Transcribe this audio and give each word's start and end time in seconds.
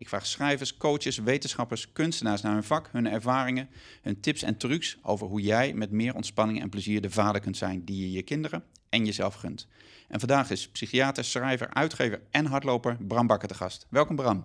Ik 0.00 0.08
vraag 0.08 0.26
schrijvers, 0.26 0.76
coaches, 0.76 1.18
wetenschappers, 1.18 1.92
kunstenaars 1.92 2.40
naar 2.40 2.52
hun 2.52 2.64
vak, 2.64 2.88
hun 2.92 3.06
ervaringen, 3.06 3.68
hun 4.02 4.20
tips 4.20 4.42
en 4.42 4.56
trucs 4.56 4.96
over 5.02 5.26
hoe 5.26 5.40
jij 5.40 5.72
met 5.72 5.90
meer 5.90 6.14
ontspanning 6.14 6.60
en 6.60 6.68
plezier 6.68 7.00
de 7.00 7.10
vader 7.10 7.40
kunt 7.40 7.56
zijn 7.56 7.84
die 7.84 8.00
je 8.00 8.12
je 8.12 8.22
kinderen 8.22 8.64
en 8.88 9.04
jezelf 9.04 9.34
gunt. 9.34 9.66
En 10.08 10.18
vandaag 10.18 10.50
is 10.50 10.68
psychiater, 10.68 11.24
schrijver, 11.24 11.74
uitgever 11.74 12.20
en 12.30 12.46
hardloper 12.46 12.96
Bram 13.00 13.26
Bakker 13.26 13.48
te 13.48 13.54
gast. 13.54 13.86
Welkom 13.88 14.16
Bram. 14.16 14.44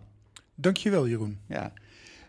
Dankjewel 0.56 1.08
Jeroen. 1.08 1.40
Ja. 1.48 1.74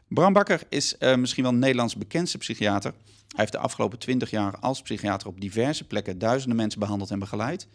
Bram 0.08 0.32
Bakker 0.32 0.62
is 0.68 0.96
uh, 1.00 1.16
misschien 1.16 1.42
wel 1.42 1.54
Nederlands 1.54 1.96
bekendste 1.96 2.38
psychiater. 2.38 2.92
Hij 2.92 3.16
heeft 3.36 3.52
de 3.52 3.58
afgelopen 3.58 3.98
twintig 3.98 4.30
jaar 4.30 4.58
als 4.58 4.82
psychiater 4.82 5.28
op 5.28 5.40
diverse 5.40 5.86
plekken 5.86 6.18
duizenden 6.18 6.56
mensen 6.56 6.80
behandeld 6.80 7.10
en 7.10 7.18
begeleid. 7.18 7.68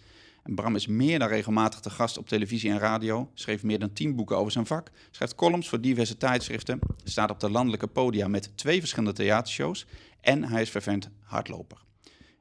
Bram 0.44 0.76
is 0.76 0.88
meer 0.88 1.20
dan 1.20 1.28
regelmatig 1.28 1.80
te 1.80 1.90
gast 1.90 2.18
op 2.18 2.28
televisie 2.28 2.72
en 2.72 2.80
radio, 2.80 3.32
schreef 3.34 3.64
meer 3.64 3.80
dan 3.80 3.94
tien 3.94 4.16
boeken 4.16 4.38
over 4.38 4.52
zijn 4.52 4.66
vak, 4.66 4.92
schrijft 5.12 5.36
columns 5.36 5.70
voor 5.70 5.82
diverse 5.82 6.18
tijdschriften, 6.18 6.80
staat 7.04 7.30
op 7.30 7.40
de 7.40 7.50
landelijke 7.50 7.88
podia 7.88 8.28
met 8.28 8.52
twee 8.56 8.80
verschillende 8.80 9.14
theatershows 9.14 9.86
en 10.22 10.44
hij 10.44 10.62
is 10.62 10.70
vervent 10.70 11.10
hardloper. 11.24 11.78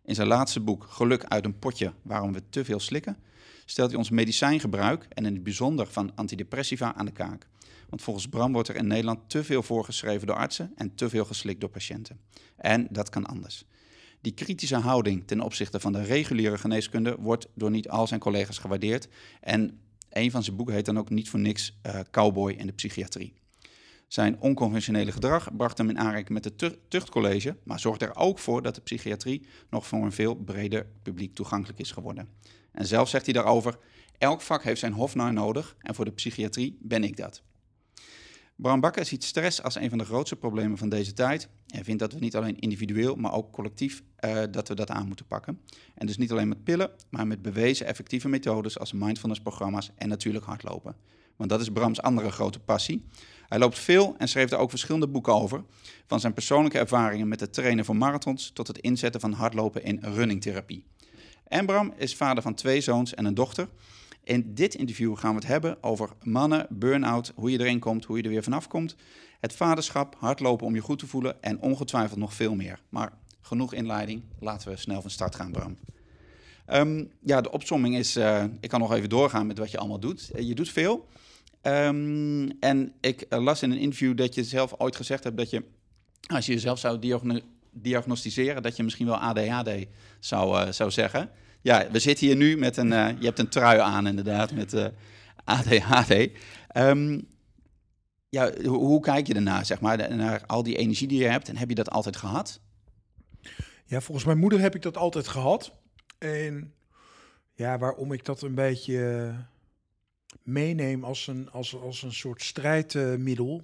In 0.05 0.15
zijn 0.15 0.29
laatste 0.29 0.61
boek 0.61 0.87
Geluk 0.89 1.25
uit 1.25 1.45
een 1.45 1.59
potje, 1.59 1.93
waarom 2.03 2.33
we 2.33 2.43
te 2.51 2.65
veel 2.65 2.81
slikken, 2.81 3.17
stelt 3.65 3.89
hij 3.89 3.99
ons 3.99 4.11
medicijngebruik 4.11 5.07
en 5.09 5.27
in 5.27 5.35
het 5.35 5.43
bijzonder 5.43 5.87
van 5.87 6.13
antidepressiva 6.15 6.95
aan 6.95 7.07
de 7.07 7.13
kaak. 7.13 7.49
Want 7.89 8.03
volgens 8.03 8.29
Bram 8.29 8.53
wordt 8.53 8.69
er 8.69 8.77
in 8.77 8.87
Nederland 8.87 9.19
te 9.27 9.45
veel 9.45 9.63
voorgeschreven 9.63 10.27
door 10.27 10.37
artsen 10.37 10.73
en 10.75 10.95
te 10.95 11.09
veel 11.09 11.25
geslikt 11.25 11.61
door 11.61 11.71
patiënten. 11.71 12.21
En 12.57 12.87
dat 12.91 13.09
kan 13.09 13.27
anders. 13.27 13.65
Die 14.21 14.33
kritische 14.33 14.77
houding 14.77 15.27
ten 15.27 15.41
opzichte 15.41 15.81
van 15.81 15.93
de 15.93 16.03
reguliere 16.03 16.59
geneeskunde 16.59 17.17
wordt 17.19 17.49
door 17.55 17.71
niet 17.71 17.89
al 17.89 18.07
zijn 18.07 18.21
collega's 18.21 18.59
gewaardeerd. 18.59 19.09
En 19.41 19.81
een 20.11 20.31
van 20.31 20.43
zijn 20.43 20.57
boeken 20.57 20.75
heet 20.75 20.85
dan 20.85 20.99
ook 20.99 21.11
niet 21.11 21.29
voor 21.29 21.41
niks 21.41 21.79
uh, 21.87 22.01
Cowboy 22.11 22.53
in 22.53 22.67
de 22.67 22.73
psychiatrie. 22.73 23.33
Zijn 24.09 24.41
onconventionele 24.41 25.13
gedrag 25.13 25.57
bracht 25.57 25.79
hem 25.79 25.89
in 25.89 25.99
aanraking 25.99 26.29
met 26.29 26.45
het 26.45 26.79
tuchtcollege, 26.89 27.57
maar 27.63 27.81
zorgt 27.81 28.03
er 28.03 28.17
ook 28.17 28.39
voor 28.39 28.63
dat 28.63 28.75
de 28.75 28.81
psychiatrie 28.81 29.47
nog 29.71 29.87
voor 29.87 30.03
een 30.05 30.13
veel 30.13 30.35
breder 30.35 30.87
publiek 31.03 31.35
toegankelijk 31.35 31.79
is 31.79 31.91
geworden. 31.91 32.29
En 32.73 32.87
zelf 32.87 33.09
zegt 33.09 33.25
hij 33.25 33.35
daarover: 33.35 33.79
elk 34.19 34.41
vak 34.41 34.63
heeft 34.63 34.81
zijn 34.81 34.93
hofnar 34.93 35.33
nodig 35.33 35.77
en 35.81 35.95
voor 35.95 36.05
de 36.05 36.13
psychiatrie 36.13 36.79
ben 36.81 37.05
ik 37.05 37.17
dat. 37.17 37.43
Bram 38.61 38.81
Bakker 38.81 39.05
ziet 39.05 39.25
stress 39.25 39.63
als 39.63 39.75
een 39.75 39.89
van 39.89 39.99
de 39.99 40.05
grootste 40.05 40.37
problemen 40.37 40.79
van 40.79 40.89
deze 40.89 41.13
tijd. 41.13 41.49
Hij 41.67 41.85
vindt 41.85 42.01
dat 42.01 42.13
we 42.13 42.19
niet 42.19 42.37
alleen 42.37 42.59
individueel, 42.59 43.15
maar 43.15 43.33
ook 43.33 43.53
collectief 43.53 44.03
uh, 44.25 44.43
dat 44.51 44.69
we 44.69 44.75
dat 44.75 44.91
aan 44.91 45.07
moeten 45.07 45.27
pakken. 45.27 45.61
En 45.95 46.07
dus 46.07 46.17
niet 46.17 46.31
alleen 46.31 46.49
met 46.49 46.65
pillen, 46.65 46.91
maar 47.09 47.27
met 47.27 47.43
bewezen 47.43 47.87
effectieve 47.87 48.29
methodes 48.29 48.79
als 48.79 48.93
mindfulness-programma's 48.93 49.91
en 49.97 50.09
natuurlijk 50.09 50.45
hardlopen. 50.45 50.97
Want 51.37 51.51
dat 51.51 51.61
is 51.61 51.71
Brams 51.71 52.03
andere 52.03 52.31
grote 52.31 52.61
passie. 52.61 53.05
Hij 53.49 53.59
loopt 53.59 53.79
veel 53.79 54.15
en 54.19 54.29
schreef 54.29 54.49
daar 54.49 54.61
ook 54.61 54.71
verschillende 54.71 55.09
boeken 55.09 55.35
over. 55.35 55.65
Van 56.07 56.21
zijn 56.21 56.35
persoonlijke 56.35 56.79
ervaringen 56.79 57.29
met 57.29 57.41
het 57.41 57.53
trainen 57.53 57.85
voor 57.85 57.97
marathons 57.97 58.51
tot 58.51 58.67
het 58.67 58.79
inzetten 58.79 59.21
van 59.21 59.33
hardlopen 59.33 59.85
in 59.85 59.99
runningtherapie. 60.03 60.85
En 61.45 61.67
Bram 61.67 61.93
is 61.97 62.17
vader 62.17 62.43
van 62.43 62.55
twee 62.55 62.81
zoons 62.81 63.15
en 63.15 63.25
een 63.25 63.35
dochter. 63.35 63.69
In 64.25 64.55
dit 64.55 64.75
interview 64.75 65.17
gaan 65.17 65.31
we 65.31 65.37
het 65.37 65.47
hebben 65.47 65.83
over 65.83 66.11
mannen, 66.23 66.67
burn-out, 66.71 67.33
hoe 67.35 67.51
je 67.51 67.61
erin 67.61 67.79
komt, 67.79 68.05
hoe 68.05 68.17
je 68.17 68.23
er 68.23 68.29
weer 68.29 68.43
vanaf 68.43 68.69
komt, 68.69 68.97
het 69.41 69.53
vaderschap, 69.53 70.17
hardlopen 70.19 70.67
om 70.67 70.75
je 70.75 70.81
goed 70.81 70.99
te 70.99 71.07
voelen 71.07 71.43
en 71.43 71.61
ongetwijfeld 71.61 72.19
nog 72.19 72.35
veel 72.35 72.55
meer. 72.55 72.81
Maar 72.89 73.13
genoeg 73.41 73.73
inleiding, 73.73 74.23
laten 74.39 74.71
we 74.71 74.77
snel 74.77 75.01
van 75.01 75.11
start 75.11 75.35
gaan, 75.35 75.53
Bram. 75.53 75.77
Um, 76.73 77.11
ja, 77.21 77.41
de 77.41 77.51
opsomming 77.51 77.97
is, 77.97 78.17
uh, 78.17 78.45
ik 78.61 78.69
kan 78.69 78.81
nog 78.81 78.93
even 78.93 79.09
doorgaan 79.09 79.47
met 79.47 79.59
wat 79.59 79.71
je 79.71 79.79
allemaal 79.79 80.01
doet. 80.01 80.31
Uh, 80.35 80.49
je 80.49 80.55
doet 80.55 80.71
veel. 80.71 81.09
Um, 81.63 82.51
en 82.61 82.93
ik 83.01 83.27
uh, 83.29 83.43
las 83.43 83.63
in 83.63 83.71
een 83.71 83.79
interview 83.79 84.17
dat 84.17 84.35
je 84.35 84.45
zelf 84.45 84.75
ooit 84.79 84.97
gezegd 84.97 85.25
hebt 85.25 85.37
dat 85.37 85.51
je, 85.51 85.65
als 86.27 86.47
je 86.47 86.53
jezelf 86.53 86.79
zou 86.79 86.99
diagno 86.99 87.39
diagnosticeren, 87.73 88.63
dat 88.63 88.77
je 88.77 88.83
misschien 88.83 89.07
wel 89.07 89.17
ADHD 89.17 89.71
zou, 90.19 90.73
zou 90.73 90.91
zeggen. 90.91 91.31
Ja, 91.63 91.91
we 91.91 91.99
zitten 91.99 92.27
hier 92.27 92.37
nu 92.37 92.57
met 92.57 92.77
een. 92.77 92.93
Uh, 92.93 93.09
je 93.19 93.25
hebt 93.25 93.39
een 93.39 93.49
trui 93.49 93.79
aan, 93.79 94.07
inderdaad, 94.07 94.53
met 94.53 94.73
uh, 94.73 94.87
ADHD. 95.45 96.29
Um, 96.77 97.29
ja, 98.29 98.63
hoe, 98.63 99.01
kijk 99.01 99.27
je 99.27 99.35
ernaar, 99.35 99.67
zeg 99.67 99.81
maar, 99.81 100.17
naar 100.17 100.47
al 100.47 100.63
die 100.63 100.77
energie 100.77 101.09
die 101.09 101.19
je 101.19 101.29
hebt? 101.29 101.49
En 101.49 101.57
heb 101.57 101.69
je 101.69 101.75
dat 101.75 101.91
altijd 101.91 102.17
gehad? 102.17 102.61
Ja, 103.85 104.01
volgens 104.01 104.27
mijn 104.27 104.39
moeder 104.39 104.61
heb 104.61 104.75
ik 104.75 104.83
dat 104.83 104.97
altijd 104.97 105.29
gehad. 105.29 105.73
En 106.19 106.75
ja, 107.55 107.79
waarom 107.79 108.13
ik 108.13 108.25
dat 108.25 108.43
een 108.43 108.55
beetje 108.55 109.35
meeneem 110.43 111.05
als 111.05 111.27
een, 111.27 111.51
als, 111.51 111.81
als 111.81 112.03
een 112.03 112.13
soort 112.13 112.43
strijdmiddel, 112.43 113.63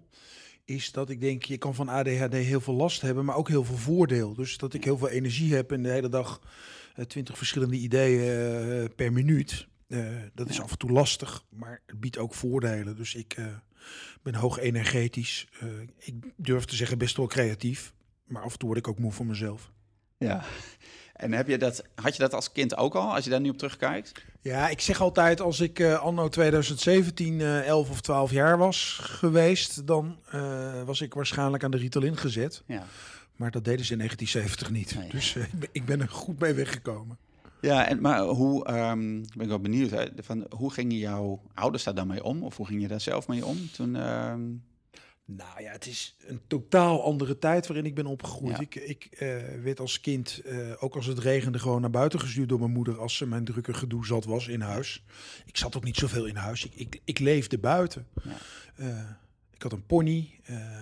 is 0.64 0.92
dat 0.92 1.10
ik 1.10 1.20
denk, 1.20 1.42
je 1.42 1.58
kan 1.58 1.74
van 1.74 1.88
ADHD 1.88 2.32
heel 2.32 2.60
veel 2.60 2.74
last 2.74 3.00
hebben, 3.00 3.24
maar 3.24 3.36
ook 3.36 3.48
heel 3.48 3.64
veel 3.64 3.76
voordeel. 3.76 4.34
Dus 4.34 4.58
dat 4.58 4.74
ik 4.74 4.84
heel 4.84 4.98
veel 4.98 5.08
energie 5.08 5.54
heb 5.54 5.72
en 5.72 5.82
de 5.82 5.90
hele 5.90 6.08
dag 6.08 6.40
eh, 6.42 6.50
twintig 7.04 7.36
verschillende 7.36 7.76
ideeën 7.76 8.20
eh, 8.20 8.88
per 8.96 9.12
minuut. 9.12 9.66
Uh, 9.88 10.06
dat 10.34 10.48
is 10.48 10.60
af 10.60 10.70
en 10.70 10.78
toe 10.78 10.90
lastig, 10.90 11.44
maar 11.48 11.82
het 11.86 12.00
biedt 12.00 12.18
ook 12.18 12.34
voordelen. 12.34 12.96
Dus 12.96 13.14
ik 13.14 13.36
ben 14.22 14.34
hoog 14.34 14.58
energetisch. 14.58 15.48
Ik 15.98 16.14
durf 16.36 16.64
te 16.64 16.76
zeggen 16.76 16.98
best 16.98 17.16
wel 17.16 17.26
creatief. 17.26 17.92
Maar 18.24 18.42
af 18.42 18.52
en 18.52 18.58
toe 18.58 18.68
word 18.68 18.80
ik 18.80 18.88
ook 18.88 18.98
moe 18.98 19.12
voor 19.12 19.26
mezelf. 19.26 19.70
Ja, 20.18 20.44
en 21.12 21.32
heb 21.32 21.48
je 21.48 21.58
dat, 21.58 21.82
had 21.94 22.16
je 22.16 22.22
dat 22.22 22.34
als 22.34 22.52
kind 22.52 22.76
ook 22.76 22.94
al, 22.94 23.14
als 23.14 23.24
je 23.24 23.30
daar 23.30 23.40
nu 23.40 23.48
op 23.48 23.58
terugkijkt? 23.58 24.12
Ja, 24.40 24.68
ik 24.68 24.80
zeg 24.80 25.00
altijd, 25.00 25.40
als 25.40 25.60
ik 25.60 25.82
anno 25.82 26.28
2017 26.28 27.40
11 27.40 27.90
of 27.90 28.00
12 28.00 28.30
jaar 28.30 28.58
was 28.58 28.98
geweest... 29.02 29.86
dan 29.86 30.18
was 30.84 31.00
ik 31.00 31.14
waarschijnlijk 31.14 31.64
aan 31.64 31.70
de 31.70 31.76
Ritalin 31.76 32.16
gezet. 32.16 32.62
Ja. 32.66 32.86
Maar 33.36 33.50
dat 33.50 33.64
deden 33.64 33.84
ze 33.84 33.92
in 33.92 33.98
1970 33.98 34.70
niet. 34.70 35.12
Dus 35.12 35.34
uh, 35.34 35.44
ik 35.72 35.84
ben 35.84 36.00
er 36.00 36.08
goed 36.08 36.38
mee 36.38 36.52
weggekomen. 36.52 37.19
Ja, 37.60 37.88
en, 37.88 38.00
maar 38.00 38.20
hoe, 38.20 38.69
um, 38.69 39.20
ben 39.20 39.42
ik 39.42 39.48
wel 39.48 39.60
benieuwd, 39.60 39.91
hè, 39.91 40.06
van, 40.16 40.47
hoe 40.50 40.72
gingen 40.72 40.97
jouw 40.97 41.42
ouders 41.54 41.84
daar 41.84 41.94
dan 41.94 42.06
mee 42.06 42.24
om? 42.24 42.42
Of 42.42 42.56
hoe 42.56 42.66
ging 42.66 42.80
je 42.80 42.88
daar 42.88 43.00
zelf 43.00 43.28
mee 43.28 43.47
om 43.47 43.70
toen... 43.70 43.94
Um... 43.94 44.62
Nou 45.28 45.62
ja, 45.62 45.72
het 45.72 45.86
is 45.86 46.16
een 46.26 46.41
totaal 46.47 47.02
andere 47.02 47.38
tijd 47.38 47.66
waarin 47.66 47.86
ik 47.86 47.94
ben 47.94 48.06
opgegroeid. 48.06 48.56
Ja. 48.56 48.62
Ik, 48.62 48.74
ik 48.74 49.08
uh, 49.12 49.36
werd 49.62 49.80
als 49.80 50.00
kind, 50.00 50.41
uh, 50.44 50.72
ook 50.78 50.94
als 50.94 51.06
het 51.06 51.18
regende, 51.18 51.58
gewoon 51.58 51.80
naar 51.80 51.91
buiten 51.91 52.20
gestuurd 52.20 52.48
door 52.48 52.58
mijn 52.58 52.70
moeder 52.70 52.98
als 52.98 53.16
ze 53.16 53.26
mijn 53.26 53.44
drukke 53.44 53.74
gedoe 53.74 54.06
zat 54.06 54.24
was 54.24 54.48
in 54.48 54.60
huis. 54.60 55.04
Ik 55.47 55.56
zat 55.56 55.76
ook 55.76 55.84
niet 55.84 55.97
zoveel 55.97 56.26
in 56.26 56.36
huis. 56.36 56.64
Ik, 56.64 56.74
ik, 56.74 57.00
ik 57.04 57.18
leefde 57.18 57.58
buiten. 57.58 58.06
Ja. 58.22 58.36
Uh, 58.76 59.10
ik 59.54 59.62
had 59.62 59.72
een 59.72 59.86
pony, 59.86 60.30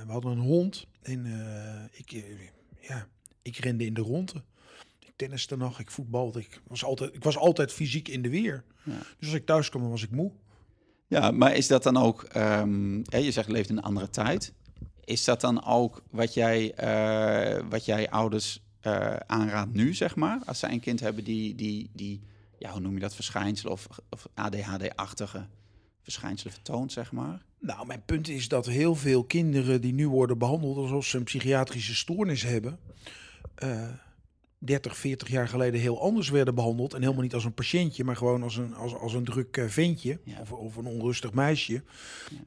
we 0.07 0.13
hadden 0.13 0.31
een 0.31 0.39
hond. 0.39 0.87
En 1.05 1.25
uh, 1.27 1.85
ik, 1.91 2.13
uh, 2.13 2.25
ja, 2.81 3.09
ik 3.43 3.57
rende 3.57 3.85
in 3.85 3.95
de 3.95 4.01
ronde. 4.01 4.43
Ik 4.99 5.13
tenniste 5.17 5.57
nog, 5.57 5.81
ik 5.81 5.91
voetbalde. 5.91 6.41
Ik 6.41 6.61
was 6.67 6.85
altijd, 6.85 7.15
ik 7.15 7.25
was 7.25 7.37
altijd 7.37 7.73
fysiek 7.73 8.09
in 8.09 8.23
de 8.23 8.29
weer. 8.29 8.65
Ja. 8.83 8.99
Dus 9.19 9.29
als 9.29 9.33
ik 9.37 9.47
thuis 9.47 9.69
kwam, 9.69 9.89
was 9.89 10.03
ik 10.03 10.11
moe. 10.11 10.33
Ja, 11.07 11.31
maar 11.31 11.55
is 11.55 11.67
dat 11.67 11.83
dan 11.83 11.97
ook... 11.97 12.29
Um, 12.37 13.03
je 13.11 13.31
zegt 13.31 13.49
leeft 13.49 13.69
in 13.69 13.77
een 13.77 13.83
andere 13.83 14.11
tijd. 14.11 14.53
Is 15.05 15.25
dat 15.25 15.41
dan 15.41 15.65
ook 15.65 16.03
wat 16.11 16.35
jij, 16.35 16.75
uh, 16.85 17.69
wat 17.69 17.85
jij 17.85 18.11
ouders 18.11 18.63
aanraadt 19.27 19.73
nu, 19.73 19.95
zeg 19.95 20.17
maar? 20.17 20.43
Als 20.45 20.59
zij 20.59 20.73
een 20.73 20.81
kind 20.81 21.01
hebben 21.01 21.25
die, 21.25 21.55
die, 21.55 21.91
die 21.93 22.23
ja, 22.59 22.71
hoe 22.71 22.81
noem 22.81 22.95
je 22.95 23.01
dat, 23.01 23.15
verschijnsel 23.15 23.71
of, 23.71 23.87
of 24.11 24.29
ADHD-achtige 24.35 25.47
verschijnselen 26.05 26.53
vertoont, 26.53 26.93
zeg 26.93 27.13
maar? 27.13 27.43
Nou, 27.59 27.87
mijn 27.87 28.03
punt 28.05 28.29
is 28.29 28.49
dat 28.49 28.67
heel 28.67 28.95
veel 28.95 29.25
kinderen 29.25 29.81
die 29.81 29.93
nu 29.93 30.09
worden 30.09 30.39
behandeld 30.39 30.77
alsof 30.77 31.07
ze 31.07 31.17
een 31.17 31.25
psychiatrische 31.25 31.95
stoornis 31.95 32.43
hebben, 32.43 32.79
uh, 33.63 33.89
30, 34.59 34.97
40 34.97 35.29
jaar 35.29 35.49
geleden 35.49 35.81
heel 35.81 36.01
anders 36.01 36.29
werden 36.29 36.55
behandeld. 36.55 36.95
En 36.95 37.01
helemaal 37.01 37.23
niet 37.23 37.35
als 37.35 37.45
een 37.45 37.55
patiëntje, 37.55 38.05
maar 38.05 38.17
gewoon 38.17 38.43
als 38.43 38.57
een, 38.57 38.75
als, 38.75 38.95
als 38.95 39.15
een 39.15 39.25
druk 39.25 39.57
uh, 39.57 39.69
ventje 39.69 40.19
ja. 40.25 40.41
of, 40.41 40.53
of, 40.53 40.77
een 40.77 40.87
onrustig 40.87 41.33
meisje. 41.33 41.73
Ja. 41.73 41.83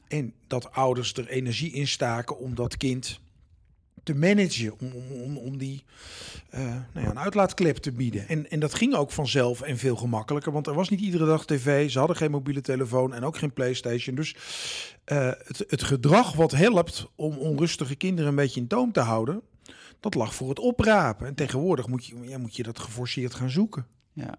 En 0.07 0.33
dat 0.47 0.71
ouders 0.71 1.13
er 1.13 1.27
energie 1.27 1.71
in 1.71 1.87
staken 1.87 2.37
om 2.37 2.55
dat 2.55 2.77
kind 2.77 3.19
te 4.07 4.15
managen, 4.15 4.73
om, 5.23 5.37
om, 5.37 5.57
die 5.57 5.83
uh, 6.53 6.59
nou 6.93 7.05
ja, 7.05 7.09
een 7.09 7.19
uitlaatklep 7.19 7.77
te 7.77 7.91
bieden. 7.91 8.27
En, 8.27 8.49
en 8.49 8.59
dat 8.59 8.73
ging 8.73 8.95
ook 8.95 9.11
vanzelf 9.11 9.61
en 9.61 9.77
veel 9.77 9.95
gemakkelijker, 9.95 10.51
want 10.51 10.67
er 10.67 10.73
was 10.73 10.89
niet 10.89 10.99
iedere 10.99 11.25
dag 11.25 11.45
tv, 11.45 11.91
ze 11.91 11.99
hadden 11.99 12.17
geen 12.17 12.31
mobiele 12.31 12.61
telefoon 12.61 13.13
en 13.13 13.23
ook 13.23 13.37
geen 13.37 13.53
PlayStation. 13.53 14.15
Dus 14.15 14.35
uh, 15.05 15.31
het, 15.43 15.63
het 15.67 15.83
gedrag 15.83 16.33
wat 16.33 16.51
helpt 16.51 17.07
om 17.15 17.37
onrustige 17.37 17.95
kinderen 17.95 18.29
een 18.29 18.35
beetje 18.35 18.59
in 18.59 18.67
toom 18.67 18.91
te 18.91 18.99
houden, 18.99 19.41
dat 19.99 20.15
lag 20.15 20.35
voor 20.35 20.49
het 20.49 20.59
oprapen. 20.59 21.27
En 21.27 21.35
tegenwoordig 21.35 21.87
moet 21.87 22.05
je, 22.05 22.15
ja, 22.21 22.37
moet 22.37 22.55
je 22.55 22.63
dat 22.63 22.79
geforceerd 22.79 23.33
gaan 23.33 23.49
zoeken. 23.49 23.85
Ja. 24.13 24.35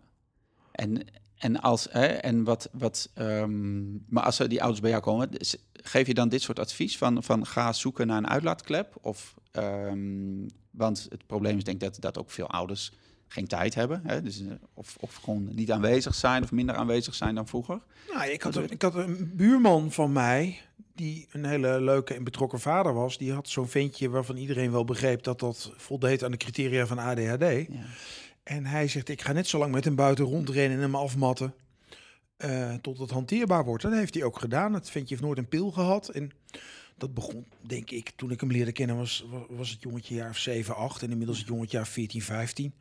En, 0.72 1.06
en, 1.36 1.60
als, 1.60 1.88
hè, 1.90 2.06
en 2.06 2.44
wat, 2.44 2.68
wat, 2.72 3.10
um, 3.18 4.04
maar 4.08 4.22
als 4.22 4.36
die 4.36 4.60
ouders 4.60 4.80
bij 4.80 4.90
jou 4.90 5.02
komen, 5.02 5.28
geef 5.72 6.06
je 6.06 6.14
dan 6.14 6.28
dit 6.28 6.42
soort 6.42 6.58
advies 6.58 6.98
van, 6.98 7.22
van 7.22 7.46
ga 7.46 7.72
zoeken 7.72 8.06
naar 8.06 8.16
een 8.16 8.28
uitlaatklep? 8.28 8.96
Of, 9.00 9.34
um, 9.64 10.46
want 10.70 11.06
het 11.10 11.26
probleem 11.26 11.56
is 11.56 11.64
denk 11.64 11.82
ik 11.82 11.88
dat, 11.88 12.00
dat 12.00 12.18
ook 12.18 12.30
veel 12.30 12.50
ouders 12.50 12.92
geen 13.28 13.46
tijd 13.46 13.74
hebben. 13.74 14.00
Hè? 14.04 14.22
Dus, 14.22 14.40
eh, 14.40 14.46
of, 14.74 14.96
of 15.00 15.14
gewoon 15.14 15.48
niet 15.54 15.70
aanwezig 15.70 16.14
zijn 16.14 16.42
of 16.42 16.52
minder 16.52 16.74
aanwezig 16.74 17.14
zijn 17.14 17.34
dan 17.34 17.48
vroeger. 17.48 17.80
Nou, 18.12 18.30
ik 18.30 18.42
had, 18.42 18.56
een, 18.56 18.70
ik 18.70 18.82
had 18.82 18.94
een 18.94 19.30
buurman 19.34 19.92
van 19.92 20.12
mij 20.12 20.60
die 20.94 21.26
een 21.32 21.44
hele 21.44 21.80
leuke 21.80 22.14
en 22.14 22.24
betrokken 22.24 22.60
vader 22.60 22.94
was. 22.94 23.18
Die 23.18 23.32
had 23.32 23.48
zo'n 23.48 23.68
ventje 23.68 24.08
waarvan 24.08 24.36
iedereen 24.36 24.70
wel 24.70 24.84
begreep 24.84 25.22
dat 25.22 25.40
dat 25.40 25.72
voldeed 25.76 26.24
aan 26.24 26.30
de 26.30 26.36
criteria 26.36 26.86
van 26.86 26.98
ADHD. 26.98 27.40
Ja. 27.40 27.66
En 28.42 28.66
hij 28.66 28.88
zegt, 28.88 29.08
ik 29.08 29.22
ga 29.22 29.32
net 29.32 29.46
zo 29.46 29.58
lang 29.58 29.72
met 29.72 29.84
hem 29.84 29.94
buiten 29.94 30.24
rondrennen 30.24 30.76
en 30.76 30.82
hem 30.82 30.94
afmatten. 30.94 31.54
Uh, 32.44 32.74
tot 32.74 32.98
het 32.98 33.10
hanteerbaar 33.10 33.64
wordt. 33.64 33.84
En 33.84 33.90
dat 33.90 33.98
heeft 33.98 34.14
hij 34.14 34.22
ook 34.22 34.38
gedaan. 34.38 34.74
Het 34.74 34.90
ventje 34.90 35.14
heeft 35.14 35.26
nooit 35.26 35.38
een 35.38 35.48
pil 35.48 35.70
gehad. 35.70 36.08
En 36.08 36.30
dat 36.98 37.14
begon, 37.14 37.46
denk 37.60 37.90
ik, 37.90 38.10
toen 38.16 38.30
ik 38.30 38.40
hem 38.40 38.50
leerde 38.50 38.72
kennen, 38.72 38.96
was, 38.96 39.26
was 39.48 39.70
het 39.70 39.82
jongetje 39.82 40.14
jaar 40.14 40.30
of 40.30 40.38
7, 40.38 40.76
8. 40.76 41.02
En 41.02 41.10
inmiddels 41.10 41.38
het 41.38 41.48
jongetje 41.48 41.76
jaar 41.76 41.86
14, 41.86 42.22
15. 42.22 42.74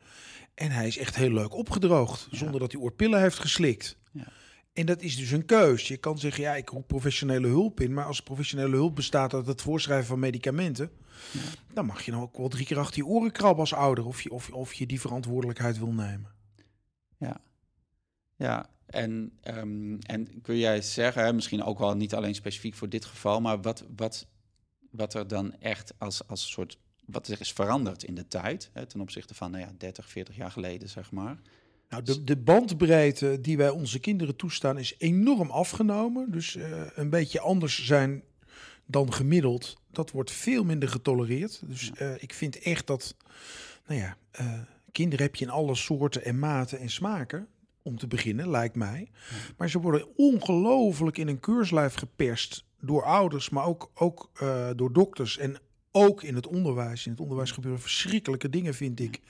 En 0.54 0.70
hij 0.70 0.86
is 0.86 0.98
echt 0.98 1.16
heel 1.16 1.30
leuk 1.30 1.54
opgedroogd. 1.54 2.28
Zonder 2.30 2.60
dat 2.60 2.72
hij 2.72 2.80
ooit 2.80 3.00
heeft 3.00 3.38
geslikt. 3.38 3.96
Ja. 4.12 4.32
En 4.72 4.86
dat 4.86 5.02
is 5.02 5.16
dus 5.16 5.30
een 5.30 5.44
keus. 5.44 5.88
Je 5.88 5.96
kan 5.96 6.18
zeggen, 6.18 6.42
ja, 6.42 6.54
ik 6.54 6.68
roep 6.68 6.86
professionele 6.86 7.46
hulp 7.46 7.80
in. 7.80 7.94
Maar 7.94 8.04
als 8.04 8.22
professionele 8.22 8.76
hulp 8.76 8.94
bestaat 8.94 9.34
uit 9.34 9.46
het 9.46 9.62
voorschrijven 9.62 10.06
van 10.06 10.18
medicamenten... 10.18 10.90
Ja. 11.32 11.40
dan 11.74 11.86
mag 11.86 12.02
je 12.02 12.10
nou 12.10 12.22
ook 12.22 12.36
wel 12.36 12.48
drie 12.48 12.66
keer 12.66 12.78
achter 12.78 12.96
je 12.96 13.06
oren 13.06 13.32
krabben 13.32 13.60
als 13.60 13.74
ouder... 13.74 14.06
of 14.06 14.22
je, 14.22 14.30
of, 14.30 14.50
of 14.50 14.74
je 14.74 14.86
die 14.86 15.00
verantwoordelijkheid 15.00 15.78
wil 15.78 15.92
nemen. 15.92 16.30
Ja, 17.18 17.40
ja. 18.36 18.70
En, 18.88 19.32
um, 19.44 19.98
en 20.00 20.40
kun 20.42 20.58
jij 20.58 20.82
zeggen, 20.82 21.34
misschien 21.34 21.62
ook 21.62 21.78
wel 21.78 21.96
niet 21.96 22.14
alleen 22.14 22.34
specifiek 22.34 22.74
voor 22.74 22.88
dit 22.88 23.04
geval... 23.04 23.40
maar 23.40 23.60
wat, 23.60 23.84
wat, 23.96 24.26
wat 24.90 25.14
er 25.14 25.28
dan 25.28 25.54
echt 25.60 25.94
als, 25.98 26.26
als 26.26 26.50
soort... 26.50 26.78
wat 27.06 27.28
er 27.28 27.40
is 27.40 27.52
veranderd 27.52 28.04
in 28.04 28.14
de 28.14 28.28
tijd... 28.28 28.70
Hè, 28.72 28.86
ten 28.86 29.00
opzichte 29.00 29.34
van 29.34 29.50
nou 29.50 29.64
ja, 29.64 29.72
30, 29.78 30.08
40 30.08 30.36
jaar 30.36 30.50
geleden, 30.50 30.88
zeg 30.88 31.10
maar... 31.10 31.40
Nou, 31.88 32.02
de, 32.02 32.24
de 32.24 32.36
bandbreedte 32.36 33.40
die 33.40 33.56
wij 33.56 33.68
onze 33.68 33.98
kinderen 33.98 34.36
toestaan 34.36 34.78
is 34.78 34.94
enorm 34.98 35.50
afgenomen. 35.50 36.30
Dus 36.30 36.54
uh, 36.54 36.82
een 36.94 37.10
beetje 37.10 37.40
anders 37.40 37.84
zijn 37.86 38.22
dan 38.86 39.12
gemiddeld, 39.12 39.76
dat 39.90 40.10
wordt 40.10 40.30
veel 40.30 40.64
minder 40.64 40.88
getolereerd. 40.88 41.62
Dus 41.66 41.90
uh, 42.00 42.22
ik 42.22 42.34
vind 42.34 42.58
echt 42.58 42.86
dat, 42.86 43.14
nou 43.86 44.00
ja, 44.00 44.16
uh, 44.40 44.60
kinderen 44.92 45.24
heb 45.24 45.36
je 45.36 45.44
in 45.44 45.50
alle 45.50 45.74
soorten 45.74 46.24
en 46.24 46.38
maten 46.38 46.78
en 46.78 46.90
smaken. 46.90 47.48
Om 47.88 47.98
te 47.98 48.06
beginnen, 48.06 48.50
lijkt 48.50 48.74
mij. 48.74 49.10
Maar 49.56 49.70
ze 49.70 49.80
worden 49.80 50.06
ongelooflijk 50.16 51.18
in 51.18 51.28
een 51.28 51.40
keurslijf 51.40 51.94
geperst 51.94 52.64
door 52.80 53.04
ouders, 53.04 53.50
maar 53.50 53.64
ook, 53.64 53.90
ook 53.94 54.30
door 54.76 54.92
dokters. 54.92 55.38
En 55.38 55.58
ook 55.92 56.22
in 56.22 56.34
het 56.34 56.46
onderwijs. 56.46 57.06
In 57.06 57.10
het 57.10 57.20
onderwijs 57.20 57.50
gebeuren 57.50 57.80
verschrikkelijke 57.80 58.48
dingen, 58.48 58.74
vind 58.74 59.00
ik. 59.00 59.20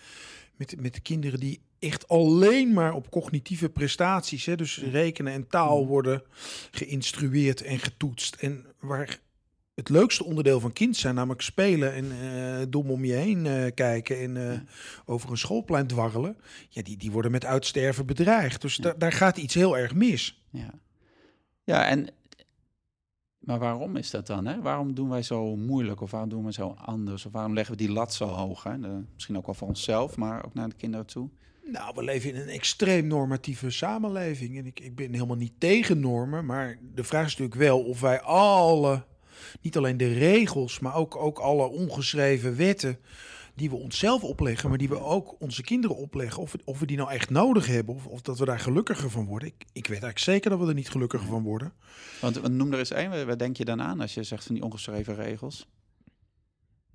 Met, 0.56 0.80
met 0.80 0.94
de 0.94 1.00
kinderen 1.00 1.40
die 1.40 1.60
echt 1.78 2.08
alleen 2.08 2.72
maar 2.72 2.94
op 2.94 3.10
cognitieve 3.10 3.68
prestaties, 3.68 4.44
hè, 4.46 4.56
dus 4.56 4.78
rekenen 4.82 5.32
en 5.32 5.48
taal 5.48 5.86
worden 5.86 6.22
geïnstrueerd 6.70 7.62
en 7.62 7.78
getoetst. 7.78 8.34
En 8.34 8.66
waar 8.80 9.20
het 9.78 9.88
leukste 9.88 10.24
onderdeel 10.24 10.60
van 10.60 10.72
kind 10.72 10.96
zijn, 10.96 11.14
namelijk 11.14 11.42
spelen 11.42 11.94
en 11.94 12.04
uh, 12.04 12.66
dom 12.68 12.90
om 12.90 13.04
je 13.04 13.12
heen 13.12 13.44
uh, 13.44 13.66
kijken 13.74 14.18
en 14.18 14.36
uh, 14.36 14.58
over 15.04 15.30
een 15.30 15.38
schoolplein 15.38 15.86
dwarrelen, 15.86 16.36
ja, 16.68 16.82
die, 16.82 16.96
die 16.96 17.10
worden 17.10 17.30
met 17.30 17.44
uitsterven 17.44 18.06
bedreigd. 18.06 18.60
Dus 18.60 18.76
ja. 18.76 18.94
daar 18.98 19.12
gaat 19.12 19.38
iets 19.38 19.54
heel 19.54 19.78
erg 19.78 19.94
mis. 19.94 20.42
Ja, 20.50 20.70
ja 21.64 21.86
en 21.86 22.08
maar 23.38 23.58
waarom 23.58 23.96
is 23.96 24.10
dat 24.10 24.26
dan? 24.26 24.46
Hè? 24.46 24.60
Waarom 24.60 24.94
doen 24.94 25.08
wij 25.08 25.22
zo 25.22 25.56
moeilijk 25.56 26.00
of 26.00 26.10
waarom 26.10 26.28
doen 26.28 26.44
we 26.44 26.52
zo 26.52 26.76
anders? 26.84 27.26
Of 27.26 27.32
waarom 27.32 27.54
leggen 27.54 27.76
we 27.76 27.82
die 27.84 27.92
lat 27.92 28.14
zo 28.14 28.26
hoog? 28.26 28.62
Hè? 28.62 28.80
De, 28.80 29.02
misschien 29.14 29.36
ook 29.36 29.46
wel 29.46 29.54
voor 29.54 29.68
onszelf, 29.68 30.16
maar 30.16 30.44
ook 30.44 30.54
naar 30.54 30.68
de 30.68 30.74
kinderen 30.74 31.06
toe. 31.06 31.28
Nou, 31.64 31.92
we 31.94 32.04
leven 32.04 32.34
in 32.34 32.40
een 32.40 32.48
extreem 32.48 33.06
normatieve 33.06 33.70
samenleving. 33.70 34.58
En 34.58 34.66
ik, 34.66 34.80
ik 34.80 34.94
ben 34.94 35.12
helemaal 35.12 35.36
niet 35.36 35.52
tegen 35.58 36.00
normen. 36.00 36.46
Maar 36.46 36.78
de 36.94 37.04
vraag 37.04 37.26
is 37.26 37.30
natuurlijk 37.30 37.60
wel 37.60 37.80
of 37.80 38.00
wij 38.00 38.20
alle, 38.20 39.04
niet 39.60 39.76
alleen 39.76 39.96
de 39.96 40.12
regels, 40.12 40.78
maar 40.78 40.94
ook, 40.94 41.16
ook 41.16 41.38
alle 41.38 41.66
ongeschreven 41.66 42.56
wetten 42.56 42.98
die 43.58 43.70
we 43.70 43.76
onszelf 43.76 44.22
opleggen, 44.22 44.68
maar 44.68 44.78
die 44.78 44.88
we 44.88 45.00
ook 45.00 45.36
onze 45.38 45.62
kinderen 45.62 45.96
opleggen, 45.96 46.42
of, 46.42 46.54
of 46.64 46.78
we 46.78 46.86
die 46.86 46.96
nou 46.96 47.10
echt 47.10 47.30
nodig 47.30 47.66
hebben, 47.66 47.94
of, 47.94 48.06
of 48.06 48.20
dat 48.22 48.38
we 48.38 48.44
daar 48.44 48.60
gelukkiger 48.60 49.10
van 49.10 49.26
worden. 49.26 49.48
Ik, 49.48 49.54
ik 49.58 49.86
weet 49.86 50.02
eigenlijk 50.02 50.18
zeker 50.18 50.50
dat 50.50 50.58
we 50.58 50.66
er 50.66 50.74
niet 50.74 50.90
gelukkiger 50.90 51.26
van 51.26 51.42
worden. 51.42 51.72
Want 52.20 52.48
noem 52.48 52.72
er 52.72 52.78
eens 52.78 52.90
één, 52.90 53.26
wat 53.26 53.38
denk 53.38 53.56
je 53.56 53.64
dan 53.64 53.82
aan 53.82 54.00
als 54.00 54.14
je 54.14 54.22
zegt 54.22 54.44
van 54.44 54.54
die 54.54 54.64
ongeschreven 54.64 55.14
regels? 55.14 55.66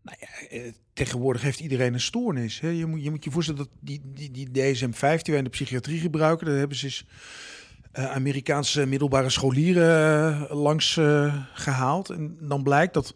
Nou 0.01 0.17
ja, 0.19 0.47
eh, 0.47 0.71
tegenwoordig 0.93 1.41
heeft 1.41 1.59
iedereen 1.59 1.93
een 1.93 2.01
stoornis. 2.01 2.59
Hè? 2.59 2.69
Je, 2.69 2.85
moet, 2.85 3.03
je 3.03 3.09
moet 3.09 3.23
je 3.23 3.31
voorstellen 3.31 3.61
dat 3.63 3.69
die, 3.79 4.01
die, 4.03 4.31
die 4.31 4.47
DSM-5 4.47 4.99
die 4.99 5.21
wij 5.25 5.37
in 5.37 5.43
de 5.43 5.49
psychiatrie 5.49 5.99
gebruiken, 5.99 6.45
daar 6.45 6.55
hebben 6.55 6.77
ze 6.77 6.85
eens 6.85 7.05
uh, 7.93 8.11
Amerikaanse 8.11 8.85
middelbare 8.85 9.29
scholieren 9.29 10.41
uh, 10.41 10.61
langs 10.61 10.99
gehaald. 11.53 12.09
En 12.09 12.37
dan 12.39 12.63
blijkt 12.63 12.93
dat 12.93 13.15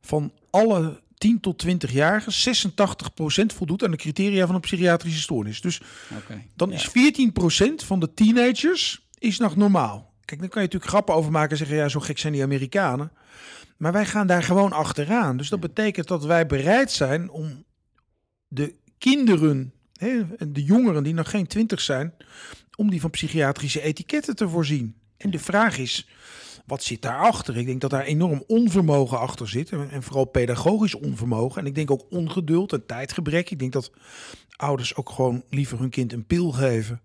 van 0.00 0.32
alle 0.50 1.00
10 1.18 1.40
tot 1.40 1.66
20-jarigen 1.66 2.32
86% 3.42 3.54
voldoet 3.54 3.84
aan 3.84 3.90
de 3.90 3.96
criteria 3.96 4.46
van 4.46 4.54
een 4.54 4.60
psychiatrische 4.60 5.20
stoornis. 5.20 5.60
Dus 5.60 5.80
okay, 6.22 6.48
dan 6.56 6.72
is 6.72 6.88
14% 6.88 6.92
van 7.84 8.00
de 8.00 8.14
teenagers 8.14 9.06
is 9.18 9.38
nog 9.38 9.56
normaal. 9.56 10.12
Kijk, 10.24 10.40
dan 10.40 10.48
kan 10.48 10.62
je 10.62 10.66
natuurlijk 10.66 10.92
grappen 10.92 11.14
over 11.14 11.30
maken 11.30 11.50
en 11.50 11.56
zeggen, 11.56 11.76
ja, 11.76 11.88
zo 11.88 12.00
gek 12.00 12.18
zijn 12.18 12.32
die 12.32 12.42
Amerikanen. 12.42 13.12
Maar 13.76 13.92
wij 13.92 14.06
gaan 14.06 14.26
daar 14.26 14.42
gewoon 14.42 14.72
achteraan. 14.72 15.36
Dus 15.36 15.48
dat 15.48 15.60
betekent 15.60 16.08
dat 16.08 16.24
wij 16.24 16.46
bereid 16.46 16.90
zijn 16.90 17.30
om 17.30 17.64
de 18.48 18.74
kinderen, 18.98 19.72
hè, 19.92 20.22
de 20.48 20.64
jongeren 20.64 21.02
die 21.02 21.14
nog 21.14 21.30
geen 21.30 21.46
twintig 21.46 21.80
zijn, 21.80 22.14
om 22.78 22.90
die 22.90 23.00
van 23.00 23.10
psychiatrische 23.10 23.80
etiketten 23.80 24.36
te 24.36 24.48
voorzien. 24.48 24.94
En 25.16 25.30
de 25.30 25.38
vraag 25.38 25.78
is, 25.78 26.08
wat 26.66 26.82
zit 26.82 27.02
daarachter? 27.02 27.56
Ik 27.56 27.66
denk 27.66 27.80
dat 27.80 27.90
daar 27.90 28.04
enorm 28.04 28.44
onvermogen 28.46 29.18
achter 29.18 29.48
zit. 29.48 29.70
En 29.70 30.02
vooral 30.02 30.24
pedagogisch 30.24 30.94
onvermogen. 30.94 31.60
En 31.60 31.66
ik 31.66 31.74
denk 31.74 31.90
ook 31.90 32.06
ongeduld 32.10 32.72
en 32.72 32.86
tijdgebrek. 32.86 33.50
Ik 33.50 33.58
denk 33.58 33.72
dat 33.72 33.90
ouders 34.56 34.96
ook 34.96 35.10
gewoon 35.10 35.44
liever 35.50 35.78
hun 35.78 35.90
kind 35.90 36.12
een 36.12 36.26
pil 36.26 36.52
geven. 36.52 37.00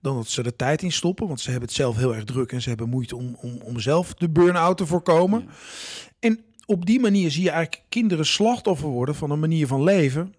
dan 0.00 0.16
dat 0.16 0.28
ze 0.28 0.42
er 0.42 0.56
tijd 0.56 0.82
in 0.82 0.92
stoppen. 0.92 1.26
Want 1.26 1.40
ze 1.40 1.50
hebben 1.50 1.68
het 1.68 1.76
zelf 1.76 1.96
heel 1.96 2.14
erg 2.14 2.24
druk. 2.24 2.52
en 2.52 2.62
ze 2.62 2.68
hebben 2.68 2.88
moeite 2.88 3.16
om, 3.16 3.36
om, 3.40 3.58
om 3.62 3.80
zelf 3.80 4.14
de 4.14 4.28
burn-out 4.28 4.76
te 4.76 4.86
voorkomen. 4.86 5.48
En 6.18 6.40
op 6.66 6.86
die 6.86 7.00
manier 7.00 7.30
zie 7.30 7.42
je 7.42 7.50
eigenlijk 7.50 7.84
kinderen 7.88 8.26
slachtoffer 8.26 8.88
worden 8.88 9.14
van 9.14 9.30
een 9.30 9.40
manier 9.40 9.66
van 9.66 9.82
leven. 9.82 10.34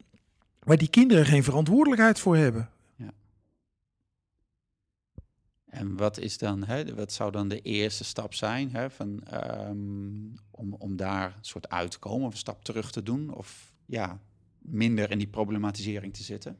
waar 0.59 0.77
die 0.77 0.89
kinderen 0.89 1.25
geen 1.25 1.43
verantwoordelijkheid 1.43 2.19
voor 2.19 2.37
hebben. 2.37 2.69
En 5.69 5.97
wat 5.97 6.17
is 6.17 6.37
dan, 6.37 6.63
hè, 6.63 6.95
wat 6.95 7.11
zou 7.11 7.31
dan 7.31 7.47
de 7.47 7.61
eerste 7.61 8.03
stap 8.03 8.33
zijn 8.33 8.71
hè, 8.71 8.89
van, 8.89 9.23
um, 9.67 10.33
om, 10.51 10.73
om 10.73 10.95
daar 10.95 11.25
een 11.25 11.45
soort 11.45 11.69
uit 11.69 11.91
te 11.91 11.99
komen, 11.99 12.27
of 12.27 12.31
een 12.31 12.37
stap 12.37 12.63
terug 12.63 12.91
te 12.91 13.03
doen, 13.03 13.33
of 13.33 13.73
ja, 13.85 14.19
minder 14.57 15.11
in 15.11 15.17
die 15.17 15.27
problematisering 15.27 16.13
te 16.13 16.23
zitten? 16.23 16.57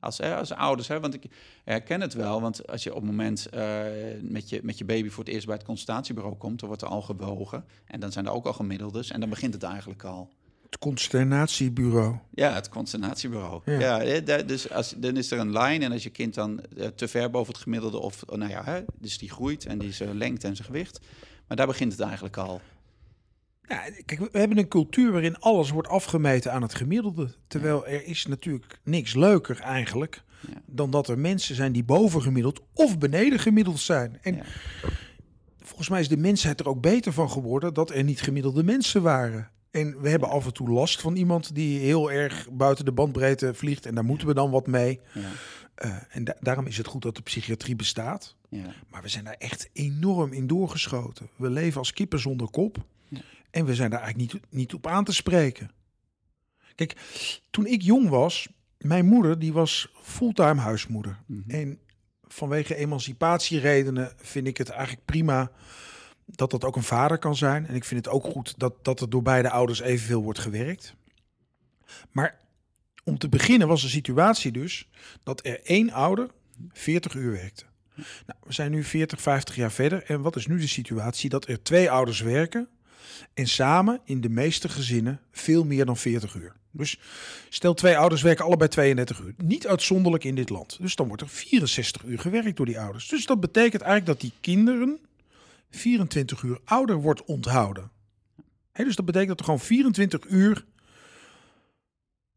Als, 0.00 0.20
als 0.20 0.52
ouders, 0.52 0.88
hè, 0.88 1.00
want 1.00 1.14
ik 1.14 1.24
herken 1.64 2.00
het 2.00 2.14
wel, 2.14 2.40
want 2.40 2.66
als 2.66 2.82
je 2.82 2.90
op 2.90 2.96
het 2.96 3.10
moment 3.10 3.48
uh, 3.54 3.84
met, 4.20 4.48
je, 4.48 4.60
met 4.62 4.78
je 4.78 4.84
baby 4.84 5.08
voor 5.08 5.24
het 5.24 5.32
eerst 5.32 5.46
bij 5.46 5.54
het 5.54 5.64
consultatiebureau 5.64 6.36
komt, 6.36 6.58
dan 6.58 6.68
wordt 6.68 6.82
er 6.82 6.88
al 6.88 7.02
gewogen. 7.02 7.64
En 7.84 8.00
dan 8.00 8.12
zijn 8.12 8.26
er 8.26 8.32
ook 8.32 8.46
al 8.46 8.52
gemiddeldes 8.52 9.10
en 9.10 9.20
dan 9.20 9.28
begint 9.28 9.54
het 9.54 9.62
eigenlijk 9.62 10.04
al. 10.04 10.30
Het 10.72 10.80
consternatiebureau. 10.80 12.16
Ja, 12.30 12.54
het 12.54 12.68
consternatiebureau. 12.68 13.62
Ja, 13.64 14.00
ja 14.00 14.20
dus 14.42 14.70
als, 14.70 14.94
dan 14.96 15.16
is 15.16 15.30
er 15.30 15.38
een 15.38 15.52
lijn 15.52 15.82
en 15.82 15.92
als 15.92 16.02
je 16.02 16.10
kind 16.10 16.34
dan 16.34 16.60
eh, 16.60 16.86
te 16.86 17.08
ver 17.08 17.30
boven 17.30 17.52
het 17.52 17.62
gemiddelde 17.62 17.98
of, 17.98 18.22
oh, 18.26 18.38
nou 18.38 18.50
ja, 18.50 18.64
hè, 18.64 18.80
dus 18.98 19.18
die 19.18 19.30
groeit 19.30 19.66
en 19.66 19.78
die 19.78 19.92
zijn 19.92 20.16
lengte 20.16 20.46
en 20.46 20.56
zijn 20.56 20.66
gewicht. 20.66 21.00
Maar 21.48 21.56
daar 21.56 21.66
begint 21.66 21.92
het 21.92 22.00
eigenlijk 22.00 22.36
al. 22.36 22.60
Ja, 23.62 23.82
kijk, 24.04 24.32
we 24.32 24.38
hebben 24.38 24.58
een 24.58 24.68
cultuur 24.68 25.12
waarin 25.12 25.38
alles 25.38 25.70
wordt 25.70 25.88
afgemeten 25.88 26.52
aan 26.52 26.62
het 26.62 26.74
gemiddelde. 26.74 27.34
Terwijl 27.46 27.86
er 27.86 28.04
is 28.04 28.26
natuurlijk 28.26 28.80
niks 28.84 29.14
leuker 29.14 29.60
eigenlijk 29.60 30.22
dan 30.66 30.90
dat 30.90 31.08
er 31.08 31.18
mensen 31.18 31.54
zijn 31.54 31.72
die 31.72 31.84
bovengemiddeld 31.84 32.60
of 32.72 32.98
beneden 32.98 33.38
gemiddeld 33.38 33.80
zijn. 33.80 34.18
En 34.22 34.42
volgens 35.60 35.88
mij 35.88 36.00
is 36.00 36.08
de 36.08 36.16
mensheid 36.16 36.60
er 36.60 36.68
ook 36.68 36.80
beter 36.80 37.12
van 37.12 37.30
geworden 37.30 37.74
dat 37.74 37.90
er 37.90 38.04
niet 38.04 38.20
gemiddelde 38.20 38.62
mensen 38.64 39.02
waren. 39.02 39.50
En 39.72 40.00
we 40.00 40.08
hebben 40.08 40.28
af 40.28 40.46
en 40.46 40.52
toe 40.52 40.70
last 40.70 41.00
van 41.00 41.16
iemand 41.16 41.54
die 41.54 41.78
heel 41.78 42.12
erg 42.12 42.48
buiten 42.50 42.84
de 42.84 42.92
bandbreedte 42.92 43.54
vliegt. 43.54 43.86
En 43.86 43.94
daar 43.94 44.04
moeten 44.04 44.26
we 44.26 44.34
dan 44.34 44.50
wat 44.50 44.66
mee. 44.66 45.00
Ja. 45.14 45.20
Eh, 45.74 45.96
en 46.10 46.24
da- 46.24 46.36
daarom 46.40 46.66
is 46.66 46.76
het 46.76 46.86
goed 46.86 47.02
dat 47.02 47.16
de 47.16 47.22
psychiatrie 47.22 47.76
bestaat. 47.76 48.36
Ja. 48.48 48.74
Maar 48.90 49.02
we 49.02 49.08
zijn 49.08 49.24
daar 49.24 49.36
echt 49.38 49.70
enorm 49.72 50.32
in 50.32 50.46
doorgeschoten. 50.46 51.28
We 51.36 51.50
leven 51.50 51.78
als 51.78 51.92
kippen 51.92 52.18
zonder 52.20 52.50
kop. 52.50 52.76
Ja. 53.08 53.20
En 53.50 53.64
we 53.64 53.74
zijn 53.74 53.90
daar 53.90 54.00
eigenlijk 54.00 54.32
niet, 54.32 54.42
niet 54.50 54.74
op 54.74 54.86
aan 54.86 55.04
te 55.04 55.12
spreken. 55.12 55.70
Kijk, 56.74 56.96
toen 57.50 57.66
ik 57.66 57.82
jong 57.82 58.08
was, 58.08 58.48
mijn 58.78 59.06
moeder 59.06 59.38
die 59.38 59.52
was 59.52 59.92
fulltime 60.02 60.60
huismoeder. 60.60 61.18
Mhm. 61.26 61.50
En 61.50 61.78
vanwege 62.28 62.74
emancipatieredenen 62.74 64.12
vind 64.16 64.46
ik 64.46 64.56
het 64.56 64.68
eigenlijk 64.68 65.04
prima 65.04 65.50
dat 66.26 66.50
dat 66.50 66.64
ook 66.64 66.76
een 66.76 66.82
vader 66.82 67.18
kan 67.18 67.36
zijn. 67.36 67.66
En 67.66 67.74
ik 67.74 67.84
vind 67.84 68.04
het 68.04 68.14
ook 68.14 68.24
goed 68.24 68.54
dat, 68.56 68.84
dat 68.84 69.00
er 69.00 69.10
door 69.10 69.22
beide 69.22 69.50
ouders 69.50 69.80
evenveel 69.80 70.22
wordt 70.22 70.38
gewerkt. 70.38 70.94
Maar 72.10 72.38
om 73.04 73.18
te 73.18 73.28
beginnen 73.28 73.68
was 73.68 73.82
de 73.82 73.88
situatie 73.88 74.52
dus 74.52 74.88
dat 75.22 75.46
er 75.46 75.60
één 75.64 75.90
ouder 75.90 76.28
40 76.72 77.14
uur 77.14 77.32
werkte. 77.32 77.64
Nou, 77.96 78.38
we 78.42 78.52
zijn 78.52 78.70
nu 78.70 78.84
40, 78.84 79.20
50 79.20 79.56
jaar 79.56 79.72
verder. 79.72 80.02
En 80.02 80.20
wat 80.20 80.36
is 80.36 80.46
nu 80.46 80.58
de 80.58 80.68
situatie? 80.68 81.30
Dat 81.30 81.48
er 81.48 81.62
twee 81.62 81.90
ouders 81.90 82.20
werken 82.20 82.68
en 83.34 83.46
samen 83.46 84.00
in 84.04 84.20
de 84.20 84.28
meeste 84.28 84.68
gezinnen 84.68 85.20
veel 85.30 85.64
meer 85.64 85.84
dan 85.84 85.96
40 85.96 86.34
uur. 86.34 86.52
Dus 86.70 86.98
stel 87.48 87.74
twee 87.74 87.96
ouders 87.96 88.22
werken 88.22 88.44
allebei 88.44 88.70
32 88.70 89.20
uur. 89.20 89.34
Niet 89.36 89.66
uitzonderlijk 89.66 90.24
in 90.24 90.34
dit 90.34 90.50
land. 90.50 90.78
Dus 90.80 90.96
dan 90.96 91.06
wordt 91.06 91.22
er 91.22 91.28
64 91.28 92.04
uur 92.04 92.18
gewerkt 92.18 92.56
door 92.56 92.66
die 92.66 92.80
ouders. 92.80 93.08
Dus 93.08 93.26
dat 93.26 93.40
betekent 93.40 93.82
eigenlijk 93.82 94.06
dat 94.06 94.20
die 94.20 94.32
kinderen 94.40 94.98
24 95.76 96.42
uur 96.42 96.60
ouder 96.64 96.96
wordt 96.96 97.24
onthouden. 97.24 97.90
Dus 98.72 98.96
dat 98.96 99.04
betekent 99.04 99.28
dat 99.28 99.38
er 99.38 99.44
gewoon 99.44 99.60
24 99.60 100.24
uur 100.28 100.64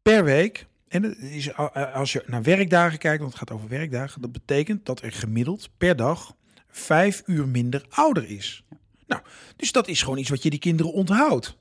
per 0.02 0.24
week. 0.24 0.66
En 0.88 1.18
is, 1.18 1.54
als 1.94 2.12
je 2.12 2.22
naar 2.26 2.42
werkdagen 2.42 2.98
kijkt, 2.98 3.20
want 3.20 3.32
het 3.32 3.40
gaat 3.40 3.56
over 3.56 3.68
werkdagen, 3.68 4.20
dat 4.20 4.32
betekent 4.32 4.86
dat 4.86 5.02
er 5.02 5.12
gemiddeld 5.12 5.68
per 5.76 5.96
dag 5.96 6.36
vijf 6.68 7.22
uur 7.26 7.48
minder 7.48 7.86
ouder 7.88 8.28
is. 8.28 8.64
Nou, 9.06 9.22
dus 9.56 9.72
dat 9.72 9.88
is 9.88 10.02
gewoon 10.02 10.18
iets 10.18 10.30
wat 10.30 10.42
je 10.42 10.50
die 10.50 10.58
kinderen 10.58 10.92
onthoudt. 10.92 11.56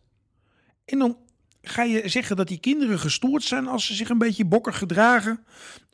En 0.86 1.00
dan 1.00 1.18
ga 1.62 1.84
je 1.84 2.10
zeggen 2.10 2.36
dat 2.36 2.48
die 2.48 2.60
kinderen 2.60 3.00
gestoord 3.00 3.44
zijn 3.44 3.68
als 3.68 3.86
ze 3.86 3.94
zich 3.94 4.10
een 4.10 4.18
beetje 4.18 4.46
bokkig 4.46 4.78
gedragen 4.78 5.46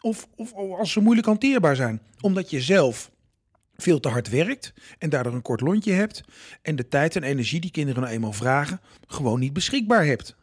of, 0.02 0.28
of, 0.36 0.54
of 0.54 0.80
als 0.80 0.92
ze 0.92 1.02
moeilijk 1.02 1.28
hanteerbaar 1.28 1.76
zijn. 1.76 2.02
Omdat 2.22 2.50
je 2.50 2.62
zelf 2.62 3.12
veel 3.82 4.00
te 4.00 4.10
hard 4.10 4.30
werkt 4.30 4.74
en 4.98 5.10
daardoor 5.10 5.34
een 5.34 5.42
kort 5.42 5.62
lontje 5.62 5.92
hebt 5.92 6.22
en 6.62 6.76
de 6.76 6.88
tijd 6.88 7.16
en 7.16 7.24
energie 7.24 7.60
die 7.60 7.72
kinderen 7.72 8.02
nou 8.02 8.14
eenmaal 8.14 8.34
vragen 8.34 8.82
gewoon 9.08 9.40
niet 9.40 9.54
beschikbaar 9.54 10.06
hebt. 10.06 10.36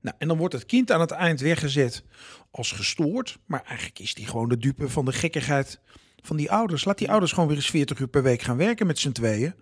Nou, 0.00 0.16
en 0.18 0.28
dan 0.28 0.36
wordt 0.36 0.54
het 0.54 0.66
kind 0.66 0.92
aan 0.92 1.00
het 1.00 1.10
eind 1.10 1.40
weggezet 1.40 2.02
als 2.50 2.72
gestoord, 2.72 3.38
maar 3.46 3.62
eigenlijk 3.66 3.98
is 3.98 4.14
die 4.14 4.26
gewoon 4.26 4.48
de 4.48 4.56
dupe 4.56 4.88
van 4.88 5.04
de 5.04 5.12
gekkigheid 5.12 5.80
van 6.22 6.36
die 6.36 6.50
ouders. 6.50 6.84
Laat 6.84 6.98
die 6.98 7.10
ouders 7.10 7.32
gewoon 7.32 7.48
weer 7.48 7.56
eens 7.56 7.70
40 7.70 7.98
uur 7.98 8.08
per 8.08 8.22
week 8.22 8.42
gaan 8.42 8.56
werken 8.56 8.86
met 8.86 8.98
z'n 8.98 9.12
tweeën. 9.12 9.54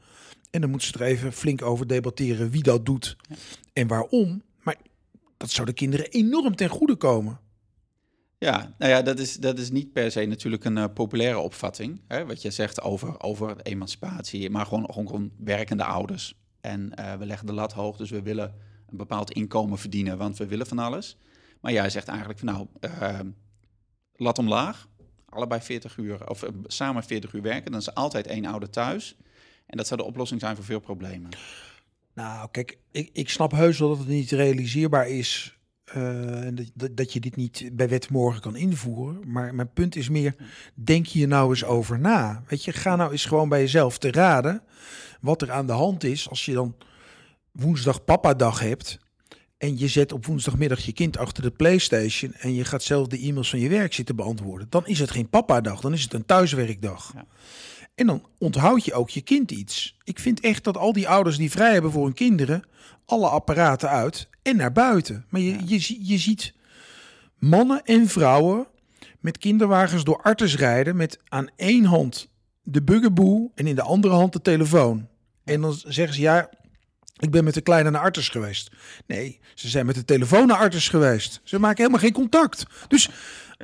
En 0.51 0.61
dan 0.61 0.71
moeten 0.71 0.89
ze 0.89 0.95
er 0.95 1.03
even 1.03 1.33
flink 1.33 1.63
over 1.63 1.87
debatteren 1.87 2.51
wie 2.51 2.63
dat 2.63 2.87
doet 2.87 3.17
en 3.73 3.87
waarom. 3.87 4.43
Maar 4.63 4.77
dat 5.37 5.51
zou 5.51 5.67
de 5.67 5.73
kinderen 5.73 6.07
enorm 6.07 6.57
ten 6.57 6.69
goede 6.69 6.97
komen. 6.97 7.41
Ja, 8.43 8.75
nou 8.79 8.91
ja, 8.91 9.03
dat 9.03 9.19
is, 9.19 9.37
dat 9.37 9.59
is 9.59 9.71
niet 9.71 9.93
per 9.93 10.11
se 10.11 10.25
natuurlijk 10.25 10.65
een 10.65 10.79
eh, 10.79 10.85
populaire 10.95 11.39
opvatting. 11.39 12.01
Hè, 12.09 12.27
wat 12.27 12.43
je 12.43 12.51
zegt 12.51 12.81
over, 12.81 13.23
over 13.23 13.57
emancipatie, 13.63 14.51
maar 14.51 14.67
gewoon, 14.67 14.93
gewoon, 14.93 15.31
werkende 15.39 15.85
ouders. 15.85 16.35
En 16.61 16.95
eh, 16.95 17.15
we 17.15 17.27
leggen 17.27 17.47
de 17.47 17.53
lat 17.53 17.73
hoog, 17.73 17.97
dus 17.97 18.11
we 18.11 18.23
willen 18.23 18.55
een 18.91 18.97
bepaald 18.97 19.31
inkomen 19.31 19.79
verdienen, 19.79 20.19
want 20.19 20.39
we 20.39 20.47
willen 20.47 20.67
van 20.67 20.79
alles. 20.79 21.17
Maar 21.61 21.73
jij 21.73 21.91
zegt 21.91 22.09
eigenlijk 22.09 22.39
van 22.39 22.49
nou, 22.49 22.67
eh, 22.81 23.19
lat 24.15 24.39
omlaag, 24.39 24.89
allebei 25.29 25.61
40 25.61 25.97
uur, 25.97 26.29
of 26.29 26.43
eh, 26.43 26.51
samen 26.67 27.03
40 27.03 27.33
uur 27.33 27.43
werken, 27.43 27.71
dan 27.71 27.81
is 27.81 27.95
altijd 27.95 28.27
één 28.27 28.45
ouder 28.45 28.71
thuis. 28.71 29.17
En 29.67 29.77
dat 29.77 29.87
zou 29.87 30.01
de 30.01 30.07
oplossing 30.07 30.41
zijn 30.41 30.57
voor 30.57 30.65
veel 30.65 30.81
problemen. 30.81 31.31
Nou, 32.15 32.49
kijk, 32.51 32.79
ik, 32.91 33.11
ik 33.13 33.29
snap 33.29 33.53
heus 33.53 33.79
wel 33.79 33.89
dat 33.89 33.99
het 33.99 34.09
niet 34.09 34.31
realiseerbaar 34.31 35.09
is. 35.09 35.59
Eh, 35.93 36.45
en 36.45 36.55
dat, 36.55 36.71
dat, 36.75 36.97
dat 36.97 37.13
je 37.13 37.21
dit 37.21 37.37
niet 37.37 37.71
bij 37.73 37.89
wet 37.89 38.11
morgen 38.11 38.41
kan 38.41 38.57
invoeren. 38.57 39.21
Maar 39.27 39.55
mijn 39.55 39.73
punt 39.73 39.97
is 39.97 40.09
meer, 40.09 40.35
denk 40.75 41.07
hier 41.07 41.29
nou 41.29 41.51
eens 41.51 41.65
over 41.65 41.99
na. 41.99 42.43
Weet 42.49 42.65
je, 42.65 42.73
ga 42.73 42.97
nou 42.97 43.13
eens 43.13 43.25
gewoon 43.25 43.49
bij 43.49 43.61
jezelf 43.61 43.99
te 43.99 44.11
raden 44.11 44.63
wat 45.21 45.43
er 45.43 45.51
aan 45.51 45.67
de 45.67 45.73
hand 45.73 46.05
is 46.05 46.29
als 46.29 46.45
je 46.45 46.53
dan 46.53 46.77
woensdag 47.53 48.05
papa-dag 48.05 48.61
hebt. 48.61 48.99
En 49.59 49.79
je 49.79 49.89
zet 49.89 50.13
op 50.13 50.27
woensdagmiddag 50.27 50.81
je 50.81 50.93
kind 50.93 51.19
achter 51.19 51.43
de 51.43 51.51
PlayStation. 51.51 52.33
En 52.33 52.55
je 52.55 52.65
gaat 52.65 52.83
zelf 52.83 53.07
de 53.07 53.19
e-mails 53.19 53.51
van 53.51 53.59
je 53.59 53.69
werk 53.69 53.93
zitten 53.93 54.17
beantwoorden. 54.17 54.67
Dan 54.71 54.87
is 54.87 54.99
het 54.99 55.11
geen 55.11 55.29
papa-dag, 55.29 55.81
dan 55.81 55.93
is 55.93 56.03
het 56.03 56.13
een 56.13 56.27
thuiswerkdag. 56.27 57.13
Ja. 57.15 57.27
En 57.95 58.07
dan 58.07 58.27
onthoud 58.39 58.85
je 58.85 58.95
ook 58.95 59.11
je 59.11 59.21
kind 59.21 59.51
iets. 59.51 59.97
Ik 60.05 60.19
vind 60.19 60.41
echt 60.41 60.65
dat 60.65 60.77
al 60.77 60.93
die 60.93 61.09
ouders 61.09 61.37
die 61.37 61.51
vrij 61.51 61.73
hebben 61.73 61.91
voor 61.91 62.05
hun 62.05 62.15
kinderen, 62.15 62.63
alle 63.05 63.29
apparaten 63.29 63.89
uit 63.89 64.29
en 64.43 64.57
naar 64.57 64.73
buiten. 64.73 65.25
Maar 65.29 65.41
je, 65.41 65.57
je, 65.65 65.79
zie- 65.79 66.01
je 66.03 66.19
ziet 66.19 66.53
mannen 67.39 67.83
en 67.85 68.09
vrouwen 68.09 68.67
met 69.21 69.39
kinderwagens 69.39 70.05
door 70.05 70.23
artes 70.23 70.57
rijden 70.57 70.97
met 70.97 71.19
aan 71.29 71.49
één 71.57 71.85
hand 71.85 72.29
de 72.63 72.83
bugaboo 72.83 73.51
en 73.55 73.67
in 73.67 73.75
de 73.75 73.83
andere 73.83 74.15
hand 74.15 74.33
de 74.33 74.41
telefoon. 74.43 75.09
En 75.45 75.61
dan 75.61 75.75
zeggen 75.87 76.15
ze 76.15 76.21
ja, 76.21 76.51
ik 77.19 77.31
ben 77.31 77.45
met 77.45 77.55
de 77.55 77.61
kleine 77.61 77.91
naar 77.91 78.01
Artes 78.01 78.29
geweest. 78.29 78.71
Nee, 79.07 79.41
ze 79.55 79.69
zijn 79.69 79.87
met 79.87 79.95
de 79.95 80.05
telefoon 80.05 80.47
naar 80.47 80.57
Artes 80.57 80.89
geweest. 80.89 81.41
Ze 81.45 81.59
maken 81.59 81.77
helemaal 81.77 82.01
geen 82.01 82.13
contact. 82.13 82.65
Dus 82.89 83.09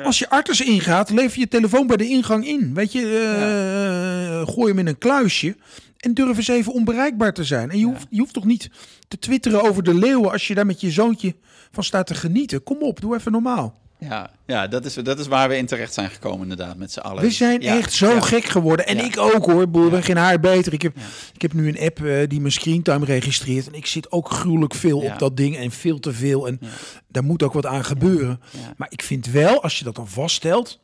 als 0.02 0.18
je 0.18 0.30
Artes 0.30 0.60
ingaat, 0.60 1.10
lever 1.10 1.38
je 1.38 1.48
telefoon 1.48 1.86
bij 1.86 1.96
de 1.96 2.08
ingang 2.08 2.46
in. 2.46 2.74
Weet 2.74 2.92
je, 2.92 3.00
eh, 3.02 4.54
gooi 4.54 4.68
hem 4.68 4.78
in 4.78 4.86
een 4.86 4.98
kluisje. 4.98 5.56
En 5.98 6.14
durf 6.14 6.36
eens 6.36 6.48
even 6.48 6.72
onbereikbaar 6.72 7.32
te 7.32 7.44
zijn. 7.44 7.70
En 7.70 7.78
je, 7.78 7.84
hoeft, 7.84 8.06
je 8.10 8.18
hoeft 8.18 8.32
toch 8.32 8.44
niet 8.44 8.70
te 9.08 9.18
twitteren 9.18 9.62
over 9.62 9.82
de 9.82 9.94
leeuwen 9.94 10.30
als 10.30 10.48
je 10.48 10.54
daar 10.54 10.66
met 10.66 10.80
je 10.80 10.90
zoontje 10.90 11.34
van 11.72 11.84
staat 11.84 12.06
te 12.06 12.14
genieten. 12.14 12.62
Kom 12.62 12.82
op, 12.82 13.00
doe 13.00 13.14
even 13.16 13.32
normaal. 13.32 13.74
Ja, 14.00 14.30
ja 14.46 14.66
dat, 14.66 14.84
is, 14.84 14.94
dat 14.94 15.18
is 15.18 15.26
waar 15.26 15.48
we 15.48 15.56
in 15.56 15.66
terecht 15.66 15.94
zijn 15.94 16.10
gekomen 16.10 16.42
inderdaad, 16.42 16.76
met 16.76 16.92
z'n 16.92 16.98
allen. 16.98 17.22
We 17.22 17.30
zijn 17.30 17.60
Ja, 17.60 17.76
echt 17.76 17.92
zo 17.92 18.14
ja. 18.14 18.20
gek 18.20 18.44
geworden. 18.44 18.86
En 18.86 19.04
ik 19.04 19.18
ook 19.18 19.46
hoor. 19.46 19.62
Ik 19.62 19.70
ben 19.70 20.02
geen 20.02 20.16
haar 20.16 20.40
beter. 20.40 20.72
Ik 20.72 20.82
heb, 20.82 20.96
ik 21.34 21.42
heb 21.42 21.52
nu 21.52 21.68
een 21.68 21.80
app 21.80 22.04
eh, 22.04 22.28
die 22.28 22.40
mijn 22.40 22.52
screentime 22.52 23.04
registreert. 23.04 23.66
En 23.66 23.74
ik 23.74 23.86
zit 23.86 24.12
ook 24.12 24.30
gruwelijk 24.30 24.74
veel 24.74 24.98
op 24.98 25.18
dat 25.18 25.36
ding. 25.36 25.56
En 25.56 25.70
veel 25.70 26.00
te 26.00 26.12
veel. 26.12 26.46
En 26.46 26.60
daar 27.08 27.24
moet 27.24 27.42
ook 27.42 27.52
wat 27.52 27.66
aan 27.66 27.84
gebeuren. 27.84 28.40
Maar 28.76 28.88
ik 28.90 29.02
vind 29.02 29.26
wel, 29.26 29.62
als 29.62 29.78
je 29.78 29.84
dat 29.84 29.94
dan 29.94 30.08
vaststelt... 30.08 30.80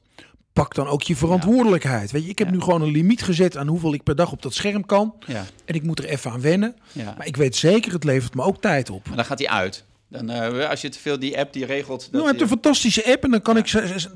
Pak 0.54 0.74
dan 0.74 0.86
ook 0.86 1.02
je 1.02 1.16
verantwoordelijkheid. 1.16 2.10
Weet 2.10 2.24
je, 2.24 2.28
ik 2.28 2.38
heb 2.38 2.50
nu 2.50 2.60
gewoon 2.60 2.82
een 2.82 2.90
limiet 2.90 3.22
gezet 3.22 3.56
aan 3.56 3.66
hoeveel 3.66 3.94
ik 3.94 4.02
per 4.02 4.16
dag 4.16 4.32
op 4.32 4.42
dat 4.42 4.54
scherm 4.54 4.86
kan. 4.86 5.14
Ja, 5.26 5.44
En 5.64 5.74
ik 5.74 5.82
moet 5.82 5.98
er 5.98 6.04
even 6.04 6.30
aan 6.30 6.40
wennen. 6.40 6.76
Maar 7.16 7.26
ik 7.26 7.36
weet 7.36 7.56
zeker, 7.56 7.92
het 7.92 8.04
levert 8.04 8.34
me 8.34 8.42
ook 8.42 8.60
tijd 8.60 8.90
op. 8.90 9.06
Maar 9.06 9.16
dan 9.16 9.24
gaat 9.24 9.38
hij 9.38 9.48
uit. 9.48 9.84
Dan, 10.08 10.30
eh, 10.30 10.68
als 10.70 10.80
je 10.80 10.88
te 10.88 10.98
veel 10.98 11.18
die 11.18 11.38
app 11.38 11.52
die 11.52 11.64
regelt. 11.66 12.00
Dat 12.00 12.10
Nou, 12.10 12.22
je 12.22 12.28
hebt 12.28 12.40
een 12.40 12.48
fantastische 12.48 13.12
app 13.12 13.24
en 13.24 13.30
dan 13.30 13.42
kan 13.42 13.56
ik 13.56 13.66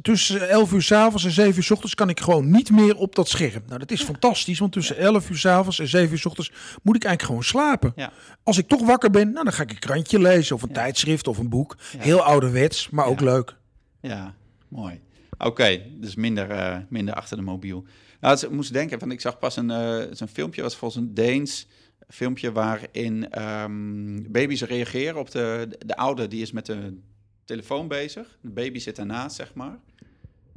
tussen 0.03 0.49
11 0.49 0.73
uur 0.73 0.83
's 0.83 0.93
avonds 0.93 1.25
en 1.25 1.31
7 1.31 1.57
uur 1.57 1.63
's 1.63 1.71
ochtends 1.71 1.95
kan 1.95 2.09
ik 2.09 2.21
gewoon 2.21 2.51
niet 2.51 2.71
meer 2.71 2.97
op 2.97 3.15
dat 3.15 3.29
scherm. 3.29 3.63
Nou, 3.67 3.79
dat 3.79 3.91
is 3.91 4.03
fantastisch, 4.03 4.59
want 4.59 4.73
tussen 4.73 4.97
11 4.97 5.31
uur 5.31 5.39
's 5.39 5.45
avonds 5.47 5.79
en 5.79 5.89
7 5.89 6.11
uur 6.13 6.19
's 6.19 6.25
ochtends 6.27 6.53
moet 6.83 6.97
ik 6.97 7.05
eigenlijk 7.05 7.23
gewoon 7.23 7.45
slapen. 7.45 7.93
Ja. 7.97 8.13
Als 8.43 8.59
ik 8.59 8.69
toch 8.69 8.87
wakker 8.87 9.11
ben, 9.11 9.33
nou, 9.33 9.45
dan 9.45 9.53
ga 9.53 9.63
ik 9.63 9.71
een 9.71 9.79
krantje 9.79 10.19
lezen 10.19 10.57
of 10.57 10.63
een 10.63 10.73
tijdschrift 10.73 11.27
of 11.27 11.39
een 11.39 11.49
boek. 11.49 11.77
Heel 11.97 12.23
ouderwets, 12.23 12.89
maar 12.91 13.07
ook 13.07 13.21
leuk. 13.21 13.55
Ja, 14.01 14.35
mooi. 14.69 15.01
Oké, 15.39 15.83
dus 15.91 16.15
minder, 16.15 16.51
eh, 16.51 16.79
minder 16.89 17.15
achter 17.15 17.37
de 17.37 17.43
mobiel. 17.43 17.85
Nou, 18.21 18.39
ik 18.39 18.51
moest 18.51 18.73
denken, 18.73 18.99
want 18.99 19.13
ik 19.13 19.21
zag 19.21 19.39
pas 19.39 19.57
een, 19.57 19.69
een 19.69 20.29
filmpje, 20.29 20.63
was 20.63 20.77
volgens 20.77 21.03
een 21.03 21.15
Deens 21.15 21.67
filmpje 22.09 22.53
waarin 22.53 23.31
ehm, 23.31 24.33
baby's 24.33 24.63
reageren 24.63 25.17
op 25.17 25.31
de, 25.31 25.69
de 25.87 25.97
ouder 25.97 26.29
die 26.29 26.43
is 26.43 26.53
met 26.53 26.67
de 26.67 26.99
telefoon 27.45 27.89
bezig. 27.89 28.39
De 28.41 28.51
baby 28.51 28.79
zit 28.79 28.97
daarnaast, 28.97 29.37
zeg 29.37 29.55
maar. 29.55 29.79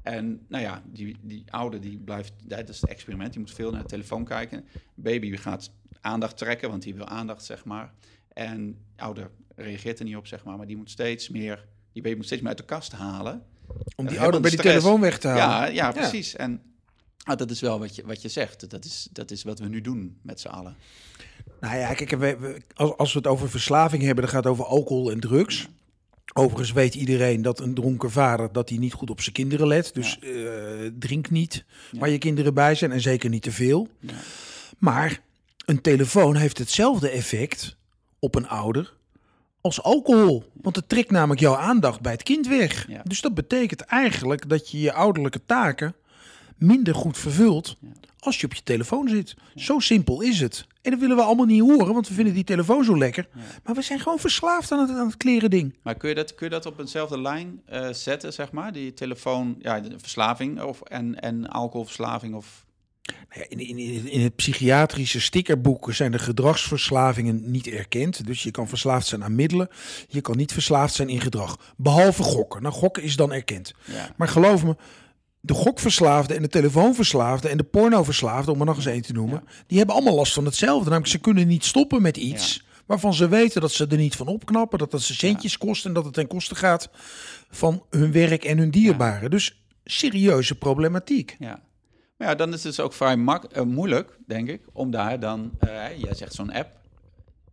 En 0.03 0.45
nou 0.47 0.63
ja, 0.63 0.83
die, 0.85 1.17
die 1.21 1.43
ouder 1.49 1.81
die 1.81 1.97
blijft, 1.97 2.33
dat 2.43 2.69
is 2.69 2.81
het 2.81 2.89
experiment, 2.89 3.31
die 3.31 3.39
moet 3.39 3.53
veel 3.53 3.71
naar 3.71 3.81
de 3.81 3.87
telefoon 3.87 4.25
kijken. 4.25 4.65
Baby 4.95 5.37
gaat 5.37 5.71
aandacht 6.01 6.37
trekken, 6.37 6.69
want 6.69 6.81
die 6.81 6.95
wil 6.95 7.07
aandacht, 7.07 7.45
zeg 7.45 7.65
maar. 7.65 7.93
En 8.33 8.77
ouder 8.95 9.29
reageert 9.55 9.99
er 9.99 10.05
niet 10.05 10.15
op, 10.15 10.27
zeg 10.27 10.43
maar, 10.43 10.57
maar 10.57 10.67
die 10.67 10.77
moet 10.77 10.89
steeds 10.89 11.29
meer, 11.29 11.67
die 11.91 12.01
baby 12.01 12.15
moet 12.15 12.25
steeds 12.25 12.41
meer 12.41 12.49
uit 12.49 12.59
de 12.59 12.65
kast 12.65 12.91
halen. 12.91 13.45
Om 13.95 14.05
die 14.05 14.15
Ja, 14.15 14.21
ouder 14.21 14.41
bij 14.41 14.49
die 14.49 14.59
stress. 14.59 14.77
telefoon 14.77 15.01
weg 15.01 15.17
te 15.19 15.27
halen. 15.27 15.73
Ja, 15.73 15.85
ja, 15.85 15.91
precies. 15.91 16.35
En 16.35 16.61
ah, 17.23 17.37
dat 17.37 17.51
is 17.51 17.59
wel 17.61 17.79
wat 17.79 17.95
je, 17.95 18.05
wat 18.05 18.21
je 18.21 18.29
zegt. 18.29 18.69
Dat 18.69 18.85
is, 18.85 19.07
dat 19.11 19.31
is 19.31 19.43
wat 19.43 19.59
we 19.59 19.67
nu 19.67 19.81
doen 19.81 20.17
met 20.21 20.39
z'n 20.39 20.47
allen. 20.47 20.75
Nou 21.59 21.77
ja, 21.77 21.93
kijk, 21.93 22.09
we, 22.09 22.17
we- 22.37 22.61
als, 22.73 22.97
als 22.97 23.11
we 23.13 23.17
het 23.17 23.27
over 23.27 23.49
verslaving 23.49 24.03
hebben, 24.03 24.23
dan 24.23 24.33
gaat 24.33 24.43
het 24.43 24.53
over 24.53 24.65
alcohol 24.65 25.11
en 25.11 25.19
drugs. 25.19 25.67
Overigens 26.33 26.71
weet 26.71 26.95
iedereen 26.95 27.41
dat 27.41 27.59
een 27.59 27.73
dronken 27.73 28.11
vader 28.11 28.51
dat 28.51 28.69
hij 28.69 28.77
niet 28.77 28.93
goed 28.93 29.09
op 29.09 29.21
zijn 29.21 29.35
kinderen 29.35 29.67
let. 29.67 29.91
Dus 29.93 30.19
eh, 30.19 30.31
drink 30.99 31.29
niet 31.29 31.65
Ja. 31.91 31.99
waar 31.99 32.09
je 32.09 32.17
kinderen 32.17 32.53
bij 32.53 32.75
zijn 32.75 32.91
en 32.91 33.01
zeker 33.01 33.29
niet 33.29 33.41
te 33.41 33.51
veel. 33.51 33.87
Ja. 33.99 34.13
Maar 34.77 35.21
een 35.65 35.81
telefoon 35.81 36.35
heeft 36.35 36.57
hetzelfde 36.57 37.09
effect 37.09 37.75
op 38.19 38.35
een 38.35 38.47
ouder 38.47 38.93
als 39.61 39.81
alcohol. 39.83 40.43
Want 40.61 40.75
het 40.75 40.89
trekt 40.89 41.11
namelijk 41.11 41.39
jouw 41.39 41.55
aandacht 41.55 42.01
bij 42.01 42.11
het 42.11 42.23
kind 42.23 42.47
weg. 42.47 42.87
Ja. 42.87 43.01
Dus 43.03 43.21
dat 43.21 43.33
betekent 43.33 43.81
eigenlijk 43.81 44.49
dat 44.49 44.71
je 44.71 44.79
je 44.79 44.93
ouderlijke 44.93 45.45
taken 45.45 45.95
minder 46.57 46.95
goed 46.95 47.17
vervult 47.17 47.75
Ja. 47.79 47.87
als 48.19 48.39
je 48.39 48.45
op 48.45 48.53
je 48.53 48.63
telefoon 48.63 49.07
zit. 49.09 49.35
Zo 49.55 49.79
simpel 49.79 50.21
is 50.21 50.39
het. 50.39 50.67
En 50.81 50.91
dat 50.91 50.99
willen 50.99 51.15
we 51.15 51.21
allemaal 51.21 51.45
niet 51.45 51.61
horen, 51.61 51.93
want 51.93 52.07
we 52.07 52.13
vinden 52.13 52.33
die 52.33 52.43
telefoon 52.43 52.83
zo 52.83 52.97
lekker. 52.97 53.27
Maar 53.63 53.75
we 53.75 53.81
zijn 53.81 53.99
gewoon 53.99 54.19
verslaafd 54.19 54.71
aan 54.71 54.79
het, 54.79 54.89
aan 54.89 55.05
het 55.07 55.17
kleren 55.17 55.49
ding. 55.49 55.75
Maar 55.83 55.95
kun 55.95 56.09
je 56.09 56.15
dat, 56.15 56.35
kun 56.35 56.45
je 56.45 56.51
dat 56.53 56.65
op 56.65 56.79
eenzelfde 56.79 57.21
lijn 57.21 57.61
eh, 57.65 57.89
zetten, 57.91 58.33
zeg 58.33 58.51
maar? 58.51 58.71
Die 58.73 58.93
telefoon, 58.93 59.55
ja, 59.59 59.79
de 59.79 59.99
verslaving 59.99 60.61
of, 60.61 60.81
en, 60.81 61.19
en 61.19 61.47
alcoholverslaving 61.49 62.35
of... 62.35 62.65
Nou 63.35 63.45
In, 63.47 63.59
in, 63.59 64.07
in 64.07 64.21
het 64.21 64.35
psychiatrische 64.35 65.21
stickerboek 65.21 65.93
zijn 65.93 66.11
de 66.11 66.19
gedragsverslavingen 66.19 67.51
niet 67.51 67.67
erkend. 67.67 68.25
Dus 68.25 68.43
je 68.43 68.51
kan 68.51 68.67
verslaafd 68.67 69.07
zijn 69.07 69.23
aan 69.23 69.35
middelen. 69.35 69.67
Je 70.07 70.21
kan 70.21 70.37
niet 70.37 70.53
verslaafd 70.53 70.93
zijn 70.93 71.09
in 71.09 71.21
gedrag. 71.21 71.73
Behalve 71.77 72.23
gokken. 72.23 72.61
Nou, 72.61 72.73
gokken 72.73 73.03
is 73.03 73.15
dan 73.15 73.33
erkend. 73.33 73.73
Ja, 73.85 74.13
Maar 74.17 74.27
geloof 74.27 74.63
me, 74.63 74.75
de 75.39 75.53
gokverslaafde 75.53 76.33
en 76.33 76.41
de 76.41 76.47
telefoonverslaafde 76.47 77.47
en 77.49 77.57
de 77.57 77.63
pornoverslaafde, 77.63 78.51
om 78.51 78.59
er 78.59 78.65
nog 78.65 78.75
eens 78.75 78.85
één 78.85 79.01
te 79.01 79.13
noemen, 79.13 79.43
die 79.67 79.77
hebben 79.77 79.95
allemaal 79.95 80.15
last 80.15 80.33
van 80.33 80.45
hetzelfde. 80.45 80.83
Namelijk, 80.83 81.11
ze 81.11 81.19
kunnen 81.19 81.47
niet 81.47 81.65
stoppen 81.65 82.01
met 82.01 82.17
iets 82.17 82.63
waarvan 82.85 83.13
ze 83.13 83.27
weten 83.27 83.61
dat 83.61 83.71
ze 83.71 83.87
er 83.87 83.97
niet 83.97 84.15
van 84.15 84.27
opknappen, 84.27 84.79
dat 84.79 84.91
dat 84.91 85.01
ze 85.01 85.13
centjes 85.13 85.57
kost 85.57 85.85
en 85.85 85.93
dat 85.93 86.05
het 86.05 86.13
ten 86.13 86.27
koste 86.27 86.55
gaat 86.55 86.89
van 87.49 87.83
hun 87.89 88.11
werk 88.11 88.43
en 88.43 88.57
hun 88.57 88.71
dierbaren. 88.71 89.29
Dus 89.29 89.63
serieuze 89.83 90.55
problematiek. 90.55 91.35
ja. 91.39 91.59
Ja, 92.21 92.35
dan 92.35 92.47
is 92.47 92.63
het 92.63 92.75
dus 92.75 92.79
ook 92.79 92.93
vrij 92.93 93.17
mak 93.17 93.43
eh, 93.43 93.63
moeilijk, 93.63 94.17
denk 94.27 94.49
ik, 94.49 94.61
om 94.73 94.91
daar 94.91 95.19
dan... 95.19 95.51
eh, 95.59 95.99
jij 95.99 96.13
zegt 96.13 96.33
zo'n 96.33 96.51
app, 96.51 96.79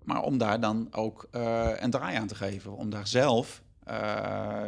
maar 0.04 0.22
om 0.22 0.38
daar 0.38 0.60
dan 0.60 0.88
ook 0.90 1.28
eh, 1.30 1.70
een 1.76 1.90
draai 1.90 2.16
aan 2.16 2.26
te 2.26 2.34
geven. 2.34 2.76
Om 2.76 2.90
daar 2.90 3.06
zelf 3.06 3.62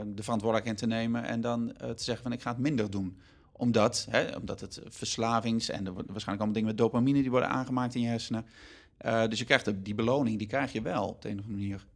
de 0.06 0.22
verantwoordelijkheid 0.22 0.66
in 0.66 0.88
te 0.88 0.94
nemen 0.94 1.24
en 1.24 1.40
dan 1.40 1.72
te 1.76 2.02
zeggen 2.02 2.22
van 2.22 2.32
ik 2.32 2.42
ga 2.42 2.50
het 2.50 2.58
minder 2.58 2.90
doen. 2.90 3.18
Omdat, 3.52 4.06
hè, 4.10 4.36
omdat 4.36 4.60
het 4.60 4.80
verslavings 4.88 5.68
en 5.68 5.86
er 5.86 5.92
waarschijnlijk 5.92 6.26
allemaal 6.26 6.52
dingen 6.52 6.68
met 6.68 6.78
dopamine 6.78 7.20
die 7.20 7.30
worden 7.30 7.48
aangemaakt 7.48 7.94
in 7.94 8.00
je 8.00 8.08
hersenen. 8.08 8.46
Dus 9.28 9.38
je 9.38 9.44
krijgt 9.44 9.84
die 9.84 9.94
beloning, 9.94 10.38
die 10.38 10.46
krijg 10.46 10.72
je 10.72 10.82
wel 10.82 11.06
op 11.08 11.22
de 11.22 11.28
een 11.28 11.38
of 11.38 11.44
andere 11.44 11.62
manier. 11.62 11.86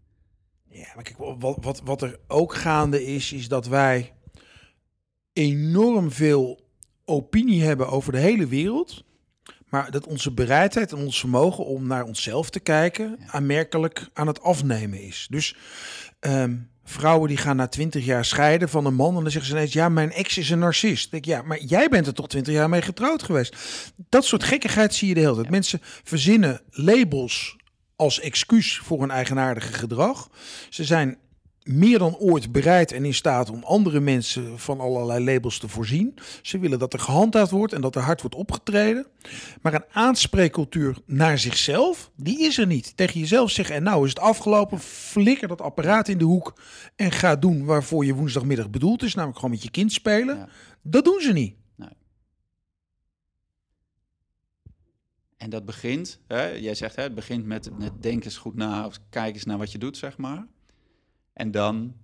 Ja, 0.69 0.87
maar 0.95 1.05
kijk, 1.05 1.19
wat, 1.39 1.57
wat, 1.61 1.81
wat 1.85 2.03
er 2.03 2.19
ook 2.27 2.55
gaande 2.55 3.05
is, 3.05 3.33
is 3.33 3.49
dat 3.49 3.67
wij 3.67 4.15
enorm 5.33 6.11
veel 6.11 6.64
opinie 7.05 7.63
hebben 7.63 7.89
over 7.89 8.13
de 8.13 8.19
hele 8.19 8.47
wereld. 8.47 9.05
Maar 9.69 9.91
dat 9.91 10.07
onze 10.07 10.33
bereidheid 10.33 10.93
en 10.93 10.99
ons 10.99 11.21
vermogen 11.21 11.65
om 11.67 11.87
naar 11.87 12.05
onszelf 12.05 12.51
te 12.51 12.61
kijken 12.61 13.19
aanmerkelijk 13.27 14.09
aan 14.13 14.27
het 14.27 14.43
afnemen 14.43 15.03
is. 15.03 15.27
Dus 15.31 15.57
ehm, 16.21 16.57
vrouwen 16.85 17.29
die 17.29 17.37
gaan 17.37 17.57
na 17.57 17.67
twintig 17.67 18.05
jaar 18.05 18.25
scheiden 18.25 18.69
van 18.69 18.85
een 18.85 18.95
man 18.95 19.17
en 19.17 19.23
dan 19.23 19.31
zeggen 19.31 19.51
ze 19.51 19.57
ineens, 19.57 19.73
ja, 19.73 19.89
mijn 19.89 20.13
ex 20.13 20.39
is 20.39 20.51
een 20.51 20.59
narcist. 20.59 21.11
Denk 21.11 21.27
ik, 21.27 21.33
ja, 21.33 21.43
maar 21.43 21.63
jij 21.63 21.89
bent 21.89 22.07
er 22.07 22.15
toch 22.15 22.29
twintig 22.29 22.55
jaar 22.55 22.69
mee 22.69 22.83
getrouwd 22.83 23.23
geweest. 23.23 23.57
Dat 24.09 24.25
soort 24.25 24.45
gekkigheid 24.45 24.95
zie 24.95 25.09
je 25.09 25.15
de 25.15 25.21
hele 25.21 25.35
tijd. 25.35 25.51
Mensen 25.51 25.81
verzinnen 25.83 26.61
labels 26.71 27.57
als 27.97 28.21
excuus 28.21 28.79
voor 28.79 29.01
hun 29.01 29.11
eigenaardige 29.11 29.73
gedrag. 29.73 30.29
Ze 30.69 30.85
zijn 30.85 31.19
meer 31.65 31.99
dan 31.99 32.17
ooit 32.17 32.53
bereid 32.53 32.93
en 32.93 33.05
in 33.05 33.15
staat 33.15 33.51
om 33.51 33.63
andere 33.63 34.01
mensen 34.01 34.59
van 34.59 34.81
allerlei 34.81 35.25
labels 35.25 35.59
te 35.59 35.69
voorzien. 35.69 36.15
Ze 36.43 36.59
willen 36.59 36.79
dat 36.79 36.93
er 36.93 36.99
gehandhaafd 36.99 37.51
wordt 37.51 37.73
en 37.73 37.81
dat 37.81 37.95
er 37.95 38.03
hard 38.03 38.21
wordt 38.21 38.37
opgetreden. 38.37 39.07
Maar 39.63 39.75
een 39.75 39.85
aanspreekcultuur 39.93 40.97
naar 41.07 41.39
zichzelf, 41.39 42.11
die 42.17 42.41
is 42.41 42.59
er 42.59 42.67
niet. 42.67 42.97
Tegen 42.97 43.21
jezelf 43.21 43.51
zeggen, 43.51 43.75
en 43.75 43.83
nou 43.83 44.05
is 44.05 44.11
het 44.11 44.19
afgelopen, 44.19 44.81
flikker 44.81 45.49
dat 45.49 45.61
apparaat 45.61 46.09
in 46.09 46.19
de 46.19 46.25
hoek 46.25 46.61
en 46.97 47.13
ga 47.13 47.37
doen 47.37 47.65
waarvoor 47.65 48.05
je 48.05 48.15
woensdagmiddag 48.15 48.71
bedoeld 48.71 49.03
is, 49.03 49.15
namelijk 49.15 49.39
gewoon 49.39 49.55
met 49.55 49.63
je 49.63 49.71
kind 49.71 49.93
spelen. 49.93 50.37
Ja. 50.37 50.49
Dat 50.83 51.05
doen 51.05 51.21
ze 51.21 51.33
niet. 51.33 51.55
En 55.37 55.51
dat 55.51 55.65
begint, 55.65 56.21
hè, 56.27 56.47
jij 56.47 56.75
zegt, 56.75 56.97
hè, 56.97 57.03
het 57.03 57.15
begint 57.15 57.45
met, 57.45 57.79
met 57.79 58.03
denk 58.03 58.25
eens 58.25 58.37
goed 58.37 58.55
na, 58.55 58.87
of 58.87 58.99
kijk 59.11 59.35
eens 59.35 59.45
naar 59.45 59.59
wat 59.59 59.73
je 59.73 59.79
doet, 59.79 59.97
zeg 59.97 60.17
maar. 60.17 60.47
En 61.35 61.51
dan, 61.51 61.95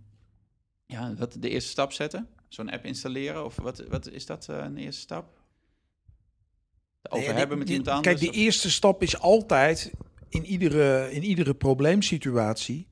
ja, 0.86 1.14
wat, 1.14 1.36
de 1.38 1.48
eerste 1.48 1.70
stap 1.70 1.92
zetten, 1.92 2.28
zo'n 2.48 2.70
app 2.70 2.84
installeren, 2.84 3.44
of 3.44 3.56
wat, 3.56 3.78
wat 3.88 4.08
is 4.10 4.26
dat 4.26 4.48
eh, 4.48 4.56
een 4.56 4.76
eerste 4.76 5.00
stap? 5.00 5.38
Over 7.08 7.28
Nee, 7.28 7.36
hebben 7.36 7.58
met 7.58 7.66
die- 7.66 7.76
iemand 7.76 7.96
anders? 7.96 8.20
Kijk, 8.20 8.32
de 8.32 8.38
eerste 8.38 8.70
stap 8.70 9.02
is 9.02 9.18
altijd 9.18 9.92
in 10.28 10.44
iedere, 10.44 11.12
in 11.12 11.22
iedere 11.22 11.54
probleemsituatie 11.54 12.88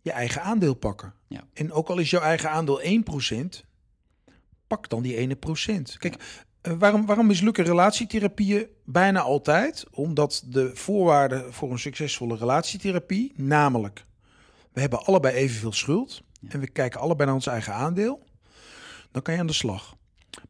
je 0.00 0.12
eigen 0.12 0.42
aandeel 0.42 0.74
pakken. 0.74 1.14
Ja. 1.28 1.46
En 1.52 1.72
ook 1.72 1.88
al 1.88 1.98
is 1.98 2.10
jouw 2.10 2.20
eigen 2.20 2.50
aandeel 2.50 2.80
1%, 2.82 3.64
pak 4.66 4.88
dan 4.88 5.02
die 5.02 5.16
ene 5.16 5.36
procent. 5.36 5.96
Kijk, 5.98 6.44
eh, 6.60 6.72
waarom, 6.78 7.06
waarom 7.06 7.26
mislukken 7.26 7.64
relatietherapieën 7.64 8.66
bijna 8.84 9.20
altijd? 9.20 9.84
Omdat 9.90 10.42
de 10.46 10.70
voorwaarden 10.76 11.52
voor 11.52 11.70
een 11.70 11.78
succesvolle 11.78 12.36
relatietherapie, 12.36 13.32
namelijk 13.36 14.05
we 14.76 14.82
hebben 14.82 15.04
allebei 15.04 15.34
evenveel 15.34 15.72
schuld 15.72 16.22
en 16.48 16.60
we 16.60 16.70
kijken 16.70 17.00
allebei 17.00 17.26
naar 17.26 17.34
ons 17.34 17.46
eigen 17.46 17.74
aandeel, 17.74 18.26
dan 19.10 19.22
kan 19.22 19.34
je 19.34 19.40
aan 19.40 19.46
de 19.46 19.52
slag. 19.52 19.96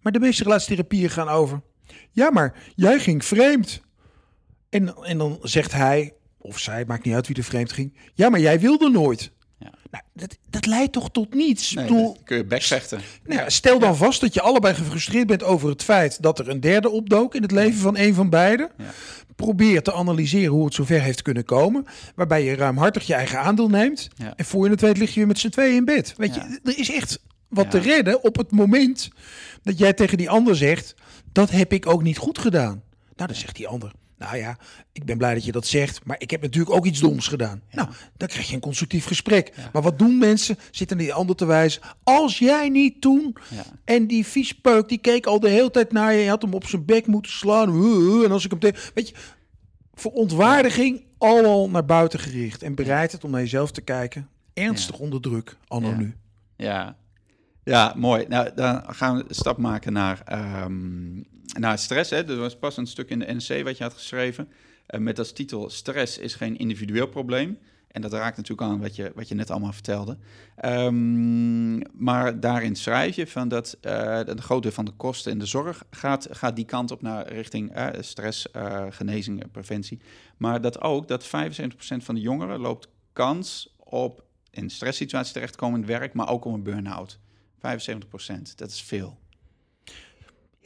Maar 0.00 0.12
de 0.12 0.20
meeste 0.20 0.42
relatietherapieën 0.42 1.10
gaan 1.10 1.28
over, 1.28 1.60
ja, 2.10 2.30
maar 2.30 2.54
jij 2.74 2.98
ging 2.98 3.24
vreemd. 3.24 3.80
En, 4.68 4.96
en 5.02 5.18
dan 5.18 5.38
zegt 5.42 5.72
hij, 5.72 6.14
of 6.38 6.58
zij, 6.58 6.84
maakt 6.84 7.04
niet 7.04 7.14
uit 7.14 7.26
wie 7.26 7.36
er 7.36 7.42
vreemd 7.42 7.72
ging, 7.72 7.96
ja, 8.14 8.28
maar 8.28 8.40
jij 8.40 8.60
wilde 8.60 8.90
nooit. 8.90 9.32
Ja. 9.58 9.72
Nou, 9.90 10.04
dat, 10.12 10.38
dat 10.50 10.66
leidt 10.66 10.92
toch 10.92 11.10
tot 11.10 11.34
niets? 11.34 11.72
Nee, 11.72 12.12
kun 12.24 12.36
je 12.36 12.44
backvechten. 12.44 13.00
nou 13.24 13.40
ja, 13.40 13.48
stel 13.48 13.78
dan 13.78 13.96
vast 13.96 14.20
dat 14.20 14.34
je 14.34 14.40
allebei 14.40 14.74
gefrustreerd 14.74 15.26
bent 15.26 15.42
over 15.42 15.68
het 15.68 15.82
feit 15.82 16.22
dat 16.22 16.38
er 16.38 16.48
een 16.48 16.60
derde 16.60 16.90
opdook 16.90 17.34
in 17.34 17.42
het 17.42 17.50
leven 17.50 17.80
van 17.80 17.96
een 17.96 18.14
van 18.14 18.30
beiden. 18.30 18.70
Probeer 19.36 19.82
te 19.82 19.92
analyseren 19.92 20.52
hoe 20.52 20.64
het 20.64 20.74
zover 20.74 21.02
heeft 21.02 21.22
kunnen 21.22 21.44
komen. 21.44 21.86
Waarbij 22.14 22.44
je 22.44 22.54
ruimhartig 22.54 23.06
je 23.06 23.14
eigen 23.14 23.40
aandeel 23.40 23.68
neemt. 23.68 24.08
Ja. 24.16 24.32
En 24.36 24.44
voor 24.44 24.64
je 24.64 24.70
het 24.70 24.80
weet 24.80 24.98
lig 24.98 25.08
je 25.10 25.14
weer 25.18 25.26
met 25.26 25.38
z'n 25.38 25.48
tweeën 25.48 25.74
in 25.76 25.84
bed. 25.84 26.14
Weet 26.16 26.34
Ja. 26.34 26.46
je, 26.62 26.70
er 26.70 26.78
is 26.78 26.90
echt 26.90 27.20
wat 27.48 27.64
Ja. 27.64 27.70
te 27.70 27.78
redden 27.78 28.24
op 28.24 28.36
het 28.36 28.50
moment 28.50 29.08
dat 29.62 29.78
jij 29.78 29.92
tegen 29.92 30.18
die 30.18 30.30
ander 30.30 30.56
zegt: 30.56 30.94
Dat 31.32 31.50
heb 31.50 31.72
ik 31.72 31.86
ook 31.86 32.02
niet 32.02 32.18
goed 32.18 32.38
gedaan. 32.38 32.82
Nou, 33.16 33.28
dan 33.30 33.34
zegt 33.40 33.56
die 33.56 33.68
ander. 33.68 33.92
Nou 34.18 34.36
ja, 34.36 34.58
ik 34.92 35.04
ben 35.04 35.18
blij 35.18 35.34
dat 35.34 35.44
je 35.44 35.52
dat 35.52 35.66
zegt, 35.66 36.04
maar 36.04 36.16
ik 36.18 36.30
heb 36.30 36.42
natuurlijk 36.42 36.76
ook 36.76 36.86
iets 36.86 37.00
doms 37.00 37.28
gedaan. 37.28 37.62
Nou, 37.70 37.88
dan 38.16 38.28
krijg 38.28 38.48
je 38.48 38.54
een 38.54 38.60
constructief 38.60 39.04
gesprek. 39.06 39.52
Maar 39.72 39.82
wat 39.82 39.98
doen 39.98 40.18
mensen? 40.18 40.56
Zitten 40.70 40.98
die 40.98 41.12
ander 41.14 41.36
te 41.36 41.44
wijzen. 41.44 41.82
Als 42.02 42.38
jij 42.38 42.68
niet 42.68 43.00
toen 43.00 43.36
Ja. 43.50 43.64
en 43.84 44.06
die 44.06 44.26
viespeuk, 44.26 44.88
die 44.88 44.98
keek 44.98 45.26
al 45.26 45.40
de 45.40 45.48
hele 45.48 45.70
tijd 45.70 45.92
naar 45.92 46.12
je. 46.12 46.22
Je 46.22 46.28
had 46.28 46.42
hem 46.42 46.54
op 46.54 46.66
zijn 46.66 46.84
bek 46.84 47.06
moeten 47.06 47.32
slaan. 47.32 47.68
En 48.24 48.32
als 48.32 48.44
ik 48.44 48.50
hem 48.50 48.60
tegen... 48.60 48.90
Weet 48.94 49.08
je, 49.08 49.14
verontwaardiging 49.94 51.04
allemaal 51.18 51.70
naar 51.70 51.84
buiten 51.84 52.18
gericht. 52.18 52.62
En 52.62 52.74
bereidheid 52.74 53.24
om 53.24 53.30
naar 53.30 53.40
jezelf 53.40 53.70
te 53.70 53.80
kijken. 53.80 54.28
Ernstig 54.54 54.98
onder 54.98 55.20
druk, 55.20 55.56
anno 55.68 55.88
Ja. 55.88 55.96
nu. 55.96 56.14
Ja. 56.56 56.96
ja, 57.64 57.92
mooi. 57.96 58.24
Nou, 58.28 58.50
dan 58.54 58.82
gaan 58.86 59.16
we 59.16 59.24
een 59.28 59.34
stap 59.34 59.58
maken 59.58 59.92
naar, 59.92 60.22
ehm, 60.24 60.72
naar 61.58 61.78
stress. 61.78 62.10
Hè. 62.10 62.28
Er 62.28 62.36
was 62.36 62.56
pas 62.56 62.76
een 62.76 62.86
stuk 62.86 63.10
in 63.10 63.18
de 63.18 63.32
NC 63.34 63.64
wat 63.64 63.76
je 63.76 63.82
had 63.82 63.92
geschreven. 63.92 64.48
eh, 64.86 65.00
met 65.00 65.18
als 65.18 65.32
titel 65.32 65.70
Stress 65.70 66.18
is 66.18 66.34
geen 66.34 66.56
individueel 66.56 67.06
probleem. 67.06 67.58
En 67.96 68.02
dat 68.02 68.12
raakt 68.12 68.36
natuurlijk 68.36 68.68
aan 68.68 68.80
wat 68.80 68.96
je, 68.96 69.12
wat 69.14 69.28
je 69.28 69.34
net 69.34 69.50
allemaal 69.50 69.72
vertelde. 69.72 70.16
Ehm, 70.56 71.78
maar 72.04 72.40
daarin 72.40 72.76
schrijf 72.76 73.16
je 73.16 73.26
van 73.26 73.48
dat 73.48 73.76
eh 73.80 74.20
een 74.24 74.42
groot 74.42 74.62
deel 74.62 74.72
van 74.72 74.84
de 74.84 74.90
kosten 74.90 75.32
in 75.32 75.38
de 75.38 75.46
zorg 75.46 75.84
gaat, 75.90 76.28
gaat 76.30 76.56
die 76.56 76.64
kant 76.64 76.90
op 76.90 77.02
naar 77.02 77.32
richting 77.32 77.72
eh, 77.74 77.88
stress, 78.00 78.50
eh, 78.50 78.86
genezing 78.90 79.42
en 79.42 79.50
preventie. 79.50 80.00
Maar 80.36 80.60
dat 80.60 80.80
ook 80.80 81.08
dat 81.08 81.24
75% 81.24 82.04
van 82.04 82.14
de 82.14 82.20
jongeren 82.20 82.60
loopt 82.60 82.88
kans 83.12 83.74
op 83.78 84.24
in 84.50 84.62
een 84.62 84.70
stresssituatie 84.70 85.32
terechtkomen 85.32 85.80
in 85.80 85.86
het 85.86 85.98
werk, 85.98 86.14
maar 86.14 86.28
ook 86.28 86.44
om 86.44 86.54
een 86.54 86.62
burn-out. 86.62 87.18
75%, 87.58 88.56
dat 88.56 88.70
is 88.70 88.82
veel. 88.82 89.18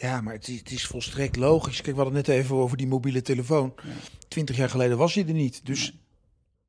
Ja, 0.01 0.21
maar 0.21 0.35
het 0.35 0.49
is, 0.49 0.59
het 0.59 0.71
is 0.71 0.87
volstrekt 0.87 1.37
logisch. 1.37 1.81
Kijk, 1.81 1.97
we 1.97 2.03
hadden 2.03 2.19
het 2.19 2.27
net 2.27 2.37
even 2.37 2.57
over 2.57 2.77
die 2.77 2.87
mobiele 2.87 3.23
telefoon. 3.23 3.75
Twintig 4.29 4.57
jaar 4.57 4.71
geleden 4.71 4.99
was 4.99 5.15
je 5.15 5.25
er 5.25 5.33
niet. 5.33 5.61
Dus 5.67 5.99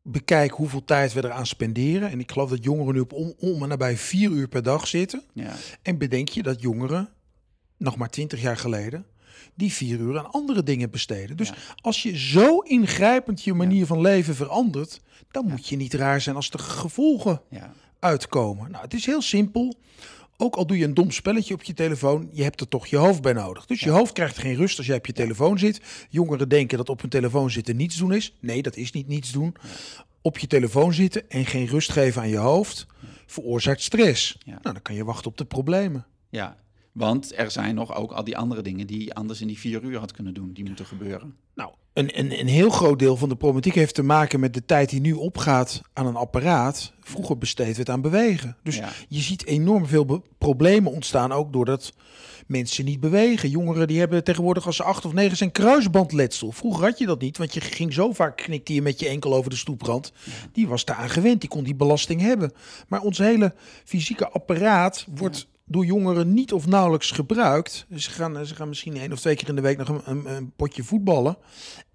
bekijk 0.03 0.51
hoeveel 0.51 0.85
tijd 0.85 1.13
we 1.13 1.23
eraan 1.25 1.45
spenderen. 1.45 2.09
En 2.09 2.19
ik 2.19 2.31
geloof 2.31 2.49
dat 2.49 2.63
jongeren 2.63 2.93
nu 2.93 2.99
op 2.99 3.13
om, 3.13 3.33
om 3.39 3.63
en 3.63 3.69
nabij 3.69 3.97
vier 3.97 4.29
uur 4.31 4.47
per 4.47 4.63
dag 4.63 4.87
zitten. 4.87 5.23
Ja, 5.33 5.53
En 5.81 5.97
bedenk 5.97 6.29
je 6.29 6.43
dat 6.43 6.61
jongeren, 6.61 7.09
nog 7.77 7.97
maar 7.97 8.09
twintig 8.09 8.41
jaar 8.41 8.57
geleden, 8.57 9.05
die 9.55 9.71
vier 9.73 9.99
uur 9.99 10.19
aan 10.19 10.31
andere 10.31 10.63
dingen 10.63 10.89
besteden. 10.89 11.37
Dus 11.37 11.47
Ja. 11.47 11.55
als 11.75 12.03
je 12.03 12.17
zo 12.17 12.59
ingrijpend 12.59 13.43
je 13.43 13.53
manier 13.53 13.85
van 13.85 14.01
leven 14.01 14.35
verandert, 14.35 14.99
dan 15.31 15.45
moet 15.45 15.67
je 15.67 15.75
niet 15.75 15.93
raar 15.93 16.21
zijn 16.21 16.35
als 16.35 16.49
er 16.49 16.59
gevolgen 16.59 17.41
uitkomen. 17.99 18.71
Nou, 18.71 18.83
het 18.83 18.93
is 18.93 19.05
heel 19.05 19.21
simpel. 19.21 19.75
Ook 20.41 20.55
al 20.55 20.65
doe 20.65 20.77
je 20.77 20.85
een 20.85 20.93
dom 20.93 21.11
spelletje 21.11 21.53
op 21.53 21.63
je 21.63 21.73
telefoon, 21.73 22.29
je 22.31 22.43
hebt 22.43 22.61
er 22.61 22.67
toch 22.67 22.87
je 22.87 22.97
hoofd 22.97 23.21
bij 23.21 23.33
nodig. 23.33 23.65
Dus 23.65 23.79
je 23.79 23.89
hoofd 23.89 24.13
krijgt 24.13 24.37
geen 24.37 24.55
rust 24.55 24.77
als 24.77 24.87
jij 24.87 24.97
op 24.97 25.05
je 25.05 25.13
telefoon 25.13 25.59
zit. 25.59 26.07
Jongeren 26.09 26.49
denken 26.49 26.77
dat 26.77 26.89
op 26.89 27.01
hun 27.01 27.09
telefoon 27.09 27.51
zitten 27.51 27.75
niets 27.75 27.97
doen 27.97 28.13
is. 28.13 28.35
Nee, 28.39 28.61
dat 28.61 28.75
is 28.75 28.91
niet 28.91 29.07
niets 29.07 29.31
doen. 29.31 29.55
Op 30.21 30.37
je 30.37 30.47
telefoon 30.47 30.93
zitten 30.93 31.29
en 31.29 31.45
geen 31.45 31.65
rust 31.65 31.91
geven 31.91 32.21
aan 32.21 32.29
je 32.29 32.37
hoofd 32.37 32.87
veroorzaakt 33.25 33.81
stress. 33.81 34.37
Nou, 34.45 34.59
dan 34.61 34.81
kan 34.81 34.95
je 34.95 35.03
wachten 35.03 35.31
op 35.31 35.37
de 35.37 35.45
problemen. 35.45 36.05
Ja, 36.29 36.57
want 36.91 37.37
er 37.37 37.51
zijn 37.51 37.75
nog 37.75 37.95
ook 37.95 38.11
al 38.11 38.23
die 38.23 38.37
andere 38.37 38.61
dingen 38.61 38.87
die 38.87 39.03
je 39.03 39.13
anders 39.13 39.41
in 39.41 39.47
die 39.47 39.59
vier 39.59 39.83
uur 39.83 39.99
had 39.99 40.11
kunnen 40.11 40.33
doen. 40.33 40.53
Die 40.53 40.65
moeten 40.65 40.85
gebeuren. 40.85 41.35
Nou, 41.53 41.73
een, 41.93 42.19
een, 42.19 42.39
een 42.39 42.47
heel 42.47 42.69
groot 42.69 42.99
deel 42.99 43.17
van 43.17 43.29
de 43.29 43.35
problematiek 43.35 43.75
heeft 43.75 43.95
te 43.95 44.03
maken 44.03 44.39
met 44.39 44.53
de 44.53 44.65
tijd 44.65 44.89
die 44.89 45.01
nu 45.01 45.13
opgaat 45.13 45.81
aan 45.93 46.05
een 46.05 46.15
apparaat. 46.15 46.93
Vroeger 47.01 47.37
besteed 47.37 47.75
werd 47.75 47.89
aan 47.89 48.01
bewegen. 48.01 48.57
Dus 48.63 48.75
Ja. 48.75 48.89
je 49.07 49.19
ziet 49.19 49.45
enorm 49.45 49.85
veel 49.85 50.23
problemen 50.37 50.91
ontstaan 50.91 51.31
ook 51.31 51.53
doordat 51.53 51.93
mensen 52.47 52.85
niet 52.85 52.99
bewegen. 52.99 53.49
Jongeren 53.49 53.87
die 53.87 53.99
hebben 53.99 54.23
tegenwoordig 54.23 54.65
als 54.65 54.75
ze 54.75 54.83
acht 54.83 55.05
of 55.05 55.13
negen 55.13 55.37
zijn 55.37 55.51
kruisbandletsel. 55.51 56.51
Vroeger 56.51 56.83
had 56.85 56.97
je 56.97 57.05
dat 57.05 57.21
niet, 57.21 57.37
want 57.37 57.53
je 57.53 57.61
ging 57.61 57.93
zo 57.93 58.13
vaak 58.13 58.37
knikte 58.37 58.73
je 58.73 58.81
met 58.81 58.99
je 58.99 59.07
enkel 59.07 59.33
over 59.33 59.49
de 59.49 59.55
stoeprand. 59.55 60.11
Die 60.51 60.67
was 60.67 60.85
daaraan 60.85 61.09
gewend, 61.09 61.39
die 61.41 61.49
kon 61.49 61.63
die 61.63 61.75
belasting 61.75 62.21
hebben. 62.21 62.51
Maar 62.87 63.01
ons 63.01 63.17
hele 63.17 63.53
fysieke 63.85 64.29
apparaat 64.29 65.05
wordt 65.15 65.47
door 65.71 65.85
jongeren 65.85 66.33
niet 66.33 66.53
of 66.53 66.67
nauwelijks 66.67 67.11
gebruikt. 67.11 67.85
Ze 67.95 68.09
gaan, 68.09 68.45
ze 68.45 68.55
gaan 68.55 68.67
misschien 68.67 68.97
één 68.97 69.11
of 69.11 69.19
twee 69.19 69.35
keer 69.35 69.49
in 69.49 69.55
de 69.55 69.61
week 69.61 69.77
nog 69.77 69.87
een, 69.89 70.01
een, 70.05 70.35
een 70.35 70.51
potje 70.55 70.83
voetballen. 70.83 71.37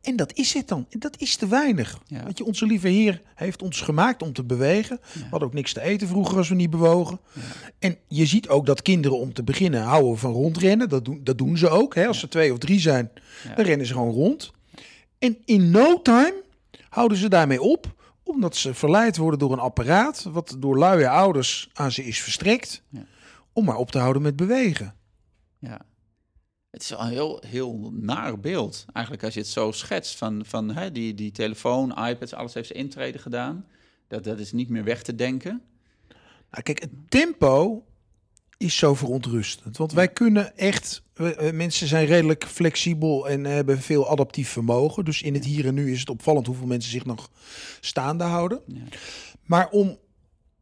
En 0.03 0.17
dat 0.17 0.33
is 0.35 0.55
het 0.55 0.69
dan. 0.69 0.87
En 0.91 0.99
dat 0.99 1.21
is 1.21 1.37
te 1.37 1.47
weinig. 1.47 1.99
Ja. 2.07 2.23
Want 2.23 2.39
je, 2.39 2.45
onze 2.45 2.67
lieve 2.67 2.89
Heer 2.89 3.23
heeft 3.35 3.62
ons 3.62 3.81
gemaakt 3.81 4.23
om 4.23 4.33
te 4.33 4.45
bewegen. 4.45 5.01
We 5.12 5.21
hadden 5.31 5.49
ook 5.49 5.55
niks 5.55 5.73
te 5.73 5.81
eten 5.81 6.09
vroeger 6.09 6.37
als 6.37 6.49
we 6.49 6.55
niet 6.55 6.71
bewogen. 6.71 7.21
En 7.79 7.97
je 8.09 8.27
ziet 8.27 8.49
ook 8.49 8.67
dat 8.67 8.83
kinderen 8.83 9.19
om 9.19 9.33
te 9.33 9.43
beginnen 9.43 9.83
houden 9.83 10.19
van 10.19 10.33
rondrennen. 10.33 10.89
Dat 10.89 11.05
doen, 11.05 11.21
dat 11.25 11.39
doen 11.39 11.57
ze 11.59 11.69
ook. 11.69 11.95
Hè. 11.95 12.07
Als 12.07 12.19
ze 12.19 12.29
twee 12.29 12.53
of 12.53 12.59
drie 12.59 12.81
zijn, 12.81 13.11
Ja. 13.45 13.55
dan 13.55 13.65
rennen 13.65 13.87
ze 13.87 13.93
gewoon 13.93 14.12
rond. 14.12 14.53
En 15.19 15.37
in 15.45 15.71
no 15.71 16.03
time 16.03 16.43
houden 16.89 17.19
ze 17.19 17.29
daarmee 17.29 17.62
op. 17.62 17.95
Omdat 18.23 18.57
ze 18.57 18.75
verleid 18.75 19.17
worden 19.17 19.39
door 19.39 19.53
een 19.53 19.59
apparaat. 19.59 20.23
Wat 20.33 20.57
door 20.59 20.79
luie 20.79 21.09
ouders 21.09 21.71
aan 21.73 21.93
ze 21.93 22.05
is 22.05 22.21
verstrekt. 22.21 22.83
Om 23.57 23.64
maar 23.64 23.77
op 23.77 23.90
te 23.90 23.99
houden 23.99 24.23
met 24.23 24.37
bewegen. 24.37 24.95
Ja. 25.59 25.81
Het 26.71 26.83
is 26.83 26.90
een 26.90 27.09
heel, 27.09 27.42
heel 27.47 27.90
naar 27.95 28.40
beeld, 28.40 28.85
eigenlijk, 28.92 29.25
als 29.25 29.35
je 29.35 29.40
het 29.40 29.49
zo 29.49 29.73
schetst. 29.73 30.16
Van, 30.16 30.45
van 30.47 30.71
hè, 30.71 30.92
die, 30.92 31.14
die 31.14 31.31
telefoon, 31.31 31.90
iPads, 32.07 32.35
alles 32.35 32.55
heeft 32.55 32.66
zijn 32.66 32.79
intrede 32.79 33.19
gedaan. 33.19 33.66
Dat, 34.09 34.25
dat 34.25 34.38
is 34.38 34.53
niet 34.53 34.69
meer 34.69 34.85
weg 34.85 35.03
te 35.03 35.14
denken. 35.14 35.62
Nou, 36.51 36.62
kijk, 36.62 36.81
het 36.81 36.90
tempo 37.09 37.85
is 38.57 38.77
zo 38.77 38.95
verontrustend. 38.95 39.77
Want 39.77 39.92
wij 39.92 40.09
kunnen 40.09 40.57
echt, 40.57 41.03
we- 41.14 41.51
mensen 41.55 41.87
zijn 41.87 42.07
redelijk 42.07 42.45
flexibel 42.45 43.29
en 43.29 43.45
hebben 43.45 43.79
veel 43.81 44.11
adaptief 44.11 44.49
vermogen. 44.49 45.05
Dus 45.05 45.23
in 45.23 45.35
het 45.35 45.45
hier 45.45 45.66
en 45.66 45.75
nu 45.75 45.92
is 45.92 46.01
het 46.01 46.11
opvallend 46.11 46.47
hoeveel 46.47 46.66
mensen 46.66 46.90
zich 46.90 47.05
nog 47.05 47.31
staande 47.81 48.25
houden. 48.25 48.61
Ja. 48.66 48.83
Maar 49.42 49.69
om 49.69 49.99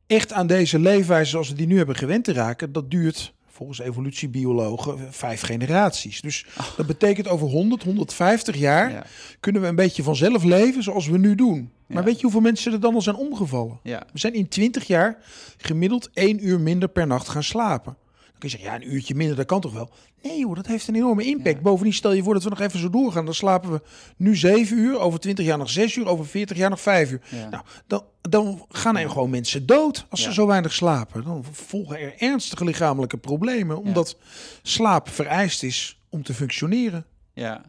echt 0.06 0.32
aan 0.32 0.46
deze 0.46 0.78
leefwijze 0.78 1.30
zoals 1.30 1.48
we 1.48 1.54
die 1.54 1.66
nu 1.66 1.76
hebben 1.76 1.96
gewend 1.96 2.24
te 2.24 2.32
raken, 2.32 2.72
dat 2.72 2.90
duurt 2.90 3.32
volgens 3.48 3.78
evolutiebiologen 3.80 4.98
vijf 5.12 5.40
generaties. 5.40 6.20
Dus 6.20 6.46
dat 6.76 6.86
betekent 6.86 7.28
over 7.28 7.46
100, 7.48 7.82
150 7.82 8.56
jaar 8.56 8.90
Ja. 8.90 9.04
kunnen 9.40 9.62
we 9.62 9.68
een 9.68 9.74
beetje 9.74 10.02
vanzelf 10.02 10.42
leven 10.44 10.82
zoals 10.82 11.06
we 11.08 11.18
nu 11.18 11.34
doen. 11.34 11.70
Maar 11.86 11.98
Ja. 11.98 12.04
weet 12.04 12.16
je 12.16 12.22
hoeveel 12.22 12.40
mensen 12.40 12.72
er 12.72 12.80
dan 12.80 12.94
al 12.94 13.02
zijn 13.02 13.16
omgevallen? 13.16 13.78
Ja. 13.82 14.02
We 14.12 14.18
zijn 14.18 14.34
in 14.34 14.48
20 14.48 14.86
jaar 14.86 15.16
gemiddeld 15.56 16.10
één 16.14 16.46
uur 16.46 16.60
minder 16.60 16.88
per 16.88 17.06
nacht 17.06 17.28
gaan 17.28 17.42
slapen. 17.42 17.96
Dan 18.34 18.42
kun 18.42 18.48
je 18.48 18.56
zeggen, 18.58 18.68
ja, 18.70 18.74
een 18.86 18.94
uurtje 18.94 19.14
minder, 19.14 19.36
dat 19.36 19.46
kan 19.46 19.60
toch 19.60 19.72
wel? 19.72 19.90
Nee 20.22 20.44
hoor, 20.44 20.54
dat 20.54 20.66
heeft 20.66 20.88
een 20.88 20.94
enorme 20.94 21.24
impact. 21.24 21.56
Ja. 21.56 21.62
Bovendien, 21.62 21.92
stel 21.94 22.12
je 22.12 22.22
voor 22.22 22.34
dat 22.34 22.42
we 22.42 22.48
nog 22.48 22.60
even 22.60 22.78
zo 22.78 22.90
doorgaan. 22.90 23.24
Dan 23.24 23.34
slapen 23.34 23.70
we 23.72 23.82
nu 24.16 24.36
7 24.36 24.78
uur, 24.78 24.98
over 24.98 25.20
20 25.20 25.44
jaar 25.44 25.58
nog 25.58 25.70
6 25.70 25.96
uur, 25.96 26.06
over 26.06 26.26
40 26.26 26.56
jaar 26.56 26.70
nog 26.70 26.80
5 26.80 27.10
uur. 27.10 27.20
Ja. 27.30 27.48
Nou, 27.48 27.64
dan, 27.86 28.04
dan 28.20 28.66
gaan 28.68 28.96
er 28.96 29.10
gewoon 29.10 29.30
mensen 29.30 29.66
dood 29.66 30.06
als 30.08 30.22
ze 30.22 30.32
zo 30.32 30.46
weinig 30.46 30.72
slapen. 30.72 31.24
Dan 31.24 31.44
volgen 31.52 31.98
er 31.98 32.14
ernstige 32.18 32.64
lichamelijke 32.64 33.16
problemen, 33.18 33.78
omdat 33.78 34.16
slaap 34.62 35.08
vereist 35.08 35.62
is 35.62 36.00
om 36.08 36.22
te 36.22 36.34
functioneren. 36.34 37.06
Ja. 37.34 37.62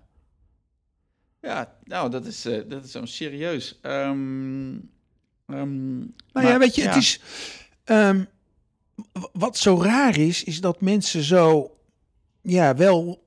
Ja, 1.42 1.74
nou, 1.84 2.10
dat 2.10 2.26
is, 2.26 2.46
eh, 2.46 2.62
dat 2.70 2.84
is 2.86 2.92
zo 2.92 3.06
serieus. 3.06 3.80
Ehm, 3.82 4.74
ehm, 5.48 5.98
Nou 5.98 6.10
maar- 6.34 6.48
ja, 6.48 6.58
weet 6.60 6.76
je, 6.76 6.82
het 6.88 6.96
is. 6.96 7.20
ehm, 7.84 8.24
wat 9.34 9.58
zo 9.58 9.82
raar 9.82 10.18
is, 10.18 10.44
is 10.44 10.62
dat 10.62 10.82
mensen 10.82 11.24
zo. 11.24 11.72
Ja, 12.42 12.76
wel 12.76 13.24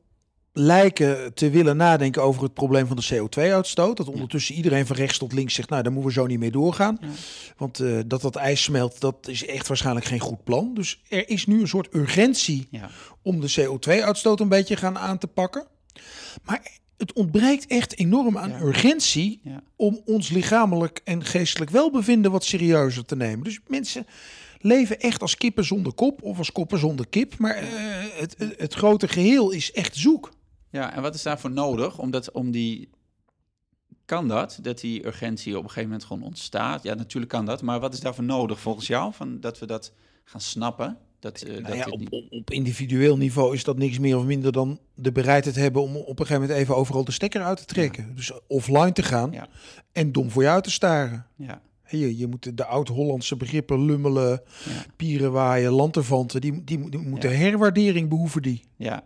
lijken 0.52 1.35
te 1.35 1.50
willen 1.50 1.76
nadenken 1.76 2.22
over 2.22 2.42
het 2.42 2.54
probleem 2.54 2.87
van 2.87 2.96
de 2.96 3.09
CO2-uitstoot. 3.14 3.96
Dat 3.96 4.09
ondertussen 4.09 4.54
iedereen 4.54 4.87
van 4.87 4.96
rechts 4.96 5.18
tot 5.18 5.33
links 5.33 5.54
zegt, 5.54 5.68
nou, 5.68 5.83
daar 5.83 5.92
moeten 5.92 6.11
we 6.11 6.20
zo 6.20 6.26
niet 6.26 6.38
mee 6.38 6.50
doorgaan. 6.50 6.98
Ja. 7.00 7.09
Want 7.57 7.81
eh, 7.81 7.98
dat 8.07 8.20
dat 8.22 8.37
ijs 8.37 8.62
smelt, 8.62 9.00
dat 9.00 9.28
is 9.28 9.46
echt 9.46 9.68
waarschijnlijk 9.68 10.07
geen 10.07 10.20
goed 10.20 10.44
plan. 10.44 10.74
Dus 10.74 11.02
er 11.09 11.28
is 11.28 11.46
nu 11.46 11.61
een 11.61 11.68
soort 11.68 11.94
urgentie 11.94 12.68
Ja. 12.70 12.90
om 13.22 13.40
de 13.40 13.52
CO2-uitstoot 13.61 14.40
een 14.40 14.48
beetje 14.48 14.76
gaan 14.76 14.98
aan 14.98 15.18
te 15.18 15.26
pakken. 15.26 15.66
Maar 16.44 16.70
het 16.96 17.12
ontbreekt 17.12 17.66
echt 17.66 17.98
enorm 17.98 18.38
aan 18.38 18.50
Ja. 18.50 18.61
urgentie 18.61 19.40
om 19.76 20.00
ons 20.04 20.28
lichamelijk 20.31 21.00
en 21.04 21.24
geestelijk 21.24 21.70
welbevinden 21.70 22.31
wat 22.31 22.44
serieuzer 22.44 23.04
te 23.04 23.16
nemen. 23.16 23.44
Dus 23.44 23.61
mensen 23.66 24.07
leven 24.61 25.01
echt 25.01 25.23
als 25.23 25.37
kippen 25.37 25.64
zonder 25.64 25.92
kop 25.92 26.23
of 26.23 26.38
als 26.38 26.53
koppen 26.53 26.79
zonder 26.79 27.09
kip. 27.09 27.38
Maar 27.38 27.55
eh, 27.55 27.66
het, 28.12 28.37
het, 28.57 28.75
grote 28.75 29.09
geheel 29.09 29.51
is 29.51 29.73
echt 29.73 29.97
zoek. 29.97 30.31
Ja, 30.71 30.94
en 30.94 31.03
wat 31.03 31.14
is 31.14 31.23
daarvoor 31.23 31.51
nodig? 31.51 31.99
Omdat 31.99 32.31
om 32.31 32.51
die. 32.51 32.88
Kan 34.05 34.29
dat? 34.29 34.59
Dat 34.62 34.81
die 34.81 35.07
urgentie 35.07 35.53
op 35.57 35.62
een 35.62 35.68
gegeven 35.68 35.88
moment 35.88 36.07
gewoon 36.07 36.23
ontstaat? 36.23 36.83
Ja, 36.83 36.94
natuurlijk 36.94 37.33
kan 37.33 37.44
dat. 37.44 37.62
Maar 37.62 37.81
wat 37.81 37.92
is 37.94 38.01
daarvoor 38.01 38.25
nodig 38.25 38.61
volgens 38.61 38.87
jou? 38.87 39.12
Van 39.12 39.40
dat 39.40 39.59
we 39.59 39.66
dat 39.66 39.92
gaan 40.25 40.40
snappen? 40.40 40.99
Dat, 41.21 41.42
eh, 41.42 41.51
Nou 41.51 41.62
dat 41.62 41.77
ja, 41.77 41.85
op, 41.87 41.99
niet- 41.99 42.27
op, 42.31 42.51
individueel 42.51 43.16
niveau 43.16 43.55
is 43.55 43.64
dat 43.64 43.79
niks 43.79 43.99
meer 43.99 44.16
of 44.18 44.25
minder 44.25 44.53
dan 44.53 44.81
de 44.94 45.12
bereidheid 45.12 45.57
hebben 45.57 45.83
om 45.83 45.97
op 45.97 46.09
een 46.09 46.27
gegeven 46.27 46.40
moment 46.40 46.59
even 46.61 46.77
overal 46.77 47.05
de 47.05 47.12
stekker 47.12 47.42
uit 47.42 47.57
te 47.59 47.64
trekken. 47.64 48.14
Dus 48.14 48.33
offline 48.47 48.92
te 48.92 49.03
gaan 49.03 49.33
Ja. 49.33 49.49
en 49.92 50.12
dom 50.12 50.31
voor 50.31 50.42
je 50.42 50.49
uit 50.49 50.64
te 50.64 50.71
staren. 50.71 51.27
Ja, 51.37 51.61
Je, 51.90 52.16
je 52.16 52.27
moet 52.27 52.57
de, 52.57 52.64
oud-Hollandse 52.64 53.37
begrippen 53.37 53.85
lummelen, 53.85 54.31
ja, 54.64 54.85
pierenwaaien, 54.96 55.72
lanterfanten, 55.72 56.40
die, 56.40 56.64
die, 56.64 56.90
die 56.90 57.01
moeten 57.01 57.31
Ja. 57.31 57.37
herwaardering 57.37 58.09
behoeven 58.09 58.42
die. 58.42 58.62
ja. 58.77 59.05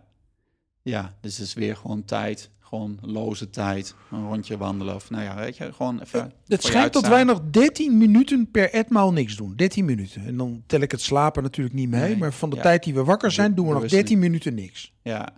Ja, 0.85 1.13
dus 1.21 1.37
het 1.37 1.47
is 1.47 1.53
weer 1.53 1.75
gewoon 1.75 2.05
tijd. 2.05 2.49
Gewoon 2.59 2.97
loze 3.01 3.49
tijd. 3.49 3.95
Een 4.11 4.27
rondje 4.27 4.57
wandelen. 4.57 4.95
Of 4.95 5.09
nou 5.09 5.23
ja, 5.23 5.35
weet 5.35 5.57
je, 5.57 5.73
gewoon 5.73 6.01
even. 6.01 6.31
Het 6.47 6.63
schijnt 6.63 6.93
dat 6.93 7.07
wij 7.07 7.23
nog 7.23 7.41
13 7.51 7.97
minuten 7.97 8.51
per 8.51 8.69
etmaal 8.73 9.11
niks 9.13 9.35
doen. 9.35 9.53
13 9.55 9.85
minuten. 9.85 10.25
En 10.25 10.37
dan 10.37 10.63
tel 10.65 10.79
ik 10.81 10.91
het 10.91 11.01
slapen 11.01 11.43
natuurlijk 11.43 11.75
niet 11.75 11.89
mee. 11.89 12.01
Nee, 12.01 12.17
Maar 12.17 12.33
van 12.33 12.49
de 12.49 12.55
ja. 12.55 12.61
tijd 12.61 12.83
die 12.83 12.93
we 12.93 13.03
wakker 13.03 13.31
zijn, 13.31 13.55
doen 13.55 13.65
we 13.65 13.71
nog 13.71 13.81
Bewust 13.81 13.95
13 13.95 14.19
minuten 14.19 14.53
niks. 14.55 14.93
Ja. 15.03 15.33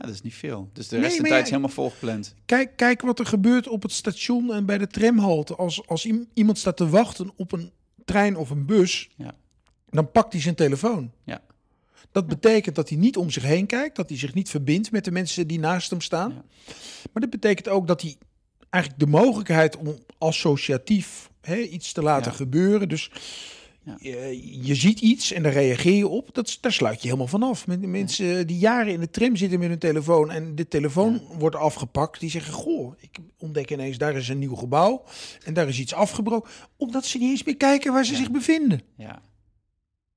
Ja, 0.00 0.06
dat 0.06 0.14
is 0.14 0.22
niet 0.22 0.34
veel. 0.34 0.70
Dus 0.72 0.88
de 0.88 0.94
Nee, 0.96 1.04
rest 1.04 1.16
van 1.16 1.24
de 1.24 1.30
tijd 1.30 1.42
is 1.44 1.50
helemaal 1.50 1.70
volgepland. 1.72 2.34
Kijk, 2.46 2.76
kijk 2.76 3.00
wat 3.00 3.18
er 3.18 3.26
gebeurt 3.26 3.68
op 3.68 3.82
het 3.82 3.92
station 3.92 4.52
en 4.52 4.66
bij 4.66 4.78
de 4.78 4.86
tramhalte. 4.86 5.54
Als, 5.56 5.86
als 5.86 6.04
iem- 6.06 6.28
iemand 6.34 6.58
staat 6.58 6.76
te 6.76 6.88
wachten 6.88 7.30
op 7.36 7.52
een 7.52 7.70
trein 8.04 8.36
of 8.36 8.50
een 8.50 8.66
bus, 8.66 9.08
Ja. 9.16 9.34
dan 9.90 10.10
pakt 10.10 10.32
hij 10.32 10.42
zijn 10.42 10.54
telefoon. 10.54 11.10
Ja. 11.24 11.40
Dat 12.12 12.26
betekent 12.26 12.74
dat 12.74 12.88
hij 12.88 12.98
niet 12.98 13.16
om 13.16 13.30
zich 13.30 13.42
heen 13.42 13.66
kijkt, 13.66 13.96
dat 13.96 14.08
hij 14.08 14.18
zich 14.18 14.34
niet 14.34 14.50
verbindt 14.50 14.90
met 14.90 15.04
de 15.04 15.10
mensen 15.10 15.46
die 15.46 15.58
naast 15.58 15.90
hem 15.90 16.00
staan. 16.00 16.30
Ja. 16.30 16.44
Maar 17.12 17.22
dat 17.22 17.30
betekent 17.30 17.68
ook 17.68 17.86
dat 17.86 18.02
hij 18.02 18.16
eigenlijk 18.70 19.04
de 19.04 19.10
mogelijkheid 19.10 19.76
om 19.76 19.98
associatief 20.18 21.30
hè, 21.40 21.56
iets 21.56 21.92
te 21.92 22.02
laten 22.02 22.30
Ja. 22.30 22.36
gebeuren. 22.36 22.88
Dus. 22.88 23.10
Je, 24.00 24.40
je 24.66 24.74
ziet 24.74 25.00
iets 25.00 25.32
en 25.32 25.42
daar 25.42 25.52
reageer 25.52 25.94
je 25.96 26.08
op. 26.08 26.34
Dat, 26.34 26.58
daar 26.60 26.72
sluit 26.72 27.00
je 27.00 27.06
helemaal 27.06 27.26
vanaf. 27.26 27.66
Mensen 27.66 28.46
die 28.46 28.58
jaren 28.58 28.92
in 28.92 29.00
de 29.00 29.10
tram 29.10 29.36
zitten 29.36 29.58
met 29.58 29.68
hun 29.68 29.78
telefoon 29.78 30.30
en 30.30 30.54
de 30.54 30.68
telefoon 30.68 31.22
wordt 31.38 31.56
afgepakt, 31.56 32.20
die 32.20 32.30
zeggen: 32.30 32.52
Goh, 32.52 32.94
ik 32.98 33.18
ontdek 33.38 33.70
ineens 33.70 33.98
daar 33.98 34.16
is 34.16 34.28
een 34.28 34.38
nieuw 34.38 34.54
gebouw 34.54 35.04
en 35.44 35.54
daar 35.54 35.68
is 35.68 35.78
iets 35.78 35.94
afgebroken. 35.94 36.50
Omdat 36.76 37.04
ze 37.04 37.18
niet 37.18 37.30
eens 37.30 37.44
meer 37.44 37.56
kijken 37.56 37.92
waar 37.92 38.04
ze 38.04 38.12
Ja. 38.12 38.18
zich 38.18 38.30
bevinden. 38.30 38.80
Ja. 38.96 39.22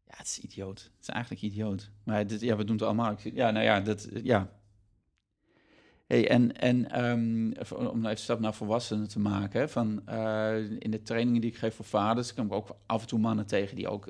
Ja, 0.08 0.13
het 0.19 0.28
is 0.28 0.39
idioot. 0.39 0.80
Het 0.80 1.02
is 1.02 1.08
eigenlijk 1.08 1.43
idioot. 1.43 1.91
Maar 2.04 2.28
dit, 2.28 2.41
ja, 2.41 2.56
we 2.56 2.63
doen 2.63 2.76
het 2.76 2.86
allemaal. 2.86 3.15
Ja, 3.34 3.52
nou 3.52 3.65
ja, 3.65 3.80
dat, 3.80 4.08
ja. 4.23 4.49
Hey, 6.13 6.30
en 6.30 6.58
en 6.58 6.91
ehm, 6.91 7.73
om 7.73 7.99
nou 7.99 8.06
even 8.06 8.17
stap 8.17 8.39
naar 8.39 8.54
volwassenen 8.54 9.08
te 9.08 9.19
maken. 9.19 9.69
Van, 9.69 10.08
eh, 10.08 10.56
in 10.80 10.91
de 10.91 11.02
trainingen 11.02 11.41
die 11.41 11.49
ik 11.49 11.58
geef 11.58 11.76
voor 11.76 11.86
vaders, 11.86 12.34
kom 12.34 12.45
ik 12.45 12.52
ook 12.52 12.78
af 12.86 13.02
en 13.02 13.08
toe 13.08 13.19
mannen 13.19 13.45
tegen 13.45 13.76
die 13.76 13.88
ook 13.88 14.08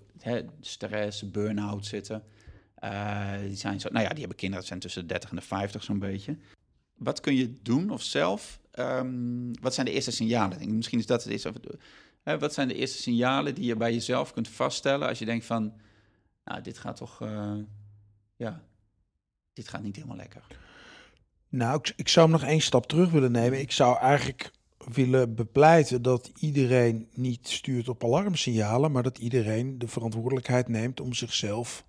stress, 0.62 1.32
burn-out 1.32 1.86
zitten. 1.86 2.24
Eh, 2.76 3.40
die 3.40 3.56
zijn 3.56 3.80
zo, 3.80 3.90
nou 3.90 4.04
ja, 4.04 4.10
die 4.10 4.20
hebben 4.20 4.38
kinderen, 4.38 4.66
zijn 4.66 4.80
tussen 4.80 5.02
de 5.02 5.08
30 5.08 5.30
en 5.30 5.36
de 5.36 5.42
50 5.42 5.84
zo'n 5.84 6.00
beetje. 6.00 6.38
Wat 6.96 7.20
kun 7.20 7.36
je 7.36 7.62
doen 7.62 7.90
of 7.90 8.02
zelf? 8.02 8.60
ehm, 8.72 9.54
wat 9.62 9.74
zijn 9.74 9.86
de 9.86 9.92
eerste 9.92 10.12
signalen? 10.12 10.76
Misschien 10.76 11.00
is 11.00 11.06
dat 11.06 11.24
het 11.24 11.32
eerste. 11.32 11.54
Hè, 12.24 12.40
wat 12.40 12.54
zijn 12.54 12.68
de 12.68 12.76
eerste 12.76 13.02
signalen 13.02 13.56
die 13.56 13.66
je 13.66 13.76
bij 13.76 13.94
jezelf 13.94 14.34
kunt 14.34 14.48
vaststellen 14.48 15.08
als 15.08 15.20
je 15.20 15.26
denkt 15.26 15.46
van, 15.46 15.74
nou, 16.44 16.62
dit 16.62 16.78
gaat 16.78 16.96
toch, 16.96 17.22
eh, 17.22 17.56
ja, 18.36 18.64
dit 19.54 19.68
gaat 19.68 19.84
niet 19.84 19.96
helemaal 19.96 20.18
lekker. 20.18 20.63
Nou, 21.56 21.78
ik, 21.80 21.94
ik 21.96 22.08
zou 22.08 22.30
hem 22.30 22.40
nog 22.40 22.50
één 22.50 22.62
stap 22.62 22.88
terug 22.88 23.10
willen 23.12 23.32
nemen. 23.32 23.60
Ik 23.60 23.72
zou 23.72 23.98
eigenlijk 23.98 24.52
willen 24.94 25.36
bepleiten 25.36 26.02
dat 26.02 26.32
iedereen 26.40 27.08
niet 27.14 27.48
stuurt 27.48 27.90
op 27.90 28.04
alarmsignalen, 28.04 28.92
maar 28.92 29.04
dat 29.04 29.18
iedereen 29.18 29.78
de 29.80 29.88
verantwoordelijkheid 29.88 30.68
neemt 30.68 31.00
om 31.02 31.14
zichzelf 31.14 31.86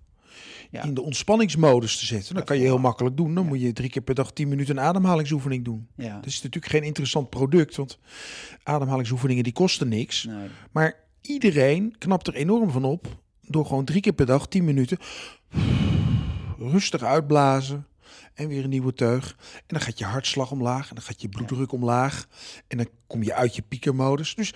Ja. 0.71 0.83
in 0.83 0.93
de 0.93 1.01
ontspanningsmodus 1.01 1.99
te 1.99 2.05
zetten. 2.05 2.35
Dat 2.35 2.43
kan 2.43 2.57
je 2.57 2.63
heel 2.63 2.77
makkelijk 2.77 3.17
doen. 3.17 3.35
Dan 3.35 3.45
moet 3.45 3.61
je 3.61 3.73
drie 3.73 3.89
keer 3.89 4.01
per 4.01 4.15
dag 4.15 4.31
tien 4.31 4.47
minuten 4.47 4.77
een 4.77 4.83
ademhalingsoefening 4.83 5.65
doen. 5.65 5.87
Ja, 5.95 6.15
Dat 6.15 6.25
is 6.25 6.41
natuurlijk 6.41 6.73
geen 6.73 6.83
interessant 6.83 7.29
product, 7.29 7.75
want 7.75 7.99
ademhalingsoefeningen 8.63 9.43
die 9.43 9.53
kosten 9.53 9.87
niks. 9.87 10.23
nee. 10.23 10.47
Maar 10.71 10.95
iedereen 11.21 11.95
knapt 11.97 12.27
er 12.27 12.33
enorm 12.33 12.69
van 12.71 12.83
op 12.83 13.07
door 13.41 13.65
gewoon 13.65 13.85
drie 13.85 14.01
keer 14.01 14.13
per 14.13 14.25
dag 14.25 14.47
10 14.47 14.63
minuten 14.65 14.97
rustig 16.59 17.03
uitblazen 17.03 17.85
en 18.35 18.47
weer 18.47 18.63
een 18.63 18.69
nieuwe 18.69 18.93
teug. 18.93 19.35
En 19.53 19.63
dan 19.67 19.81
gaat 19.81 19.99
je 19.99 20.05
hartslag 20.05 20.51
omlaag 20.51 20.89
en 20.89 20.95
dan 20.95 21.03
gaat 21.03 21.21
je 21.21 21.29
bloeddruk 21.29 21.71
omlaag 21.71 22.27
en 22.67 22.77
dan 22.77 22.87
kom 23.07 23.23
je 23.23 23.33
uit 23.33 23.55
je 23.55 23.61
piekermodus. 23.61 24.35
Dus 24.35 24.53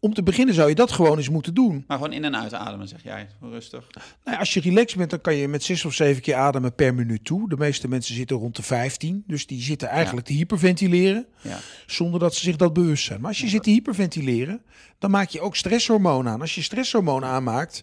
om 0.00 0.14
te 0.14 0.22
beginnen 0.22 0.54
zou 0.54 0.68
je 0.68 0.74
dat 0.74 0.92
gewoon 0.92 1.16
eens 1.16 1.28
moeten 1.28 1.54
doen. 1.54 1.84
Maar 1.86 1.96
gewoon 1.96 2.12
in- 2.12 2.24
en 2.24 2.36
uitademen, 2.36 2.88
zeg 2.88 3.02
jij. 3.02 3.28
Rustig. 3.40 3.86
Nou, 3.94 4.06
ja, 4.24 4.36
als 4.36 4.54
je 4.54 4.60
relaxed 4.60 4.98
bent, 4.98 5.10
dan 5.10 5.20
kan 5.20 5.34
je 5.34 5.48
met 5.48 5.62
zes 5.62 5.84
of 5.84 5.94
zeven 5.94 6.22
keer 6.22 6.34
ademen 6.34 6.74
per 6.74 6.94
minuut 6.94 7.24
toe. 7.24 7.48
De 7.48 7.56
meeste 7.56 7.88
mensen 7.88 8.14
zitten 8.14 8.36
rond 8.36 8.56
de 8.56 8.62
15, 8.62 9.24
dus 9.26 9.46
die 9.46 9.62
zitten 9.62 9.88
eigenlijk 9.88 10.26
te 10.26 10.32
hyperventileren 10.32 11.26
Ja, 11.42 11.58
zonder 11.86 12.20
dat 12.20 12.34
ze 12.34 12.40
zich 12.44 12.56
dat 12.56 12.72
bewust 12.72 13.04
zijn. 13.04 13.20
Maar 13.20 13.28
als 13.28 13.40
je 13.40 13.48
zit 13.48 13.62
te 13.62 13.70
hyperventileren, 13.70 14.62
dan 14.98 15.10
maak 15.10 15.28
je 15.28 15.40
ook 15.40 15.56
stresshormoon 15.56 16.28
aan. 16.28 16.40
Als 16.40 16.54
je 16.54 16.62
stresshormoon 16.62 17.24
aanmaakt, 17.24 17.82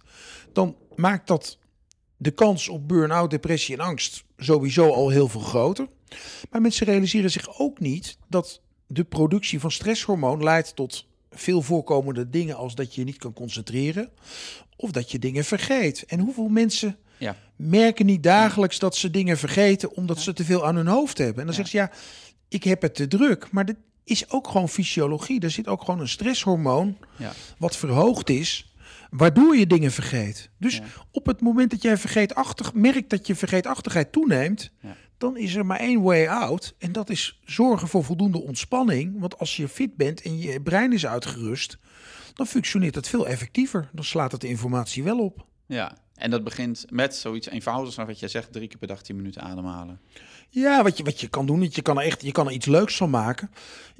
dan 0.53 0.75
maakt 0.95 1.27
dat 1.27 1.57
de 2.21 2.31
kans 2.31 2.69
op 2.69 2.87
burn-out, 2.87 3.29
depressie 3.29 3.75
en 3.75 3.83
angst 3.85 4.23
sowieso 4.37 4.89
al 4.91 5.09
heel 5.09 5.27
veel 5.27 5.41
groter. 5.41 5.87
Maar 6.51 6.61
mensen 6.61 6.85
realiseren 6.85 7.31
zich 7.31 7.59
ook 7.59 7.79
niet 7.79 8.17
dat 8.27 8.61
de 8.87 9.03
productie 9.03 9.59
van 9.59 9.71
stresshormoon 9.71 10.43
leidt 10.43 10.75
tot 10.75 11.05
veel 11.31 11.61
voorkomende 11.61 12.29
dingen 12.29 12.55
als 12.55 12.75
dat 12.75 12.93
je 12.95 13.01
je 13.01 13.05
niet 13.07 13.17
kan 13.17 13.33
concentreren 13.33 14.09
of 14.75 14.91
dat 14.91 15.11
je 15.11 15.19
dingen 15.19 15.43
vergeet. 15.45 16.05
En 16.05 16.19
hoeveel 16.19 16.47
mensen 16.47 16.97
ja, 17.17 17.35
merken 17.55 18.05
niet 18.05 18.23
dagelijks 18.23 18.79
dat 18.79 18.95
ze 18.95 19.09
dingen 19.09 19.37
vergeten 19.37 19.91
omdat 19.95 20.19
ze 20.19 20.33
te 20.33 20.45
veel 20.45 20.65
aan 20.65 20.75
hun 20.75 20.87
hoofd 20.87 21.17
hebben. 21.17 21.39
En 21.39 21.45
dan 21.47 21.55
Ja. 21.55 21.61
zegt 21.61 21.69
ze 21.69 21.77
ja, 21.77 21.91
ik 22.47 22.63
heb 22.63 22.81
het 22.81 22.95
te 22.95 23.07
druk. 23.07 23.51
Maar 23.51 23.65
dit 23.65 23.77
is 24.03 24.29
ook 24.29 24.47
gewoon 24.47 24.69
fysiologie. 24.69 25.39
Er 25.41 25.51
zit 25.51 25.67
ook 25.67 25.83
gewoon 25.83 25.99
een 25.99 26.07
stresshormoon 26.09 26.97
ja. 27.17 27.33
wat 27.57 27.75
verhoogd 27.77 28.29
is, 28.29 28.70
waardoor 29.11 29.55
je 29.57 29.67
dingen 29.67 29.91
vergeet. 29.91 30.49
Dus 30.57 30.75
Ja. 30.77 30.83
op 31.11 31.25
het 31.25 31.41
moment 31.41 31.71
dat 31.71 31.81
jij 31.81 31.97
vergeetachtig 31.97 32.73
merkt 32.73 33.09
dat 33.09 33.27
je 33.27 33.35
vergeetachtigheid 33.35 34.11
toeneemt, 34.11 34.71
Ja. 34.81 34.95
dan 35.17 35.37
is 35.37 35.55
er 35.55 35.65
maar 35.65 35.79
één 35.79 36.01
way 36.01 36.27
out. 36.27 36.75
En 36.77 36.91
dat 36.91 37.09
is 37.09 37.39
zorgen 37.45 37.87
voor 37.87 38.03
voldoende 38.03 38.41
ontspanning. 38.41 39.19
Want 39.19 39.39
als 39.39 39.55
je 39.55 39.67
fit 39.67 39.95
bent 39.95 40.21
en 40.21 40.39
je 40.39 40.61
brein 40.61 40.93
is 40.93 41.05
uitgerust, 41.05 41.77
dan 42.33 42.47
functioneert 42.47 42.95
het 42.95 43.07
veel 43.07 43.27
effectiever. 43.27 43.89
Dan 43.93 44.03
slaat 44.05 44.31
het 44.31 44.41
de 44.41 44.47
informatie 44.47 45.03
wel 45.03 45.19
op. 45.19 45.45
Ja, 45.65 45.97
en 46.15 46.31
dat 46.31 46.43
begint 46.43 46.85
met 46.89 47.15
zoiets 47.15 47.49
eenvoudigs 47.49 47.97
als 47.97 48.07
wat 48.07 48.19
jij 48.19 48.29
zegt, 48.29 48.51
drie 48.51 48.67
keer 48.67 48.77
per 48.77 48.87
dag 48.87 49.01
10 49.01 49.15
minuten 49.15 49.41
ademhalen. 49.41 49.99
Ja, 50.53 50.83
wat 50.83 50.97
je, 50.97 51.03
wat 51.03 51.19
je 51.19 51.27
kan 51.27 51.45
doen, 51.45 51.63
is 51.63 51.75
je 51.75 51.81
kan 51.81 51.97
er 51.99 52.05
echt 52.05 52.21
je 52.21 52.31
kan 52.31 52.47
er 52.47 52.53
iets 52.53 52.65
leuks 52.65 52.95
van 52.97 53.09
maken. 53.09 53.51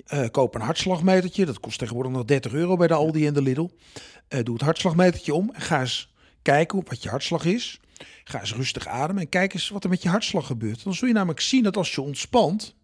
Eh, 0.06 0.26
koop 0.32 0.56
een 0.56 0.62
hartslagmetertje. 0.62 1.46
Dat 1.46 1.60
kost 1.60 1.80
tegenwoordig 1.80 2.12
nog 2.12 2.26
30 2.26 2.54
euro 2.54 2.76
bij 2.78 2.88
de 2.88 2.94
Aldi 2.94 3.28
en 3.28 3.34
de 3.34 3.42
Lidl. 3.42 3.68
Eh, 4.28 4.44
doe 4.44 4.54
het 4.54 4.64
hartslagmetertje 4.64 5.34
om 5.34 5.50
en 5.54 5.62
ga 5.62 5.80
eens 5.80 6.14
kijken 6.42 6.78
op 6.78 6.90
wat 6.90 7.04
je 7.04 7.10
hartslag 7.10 7.46
is. 7.46 7.80
Ga 8.24 8.40
eens 8.40 8.54
rustig 8.56 8.88
ademen 8.88 9.22
en 9.24 9.30
kijk 9.30 9.54
eens 9.54 9.70
wat 9.70 9.84
er 9.84 9.90
met 9.90 10.02
je 10.04 10.10
hartslag 10.10 10.46
gebeurt. 10.46 10.84
Dan 10.84 10.94
zul 10.94 11.08
je 11.08 11.14
namelijk 11.14 11.40
zien 11.42 11.64
dat 11.64 11.78
als 11.78 11.96
je 11.96 12.02
ontspant, 12.02 12.76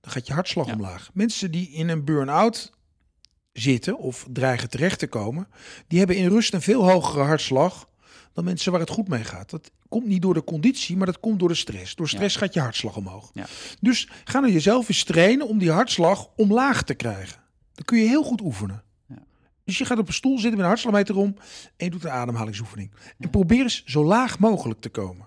dan 0.00 0.12
gaat 0.12 0.26
je 0.26 0.32
hartslag 0.32 0.66
Ja. 0.66 0.72
omlaag. 0.72 1.10
Mensen 1.12 1.50
die 1.50 1.70
in 1.70 1.88
een 1.88 2.04
burn-out 2.04 2.72
zitten 3.52 3.98
of 3.98 4.26
dreigen 4.32 4.70
terecht 4.70 4.98
te 4.98 5.06
komen, 5.06 5.48
die 5.88 5.98
hebben 5.98 6.16
in 6.16 6.28
rust 6.28 6.54
een 6.54 6.62
veel 6.62 6.90
hogere 6.90 7.22
hartslag 7.24 7.88
dan 8.36 8.44
mensen 8.44 8.72
waar 8.72 8.80
het 8.80 8.90
goed 8.90 9.08
mee 9.08 9.24
gaat. 9.24 9.50
Dat 9.50 9.70
komt 9.88 10.06
niet 10.06 10.22
door 10.22 10.34
de 10.34 10.44
conditie, 10.44 10.96
maar 10.96 11.06
dat 11.06 11.20
komt 11.20 11.38
door 11.38 11.48
de 11.48 11.54
stress. 11.54 11.94
Door 11.94 12.08
stress 12.08 12.36
gaat 12.36 12.54
je 12.54 12.60
hartslag 12.60 12.96
omhoog. 12.96 13.30
Ja. 13.34 13.46
Dus 13.80 14.08
ga 14.24 14.40
naar 14.40 14.50
jezelf 14.50 14.88
eens 14.88 15.04
trainen 15.04 15.48
om 15.48 15.58
die 15.58 15.70
hartslag 15.70 16.28
omlaag 16.36 16.82
te 16.82 16.94
krijgen. 16.94 17.40
Dan 17.74 17.84
kun 17.84 17.98
je 17.98 18.08
heel 18.08 18.22
goed 18.22 18.40
oefenen. 18.40 18.82
Ja. 19.06 19.22
Dus 19.64 19.78
je 19.78 19.84
gaat 19.84 19.98
op 19.98 20.06
een 20.06 20.14
stoel 20.14 20.32
zitten 20.32 20.50
met 20.50 20.60
een 20.60 20.66
hartslagmeter 20.66 21.16
om 21.16 21.36
en 21.76 21.84
je 21.84 21.90
doet 21.90 22.04
een 22.04 22.10
ademhalingsoefening. 22.10 22.90
En 23.18 23.30
probeer 23.30 23.62
eens 23.62 23.84
zo 23.84 24.04
laag 24.04 24.38
mogelijk 24.38 24.80
te 24.80 24.88
komen. 24.88 25.26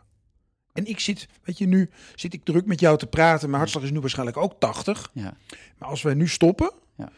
En 0.73 0.85
ik 0.85 0.99
zit, 0.99 1.27
weet 1.43 1.57
je, 1.57 1.67
nu 1.67 1.89
zit 2.15 2.33
ik 2.33 2.43
druk 2.43 2.65
met 2.65 2.79
jou 2.79 2.97
te 2.97 3.07
praten. 3.07 3.47
Mijn 3.47 3.61
hartslag 3.61 3.83
is 3.83 3.91
nu 3.91 3.99
waarschijnlijk 3.99 4.37
ook 4.37 4.59
80. 4.59 5.09
Ja, 5.13 5.33
Maar 5.77 5.89
als 5.89 6.01
wij 6.01 6.13
nu 6.13 6.27
stoppen 6.27 6.71
Ja. 6.97 7.09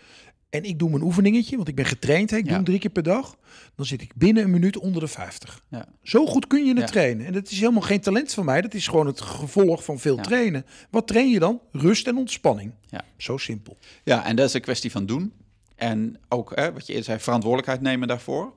En 0.52 0.64
ik 0.64 0.80
doe 0.80 0.90
mijn 0.90 1.02
oefeningetje, 1.04 1.56
want 1.56 1.68
ik 1.68 1.76
ben 1.76 1.86
getraind, 1.86 2.30
hè, 2.30 2.38
ik 2.38 2.44
doe 2.46 2.54
hem 2.54 2.64
drie 2.64 2.80
keer 2.80 2.90
per 2.92 3.04
dag, 3.04 3.38
dan 3.76 3.86
zit 3.86 4.02
ik 4.02 4.16
binnen 4.16 4.44
een 4.44 4.52
minuut 4.52 4.78
onder 4.78 5.02
de 5.02 5.08
50. 5.08 5.64
ja, 5.70 5.86
Zo 6.04 6.26
goed 6.26 6.48
kun 6.48 6.66
je 6.66 6.70
het 6.74 6.80
Ja. 6.80 6.86
trainen. 6.86 7.26
En 7.26 7.34
dat 7.34 7.52
is 7.52 7.60
helemaal 7.60 7.82
geen 7.82 8.00
talent 8.02 8.34
van 8.34 8.46
mij, 8.46 8.62
dat 8.62 8.74
is 8.74 8.88
gewoon 8.88 9.08
het 9.08 9.22
gevolg 9.22 9.84
van 9.84 10.00
veel 10.00 10.16
trainen. 10.18 10.66
Wat 10.90 11.08
train 11.08 11.30
je 11.30 11.40
dan? 11.40 11.62
Rust 11.72 12.08
en 12.08 12.18
ontspanning. 12.18 12.74
Ja. 12.90 13.02
Zo 13.18 13.38
simpel. 13.38 13.78
ja, 14.04 14.26
en 14.26 14.36
dat 14.36 14.48
is 14.48 14.54
een 14.54 14.62
kwestie 14.62 14.92
van 14.92 15.06
doen. 15.06 15.34
En 15.76 16.20
ook, 16.30 16.56
hè, 16.56 16.74
wat 16.74 16.82
je 16.86 16.90
eerder 16.92 17.06
zei, 17.08 17.20
verantwoordelijkheid 17.20 17.82
nemen 17.82 18.08
daarvoor. 18.08 18.54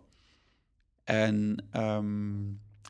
En, 1.04 1.64
ehm, 1.70 2.32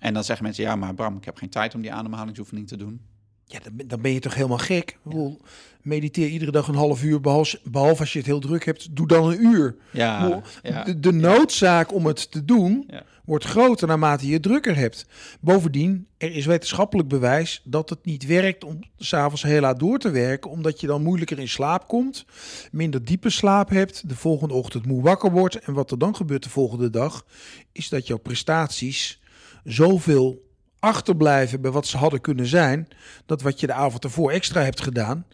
en 0.00 0.14
dan 0.14 0.24
zeggen 0.24 0.44
mensen, 0.44 0.64
ja, 0.64 0.76
maar 0.76 0.94
Bram, 0.94 1.16
ik 1.16 1.24
heb 1.24 1.36
geen 1.36 1.48
tijd 1.48 1.74
om 1.74 1.80
die 1.82 1.92
ademhalingsoefening 1.92 2.68
te 2.68 2.76
doen. 2.76 3.00
Ja, 3.46 3.58
dan, 3.62 3.72
ben- 3.76 3.88
dan 3.88 4.00
ben 4.00 4.12
je 4.12 4.20
toch 4.20 4.34
helemaal 4.34 4.58
gek. 4.58 4.98
Bedoel, 5.02 5.40
mediteer 5.82 6.28
iedere 6.28 6.50
dag 6.50 6.68
een 6.68 6.74
half 6.74 7.02
uur, 7.02 7.20
behalve, 7.20 7.60
behalve 7.64 8.00
als 8.00 8.12
je 8.12 8.18
het 8.18 8.26
heel 8.26 8.40
druk 8.40 8.64
hebt, 8.64 8.96
doe 8.96 9.06
dan 9.06 9.30
een 9.30 9.44
uur. 9.44 9.76
Ja, 9.92 10.42
ja, 10.62 10.84
De, 10.84 11.00
de 11.00 11.12
noodzaak 11.12 11.92
om 11.92 12.06
het 12.06 12.30
te 12.30 12.44
doen 12.44 12.84
Ja. 12.90 13.02
wordt 13.24 13.44
groter 13.44 13.88
naarmate 13.88 14.26
je 14.26 14.32
het 14.32 14.42
drukker 14.42 14.76
hebt. 14.76 15.06
Bovendien, 15.40 16.06
er 16.18 16.32
is 16.34 16.46
wetenschappelijk 16.46 17.08
bewijs 17.08 17.60
dat 17.64 17.90
het 17.90 18.04
niet 18.04 18.26
werkt 18.26 18.64
om 18.64 18.78
s'avonds 18.98 19.42
heel 19.42 19.60
laat 19.60 19.78
door 19.78 19.98
te 19.98 20.10
werken, 20.10 20.50
omdat 20.50 20.80
je 20.80 20.86
dan 20.86 21.02
moeilijker 21.02 21.38
in 21.38 21.48
slaap 21.48 21.88
komt, 21.88 22.24
minder 22.72 23.04
diepe 23.04 23.30
slaap 23.30 23.68
hebt, 23.68 24.08
de 24.08 24.16
volgende 24.16 24.54
ochtend 24.54 24.86
moe 24.86 25.02
wakker 25.02 25.30
wordt. 25.30 25.58
En 25.58 25.72
wat 25.72 25.90
er 25.90 25.98
dan 25.98 26.16
gebeurt 26.16 26.42
de 26.42 26.50
volgende 26.50 26.90
dag, 26.90 27.26
is 27.72 27.88
dat 27.88 28.06
jouw 28.06 28.18
prestaties 28.18 29.20
zoveel 29.64 30.42
achterblijven 30.84 31.60
bij 31.60 31.70
wat 31.70 31.86
ze 31.86 31.96
hadden 31.96 32.20
kunnen 32.20 32.46
zijn, 32.46 32.88
dat 33.26 33.42
wat 33.42 33.60
je 33.60 33.66
de 33.66 33.72
avond 33.72 34.04
ervoor 34.04 34.30
extra 34.30 34.62
hebt 34.62 34.80
gedaan, 34.80 35.26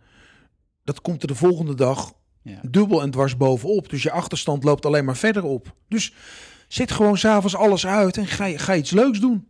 dat 0.85 1.01
komt 1.01 1.23
er 1.23 1.29
de 1.29 1.35
volgende 1.35 1.75
dag 1.75 2.13
ja. 2.43 2.59
dubbel 2.63 3.03
en 3.03 3.11
dwars 3.11 3.37
bovenop. 3.37 3.89
Dus 3.91 4.03
je 4.03 4.11
achterstand 4.11 4.65
loopt 4.65 4.87
alleen 4.87 5.05
maar 5.05 5.17
verder 5.17 5.45
op. 5.45 5.75
Dus 5.89 6.13
zet 6.69 6.91
gewoon 6.93 7.19
s'avonds 7.19 7.57
alles 7.57 7.87
uit 7.87 8.17
en 8.17 8.27
ga, 8.27 8.59
ga 8.59 8.75
iets 8.77 8.91
leuks 8.91 9.21
doen. 9.21 9.47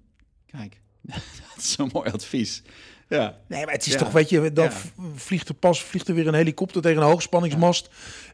Kijk, 0.47 0.81
dat 1.03 1.19
is 1.57 1.73
zo'n 1.73 1.91
mooi 1.93 2.11
advies. 2.11 2.63
Ja, 3.09 3.39
Nee, 3.49 3.65
maar 3.65 3.75
het 3.75 3.87
is 3.87 3.93
Ja. 3.93 3.99
toch, 3.99 4.11
weet 4.13 4.29
je, 4.29 4.53
dan 4.53 4.65
Ja. 4.65 4.73
vliegt 5.15 5.49
er 5.49 5.55
pas 5.55 5.83
vliegt 5.83 6.09
er 6.09 6.15
weer 6.15 6.27
een 6.27 6.35
helikopter 6.35 6.83
tegen 6.83 7.03
een 7.03 7.09
hoogspanningsmast. 7.09 7.91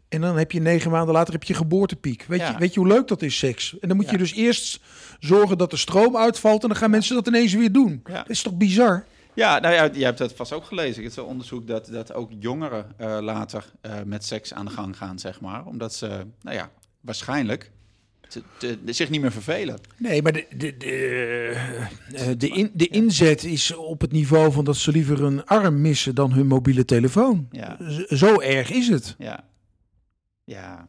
En 0.08 0.20
dan 0.20 0.36
heb 0.38 0.52
je 0.52 0.60
negen 0.60 0.90
maanden 0.90 1.14
later 1.14 1.32
heb 1.32 1.42
je 1.42 1.54
geboortepiek. 1.54 2.24
Weet, 2.28 2.40
Ja. 2.40 2.50
je, 2.50 2.58
weet 2.58 2.74
je 2.74 2.80
hoe 2.80 2.88
leuk 2.88 3.08
dat 3.08 3.22
is, 3.22 3.38
seks? 3.38 3.76
En 3.80 3.88
dan 3.88 3.96
moet 3.96 4.10
je 4.10 4.18
dus 4.18 4.32
eerst 4.34 4.80
zorgen 5.20 5.58
dat 5.58 5.70
de 5.70 5.76
stroom 5.76 6.16
uitvalt 6.16 6.62
en 6.62 6.68
dan 6.68 6.76
gaan 6.76 6.90
mensen 6.90 7.14
dat 7.14 7.26
ineens 7.26 7.54
weer 7.54 7.72
doen. 7.72 8.00
Ja. 8.04 8.12
Dat 8.14 8.30
is 8.30 8.42
toch 8.42 8.54
bizar? 8.56 9.04
Ja, 9.34 9.58
nou 9.58 9.74
ja, 9.74 9.90
je 9.92 10.04
hebt 10.04 10.18
dat 10.18 10.32
vast 10.32 10.52
ook 10.52 10.64
gelezen. 10.64 11.02
Het 11.02 11.10
is 11.12 11.16
een 11.18 11.24
onderzoek 11.24 11.66
dat, 11.66 11.86
dat 11.86 12.14
ook 12.14 12.30
jongeren 12.38 12.86
eh, 12.96 13.18
later 13.20 13.64
eh, 13.80 13.92
met 14.04 14.24
seks 14.24 14.52
aan 14.54 14.64
de 14.64 14.70
gang 14.70 14.96
gaan, 14.96 15.18
zeg 15.18 15.40
maar. 15.40 15.66
Omdat 15.66 15.94
ze, 15.94 16.06
nou 16.42 16.56
ja, 16.56 16.70
waarschijnlijk 17.00 17.70
te- 18.28 18.42
te- 18.58 18.78
zich 18.86 19.10
niet 19.10 19.20
meer 19.20 19.32
vervelen. 19.32 19.78
Nee, 19.96 20.22
maar 20.22 20.32
de, 20.32 20.46
de, 20.56 20.76
de, 20.76 21.56
eh, 22.14 22.26
de, 22.38 22.48
in, 22.48 22.70
de 22.74 22.86
inzet 22.88 23.44
is 23.44 23.74
op 23.74 24.00
het 24.00 24.12
niveau 24.12 24.52
van 24.52 24.64
dat 24.64 24.76
ze 24.76 24.90
liever 24.92 25.22
een 25.22 25.44
arm 25.44 25.80
missen 25.80 26.14
dan 26.14 26.32
hun 26.32 26.46
mobiele 26.46 26.84
telefoon. 26.84 27.48
Ja. 27.50 27.76
Zo 28.08 28.40
erg 28.40 28.70
is 28.70 28.88
het. 28.88 29.14
Ja. 29.18 29.44
Ja. 30.46 30.88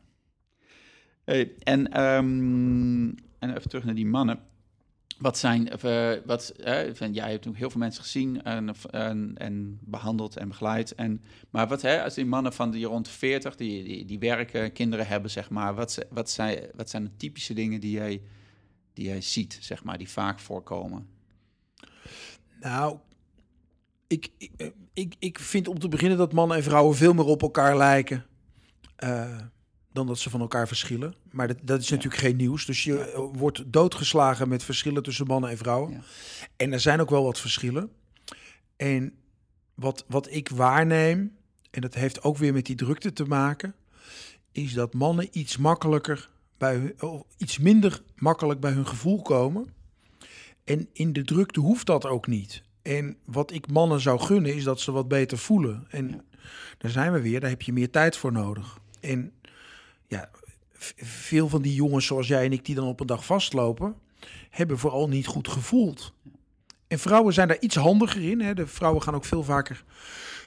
En, 1.63 1.91
ehm, 1.91 3.07
en 3.39 3.55
even 3.55 3.69
terug 3.69 3.85
naar 3.85 3.95
die 3.95 4.05
mannen. 4.05 4.39
Wat 5.17 5.37
zijn, 5.37 5.69
eh, 5.69 6.13
wat, 6.25 6.53
jij 7.11 7.31
hebt 7.31 7.47
ook 7.47 7.55
heel 7.55 7.69
veel 7.69 7.79
mensen 7.79 8.03
gezien 8.03 8.43
en, 8.43 8.75
en, 8.91 9.33
en 9.37 9.79
behandeld 9.81 10.37
en 10.37 10.47
begeleid. 10.47 10.95
En, 10.95 11.23
maar 11.49 11.67
wat, 11.67 11.81
hè, 11.81 12.03
als 12.03 12.13
die 12.13 12.25
mannen 12.25 12.53
van 12.53 12.71
die 12.71 12.85
rond 12.85 13.05
de 13.05 13.11
40, 13.11 13.55
die, 13.55 13.83
die, 13.83 14.05
die 14.05 14.19
werken, 14.19 14.71
kinderen 14.71 15.07
hebben, 15.07 15.31
zeg 15.31 15.49
maar, 15.49 15.75
wat, 15.75 16.05
wat, 16.09 16.29
zijn, 16.29 16.59
wat 16.73 16.89
zijn 16.89 17.03
de 17.03 17.15
typische 17.17 17.53
dingen 17.53 17.79
die 17.79 17.91
jij, 17.91 18.21
die 18.93 19.05
jij 19.05 19.21
ziet, 19.21 19.57
zeg 19.61 19.83
maar, 19.83 19.97
die 19.97 20.09
vaak 20.09 20.39
voorkomen? 20.39 21.07
Nou, 22.59 22.97
ik, 24.07 24.29
ik, 24.37 24.51
eh, 24.57 24.67
ik, 24.93 25.15
ik 25.19 25.39
vind 25.39 25.67
om 25.67 25.79
te 25.79 25.87
beginnen 25.87 26.17
dat 26.17 26.33
mannen 26.33 26.57
en 26.57 26.63
vrouwen 26.63 26.95
veel 26.95 27.13
meer 27.13 27.25
op 27.25 27.41
elkaar 27.41 27.77
lijken. 27.77 28.25
Eh, 28.97 29.37
dan 29.91 30.07
dat 30.07 30.19
ze 30.19 30.29
van 30.29 30.41
elkaar 30.41 30.67
verschillen. 30.67 31.15
Maar 31.31 31.47
dat, 31.47 31.57
dat 31.61 31.81
is 31.81 31.89
natuurlijk 31.89 32.21
geen 32.21 32.35
nieuws. 32.35 32.65
Dus 32.65 32.83
je 32.83 32.99
eh, 32.99 33.19
wordt 33.33 33.63
doodgeslagen 33.65 34.49
met 34.49 34.63
verschillen 34.63 35.03
tussen 35.03 35.27
mannen 35.27 35.49
en 35.49 35.57
vrouwen. 35.57 35.91
Ja. 35.91 35.99
En 36.55 36.73
er 36.73 36.79
zijn 36.79 37.01
ook 37.01 37.09
wel 37.09 37.23
wat 37.23 37.39
verschillen. 37.39 37.91
En 38.75 39.13
wat, 39.75 40.05
wat 40.07 40.31
ik 40.31 40.49
waarneem, 40.49 41.35
en 41.71 41.81
dat 41.81 41.93
heeft 41.93 42.23
ook 42.23 42.37
weer 42.37 42.53
met 42.53 42.65
die 42.65 42.75
drukte 42.75 43.13
te 43.13 43.25
maken, 43.25 43.75
is 44.51 44.73
dat 44.73 44.93
mannen 44.93 45.27
iets 45.31 45.57
makkelijker 45.57 46.29
bij 46.57 46.75
hun, 46.75 47.01
of 47.01 47.23
iets 47.37 47.57
minder 47.57 48.01
makkelijk 48.15 48.59
bij 48.59 48.71
hun 48.71 48.87
gevoel 48.87 49.21
komen. 49.21 49.73
En 50.63 50.89
in 50.93 51.13
de 51.13 51.23
drukte 51.23 51.59
hoeft 51.59 51.85
dat 51.85 52.05
ook 52.05 52.27
niet. 52.27 52.63
En 52.81 53.17
wat 53.25 53.51
ik 53.51 53.71
mannen 53.71 53.99
zou 53.99 54.19
gunnen, 54.19 54.55
is 54.55 54.63
dat 54.63 54.79
ze 54.79 54.91
wat 54.91 55.07
beter 55.07 55.37
voelen. 55.37 55.85
En 55.89 56.25
daar 56.77 56.91
zijn 56.91 57.11
we 57.11 57.21
weer, 57.21 57.39
daar 57.39 57.49
heb 57.49 57.61
je 57.61 57.73
meer 57.73 57.89
tijd 57.89 58.17
voor 58.17 58.31
nodig. 58.31 58.79
En 59.07 59.33
ja, 60.07 60.29
veel 60.97 61.49
van 61.49 61.61
die 61.61 61.73
jongens 61.73 62.05
zoals 62.05 62.27
jij 62.27 62.45
en 62.45 62.51
ik, 62.51 62.65
die 62.65 62.75
dan 62.75 62.87
op 62.87 62.99
een 62.99 63.07
dag 63.07 63.25
vastlopen, 63.25 63.95
hebben 64.49 64.79
vooral 64.79 65.07
niet 65.07 65.27
goed 65.27 65.47
gevoeld. 65.47 66.13
En 66.87 66.99
vrouwen 66.99 67.33
zijn 67.33 67.47
daar 67.47 67.59
iets 67.59 67.75
handiger 67.75 68.29
in. 68.29 68.41
Hè. 68.41 68.53
De 68.53 68.67
vrouwen 68.67 69.01
gaan 69.01 69.15
ook 69.15 69.25
veel 69.25 69.43
vaker 69.43 69.83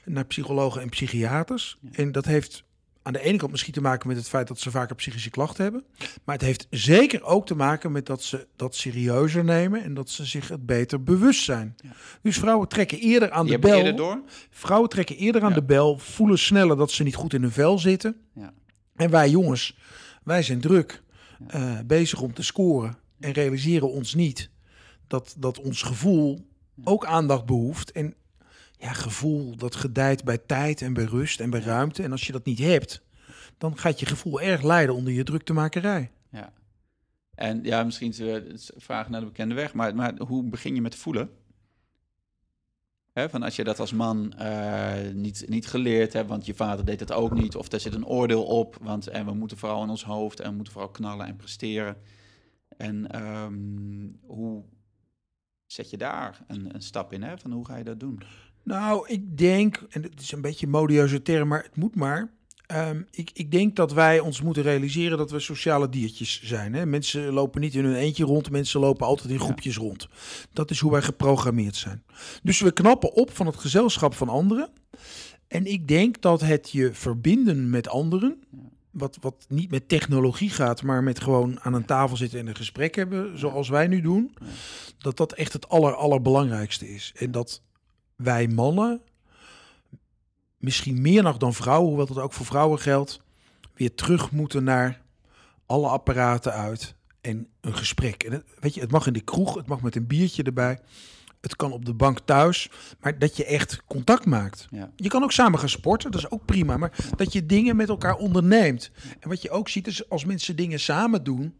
naar 0.05 0.25
psychologen 0.25 0.81
en 0.81 0.89
psychiaters. 0.89 1.77
En 1.91 2.11
dat 2.11 2.25
heeft 2.25 2.63
aan 3.03 3.13
de 3.13 3.21
ene 3.21 3.37
kant 3.37 3.51
misschien 3.51 3.73
te 3.73 3.81
maken 3.81 4.07
met 4.07 4.17
het 4.17 4.27
feit 4.29 4.47
dat 4.47 4.59
ze 4.59 4.71
vaker 4.71 4.95
psychische 4.95 5.29
klachten 5.29 5.63
hebben. 5.63 5.83
Maar 6.23 6.35
het 6.35 6.43
heeft 6.45 6.67
zeker 6.69 7.23
ook 7.23 7.45
te 7.45 7.55
maken 7.55 7.91
met 7.91 8.05
dat 8.05 8.23
ze 8.23 8.47
dat 8.55 8.75
serieuzer 8.75 9.43
nemen 9.43 9.83
en 9.83 9.93
dat 9.93 10.09
ze 10.09 10.25
zich 10.25 10.47
het 10.47 10.65
beter 10.65 11.03
bewust 11.03 11.43
zijn. 11.43 11.75
Ja. 11.83 11.89
Dus 12.21 12.37
vrouwen 12.39 12.67
trekken 12.67 12.99
eerder 12.99 13.31
aan 13.31 13.45
Die 13.45 13.53
de 13.53 13.59
bel. 13.59 13.77
eerder 13.77 13.95
door. 13.95 14.21
Vrouwen 14.49 14.89
trekken 14.89 15.15
eerder 15.17 15.41
aan 15.41 15.49
Ja. 15.49 15.55
de 15.55 15.63
bel, 15.63 15.97
voelen 15.97 16.39
sneller 16.39 16.77
dat 16.77 16.91
ze 16.91 17.03
niet 17.03 17.15
goed 17.15 17.33
in 17.33 17.41
hun 17.41 17.51
vel 17.51 17.79
zitten. 17.79 18.15
Ja. 18.33 18.53
En 18.95 19.09
wij 19.09 19.29
jongens, 19.29 19.77
wij 20.23 20.43
zijn 20.43 20.61
druk 20.61 21.01
eh, 21.47 21.79
bezig 21.85 22.21
om 22.21 22.33
te 22.33 22.43
scoren 22.43 22.97
en 23.19 23.31
realiseren 23.31 23.91
ons 23.91 24.13
niet 24.13 24.49
dat, 25.07 25.35
dat 25.37 25.59
ons 25.59 25.81
gevoel 25.81 26.45
ook 26.83 27.05
aandacht 27.05 27.45
behoeft. 27.45 27.91
En 27.91 28.13
ja, 28.81 28.93
gevoel 28.93 29.55
dat 29.55 29.75
gedijt 29.75 30.23
bij 30.23 30.37
tijd 30.37 30.81
en 30.81 30.93
bij 30.93 31.03
rust 31.03 31.39
en 31.39 31.49
bij 31.49 31.59
ruimte. 31.59 32.03
En 32.03 32.11
als 32.11 32.25
je 32.25 32.31
dat 32.31 32.45
niet 32.45 32.59
hebt, 32.59 33.01
dan 33.57 33.77
gaat 33.77 33.99
je 33.99 34.05
gevoel 34.05 34.41
erg 34.41 34.61
lijden 34.61 34.95
onder 34.95 35.13
je 35.13 35.23
druktemakerij. 35.23 36.11
Ja. 36.29 36.53
En 37.35 37.63
ja, 37.63 37.83
misschien 37.83 38.09
is 38.09 38.19
het 38.19 38.71
een 38.75 38.81
vraag 38.81 39.09
naar 39.09 39.19
de 39.19 39.25
bekende 39.25 39.55
weg, 39.55 39.73
maar, 39.73 39.95
maar 39.95 40.13
hoe 40.17 40.43
begin 40.43 40.75
je 40.75 40.81
met 40.81 40.95
voelen? 40.95 41.29
Hè, 43.13 43.29
van 43.29 43.43
als 43.43 43.55
je 43.55 43.63
dat 43.63 43.79
als 43.79 43.93
man 43.93 44.33
eh, 44.33 45.13
niet, 45.13 45.45
niet 45.47 45.67
geleerd 45.67 46.13
hebt, 46.13 46.29
want 46.29 46.45
je 46.45 46.53
vader 46.53 46.85
deed 46.85 46.99
het 46.99 47.11
ook 47.11 47.33
niet, 47.33 47.55
of 47.55 47.71
er 47.71 47.79
zit 47.79 47.93
een 47.93 48.05
oordeel 48.05 48.43
op, 48.43 48.77
want 48.81 49.07
en 49.07 49.25
we 49.25 49.33
moeten 49.33 49.57
vooral 49.57 49.83
in 49.83 49.89
ons 49.89 50.03
hoofd 50.03 50.39
en 50.39 50.49
we 50.49 50.55
moeten 50.55 50.73
vooral 50.73 50.91
knallen 50.91 51.25
en 51.25 51.35
presteren. 51.35 51.97
En 52.77 53.11
ehm, 53.11 54.09
hoe 54.21 54.63
zet 55.65 55.89
je 55.89 55.97
daar 55.97 56.43
een, 56.47 56.75
een 56.75 56.81
stap 56.81 57.13
in? 57.13 57.23
Hè? 57.23 57.37
Van 57.37 57.51
hoe 57.51 57.65
ga 57.65 57.75
je 57.75 57.83
dat 57.83 57.99
doen? 57.99 58.23
Nou, 58.63 59.07
ik 59.07 59.37
denk, 59.37 59.83
en 59.89 60.03
het 60.03 60.21
is 60.21 60.31
een 60.31 60.41
beetje 60.41 60.65
een 60.65 60.71
modieuze 60.71 61.21
term, 61.21 61.47
maar 61.47 61.63
het 61.63 61.75
moet 61.75 61.95
maar. 61.95 62.31
Ehm, 62.71 63.01
ik, 63.11 63.31
ik 63.33 63.51
denk 63.51 63.75
dat 63.75 63.93
wij 63.93 64.19
ons 64.19 64.41
moeten 64.41 64.63
realiseren 64.63 65.17
dat 65.17 65.31
we 65.31 65.39
sociale 65.39 65.89
diertjes 65.89 66.41
zijn. 66.43 66.73
Hè? 66.73 66.85
Mensen 66.85 67.31
lopen 67.31 67.61
niet 67.61 67.75
in 67.75 67.83
hun 67.83 67.95
eentje 67.95 68.23
rond, 68.23 68.51
mensen 68.51 68.79
lopen 68.79 69.05
altijd 69.05 69.29
in 69.29 69.39
groepjes 69.39 69.77
rond. 69.77 70.07
Dat 70.53 70.71
is 70.71 70.79
hoe 70.79 70.91
wij 70.91 71.01
geprogrammeerd 71.01 71.75
zijn. 71.75 72.03
Dus 72.43 72.59
we 72.59 72.71
knappen 72.71 73.13
op 73.13 73.35
van 73.35 73.45
het 73.45 73.55
gezelschap 73.55 74.13
van 74.13 74.29
anderen. 74.29 74.69
En 75.47 75.65
ik 75.65 75.87
denk 75.87 76.21
dat 76.21 76.41
het 76.41 76.69
je 76.71 76.93
verbinden 76.93 77.69
met 77.69 77.89
anderen, 77.89 78.43
wat, 78.91 79.17
wat 79.21 79.45
niet 79.47 79.71
met 79.71 79.89
technologie 79.89 80.49
gaat, 80.49 80.83
maar 80.83 81.03
met 81.03 81.21
gewoon 81.21 81.59
aan 81.59 81.73
een 81.73 81.85
tafel 81.85 82.17
zitten 82.17 82.39
en 82.39 82.47
een 82.47 82.55
gesprek 82.55 82.95
hebben, 82.95 83.39
zoals 83.39 83.69
wij 83.69 83.87
nu 83.87 84.01
doen, 84.01 84.33
dat 84.97 85.17
dat 85.17 85.33
echt 85.33 85.53
het 85.53 85.69
aller, 85.69 85.95
allerbelangrijkste 85.95 86.93
is. 86.93 87.13
En 87.15 87.31
dat 87.31 87.61
wij 88.23 88.47
mannen, 88.47 89.01
misschien 90.57 91.01
meer 91.01 91.23
nog 91.23 91.37
dan 91.37 91.53
vrouwen, 91.53 91.87
hoewel 91.87 92.05
dat 92.05 92.17
ook 92.17 92.33
voor 92.33 92.45
vrouwen 92.45 92.79
geldt, 92.79 93.21
weer 93.73 93.95
terug 93.95 94.31
moeten 94.31 94.63
naar 94.63 95.01
alle 95.65 95.87
apparaten 95.87 96.53
uit 96.53 96.95
en 97.21 97.47
een 97.61 97.75
gesprek. 97.75 98.23
En 98.23 98.31
het, 98.31 98.43
weet 98.59 98.73
je, 98.73 98.81
het 98.81 98.91
mag 98.91 99.07
in 99.07 99.13
de 99.13 99.21
kroeg, 99.21 99.55
het 99.55 99.67
mag 99.67 99.81
met 99.81 99.95
een 99.95 100.07
biertje 100.07 100.43
erbij, 100.43 100.79
het 101.41 101.55
kan 101.55 101.71
op 101.71 101.85
de 101.85 101.93
bank 101.93 102.19
thuis, 102.19 102.69
maar 102.99 103.19
dat 103.19 103.37
je 103.37 103.45
echt 103.45 103.81
contact 103.85 104.25
maakt. 104.25 104.67
Ja. 104.71 104.91
Je 104.95 105.09
kan 105.09 105.23
ook 105.23 105.31
samen 105.31 105.59
gaan 105.59 105.69
sporten, 105.69 106.11
dat 106.11 106.21
is 106.21 106.31
ook 106.31 106.45
prima, 106.45 106.77
maar 106.77 106.91
dat 107.15 107.33
je 107.33 107.45
dingen 107.45 107.75
met 107.75 107.89
elkaar 107.89 108.15
onderneemt. 108.15 108.91
En 109.19 109.29
wat 109.29 109.41
je 109.41 109.49
ook 109.49 109.69
ziet 109.69 109.87
is 109.87 110.09
als 110.09 110.25
mensen 110.25 110.55
dingen 110.55 110.79
samen 110.79 111.23
doen, 111.23 111.55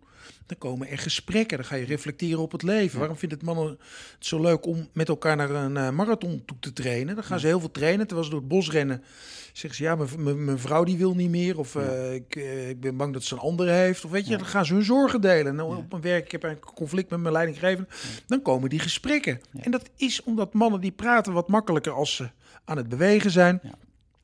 dan 0.46 0.58
komen 0.58 0.88
er 0.88 0.98
gesprekken. 0.98 1.58
Dan 1.58 1.66
ga 1.66 1.76
je 1.76 1.86
reflecteren 1.86 2.40
op 2.42 2.52
het 2.52 2.64
leven. 2.64 3.00
Waarom 3.00 3.18
vindt 3.18 3.36
het 3.36 3.44
mannen 3.44 3.68
het 4.16 4.26
zo 4.26 4.42
leuk 4.42 4.66
om 4.66 4.88
met 4.94 5.08
elkaar 5.10 5.36
naar 5.36 5.50
een 5.50 5.78
eh, 5.78 5.90
marathon 5.90 6.44
toe 6.46 6.58
te 6.60 6.74
trainen? 6.74 7.16
Dan 7.16 7.24
gaan 7.24 7.40
ze 7.40 7.48
heel 7.48 7.60
veel 7.60 7.72
trainen. 7.72 8.06
Terwijl 8.08 8.24
ze 8.24 8.32
door 8.32 8.40
het 8.40 8.50
bos 8.50 8.72
rennen, 8.72 9.04
zeggen 9.54 9.76
ze 9.76 9.84
ja, 9.84 9.96
mijn- 10.18 10.60
vrouw 10.60 10.84
die 10.84 10.98
wil 10.98 11.16
niet 11.16 11.30
meer. 11.30 11.60
Of 11.60 11.76
eh, 11.76 12.14
ik, 12.14 12.36
eh, 12.36 12.70
ik 12.70 12.80
ben 12.80 12.98
bang 12.98 13.14
dat 13.14 13.24
ze 13.24 13.34
een 13.34 13.40
andere 13.40 13.72
heeft. 13.72 14.06
Of 14.06 14.12
weet 14.12 14.28
je, 14.28 14.38
dan 14.38 14.46
gaan 14.46 14.66
ze 14.66 14.74
hun 14.74 14.84
zorgen 14.84 15.22
delen. 15.22 15.56
Nou, 15.56 15.76
op 15.78 15.90
mijn 15.90 16.02
werk, 16.02 16.26
ik 16.26 16.32
heb 16.32 16.44
een 16.44 16.60
conflict 16.60 17.10
met 17.10 17.20
mijn 17.20 17.34
leidinggevende. 17.34 17.88
Dan 18.28 18.42
komen 18.42 18.70
die 18.70 18.80
gesprekken. 18.80 19.42
En 19.60 19.72
dat 19.72 19.90
is 19.96 20.24
omdat 20.24 20.54
mannen 20.54 20.82
die 20.82 20.92
praten 20.92 21.34
wat 21.34 21.48
makkelijker 21.48 21.92
als 21.92 22.16
ze 22.16 22.30
aan 22.66 22.78
het 22.78 22.90
bewegen 22.90 23.32
zijn. 23.32 23.62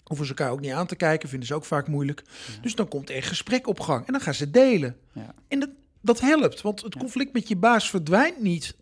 Hoeven 0.03 0.25
ze 0.25 0.33
elkaar 0.35 0.51
ook 0.51 0.59
niet 0.59 0.71
aan 0.71 0.87
te 0.87 0.95
kijken, 0.95 1.29
vinden 1.29 1.47
ze 1.47 1.53
ook 1.53 1.65
vaak 1.65 1.87
moeilijk. 1.87 2.23
Dus 2.61 2.75
dan 2.75 2.87
komt 2.87 3.09
er 3.09 3.23
gesprek 3.23 3.67
op 3.67 3.79
gang 3.79 4.05
en 4.05 4.11
dan 4.13 4.21
gaan 4.21 4.33
ze 4.33 4.51
delen. 4.51 4.95
Ja. 5.13 5.33
En 5.47 5.59
dat, 5.59 5.69
dat 6.07 6.19
helpt, 6.19 6.61
want 6.61 6.81
het 6.81 6.97
conflict 6.97 7.33
met 7.33 7.47
je 7.47 7.55
baas 7.55 7.89
verdwijnt 7.89 8.41
niet 8.41 8.75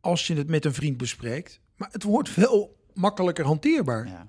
als 0.00 0.26
je 0.26 0.34
het 0.34 0.48
met 0.48 0.64
een 0.64 0.74
vriend 0.74 0.96
bespreekt. 0.96 1.60
Maar 1.76 1.88
het 1.92 2.02
wordt 2.02 2.34
wel 2.34 2.76
makkelijker 2.94 3.44
hanteerbaar. 3.44 4.06
Ja. 4.06 4.28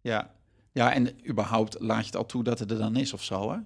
Ja. 0.00 0.34
ja, 0.72 0.92
en 0.92 1.28
überhaupt 1.28 1.80
laat 1.80 2.00
je 2.00 2.06
het 2.06 2.16
al 2.16 2.26
toe 2.26 2.44
dat 2.44 2.58
het 2.58 2.70
er 2.70 2.78
dan 2.78 2.96
is 2.96 3.12
of 3.12 3.22
zo, 3.22 3.52
hè? 3.52 3.58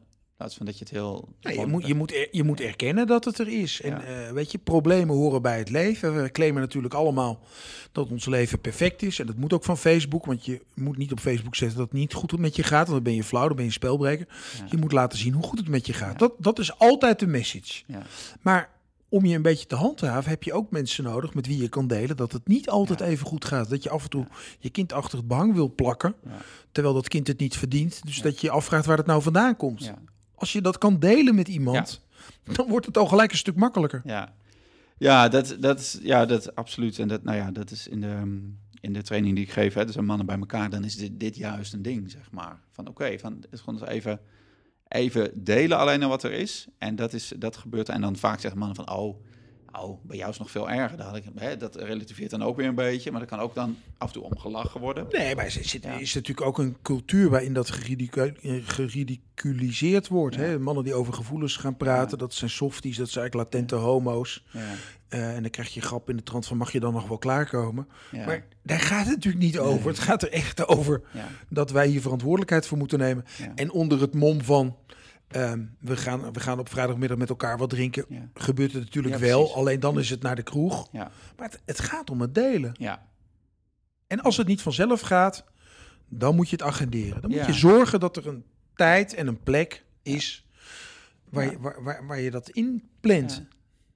Plaats 0.42 0.56
van 0.56 0.66
dat 0.66 0.78
je 0.78 0.84
het 0.84 0.92
heel... 0.92 1.28
Nee, 1.40 1.58
je, 1.58 1.66
moet, 1.66 1.86
je, 1.86 1.94
moet 1.94 2.14
er, 2.14 2.28
je 2.30 2.42
moet 2.44 2.60
erkennen 2.60 3.06
dat 3.06 3.24
het 3.24 3.38
er 3.38 3.48
is. 3.48 3.80
En 3.80 3.90
Ja. 3.90 4.02
eh, 4.02 4.32
weet 4.32 4.52
je, 4.52 4.58
problemen 4.58 5.14
horen 5.16 5.42
bij 5.42 5.58
het 5.58 5.70
leven. 5.70 6.22
We 6.22 6.30
claimen 6.30 6.60
natuurlijk 6.62 6.94
allemaal 6.94 7.40
dat 7.92 8.10
ons 8.10 8.26
leven 8.26 8.60
perfect 8.60 9.02
is. 9.02 9.18
En 9.18 9.26
dat 9.26 9.36
moet 9.36 9.52
ook 9.52 9.64
van 9.64 9.78
Facebook. 9.78 10.24
Want 10.26 10.44
je 10.44 10.60
moet 10.74 10.96
niet 10.96 11.12
op 11.12 11.20
Facebook 11.20 11.54
zetten 11.54 11.78
dat 11.78 11.86
het 11.88 11.98
niet 11.98 12.12
goed 12.14 12.38
met 12.38 12.56
je 12.56 12.62
gaat. 12.62 12.88
Want 12.88 12.90
dan 12.90 13.02
ben 13.02 13.14
je 13.14 13.24
flauw, 13.24 13.46
dan 13.46 13.56
ben 13.56 13.64
je 13.64 13.70
spelbreker. 13.70 14.26
Ja. 14.58 14.66
Je 14.70 14.76
moet 14.76 14.92
laten 14.92 15.18
zien 15.18 15.32
hoe 15.32 15.42
goed 15.42 15.58
het 15.58 15.68
met 15.68 15.86
je 15.86 15.92
gaat. 15.92 16.18
Dat, 16.18 16.32
dat 16.38 16.58
is 16.58 16.78
altijd 16.78 17.18
de 17.18 17.26
message. 17.26 17.82
Ja. 17.86 18.02
Maar 18.40 18.70
om 19.08 19.24
je 19.24 19.36
een 19.36 19.42
beetje 19.42 19.66
te 19.66 19.74
handhaven, 19.74 20.30
heb 20.30 20.42
je 20.42 20.52
ook 20.52 20.70
mensen 20.70 21.04
nodig 21.04 21.34
met 21.34 21.46
wie 21.46 21.60
je 21.60 21.68
kan 21.68 21.86
delen 21.86 22.16
dat 22.16 22.32
het 22.32 22.46
niet 22.48 22.68
altijd 22.68 22.98
Ja. 22.98 23.04
even 23.06 23.26
goed 23.26 23.44
gaat. 23.44 23.70
Dat 23.70 23.82
je 23.82 23.90
af 23.90 24.02
en 24.02 24.10
toe 24.10 24.26
je 24.58 24.70
kind 24.70 24.92
achter 24.92 25.18
het 25.18 25.28
behang 25.28 25.54
wil 25.54 25.74
plakken, 25.74 26.14
Ja. 26.24 26.30
terwijl 26.72 26.94
dat 26.94 27.08
kind 27.08 27.26
het 27.26 27.38
niet 27.40 27.56
verdient. 27.56 28.00
Dus 28.04 28.20
dat 28.22 28.40
je 28.40 28.46
je 28.46 28.52
afvraagt 28.52 28.86
waar 28.86 28.96
het 28.96 29.06
nou 29.06 29.22
vandaan 29.22 29.56
komt. 29.56 29.92
Als 30.42 30.52
je 30.52 30.60
dat 30.60 30.78
kan 30.78 30.98
delen 30.98 31.34
met 31.34 31.48
iemand, 31.48 32.00
dan 32.56 32.68
wordt 32.68 32.86
het 32.86 32.98
al 32.98 33.06
gelijk 33.06 33.30
een 33.30 33.36
stuk 33.36 33.56
makkelijker. 33.56 34.00
Ja, 34.04 34.34
ja, 34.98 35.28
dat, 35.28 35.56
dat 35.60 35.78
is 35.78 35.98
ja, 36.02 36.26
dat 36.26 36.54
absoluut. 36.54 36.98
En 36.98 37.08
dat, 37.08 37.22
nou 37.22 37.36
ja, 37.36 37.50
dat 37.50 37.70
is 37.70 37.88
in 37.88 38.00
de, 38.00 38.50
in 38.80 38.92
de 38.92 39.02
training 39.02 39.34
die 39.34 39.44
ik 39.44 39.52
geef. 39.52 39.74
Hè, 39.74 39.84
dus 39.84 39.92
zijn 39.92 40.04
mannen 40.04 40.26
bij 40.26 40.38
elkaar, 40.38 40.70
dan 40.70 40.84
is 40.84 40.96
dit, 40.96 41.20
dit 41.20 41.36
juist 41.36 41.72
een 41.72 41.82
ding, 41.82 42.10
zeg 42.10 42.30
maar. 42.30 42.60
Van 42.70 42.88
oké, 42.88 43.18
van 43.18 43.44
het 43.50 43.60
gewoon 43.60 43.80
eens 43.80 43.88
even, 43.88 44.20
even 44.88 45.30
delen 45.34 45.78
alleen 45.78 46.02
al 46.02 46.08
wat 46.08 46.22
er 46.22 46.32
is. 46.32 46.66
En 46.78 46.96
dat, 46.96 47.12
is, 47.12 47.32
dat 47.36 47.56
gebeurt. 47.56 47.88
En 47.88 48.00
dan 48.00 48.16
vaak 48.16 48.40
zeggen 48.40 48.58
mannen 48.58 48.76
van, 48.76 48.90
oh, 48.90 49.24
oh, 49.72 50.04
bij 50.04 50.16
jou 50.16 50.30
is 50.30 50.36
het 50.38 50.44
nog 50.46 50.50
veel 50.50 50.70
erger. 50.70 50.96
Dat, 50.96 51.06
had 51.06 51.16
ik, 51.16 51.24
hè, 51.34 51.56
dat 51.56 51.74
relativeert 51.76 52.30
dan 52.30 52.42
ook 52.42 52.56
weer 52.56 52.66
een 52.66 52.74
beetje. 52.74 53.10
Maar 53.10 53.20
dat 53.20 53.28
kan 53.28 53.38
ook 53.38 53.54
dan 53.54 53.76
af 53.98 54.06
en 54.06 54.12
toe 54.12 54.22
om 54.22 54.38
gelachen 54.38 54.80
worden. 54.80 55.06
Nee, 55.10 55.34
maar 55.36 55.44
er 55.44 55.76
Ja. 55.80 55.98
is 55.98 56.14
natuurlijk 56.14 56.46
ook 56.46 56.58
een 56.58 56.76
cultuur 56.82 57.30
waarin 57.30 57.52
dat 57.54 57.70
geridicu- 57.70 58.34
eh, 58.42 58.52
geridiculiseerd 58.64 60.08
wordt. 60.08 60.34
Ja. 60.34 60.40
Hè? 60.42 60.58
Mannen 60.58 60.84
die 60.84 60.94
over 60.94 61.12
gevoelens 61.14 61.56
gaan 61.56 61.76
praten, 61.76 62.18
dat 62.18 62.34
zijn 62.34 62.50
softies, 62.50 62.96
dat 62.96 63.08
zijn 63.08 63.22
eigenlijk 63.24 63.52
latente 63.52 63.74
homo's. 63.74 64.44
Ja, 64.52 64.60
Eh, 65.08 65.34
en 65.34 65.42
dan 65.42 65.50
krijg 65.50 65.74
je 65.74 65.80
grap 65.80 66.10
in 66.10 66.16
de 66.16 66.22
trant 66.22 66.46
van 66.46 66.56
mag 66.56 66.72
je 66.72 66.80
dan 66.80 66.92
nog 66.92 67.08
wel 67.08 67.18
klaarkomen. 67.18 67.88
Maar 68.12 68.44
daar 68.62 68.80
gaat 68.80 69.04
het 69.06 69.14
natuurlijk 69.14 69.42
niet 69.44 69.58
over. 69.58 69.88
Het 69.88 69.98
gaat 69.98 70.22
er 70.22 70.30
echt 70.32 70.66
over 70.68 71.02
dat 71.48 71.70
wij 71.70 71.86
hier 71.86 72.00
verantwoordelijkheid 72.00 72.66
voor 72.66 72.78
moeten 72.78 72.98
nemen. 72.98 73.24
En 73.54 73.70
onder 73.72 74.00
het 74.00 74.14
mom 74.14 74.42
van 74.42 74.76
ehm, 75.32 75.64
we, 75.80 75.96
gaan, 75.96 76.32
we 76.32 76.40
gaan 76.40 76.58
op 76.58 76.68
vrijdagmiddag 76.68 77.18
met 77.18 77.28
elkaar 77.28 77.58
wat 77.58 77.70
drinken, 77.70 78.04
ja, 78.08 78.28
gebeurt 78.34 78.72
het 78.72 78.82
natuurlijk 78.82 79.14
Ja, 79.14 79.20
wel. 79.20 79.54
Alleen 79.54 79.80
dan 79.80 79.98
is 79.98 80.10
het 80.10 80.22
naar 80.22 80.36
de 80.36 80.42
kroeg. 80.42 80.88
ja, 80.92 81.10
Maar 81.36 81.50
het, 81.50 81.60
het 81.64 81.80
gaat 81.80 82.10
om 82.10 82.20
het 82.20 82.34
delen. 82.34 82.74
ja, 82.78 83.06
En 84.06 84.20
als 84.20 84.36
het 84.36 84.46
niet 84.46 84.62
vanzelf 84.62 85.00
gaat, 85.00 85.44
dan 86.08 86.34
moet 86.36 86.50
je 86.50 86.56
het 86.56 86.64
agenderen. 86.64 87.20
Dan 87.20 87.30
moet 87.30 87.46
je 87.46 87.52
zorgen 87.52 88.00
dat 88.00 88.16
er 88.16 88.26
een 88.26 88.44
tijd 88.74 89.14
en 89.14 89.26
een 89.26 89.42
plek 89.42 89.84
is 90.02 90.46
waar, 91.30 91.50
je, 91.50 91.58
waar, 91.60 91.82
waar, 91.82 92.06
waar 92.06 92.20
je 92.20 92.30
dat 92.30 92.48
in 92.50 92.88
plant. 93.00 93.32
Ja. 93.32 93.50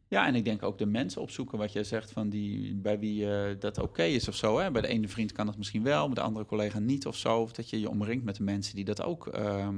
Ja, 0.08 0.26
en 0.26 0.34
ik 0.34 0.44
denk 0.44 0.62
ook 0.62 0.78
de 0.78 0.86
mensen 0.86 1.20
opzoeken, 1.22 1.58
wat 1.58 1.72
jij 1.72 1.84
zegt, 1.84 2.10
van 2.12 2.28
die, 2.28 2.74
bij 2.74 2.98
wie 2.98 3.30
eh, 3.32 3.60
dat 3.60 3.78
oké 3.78 4.02
is 4.02 4.28
of 4.28 4.34
zo. 4.34 4.58
Hè? 4.58 4.70
Bij 4.70 4.82
de 4.82 4.88
ene 4.88 5.08
vriend 5.08 5.32
kan 5.32 5.46
dat 5.46 5.56
misschien 5.56 5.82
wel, 5.82 6.06
bij 6.06 6.14
de 6.14 6.20
andere 6.20 6.44
collega 6.46 6.78
niet 6.78 7.06
of 7.06 7.16
zo. 7.16 7.40
Of 7.40 7.52
dat 7.52 7.70
je 7.70 7.80
je 7.80 7.88
omringt 7.90 8.24
met 8.24 8.36
de 8.36 8.42
mensen 8.42 8.74
die 8.74 8.84
dat 8.84 9.02
ook, 9.02 9.26
ehm, 9.26 9.74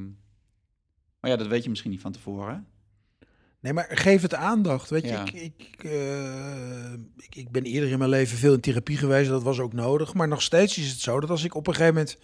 Maar 1.21 1.31
ja, 1.31 1.37
dat 1.37 1.47
weet 1.47 1.63
je 1.63 1.69
misschien 1.69 1.91
niet 1.91 2.01
van 2.01 2.13
tevoren. 2.13 2.67
Nee, 3.61 3.73
maar 3.73 3.87
geef 3.91 4.23
het 4.23 4.35
aandacht. 4.35 4.91
Weet 4.91 5.03
je, 5.03 5.09
Ja. 5.09 5.25
ik, 5.25 5.33
ik, 5.33 5.85
eh, 5.85 6.93
ik, 7.17 7.35
ik 7.37 7.51
ben 7.51 7.63
eerder 7.65 7.91
in 7.91 7.99
mijn 7.99 8.11
leven 8.11 8.39
veel 8.39 8.53
in 8.53 8.61
therapie 8.61 8.97
geweest. 8.97 9.29
Dat 9.31 9.43
was 9.43 9.59
ook 9.59 9.73
nodig. 9.73 10.15
Maar 10.15 10.29
nog 10.29 10.43
steeds 10.43 10.79
is 10.79 10.91
het 10.91 11.01
zo 11.01 11.21
dat 11.21 11.31
als 11.31 11.45
ik 11.45 11.55
op 11.55 11.67
een 11.67 11.73
gegeven 11.75 11.95
moment 11.95 12.19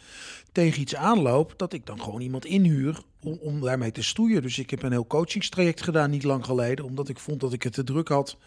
tegen 0.52 0.80
iets 0.80 0.94
aanloop, 0.94 1.54
dat 1.56 1.72
ik 1.72 1.86
dan 1.86 2.00
gewoon 2.02 2.20
iemand 2.20 2.44
inhuur 2.44 3.02
om, 3.20 3.38
om 3.40 3.60
daarmee 3.60 3.92
te 3.92 4.02
stoeien. 4.02 4.42
Dus 4.42 4.58
ik 4.58 4.70
heb 4.70 4.82
een 4.82 4.90
heel 4.92 5.06
coachingstraject 5.06 5.82
gedaan 5.82 6.10
niet 6.10 6.22
lang 6.24 6.44
geleden, 6.44 6.84
omdat 6.84 7.08
ik 7.08 7.18
vond 7.18 7.40
dat 7.40 7.52
ik 7.52 7.62
het 7.62 7.72
te 7.72 7.84
druk 7.84 8.08
had 8.08 8.38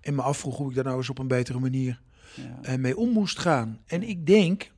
en 0.00 0.14
me 0.14 0.22
afvroeg 0.22 0.56
hoe 0.56 0.68
ik 0.68 0.74
daar 0.74 0.84
nou 0.84 0.96
eens 0.96 1.10
op 1.10 1.18
een 1.18 1.28
betere 1.28 1.58
manier 1.58 2.00
Ja. 2.34 2.58
eh, 2.62 2.74
mee 2.78 2.96
om 2.96 3.10
moest 3.10 3.38
gaan. 3.38 3.80
En 3.86 4.02
ik 4.02 4.26
denk 4.26 4.72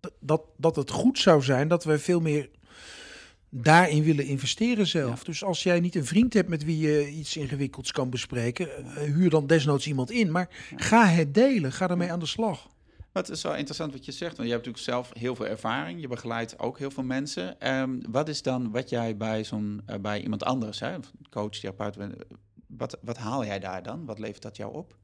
dat, 0.00 0.12
dat, 0.20 0.42
dat 0.56 0.76
het 0.76 0.90
goed 0.90 1.18
zou 1.18 1.42
zijn 1.42 1.68
dat 1.68 1.84
we 1.84 1.98
veel 1.98 2.20
meer 2.20 2.50
daarin 3.56 4.02
willen 4.02 4.26
investeren 4.26 4.86
zelf. 4.86 5.24
Dus 5.24 5.44
als 5.44 5.62
jij 5.62 5.80
niet 5.80 5.94
een 5.94 6.04
vriend 6.04 6.34
hebt 6.34 6.48
met 6.48 6.64
wie 6.64 6.78
je 6.78 7.10
iets 7.10 7.36
ingewikkelds 7.36 7.92
kan 7.92 8.10
bespreken, 8.10 8.76
eh, 8.76 9.02
huur 9.02 9.30
dan 9.30 9.46
desnoods 9.46 9.86
iemand 9.86 10.10
in. 10.10 10.30
Maar 10.30 10.48
ga 10.76 11.06
het 11.06 11.34
delen, 11.34 11.72
ga 11.72 11.88
ermee 11.88 12.12
aan 12.12 12.18
de 12.18 12.26
slag. 12.26 12.68
Wat 13.12 13.30
is 13.30 13.42
wel 13.42 13.54
interessant 13.54 13.92
wat 13.92 14.04
je 14.04 14.12
zegt, 14.12 14.36
want 14.36 14.48
je 14.48 14.54
hebt 14.54 14.66
natuurlijk 14.66 14.92
zelf 14.92 15.10
heel 15.18 15.36
veel 15.36 15.46
ervaring. 15.46 16.00
Je 16.00 16.08
begeleidt 16.08 16.58
ook 16.58 16.78
heel 16.78 16.90
veel 16.90 17.02
mensen. 17.02 17.60
Ehm, 17.60 18.00
wat 18.10 18.28
is 18.28 18.42
dan 18.42 18.70
wat 18.70 18.90
jij 18.90 19.16
bij, 19.16 19.44
zo'n, 19.44 19.82
eh, 19.86 19.98
bij 19.98 20.22
iemand 20.22 20.44
anders, 20.44 20.80
hè, 20.80 20.96
coach, 21.30 21.58
therapeut, 21.58 21.96
eh, 21.96 22.06
wat, 22.66 22.98
wat 23.02 23.16
haal 23.16 23.44
jij 23.44 23.58
daar 23.58 23.82
dan? 23.82 24.04
Wat 24.04 24.18
levert 24.18 24.42
dat 24.42 24.56
jou 24.56 24.74
op? 24.74 24.96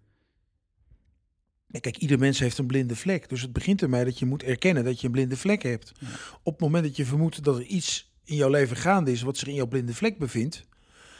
Kijk, 1.80 1.96
ieder 1.96 2.18
mens 2.18 2.38
heeft 2.38 2.58
een 2.58 2.66
blinde 2.66 2.96
vlek. 2.96 3.28
Dus 3.28 3.42
het 3.42 3.52
begint 3.52 3.82
ermee 3.82 4.04
dat 4.04 4.18
je 4.18 4.26
moet 4.26 4.42
erkennen 4.42 4.84
dat 4.84 5.00
je 5.00 5.06
een 5.06 5.12
blinde 5.12 5.36
vlek 5.36 5.62
hebt. 5.62 5.92
Ja. 5.98 6.06
Op 6.42 6.52
het 6.52 6.60
moment 6.60 6.84
dat 6.84 6.96
je 6.96 7.04
vermoedt 7.04 7.44
dat 7.44 7.56
er 7.56 7.64
iets 7.64 8.09
in 8.24 8.36
jouw 8.36 8.48
leven 8.50 8.76
gaande 8.76 9.12
is 9.12 9.22
wat 9.22 9.36
zich 9.36 9.48
in 9.48 9.54
jouw 9.54 9.66
blinde 9.66 9.94
vlek 9.94 10.18
bevindt, 10.18 10.64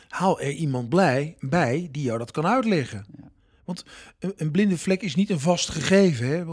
haal 0.09 0.40
er 0.40 0.51
iemand 0.53 0.88
blij 0.88 1.36
bij 1.40 1.88
die 1.92 2.03
jou 2.03 2.18
dat 2.18 2.30
kan 2.30 2.46
uitleggen. 2.46 3.07
Ja. 3.20 3.28
Want 3.64 3.84
een, 4.18 4.32
een 4.36 4.51
blinde 4.51 4.78
vlek 4.78 5.03
is 5.03 5.14
niet 5.14 5.30
een 5.30 5.40
vast 5.40 5.68
gegeven. 5.68 6.26
Hè? 6.28 6.44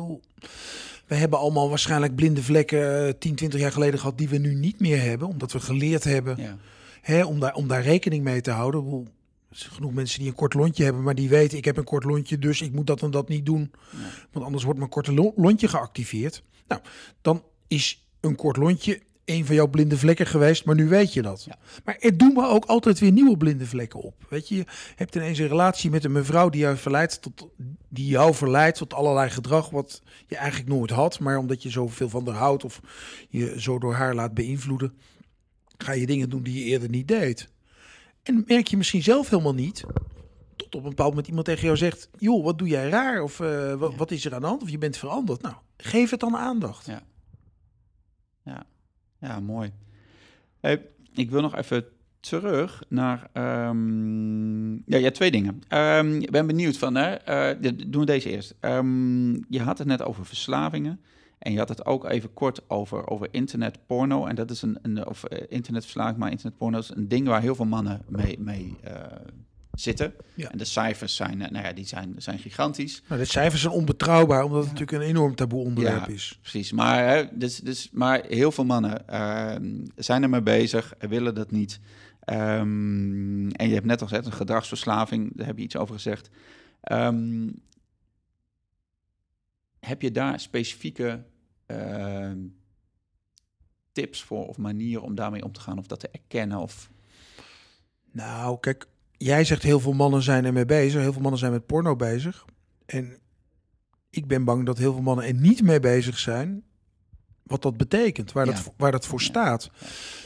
We 1.06 1.16
hebben 1.16 1.40
allemaal 1.40 1.70
waarschijnlijk 1.70 2.16
blinde 2.16 2.44
vlekken 2.44 3.08
eh, 3.08 3.14
10, 3.20 3.36
20 3.36 3.60
jaar 3.60 3.72
geleden 3.72 4.00
gehad 4.00 4.18
die 4.18 4.30
we 4.30 4.38
nu 4.38 4.54
niet 4.56 4.80
meer 4.80 5.02
hebben, 5.02 5.28
omdat 5.28 5.52
we 5.52 5.60
geleerd 5.60 6.04
hebben 6.04 6.38
Ja. 6.42 6.58
hè, 7.02 7.26
om, 7.26 7.40
daar, 7.40 7.54
om 7.56 7.68
daar 7.68 7.82
rekening 7.84 8.24
mee 8.24 8.42
te 8.42 8.52
houden. 8.52 9.08
Er 9.50 9.58
zijn 9.58 9.74
genoeg 9.74 9.94
mensen 9.94 10.20
die 10.20 10.28
een 10.28 10.36
kort 10.36 10.54
lontje 10.54 10.84
hebben, 10.84 11.04
maar 11.04 11.16
die 11.16 11.30
weten 11.30 11.58
ik 11.58 11.66
heb 11.66 11.78
een 11.78 11.84
kort 11.84 12.04
lontje, 12.04 12.40
dus 12.40 12.62
ik 12.62 12.72
moet 12.72 12.88
dat 12.88 13.02
en 13.02 13.12
dat 13.12 13.30
niet 13.30 13.46
doen. 13.46 13.72
Ja. 13.92 13.98
Want 14.32 14.46
anders 14.46 14.64
wordt 14.64 14.80
mijn 14.80 14.92
korte 14.92 15.14
lo- 15.14 15.34
lontje 15.36 15.68
geactiveerd. 15.68 16.44
Nou, 16.68 16.82
dan 17.22 17.44
is 17.68 18.08
een 18.20 18.36
kort 18.36 18.58
lontje 18.58 19.02
een 19.28 19.46
van 19.46 19.56
jouw 19.56 19.68
blinde 19.68 19.98
vlekken 19.98 20.26
geweest, 20.28 20.66
maar 20.66 20.76
nu 20.76 20.88
weet 20.88 21.14
je 21.14 21.22
dat. 21.22 21.44
Ja. 21.44 21.58
Maar 21.86 21.96
er 22.00 22.18
doen 22.18 22.34
we 22.34 22.46
ook 22.48 22.66
altijd 22.66 23.00
weer 23.00 23.12
nieuwe 23.12 23.38
blinde 23.38 23.66
vlekken 23.66 24.00
op. 24.02 24.26
Weet 24.30 24.48
je, 24.50 24.56
je 24.56 24.66
hebt 24.96 25.16
ineens 25.16 25.40
een 25.40 25.48
relatie 25.48 25.90
met 25.90 26.04
een 26.04 26.12
mevrouw 26.12 26.50
die 26.50 26.62
jou 26.62 26.78
verleidt 26.78 27.22
tot, 27.22 27.48
die 27.90 28.06
jou 28.08 28.34
verleidt 28.34 28.78
tot 28.78 28.94
allerlei 28.94 29.30
gedrag 29.30 29.70
wat 29.70 30.02
je 30.28 30.36
eigenlijk 30.36 30.70
nooit 30.70 30.90
had, 30.92 31.20
maar 31.20 31.38
omdat 31.38 31.64
je 31.64 31.70
zoveel 31.70 32.10
van 32.10 32.28
haar 32.28 32.36
houdt 32.36 32.64
of 32.64 32.82
je 33.30 33.62
zo 33.62 33.80
door 33.80 33.94
haar 33.94 34.16
laat 34.16 34.34
beïnvloeden, 34.34 34.94
ga 35.78 35.92
je 35.92 36.06
dingen 36.06 36.30
doen 36.30 36.44
die 36.44 36.60
je 36.60 36.66
eerder 36.66 36.90
niet 36.90 37.08
deed. 37.08 37.50
En 38.24 38.44
merk 38.48 38.68
je 38.68 38.78
misschien 38.78 39.04
zelf 39.04 39.30
helemaal 39.30 39.54
niet, 39.54 39.84
tot 40.56 40.76
op 40.76 40.84
een 40.84 40.90
bepaald 40.90 41.10
moment 41.10 41.28
iemand 41.28 41.46
tegen 41.46 41.64
jou 41.64 41.78
zegt: 41.78 42.10
joh, 42.18 42.44
wat 42.44 42.58
doe 42.58 42.68
jij 42.68 42.90
raar? 42.90 43.22
Of 43.22 43.40
eh, 43.40 43.74
wat, 43.74 43.92
Ja. 43.92 43.98
wat 43.98 44.12
is 44.12 44.26
er 44.26 44.34
aan 44.34 44.42
de 44.42 44.48
hand? 44.48 44.62
Of 44.62 44.70
je 44.70 44.78
bent 44.78 44.98
veranderd. 44.98 45.42
Nou, 45.42 45.56
geef 45.78 46.10
het 46.10 46.20
dan 46.20 46.38
aandacht. 46.38 46.86
Ja. 46.86 47.02
Ja, 48.44 48.66
ja 49.20 49.40
mooi. 49.40 49.72
Hey, 50.60 50.86
ik 51.14 51.32
wil 51.32 51.42
nog 51.42 51.56
even 51.56 51.86
terug 52.20 52.84
naar... 52.88 53.30
ehm, 53.34 54.72
ja, 54.74 54.98
ja, 54.98 55.12
twee 55.12 55.32
dingen. 55.32 55.62
Ehm, 55.68 56.16
ik 56.16 56.32
ben 56.32 56.48
benieuwd 56.48 56.78
van... 56.78 56.98
Eh, 56.98 57.50
doen 57.88 58.00
we 58.00 58.06
deze 58.06 58.30
eerst. 58.30 58.56
Ehm, 58.60 59.34
je 59.34 59.62
had 59.62 59.78
het 59.78 59.88
net 59.88 60.02
over 60.02 60.26
verslavingen. 60.26 61.00
En 61.40 61.52
je 61.52 61.58
had 61.58 61.70
het 61.70 61.86
ook 61.86 62.10
even 62.10 62.34
kort 62.34 62.70
over, 62.70 63.08
over 63.08 63.28
internetporno. 63.32 64.26
En 64.26 64.36
dat 64.36 64.52
is 64.52 64.62
een... 64.62 64.80
een 64.82 65.08
of 65.08 65.24
eh, 65.24 65.46
internetverslaving, 65.50 66.18
maar 66.18 66.32
internetporno 66.32 66.78
is 66.78 66.90
een 66.90 67.08
ding 67.08 67.28
waar 67.28 67.42
heel 67.42 67.56
veel 67.56 67.66
mannen 67.66 68.02
mee, 68.08 68.40
mee 68.40 68.76
eh, 68.84 68.94
zitten. 69.80 70.14
Ja. 70.34 70.52
En 70.52 70.58
de 70.58 70.66
cijfers 70.66 71.16
zijn, 71.16 71.42
eh, 71.42 71.50
nou 71.52 71.66
ja, 71.66 71.74
die 71.74 71.86
zijn, 71.86 72.14
zijn 72.18 72.40
gigantisch. 72.40 73.02
Nou, 73.08 73.22
de 73.22 73.28
cijfers 73.28 73.62
zijn 73.62 73.74
onbetrouwbaar, 73.74 74.44
omdat 74.44 74.64
het 74.64 74.72
natuurlijk 74.72 75.04
een 75.04 75.10
enorm 75.10 75.36
taboe 75.36 75.64
onderwerp 75.64 76.08
Ja. 76.08 76.14
is. 76.14 76.38
Precies, 76.42 76.72
maar, 76.72 77.08
hè, 77.08 77.38
dus, 77.38 77.60
dus, 77.60 77.90
maar 77.92 78.24
heel 78.28 78.52
veel 78.52 78.66
mannen 78.66 79.08
ehm, 79.08 79.86
zijn 79.96 80.24
ermee 80.24 80.42
bezig, 80.42 80.94
willen 81.00 81.36
dat 81.36 81.52
niet. 81.52 81.80
Ehm, 82.20 83.50
en 83.50 83.68
je 83.68 83.74
hebt 83.74 83.86
net 83.86 84.02
al 84.02 84.08
gezegd, 84.08 84.26
een 84.26 84.32
gedragsverslaving, 84.34 85.32
daar 85.36 85.48
heb 85.48 85.58
je 85.58 85.64
iets 85.64 85.78
over 85.78 85.96
gezegd. 85.96 86.30
Ehm, 86.82 87.50
heb 89.80 90.02
je 90.02 90.12
daar 90.12 90.40
specifieke 90.40 91.24
tips 93.92 94.24
voor 94.24 94.48
of 94.48 94.58
manieren 94.58 95.04
om 95.04 95.16
daarmee 95.16 95.44
om 95.44 95.52
te 95.52 95.60
gaan 95.60 95.78
of 95.78 95.88
dat 95.88 96.00
te 96.00 96.10
erkennen? 96.12 96.58
Of, 96.58 96.90
Nou, 98.12 98.60
kijk, 98.60 98.88
jij 99.18 99.44
zegt 99.44 99.64
heel 99.64 99.80
veel 99.80 99.94
mannen 99.94 100.22
zijn 100.22 100.46
ermee 100.46 100.66
bezig. 100.66 101.02
Heel 101.02 101.12
veel 101.12 101.22
mannen 101.22 101.40
zijn 101.40 101.52
met 101.52 101.66
porno 101.66 101.96
bezig. 101.96 102.46
En 102.86 103.20
ik 104.10 104.28
ben 104.28 104.44
bang 104.44 104.66
dat 104.66 104.78
heel 104.78 104.94
veel 104.94 105.02
mannen 105.02 105.26
er 105.26 105.34
niet 105.34 105.62
mee 105.62 105.80
bezig 105.80 106.20
zijn. 106.20 106.64
Wat 107.44 107.62
dat 107.62 107.78
betekent, 107.78 108.32
waar, 108.32 108.46
Ja. 108.46 108.52
dat, 108.52 108.74
waar 108.78 108.92
dat 108.92 109.06
voor 109.06 109.22
staat. 109.22 109.70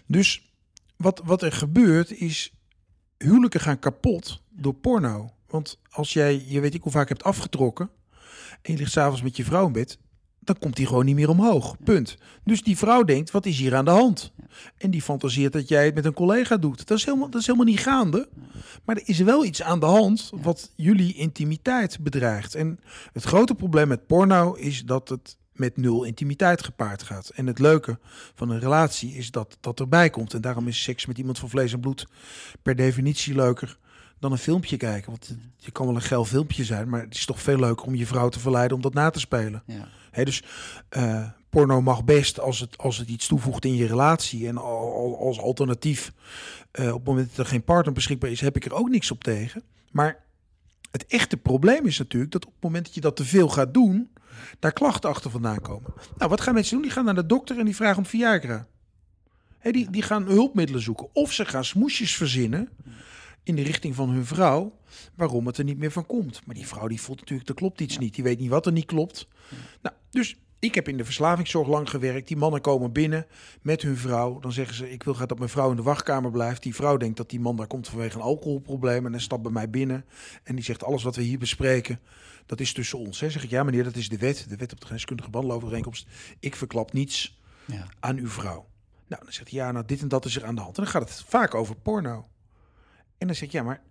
Dus 0.06 0.54
wat, 0.98 1.22
wat 1.26 1.42
er 1.42 1.52
gebeurt 1.52 2.12
is, 2.12 2.54
huwelijken 3.18 3.60
gaan 3.60 3.80
kapot 3.80 4.42
door 4.50 4.74
porno. 4.74 5.34
Want 5.48 5.80
als 5.90 6.14
jij, 6.14 6.44
je 6.48 6.60
weet 6.60 6.74
ik 6.74 6.82
hoe 6.84 6.92
vaak 6.92 7.10
hebt 7.10 7.24
afgetrokken... 7.24 7.90
en 8.62 8.72
je 8.74 8.78
ligt 8.78 8.92
s'avonds 8.92 9.22
met 9.22 9.36
je 9.38 9.44
vrouw 9.44 9.66
in 9.66 9.72
bed... 9.72 10.00
dan 10.44 10.60
komt 10.60 10.76
die 10.76 10.86
gewoon 10.86 11.06
niet 11.06 11.16
meer 11.16 11.30
omhoog, 11.30 11.76
punt. 11.84 12.18
Dus 12.44 12.64
die 12.64 12.78
vrouw 12.78 13.04
denkt, 13.04 13.32
wat 13.32 13.46
is 13.46 13.58
hier 13.58 13.76
aan 13.76 13.86
de 13.86 13.92
hand? 13.92 14.32
En 14.78 14.92
die 14.92 15.02
fantaseert 15.02 15.54
dat 15.54 15.68
jij 15.68 15.86
het 15.86 15.96
met 15.96 16.06
een 16.06 16.14
collega 16.14 16.58
doet. 16.58 16.88
Dat 16.88 16.98
is 16.98 17.06
helemaal, 17.06 17.30
dat 17.30 17.42
is 17.42 17.48
helemaal 17.48 17.68
niet 17.68 17.80
gaande. 17.80 18.30
Maar 18.86 18.96
er 18.96 19.04
is 19.06 19.20
wel 19.20 19.46
iets 19.46 19.62
aan 19.62 19.80
de 19.80 19.86
hand 19.86 20.32
wat 20.42 20.72
jullie 20.76 21.14
intimiteit 21.14 22.00
bedreigt. 22.00 22.56
En 22.56 22.80
het 23.14 23.24
grote 23.24 23.56
probleem 23.56 23.88
met 23.88 24.08
porno 24.08 24.54
is 24.54 24.84
dat 24.86 25.10
het 25.10 25.38
met 25.54 25.78
nul 25.78 26.04
intimiteit 26.04 26.64
gepaard 26.64 27.04
gaat. 27.04 27.30
En 27.30 27.48
het 27.48 27.60
leuke 27.60 28.00
van 28.36 28.50
een 28.50 28.60
relatie 28.60 29.14
is 29.14 29.32
dat 29.32 29.58
dat 29.60 29.80
erbij 29.80 30.10
komt. 30.10 30.34
En 30.34 30.42
daarom 30.42 30.68
is 30.68 30.84
seks 30.84 31.06
met 31.06 31.18
iemand 31.18 31.40
van 31.40 31.50
vlees 31.50 31.74
en 31.74 31.80
bloed 31.80 32.08
per 32.62 32.76
definitie 32.76 33.36
leuker 33.36 33.78
dan 34.20 34.32
een 34.32 34.38
filmpje 34.38 34.78
kijken. 34.78 35.12
Want 35.12 35.36
je 35.58 35.72
kan 35.72 35.86
wel 35.86 35.96
een 35.96 36.02
geil 36.02 36.26
filmpje 36.26 36.64
zijn, 36.64 36.90
maar 36.90 37.02
het 37.02 37.16
is 37.16 37.26
toch 37.26 37.42
veel 37.42 37.60
leuker 37.60 37.86
om 37.86 37.96
je 37.96 38.06
vrouw 38.06 38.30
te 38.30 38.40
verleiden 38.40 38.76
om 38.76 38.84
dat 38.84 38.94
na 38.94 39.10
te 39.10 39.20
spelen. 39.20 39.64
ja. 39.66 39.88
Dus 40.12 40.44
eh, 40.90 41.26
porno 41.50 41.82
mag 41.82 42.04
best 42.04 42.40
als 42.40 42.60
het, 42.60 42.78
als 42.78 42.98
het 42.98 43.10
iets 43.10 43.28
toevoegt 43.28 43.66
in 43.66 43.76
je 43.76 43.88
relatie. 43.88 44.48
En 44.48 44.58
al, 44.58 44.94
al- 44.94 45.20
als 45.20 45.40
alternatief, 45.40 46.12
eh, 46.72 46.88
op 46.88 46.94
het 46.94 47.06
moment 47.06 47.30
dat 47.30 47.38
er 47.38 47.52
geen 47.52 47.64
partner 47.64 47.94
beschikbaar 47.94 48.30
is, 48.32 48.42
heb 48.42 48.56
ik 48.56 48.66
er 48.66 48.74
ook 48.74 48.90
niks 48.90 49.12
op 49.12 49.24
tegen. 49.24 49.64
Maar 49.92 50.24
het 50.92 51.06
echte 51.06 51.38
probleem 51.38 51.86
is 51.86 51.98
natuurlijk 51.98 52.32
dat 52.32 52.46
op 52.46 52.54
het 52.54 52.64
moment 52.64 52.86
dat 52.86 52.94
je 52.94 53.02
dat 53.02 53.16
te 53.16 53.26
veel 53.26 53.50
gaat 53.50 53.74
doen, 53.74 54.10
daar 54.60 54.74
klachten 54.74 55.10
achter 55.10 55.32
vandaan 55.32 55.62
komen. 55.62 55.94
Nou, 56.18 56.30
wat 56.30 56.42
gaan 56.42 56.54
mensen 56.54 56.74
doen? 56.74 56.82
Die 56.84 56.92
gaan 56.92 57.06
naar 57.06 57.16
de 57.16 57.26
dokter 57.26 57.60
en 57.60 57.66
die 57.66 57.76
vragen 57.76 57.98
om 57.98 58.06
Viagra. 58.06 58.68
Hè, 59.58 59.72
die, 59.72 59.90
die 59.90 60.02
gaan 60.02 60.24
hulpmiddelen 60.24 60.82
zoeken. 60.82 61.08
Of 61.14 61.32
ze 61.34 61.46
gaan 61.46 61.66
smoesjes 61.66 62.16
verzinnen 62.16 62.70
in 63.44 63.56
de 63.56 63.62
richting 63.64 63.96
van 63.96 64.10
hun 64.10 64.26
vrouw, 64.26 64.78
waarom 65.16 65.48
het 65.48 65.58
er 65.58 65.64
niet 65.64 65.78
meer 65.78 65.92
van 65.92 66.06
komt. 66.06 66.42
Maar 66.46 66.56
die 66.56 66.68
vrouw 66.68 66.88
die 66.88 67.02
voelt 67.02 67.20
natuurlijk, 67.20 67.50
er 67.50 67.56
klopt 67.56 67.82
iets 67.82 67.98
niet. 67.98 68.16
Die 68.16 68.24
weet 68.24 68.40
niet 68.40 68.50
wat 68.50 68.66
er 68.66 68.72
niet 68.72 68.86
klopt. 68.86 69.28
Nou, 69.82 69.96
dus 70.10 70.36
ik 70.60 70.76
heb 70.76 70.88
in 70.88 70.98
de 70.98 71.06
verslavingszorg 71.06 71.68
lang 71.68 71.90
gewerkt. 71.90 72.28
Die 72.28 72.38
mannen 72.38 72.62
komen 72.62 72.92
binnen 72.92 73.26
met 73.62 73.82
hun 73.82 73.98
vrouw. 73.98 74.40
Dan 74.40 74.52
zeggen 74.52 74.76
ze, 74.76 74.92
ik 74.92 75.04
wil 75.04 75.14
graag 75.14 75.28
dat 75.28 75.38
mijn 75.38 75.50
vrouw 75.50 75.70
in 75.70 75.76
de 75.76 75.82
wachtkamer 75.82 76.32
blijft. 76.32 76.64
Die 76.64 76.76
vrouw 76.76 76.98
denkt 76.98 77.18
dat 77.18 77.30
die 77.30 77.40
man 77.40 77.56
daar 77.56 77.68
komt 77.68 77.88
vanwege 77.88 78.16
een 78.16 78.22
alcoholprobleem. 78.22 79.06
En 79.06 79.12
dan 79.12 79.22
stapt 79.22 79.42
bij 79.42 79.52
mij 79.52 79.70
binnen. 79.70 80.06
En 80.44 80.56
die 80.56 80.64
zegt, 80.64 80.84
alles 80.84 81.04
wat 81.04 81.16
we 81.16 81.22
hier 81.22 81.40
bespreken, 81.40 82.00
dat 82.46 82.60
is 82.60 82.74
tussen 82.74 83.00
ons. 83.00 83.20
Hè. 83.20 83.30
Zeg 83.30 83.44
ik, 83.44 83.50
ja 83.50 83.64
meneer, 83.64 83.84
dat 83.84 83.96
is 83.96 84.10
de 84.10 84.18
wet. 84.18 84.46
De 84.50 84.56
wet 84.56 84.72
op 84.72 84.80
de 84.80 84.86
geneeskundige 84.86 85.30
wandelovereenkomst. 85.32 86.08
Ik 86.40 86.56
verklap 86.56 86.94
niets 86.94 87.40
Ja. 87.66 87.88
aan 88.00 88.18
uw 88.18 88.30
vrouw. 88.30 88.68
Nou, 89.08 89.24
dan 89.24 89.34
zegt 89.34 89.50
hij, 89.52 89.60
ja, 89.60 89.72
nou, 89.72 89.86
dit 89.86 90.02
en 90.02 90.08
dat 90.08 90.26
is 90.26 90.36
er 90.36 90.46
aan 90.46 90.56
de 90.56 90.62
hand. 90.62 90.78
En 90.78 90.84
dan 90.84 90.92
gaat 90.92 91.10
het 91.10 91.24
vaak 91.28 91.56
over 91.56 91.76
porno. 91.76 92.28
En 93.22 93.28
dan 93.28 93.36
zeg 93.36 93.48
ik, 93.48 93.52
ja, 93.52 93.64
maar 93.64 93.82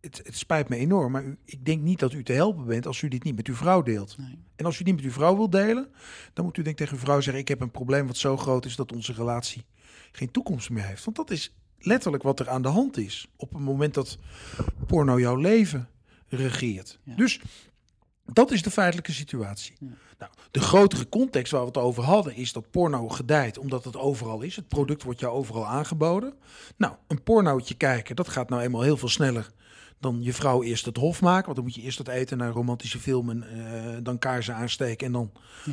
het, 0.00 0.20
het 0.24 0.36
spijt 0.36 0.68
me 0.68 0.76
enorm, 0.76 1.12
maar 1.12 1.24
u, 1.24 1.38
ik 1.44 1.64
denk 1.64 1.82
niet 1.82 1.98
dat 1.98 2.12
u 2.12 2.22
te 2.22 2.32
helpen 2.32 2.66
bent 2.66 2.86
als 2.86 3.02
u 3.02 3.08
dit 3.08 3.24
niet 3.24 3.36
met 3.36 3.46
uw 3.46 3.54
vrouw 3.54 3.82
deelt. 3.82 4.18
Nee. 4.18 4.38
En 4.56 4.64
als 4.64 4.80
u 4.80 4.84
niet 4.84 4.94
met 4.94 5.04
uw 5.04 5.10
vrouw 5.10 5.36
wilt 5.36 5.52
delen, 5.52 5.88
dan 6.32 6.44
moet 6.44 6.56
u 6.56 6.62
denk 6.62 6.78
ik 6.78 6.84
tegen 6.84 6.98
uw 6.98 7.04
vrouw 7.04 7.20
zeggen, 7.20 7.42
ik 7.42 7.48
heb 7.48 7.60
een 7.60 7.70
probleem 7.70 8.06
wat 8.06 8.16
zo 8.16 8.36
groot 8.36 8.64
is 8.64 8.76
dat 8.76 8.92
onze 8.92 9.12
relatie 9.12 9.64
geen 10.12 10.30
toekomst 10.30 10.70
meer 10.70 10.84
heeft. 10.84 11.04
Want 11.04 11.16
dat 11.16 11.30
is 11.30 11.54
letterlijk 11.78 12.22
wat 12.22 12.40
er 12.40 12.48
aan 12.48 12.62
de 12.62 12.68
hand 12.68 12.96
is 12.96 13.30
op 13.36 13.52
het 13.52 13.62
moment 13.62 13.94
dat 13.94 14.18
porno 14.86 15.20
jouw 15.20 15.36
leven 15.36 15.88
regeert. 16.28 16.98
Ja. 17.02 17.14
Dus 17.14 17.40
Dat 18.32 18.50
is 18.50 18.62
de 18.62 18.70
feitelijke 18.70 19.12
situatie. 19.12 19.76
Nou, 20.18 20.32
de 20.50 20.60
grotere 20.60 21.08
context 21.08 21.52
waar 21.52 21.60
we 21.60 21.66
het 21.66 21.76
over 21.76 22.02
hadden 22.02 22.34
is 22.34 22.52
dat 22.52 22.70
porno 22.70 23.08
gedijt 23.08 23.58
omdat 23.58 23.84
het 23.84 23.96
overal 23.96 24.40
is. 24.40 24.56
Het 24.56 24.68
product 24.68 25.02
wordt 25.02 25.20
jou 25.20 25.32
overal 25.32 25.66
aangeboden. 25.66 26.34
Nou, 26.76 26.94
een 27.08 27.22
pornootje 27.22 27.74
kijken, 27.74 28.16
dat 28.16 28.28
gaat 28.28 28.48
nou 28.48 28.62
eenmaal 28.62 28.82
heel 28.82 28.96
veel 28.96 29.08
sneller 29.08 29.50
dan 30.00 30.22
je 30.22 30.32
vrouw 30.32 30.62
eerst 30.62 30.84
het 30.84 30.96
hof 30.96 31.20
maken. 31.20 31.44
Want 31.44 31.56
dan 31.56 31.64
moet 31.64 31.74
je 31.74 31.82
eerst 31.82 31.98
het 31.98 32.08
eten 32.08 32.38
naar 32.38 32.50
romantische 32.50 32.98
filmen, 32.98 33.44
uh, 33.56 33.96
dan 34.02 34.18
kaarsen 34.18 34.54
aansteken 34.54 35.06
en 35.06 35.12
dan 35.12 35.32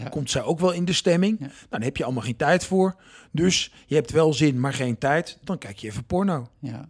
komt 0.10 0.32
zij 0.32 0.44
ook 0.44 0.60
wel 0.60 0.72
in 0.72 0.86
de 0.86 0.94
stemming. 0.94 1.40
Nou, 1.40 1.52
dan 1.70 1.82
heb 1.82 1.98
je 1.98 2.04
allemaal 2.04 2.24
geen 2.24 2.36
tijd 2.36 2.66
voor. 2.66 2.96
Dus 3.32 3.74
je 3.86 3.96
hebt 3.96 4.12
wel 4.12 4.34
zin, 4.34 4.60
maar 4.60 4.74
geen 4.74 4.98
tijd. 4.98 5.38
Dan 5.44 5.58
kijk 5.58 5.78
je 5.78 5.88
even 5.88 6.06
porno. 6.06 6.48
Ja. 6.60 6.90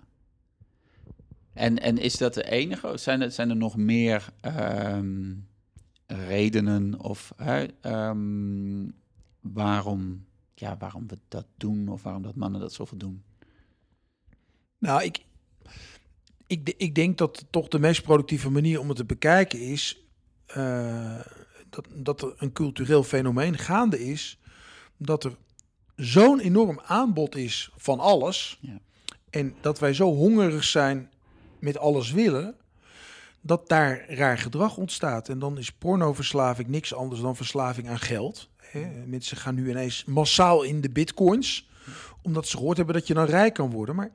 En, 1.53 1.79
en 1.79 1.97
is 1.97 2.17
dat 2.17 2.33
de 2.33 2.49
enige? 2.49 2.97
Zijn 2.97 3.21
er, 3.21 3.31
zijn 3.31 3.49
er 3.49 3.55
nog 3.55 3.77
meer 3.77 4.25
ehm, 4.41 5.33
redenen 6.07 6.99
of 6.99 7.33
um, 7.85 8.93
waarom, 9.41 10.25
ja, 10.53 10.77
waarom 10.77 11.07
we 11.07 11.17
dat 11.27 11.45
doen 11.57 11.87
of 11.87 12.03
waarom 12.03 12.21
dat 12.21 12.35
mannen 12.35 12.61
dat 12.61 12.73
zoveel 12.73 12.97
doen? 12.97 13.23
Nou, 14.77 15.03
ik, 15.03 15.25
ik, 16.47 16.73
ik 16.77 16.95
denk 16.95 17.17
dat 17.17 17.45
toch 17.49 17.67
de 17.67 17.79
meest 17.79 18.03
productieve 18.03 18.49
manier 18.49 18.79
om 18.79 18.87
het 18.87 18.97
te 18.97 19.05
bekijken 19.05 19.59
is 19.59 20.07
uh, 20.57 21.19
dat, 21.69 21.87
dat 21.93 22.21
er 22.21 22.33
een 22.37 22.51
cultureel 22.51 23.03
fenomeen 23.03 23.57
gaande 23.57 24.05
is. 24.05 24.39
Dat 24.97 25.23
er 25.23 25.37
zo'n 25.95 26.39
enorm 26.39 26.79
aanbod 26.79 27.35
is 27.35 27.71
van 27.75 27.99
alles. 27.99 28.57
Ja. 28.61 28.79
En 29.29 29.55
dat 29.61 29.79
wij 29.79 29.93
zo 29.93 30.13
hongerig 30.13 30.63
zijn 30.63 31.11
met 31.59 31.77
alles 31.77 32.11
willen. 32.11 32.55
Dat 33.41 33.69
daar 33.69 34.05
raar 34.09 34.37
gedrag 34.37 34.77
ontstaat. 34.77 35.29
En 35.29 35.39
dan 35.39 35.57
is 35.57 35.71
pornoverslaving 35.71 36.67
niks 36.67 36.93
anders 36.93 37.21
dan 37.21 37.35
verslaving 37.35 37.89
aan 37.89 37.99
geld. 37.99 38.49
Hè. 38.57 39.05
Mensen 39.05 39.37
gaan 39.37 39.55
nu 39.55 39.69
ineens 39.69 40.05
massaal 40.05 40.63
in 40.63 40.81
de 40.81 40.89
bitcoins. 40.89 41.69
Omdat 42.21 42.47
ze 42.47 42.57
gehoord 42.57 42.77
hebben 42.77 42.95
dat 42.95 43.07
je 43.07 43.13
dan 43.13 43.25
rijk 43.25 43.53
kan 43.53 43.71
worden. 43.71 43.95
Maar 43.95 44.11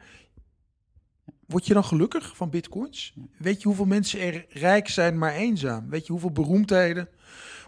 Word 1.53 1.67
je 1.67 1.75
dan 1.75 1.85
gelukkig 1.85 2.37
van 2.37 2.51
bitcoins? 2.51 3.15
Weet 3.39 3.63
je 3.63 3.69
hoeveel 3.69 3.85
mensen 3.85 4.21
er 4.21 4.47
rijk 4.49 4.89
zijn, 4.89 5.19
maar 5.19 5.33
eenzaam? 5.33 5.91
Weet 5.91 6.07
je 6.07 6.13
hoeveel 6.13 6.33
beroemdheden 6.33 7.09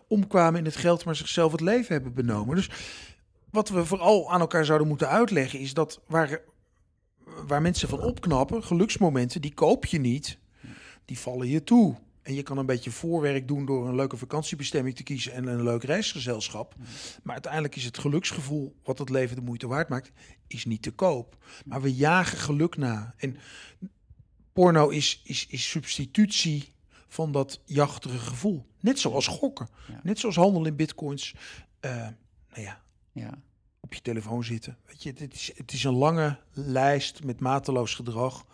omkwamen 0.09 0.59
in 0.59 0.65
het 0.65 0.77
geld, 0.77 1.05
maar 1.05 1.17
zichzelf 1.17 1.53
het 1.53 1.61
leven 1.61 1.93
hebben 1.93 2.15
benomen? 2.15 2.57
Dus 2.57 2.71
wat 3.51 3.69
we 3.69 3.85
vooral 3.85 4.31
aan 4.31 4.41
elkaar 4.41 4.65
zouden 4.65 4.89
moeten 4.89 5.09
uitleggen 5.09 5.59
is 5.59 5.75
dat 5.75 6.01
waar, 6.07 6.41
waar 7.47 7.63
mensen 7.63 7.89
van 7.89 8.01
opknappen, 8.01 8.65
geluksmomenten, 8.65 9.41
die 9.41 9.55
koop 9.55 9.85
je 9.85 9.99
niet. 9.99 10.39
Die 11.05 11.19
vallen 11.19 11.49
je 11.49 11.65
toe. 11.65 11.97
En 12.23 12.35
je 12.35 12.43
kan 12.43 12.59
een 12.59 12.67
beetje 12.67 12.91
voorwerk 12.91 13.49
doen 13.49 13.67
door 13.67 13.89
een 13.89 13.95
leuke 13.95 14.17
vakantiebestemming 14.17 14.97
te 14.97 15.03
kiezen 15.03 15.33
en 15.33 15.47
een 15.47 15.63
leuk 15.63 15.85
reisgezelschap. 15.85 16.75
Maar 17.23 17.33
uiteindelijk 17.33 17.77
is 17.77 17.85
het 17.85 17.99
geluksgevoel 17.99 18.75
wat 18.83 18.99
het 18.99 19.09
leven 19.09 19.37
de 19.37 19.43
moeite 19.43 19.67
waard 19.67 19.89
maakt, 19.89 20.11
is 20.47 20.65
niet 20.65 20.83
te 20.83 20.91
koop. 20.91 21.37
Maar 21.65 21.83
we 21.83 21.95
jagen 21.95 22.39
geluk 22.39 22.77
na. 22.77 23.15
En 23.17 23.37
porno 24.53 24.89
is, 24.89 25.21
is, 25.25 25.47
is 25.47 25.71
substitutie 25.71 26.73
van 27.09 27.33
dat 27.33 27.61
jachtige 27.65 28.19
gevoel. 28.19 28.67
Net 28.81 28.99
zoals 28.99 29.27
gokken. 29.27 29.69
Net 30.03 30.19
zoals 30.19 30.37
handel 30.37 30.67
in 30.67 30.77
bitcoins. 30.77 31.35
Uh, 31.81 31.91
nou 32.51 32.63
ja, 32.63 32.83
ja, 33.13 33.43
op 33.81 33.95
je 33.95 34.01
telefoon 34.01 34.45
zitten. 34.45 34.79
Weet 34.87 35.03
je, 35.03 35.13
het 35.17 35.35
is, 35.35 35.53
het 35.57 35.73
is 35.73 35.85
een 35.85 35.95
lange 35.95 36.39
lijst 36.53 37.25
met 37.25 37.41
mateloos 37.41 37.95
gedrag 37.95 38.47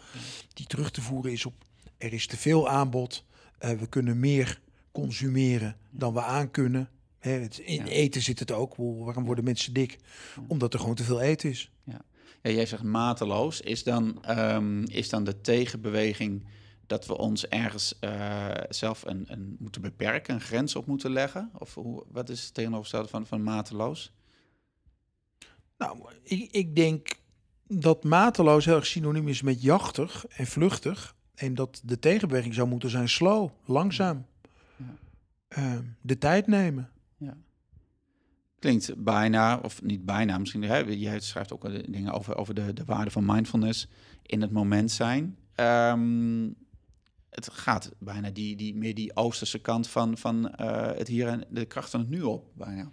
die 0.53 0.67
terug 0.67 0.91
te 0.91 1.03
voeren 1.03 1.33
is 1.33 1.47
op 1.47 1.65
er 2.01 2.13
is 2.13 2.27
te 2.27 2.37
veel 2.37 2.69
aanbod. 2.69 3.25
Uh, 3.61 3.71
we 3.71 3.87
kunnen 3.87 4.21
meer 4.21 4.61
consumeren 4.93 5.77
dan 5.91 6.13
we 6.13 6.23
aan 6.23 6.51
kunnen. 6.51 6.89
in 7.65 7.87
eten 7.87 8.23
zit 8.23 8.39
het 8.39 8.53
ook. 8.53 8.75
Waarom 8.77 9.25
worden 9.25 9.45
mensen 9.45 9.73
dik? 9.73 9.99
Omdat 10.47 10.75
er 10.75 10.81
gewoon 10.81 10.95
te 10.95 11.05
veel 11.05 11.21
eten 11.21 11.51
is. 11.51 11.71
Ja. 11.85 12.01
Ja, 12.43 12.51
jij 12.51 12.67
zegt 12.67 12.83
mateloos. 12.83 13.61
Is 13.61 13.85
dan, 13.85 14.23
um, 14.39 14.85
is 14.85 15.09
dan 15.09 15.25
de 15.25 15.41
tegenbeweging 15.41 16.47
dat 16.87 17.07
we 17.07 17.19
ons 17.19 17.49
ergens 17.49 17.99
uh, 18.01 18.49
zelf 18.69 19.05
een, 19.05 19.25
een, 19.29 19.57
moeten 19.59 19.81
beperken, 19.81 20.35
een 20.35 20.41
grens 20.41 20.77
op 20.77 20.87
moeten 20.87 21.11
leggen? 21.11 21.51
Of 21.59 21.75
hoe, 21.75 22.05
wat 22.09 22.29
is 22.29 22.45
het 22.45 22.55
tegenovergestelde 22.55 23.09
van, 23.09 23.27
van 23.27 23.43
mateloos? 23.43 24.13
Nou, 25.79 25.99
ik, 26.23 26.51
ik 26.51 26.77
denk 26.77 27.09
dat 27.67 28.05
mateloos 28.05 28.65
heel 28.65 28.77
erg 28.77 28.87
synoniem 28.87 29.29
is 29.29 29.43
met 29.43 29.63
jachtig 29.63 30.27
en 30.27 30.47
vluchtig. 30.47 31.15
En 31.41 31.55
dat 31.55 31.81
de 31.85 31.99
tegenbeweging 31.99 32.55
zou 32.55 32.69
moeten 32.69 32.91
zijn 32.91 33.09
slow, 33.09 33.51
langzaam. 33.65 34.27
Ja. 34.77 34.85
Uh, 35.59 35.79
de 36.01 36.19
tijd 36.19 36.47
nemen. 36.47 36.91
Ja. 37.17 37.37
Klinkt 38.59 39.05
bijna, 39.05 39.59
of 39.59 39.83
niet 39.83 40.05
bijna, 40.05 40.39
misschien. 40.39 40.63
Hè, 40.63 40.77
jij 40.79 41.21
schrijft 41.21 41.53
ook 41.53 41.93
dingen 41.93 42.13
over, 42.13 42.37
over 42.37 42.55
de, 42.55 42.73
de 42.73 42.85
waarde 42.85 43.11
van 43.11 43.25
mindfulness 43.25 43.89
in 44.23 44.41
het 44.41 44.51
moment 44.51 44.91
zijn. 44.91 45.37
Um, 45.57 46.57
het 47.31 47.51
gaat 47.53 47.91
bijna 47.99 48.31
die, 48.31 48.57
die, 48.57 48.75
meer 48.75 48.95
die 48.95 49.17
oosterse 49.17 49.59
kant 49.59 49.89
van, 49.89 50.19
van 50.19 50.55
uh, 50.61 50.87
het 50.87 51.09
hier 51.09 51.29
en 51.29 51.45
de 51.51 51.65
kracht 51.65 51.91
van 51.91 52.01
het 52.01 52.09
nu 52.09 52.23
op. 52.23 52.51
Bijna. 52.55 52.91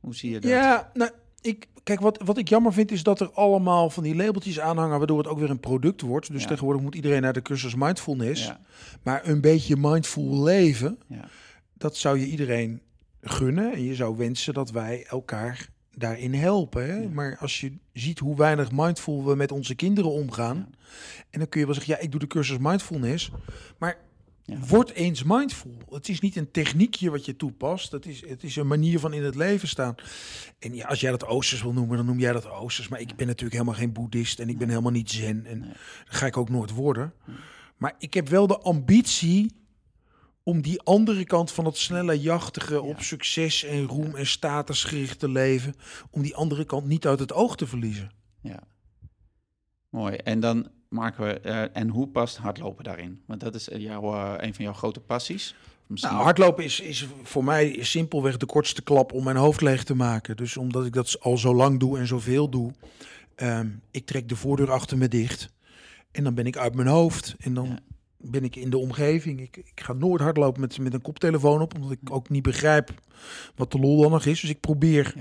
Hoe 0.00 0.14
zie 0.14 0.30
je 0.30 0.40
dat? 0.40 0.50
Ja, 0.50 0.90
nou, 0.94 1.10
ik, 1.46 1.68
kijk, 1.82 2.00
wat, 2.00 2.20
wat 2.24 2.38
ik 2.38 2.48
jammer 2.48 2.72
vind 2.72 2.90
is 2.90 3.02
dat 3.02 3.20
er 3.20 3.30
allemaal 3.30 3.90
van 3.90 4.02
die 4.02 4.16
labeltjes 4.16 4.60
aanhangen, 4.60 4.98
waardoor 4.98 5.18
het 5.18 5.26
ook 5.26 5.38
weer 5.38 5.50
een 5.50 5.60
product 5.60 6.00
wordt. 6.00 6.32
Dus 6.32 6.46
tegenwoordig 6.46 6.82
moet 6.82 6.94
iedereen 6.94 7.22
naar 7.22 7.32
de 7.32 7.42
cursus 7.42 7.74
mindfulness. 7.74 8.46
Ja. 8.46 8.60
Maar 9.02 9.28
een 9.28 9.40
beetje 9.40 9.76
mindful 9.76 10.42
leven, 10.42 10.98
ja. 11.06 11.28
dat 11.74 11.96
zou 11.96 12.18
je 12.18 12.26
iedereen 12.26 12.80
gunnen. 13.20 13.72
En 13.72 13.82
je 13.82 13.94
zou 13.94 14.16
wensen 14.16 14.54
dat 14.54 14.70
wij 14.70 15.04
elkaar 15.08 15.68
daarin 15.90 16.34
helpen. 16.34 16.86
Hè? 16.86 17.08
Maar 17.08 17.36
als 17.40 17.60
je 17.60 17.72
ziet 17.92 18.18
hoe 18.18 18.36
weinig 18.36 18.72
mindful 18.72 19.24
we 19.24 19.34
met 19.34 19.52
onze 19.52 19.74
kinderen 19.74 20.10
omgaan. 20.10 20.56
En 21.30 21.38
dan 21.38 21.48
kun 21.48 21.60
je 21.60 21.66
wel 21.66 21.74
zeggen, 21.74 21.94
ja, 21.94 22.00
ik 22.00 22.10
doe 22.10 22.20
de 22.20 22.26
cursus 22.26 22.58
mindfulness. 22.60 23.30
Maar 23.78 23.98
ja. 24.46 24.58
word 24.66 24.90
eens 24.90 25.22
mindful. 25.22 25.76
Het 25.90 26.08
is 26.08 26.20
niet 26.20 26.36
een 26.36 26.50
techniekje 26.50 27.10
wat 27.10 27.24
je 27.24 27.36
toepast. 27.36 27.92
Het 27.92 28.06
is, 28.06 28.28
het 28.28 28.42
is 28.42 28.56
een 28.56 28.66
manier 28.66 28.98
van 28.98 29.12
in 29.12 29.24
het 29.24 29.34
leven 29.34 29.68
staan. 29.68 29.94
En 30.58 30.74
ja, 30.74 30.86
als 30.86 31.00
jij 31.00 31.10
dat 31.10 31.26
Oosters 31.26 31.62
wil 31.62 31.72
noemen, 31.72 31.96
dan 31.96 32.06
noem 32.06 32.18
jij 32.18 32.32
dat 32.32 32.50
Oosters. 32.50 32.88
Maar 32.88 33.00
ik 33.00 33.16
ben 33.16 33.26
natuurlijk 33.26 33.54
helemaal 33.54 33.74
geen 33.74 33.92
boeddhist 33.92 34.38
en 34.38 34.48
ik 34.48 34.58
ben 34.58 34.68
helemaal 34.68 34.92
niet 34.92 35.10
zen. 35.10 35.46
En 35.46 35.60
dat 35.60 36.16
ga 36.16 36.26
ik 36.26 36.36
ook 36.36 36.48
nooit 36.48 36.70
worden. 36.70 37.12
Maar 37.76 37.94
ik 37.98 38.14
heb 38.14 38.28
wel 38.28 38.46
de 38.46 38.58
ambitie 38.58 39.50
om 40.42 40.62
die 40.62 40.82
andere 40.82 41.24
kant 41.24 41.52
van 41.52 41.64
het 41.64 41.76
snelle, 41.76 42.20
jachtige, 42.20 42.80
op 42.80 43.00
succes 43.00 43.64
en 43.64 43.84
roem 43.84 44.14
en 44.14 44.26
status 44.26 44.84
gerichte 44.84 45.28
leven, 45.28 45.74
om 46.10 46.22
die 46.22 46.36
andere 46.36 46.64
kant 46.64 46.86
niet 46.86 47.06
uit 47.06 47.18
het 47.18 47.32
oog 47.32 47.56
te 47.56 47.66
verliezen. 47.66 48.10
Ja. 48.40 48.62
Mooi. 49.88 50.16
En 50.16 50.40
dan 50.40 50.70
maken 50.88 51.24
we, 51.24 51.40
uh, 51.44 51.76
en 51.76 51.88
hoe 51.88 52.08
past 52.08 52.36
hardlopen 52.36 52.84
daarin? 52.84 53.20
Want 53.26 53.40
dat 53.40 53.54
is 53.54 53.68
jouw, 53.72 54.14
uh, 54.14 54.32
een 54.36 54.54
van 54.54 54.64
jouw 54.64 54.74
grote 54.74 55.00
passies. 55.00 55.54
Nou, 55.88 56.14
hardlopen 56.14 56.64
is, 56.64 56.80
is 56.80 57.06
voor 57.22 57.44
mij 57.44 57.78
simpelweg 57.80 58.36
de 58.36 58.46
kortste 58.46 58.82
klap 58.82 59.12
om 59.12 59.24
mijn 59.24 59.36
hoofd 59.36 59.60
leeg 59.60 59.84
te 59.84 59.94
maken. 59.94 60.36
Dus 60.36 60.56
omdat 60.56 60.86
ik 60.86 60.92
dat 60.92 61.20
al 61.20 61.38
zo 61.38 61.54
lang 61.54 61.80
doe 61.80 61.98
en 61.98 62.06
zoveel 62.06 62.48
doe, 62.48 62.72
um, 63.36 63.80
ik 63.90 64.06
trek 64.06 64.28
de 64.28 64.36
voordeur 64.36 64.70
achter 64.70 64.98
me 64.98 65.08
dicht. 65.08 65.48
En 66.10 66.24
dan 66.24 66.34
ben 66.34 66.46
ik 66.46 66.56
uit 66.56 66.74
mijn 66.74 66.88
hoofd. 66.88 67.34
En 67.38 67.54
dan 67.54 67.78
ben 68.30 68.44
ik 68.44 68.56
in 68.56 68.70
de 68.70 68.78
omgeving. 68.78 69.40
Ik, 69.40 69.56
ik 69.56 69.80
ga 69.80 69.92
nooit 69.92 70.20
hardlopen 70.20 70.60
met, 70.60 70.78
met 70.78 70.94
een 70.94 71.02
koptelefoon 71.02 71.60
op, 71.60 71.74
omdat 71.74 71.90
ik 71.90 71.98
ook 72.10 72.28
niet 72.28 72.42
begrijp 72.42 72.90
wat 73.54 73.72
de 73.72 73.78
lol 73.78 74.02
dan 74.02 74.10
nog 74.10 74.24
is. 74.24 74.40
Dus 74.40 74.50
ik 74.50 74.60
probeer 74.60 75.14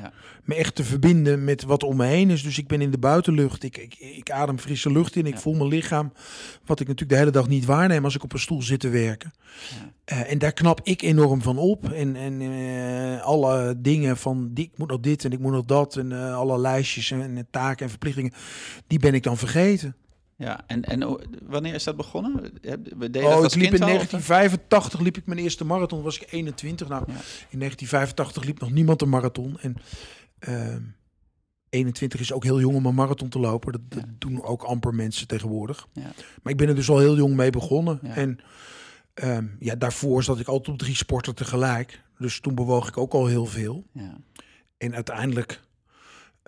me 0.43 0.55
echt 0.55 0.75
te 0.75 0.83
verbinden 0.83 1.43
met 1.43 1.63
wat 1.63 1.83
om 1.83 1.97
me 1.97 2.05
heen 2.05 2.29
is. 2.29 2.43
Dus 2.43 2.57
ik 2.57 2.67
ben 2.67 2.81
in 2.81 2.91
de 2.91 2.97
buitenlucht. 2.97 3.63
Ik, 3.63 3.77
ik, 3.77 3.95
ik 3.99 4.31
adem 4.31 4.59
frisse 4.59 4.91
lucht 4.91 5.15
in. 5.15 5.25
Ik 5.25 5.37
voel 5.37 5.53
mijn 5.53 5.69
lichaam, 5.69 6.13
wat 6.65 6.79
ik 6.79 6.87
natuurlijk 6.87 7.09
de 7.09 7.17
hele 7.17 7.31
dag 7.31 7.47
niet 7.47 7.65
waarneem 7.65 8.03
als 8.03 8.15
ik 8.15 8.23
op 8.23 8.33
een 8.33 8.39
stoel 8.39 8.61
zit 8.61 8.79
te 8.79 8.89
werken. 8.89 9.33
Ja. 9.69 9.93
Uh, 10.17 10.31
en 10.31 10.37
daar 10.37 10.53
knap 10.53 10.79
ik 10.83 11.01
enorm 11.01 11.41
van 11.41 11.57
op. 11.57 11.91
En, 11.91 12.15
en 12.15 12.41
uh, 12.41 13.21
alle 13.21 13.75
dingen 13.77 14.17
van, 14.17 14.49
die, 14.53 14.65
ik 14.65 14.77
moet 14.77 14.89
nog 14.89 14.99
dit 14.99 15.25
en 15.25 15.31
ik 15.31 15.39
moet 15.39 15.51
nog 15.51 15.65
dat. 15.65 15.95
En 15.95 16.11
uh, 16.11 16.35
alle 16.35 16.59
lijstjes 16.59 17.11
en, 17.11 17.21
en 17.21 17.47
taken 17.51 17.83
en 17.83 17.89
verplichtingen, 17.89 18.33
die 18.87 18.99
ben 18.99 19.13
ik 19.13 19.23
dan 19.23 19.37
vergeten. 19.37 19.95
Ja, 20.37 20.63
en, 20.67 20.83
en 20.83 21.19
wanneer 21.43 21.73
is 21.73 21.83
dat 21.83 21.95
begonnen? 21.95 22.33
We 22.97 23.09
deden 23.09 23.37
oh, 23.37 23.43
ik 23.43 23.55
liep 23.55 23.73
in 23.73 23.79
1985 23.79 24.99
liep 24.99 25.17
ik 25.17 25.25
mijn 25.25 25.39
eerste 25.39 25.65
marathon, 25.65 26.01
was 26.01 26.19
ik 26.19 26.31
21. 26.31 26.87
Nou, 26.87 27.03
in 27.49 27.59
1985 27.59 28.43
liep 28.43 28.59
nog 28.59 28.71
niemand 28.71 29.01
een 29.01 29.09
marathon. 29.09 29.59
En 29.59 29.75
uh, 30.39 30.73
ehm, 30.73 30.81
21 31.69 32.19
is 32.19 32.33
ook 32.33 32.43
heel 32.43 32.59
jong 32.59 32.75
om 32.75 32.85
een 32.85 32.95
marathon 32.95 33.29
te 33.29 33.39
lopen. 33.39 33.71
Dat, 33.71 33.81
dat 33.87 34.05
doen 34.17 34.43
ook 34.43 34.63
amper 34.63 34.93
mensen 34.93 35.27
tegenwoordig. 35.27 35.87
Ja. 35.93 36.11
Maar 36.43 36.51
ik 36.51 36.57
ben 36.57 36.67
er 36.67 36.75
dus 36.75 36.89
al 36.89 36.99
heel 36.99 37.15
jong 37.15 37.35
mee 37.35 37.49
begonnen. 37.49 37.99
En 38.01 38.39
um, 39.23 39.55
ja, 39.59 39.75
daarvoor 39.75 40.23
zat 40.23 40.39
ik 40.39 40.47
altijd 40.47 40.69
op 40.69 40.77
drie 40.77 40.95
sporten 40.95 41.35
tegelijk. 41.35 42.01
Dus 42.17 42.39
toen 42.39 42.55
bewoog 42.55 42.87
ik 42.87 42.97
ook 42.97 43.13
al 43.13 43.25
heel 43.25 43.45
veel. 43.45 43.85
En 44.77 44.95
uiteindelijk 44.95 45.61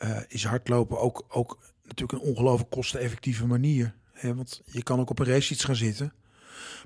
uh, 0.03 0.19
is 0.27 0.45
hardlopen 0.45 0.99
ook, 0.99 1.25
ook 1.29 1.59
natuurlijk 1.87 2.21
een 2.23 2.29
ongelooflijk 2.29 2.69
kosteneffectieve 2.69 3.45
manier. 3.45 3.95
Hè? 4.13 4.35
Want 4.35 4.61
je 4.65 4.83
kan 4.83 4.99
ook 4.99 5.09
op 5.09 5.19
een 5.19 5.25
race 5.25 5.53
iets 5.53 5.63
gaan 5.63 5.75
zitten. 5.75 6.13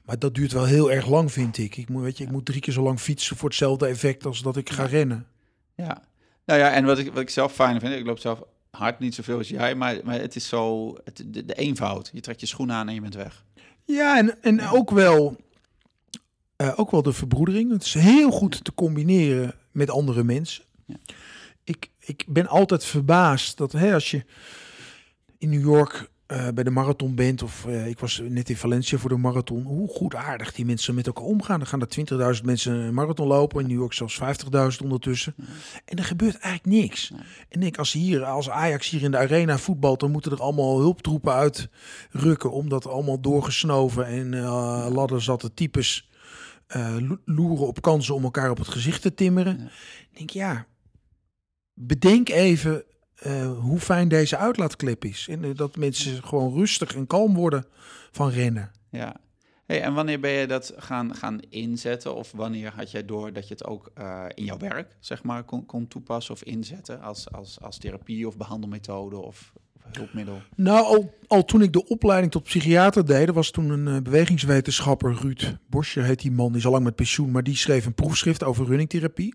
Maar 0.06 0.20
dat 0.20 0.36
duurt 0.36 0.52
wel 0.52 0.66
heel 0.66 0.92
erg 0.92 1.08
lang, 1.08 1.32
vind 1.32 1.58
ik. 1.58 1.78
Ik 1.78 1.90
moet, 1.90 2.04
weet 2.04 2.18
je, 2.18 2.24
ik 2.24 2.32
moet 2.32 2.46
drie 2.46 2.62
keer 2.62 2.74
zo 2.74 2.82
lang 2.82 3.00
fietsen 3.00 3.38
voor 3.38 3.50
hetzelfde 3.50 3.88
effect 3.88 4.26
als 4.26 4.42
dat 4.42 4.58
ik 4.58 4.70
ga 4.70 4.86
rennen. 4.86 5.28
Ja. 5.76 6.02
Nou 6.46 6.60
ja, 6.60 6.72
en 6.72 6.86
wat 6.86 6.98
ik, 6.98 7.14
wat 7.14 7.22
ik 7.22 7.30
zelf 7.30 7.54
fijn 7.54 7.80
vind, 7.80 7.94
ik 7.94 8.06
loop 8.06 8.20
zelf 8.20 8.44
hard 8.72 9.00
niet 9.00 9.16
zoveel 9.16 9.38
als 9.38 9.50
jij, 9.50 9.76
maar, 9.76 10.00
maar 10.04 10.20
het 10.20 10.36
is 10.36 10.48
zo, 10.48 10.96
het, 11.04 11.24
de, 11.28 11.46
de 11.46 11.54
eenvoud. 11.54 12.10
Je 12.14 12.20
trekt 12.20 12.40
je 12.40 12.46
schoenen 12.46 12.76
aan 12.76 12.88
en 12.88 12.94
je 12.94 13.02
bent 13.02 13.16
weg. 13.16 13.46
Ja, 13.86 14.18
en, 14.18 14.42
en 14.42 14.68
ook, 14.68 14.92
wel, 14.92 15.36
eh, 16.56 16.74
ook 16.80 16.92
wel 16.92 17.02
de 17.02 17.14
verbroedering. 17.14 17.72
Het 17.72 17.86
is 17.86 17.94
heel 17.94 18.32
goed 18.32 18.64
te 18.64 18.74
combineren 18.74 19.56
met 19.72 19.90
andere 19.90 20.24
mensen. 20.24 20.64
Ja. 20.86 20.96
Ik, 21.64 21.90
ik 22.00 22.26
ben 22.28 22.48
altijd 22.48 22.86
verbaasd 22.86 23.58
dat 23.58 23.72
hè, 23.72 23.94
als 23.94 24.12
je 24.12 24.24
in 25.42 25.50
New 25.50 25.62
York 25.62 26.10
eh, 26.26 26.48
bij 26.54 26.64
de 26.64 26.70
marathon 26.70 27.16
bent, 27.16 27.44
of 27.44 27.66
eh, 27.66 27.88
ik 27.88 28.00
was 28.00 28.22
net 28.30 28.50
in 28.50 28.58
Valencia 28.58 28.98
voor 28.98 29.10
de 29.10 29.18
marathon, 29.18 29.64
hoe 29.64 29.88
goed 29.88 30.16
aardig 30.16 30.54
die 30.54 30.66
mensen 30.66 30.96
met 30.96 31.08
elkaar 31.08 31.24
omgaan. 31.24 31.60
Dan 31.60 31.68
gaan 31.68 31.82
er 31.82 32.36
20.000 32.38 32.44
mensen 32.46 32.74
een 32.74 32.94
marathon 32.94 33.28
lopen, 33.28 33.62
in 33.62 33.68
New 33.68 33.78
York 33.80 33.94
zelfs 33.94 34.20
50.000 34.20 34.84
ondertussen. 34.84 35.36
En 35.86 35.98
er 35.98 36.04
gebeurt 36.04 36.38
eigenlijk 36.38 36.82
niks. 36.82 37.12
En 37.50 37.64
ik, 37.64 37.78
als 37.78 37.92
hier, 37.92 38.24
als 38.24 38.50
Ajax 38.50 38.90
hier 38.90 39.02
in 39.04 39.12
de 39.12 39.18
arena 39.18 39.58
voetbalt, 39.58 40.00
dan 40.00 40.12
moeten 40.12 40.32
er 40.32 40.42
allemaal 40.42 40.80
hulptroepen 40.80 41.34
uitrukken, 41.34 42.52
omdat 42.52 42.88
allemaal 42.88 43.20
doorgesnoven 43.22 44.06
en 44.06 44.34
uh, 44.34 44.88
ladder 44.90 45.22
zatte 45.22 45.54
types 45.54 46.10
eh, 46.68 46.96
lo- 47.00 47.20
loeren 47.26 47.68
op 47.68 47.82
kansen 47.82 48.16
om 48.16 48.24
elkaar 48.24 48.50
op 48.50 48.58
het 48.58 48.68
gezicht 48.68 49.02
te 49.02 49.14
timmeren. 49.14 49.72
Ik 50.12 50.18
denk, 50.18 50.30
ja, 50.30 50.66
bedenk 51.74 52.30
even 52.30 52.84
eh, 53.22 53.52
hoe 53.60 53.80
fijn 53.80 54.08
deze 54.08 54.38
uitlaatklep 54.38 55.06
is. 55.06 55.28
En 55.30 55.54
dat 55.56 55.76
mensen 55.76 56.24
gewoon 56.24 56.54
rustig 56.54 56.96
en 56.96 57.08
kalm 57.08 57.34
worden 57.36 57.66
van 58.12 58.30
rennen. 58.30 58.72
Ja. 58.90 59.16
Hey, 59.66 59.82
en 59.82 59.94
wanneer 59.94 60.20
ben 60.20 60.32
je 60.32 60.48
dat 60.48 60.74
gaan, 60.78 61.16
gaan 61.16 61.40
inzetten? 61.50 62.16
Of 62.16 62.32
wanneer 62.32 62.72
had 62.76 62.92
jij 62.92 63.06
door 63.06 63.34
dat 63.34 63.48
je 63.48 63.54
het 63.54 63.66
ook 63.66 63.92
eh, 63.94 64.26
in 64.34 64.44
jouw 64.44 64.58
werk, 64.58 64.96
zeg 65.00 65.24
maar, 65.24 65.44
kon, 65.44 65.66
kon 65.66 65.88
toepassen 65.88 66.34
of 66.34 66.44
inzetten 66.44 67.02
als, 67.02 67.32
als, 67.32 67.62
als 67.62 67.78
therapie 67.78 68.28
of 68.28 68.38
behandelmethode 68.38 69.18
of, 69.18 69.54
of 69.76 69.84
hulpmiddel? 69.98 70.42
Nou, 70.56 70.86
al, 70.86 71.14
al 71.28 71.46
toen 71.46 71.62
ik 71.62 71.74
de 71.74 71.88
opleiding 71.88 72.32
tot 72.32 72.44
psychiater 72.44 73.06
deed, 73.06 73.28
er 73.28 73.34
was 73.34 73.52
toen 73.52 73.70
een 73.70 73.88
eh, 73.88 74.02
bewegingswetenschapper, 74.02 75.16
Ruud 75.22 75.58
Bosje 75.70 76.02
heet 76.02 76.22
die 76.22 76.32
man, 76.32 76.48
die 76.48 76.58
is 76.58 76.66
al 76.66 76.72
lang 76.72 76.84
met 76.84 76.96
pensioen, 76.96 77.32
maar 77.32 77.44
die 77.44 77.56
schreef 77.56 77.86
een 77.86 77.94
proefschrift 77.94 78.44
over 78.44 78.66
runningtherapie. 78.66 79.34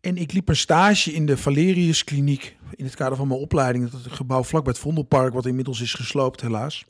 En 0.00 0.16
ik 0.16 0.32
liep 0.32 0.48
een 0.48 0.56
stage 0.56 1.12
in 1.12 1.26
de 1.26 1.36
Valerius 1.36 2.04
Kliniek 2.04 2.56
in 2.74 2.84
het 2.84 2.94
kader 2.94 3.16
van 3.16 3.28
mijn 3.28 3.40
opleiding. 3.40 3.90
Dat 3.90 4.00
gebouw 4.08 4.42
vlak 4.42 4.64
bij 4.64 4.72
het 4.72 4.82
Vondelpark, 4.82 5.32
wat 5.34 5.46
inmiddels 5.46 5.80
is 5.80 5.94
gesloopt 5.94 6.40
helaas. 6.40 6.84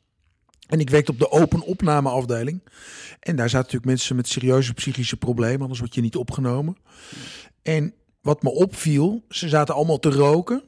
En 0.66 0.80
ik 0.80 0.90
werkte 0.90 1.12
op 1.12 1.18
de 1.18 1.30
open 1.30 1.61
opnameafdeling. 1.61 2.62
En 3.20 3.36
daar 3.36 3.48
zaten 3.48 3.59
natuurlijk 3.59 3.84
mensen 3.84 4.16
met 4.16 4.28
serieuze 4.28 4.74
psychische 4.74 5.16
problemen, 5.16 5.61
anders 5.61 5.80
word 5.80 5.94
je 5.94 6.00
niet 6.00 6.16
opgenomen. 6.16 6.76
En 7.62 7.94
wat 8.20 8.42
me 8.42 8.50
opviel, 8.50 9.24
ze 9.28 9.48
zaten 9.48 9.74
allemaal 9.74 9.98
te 9.98 10.11
roken. 10.11 10.62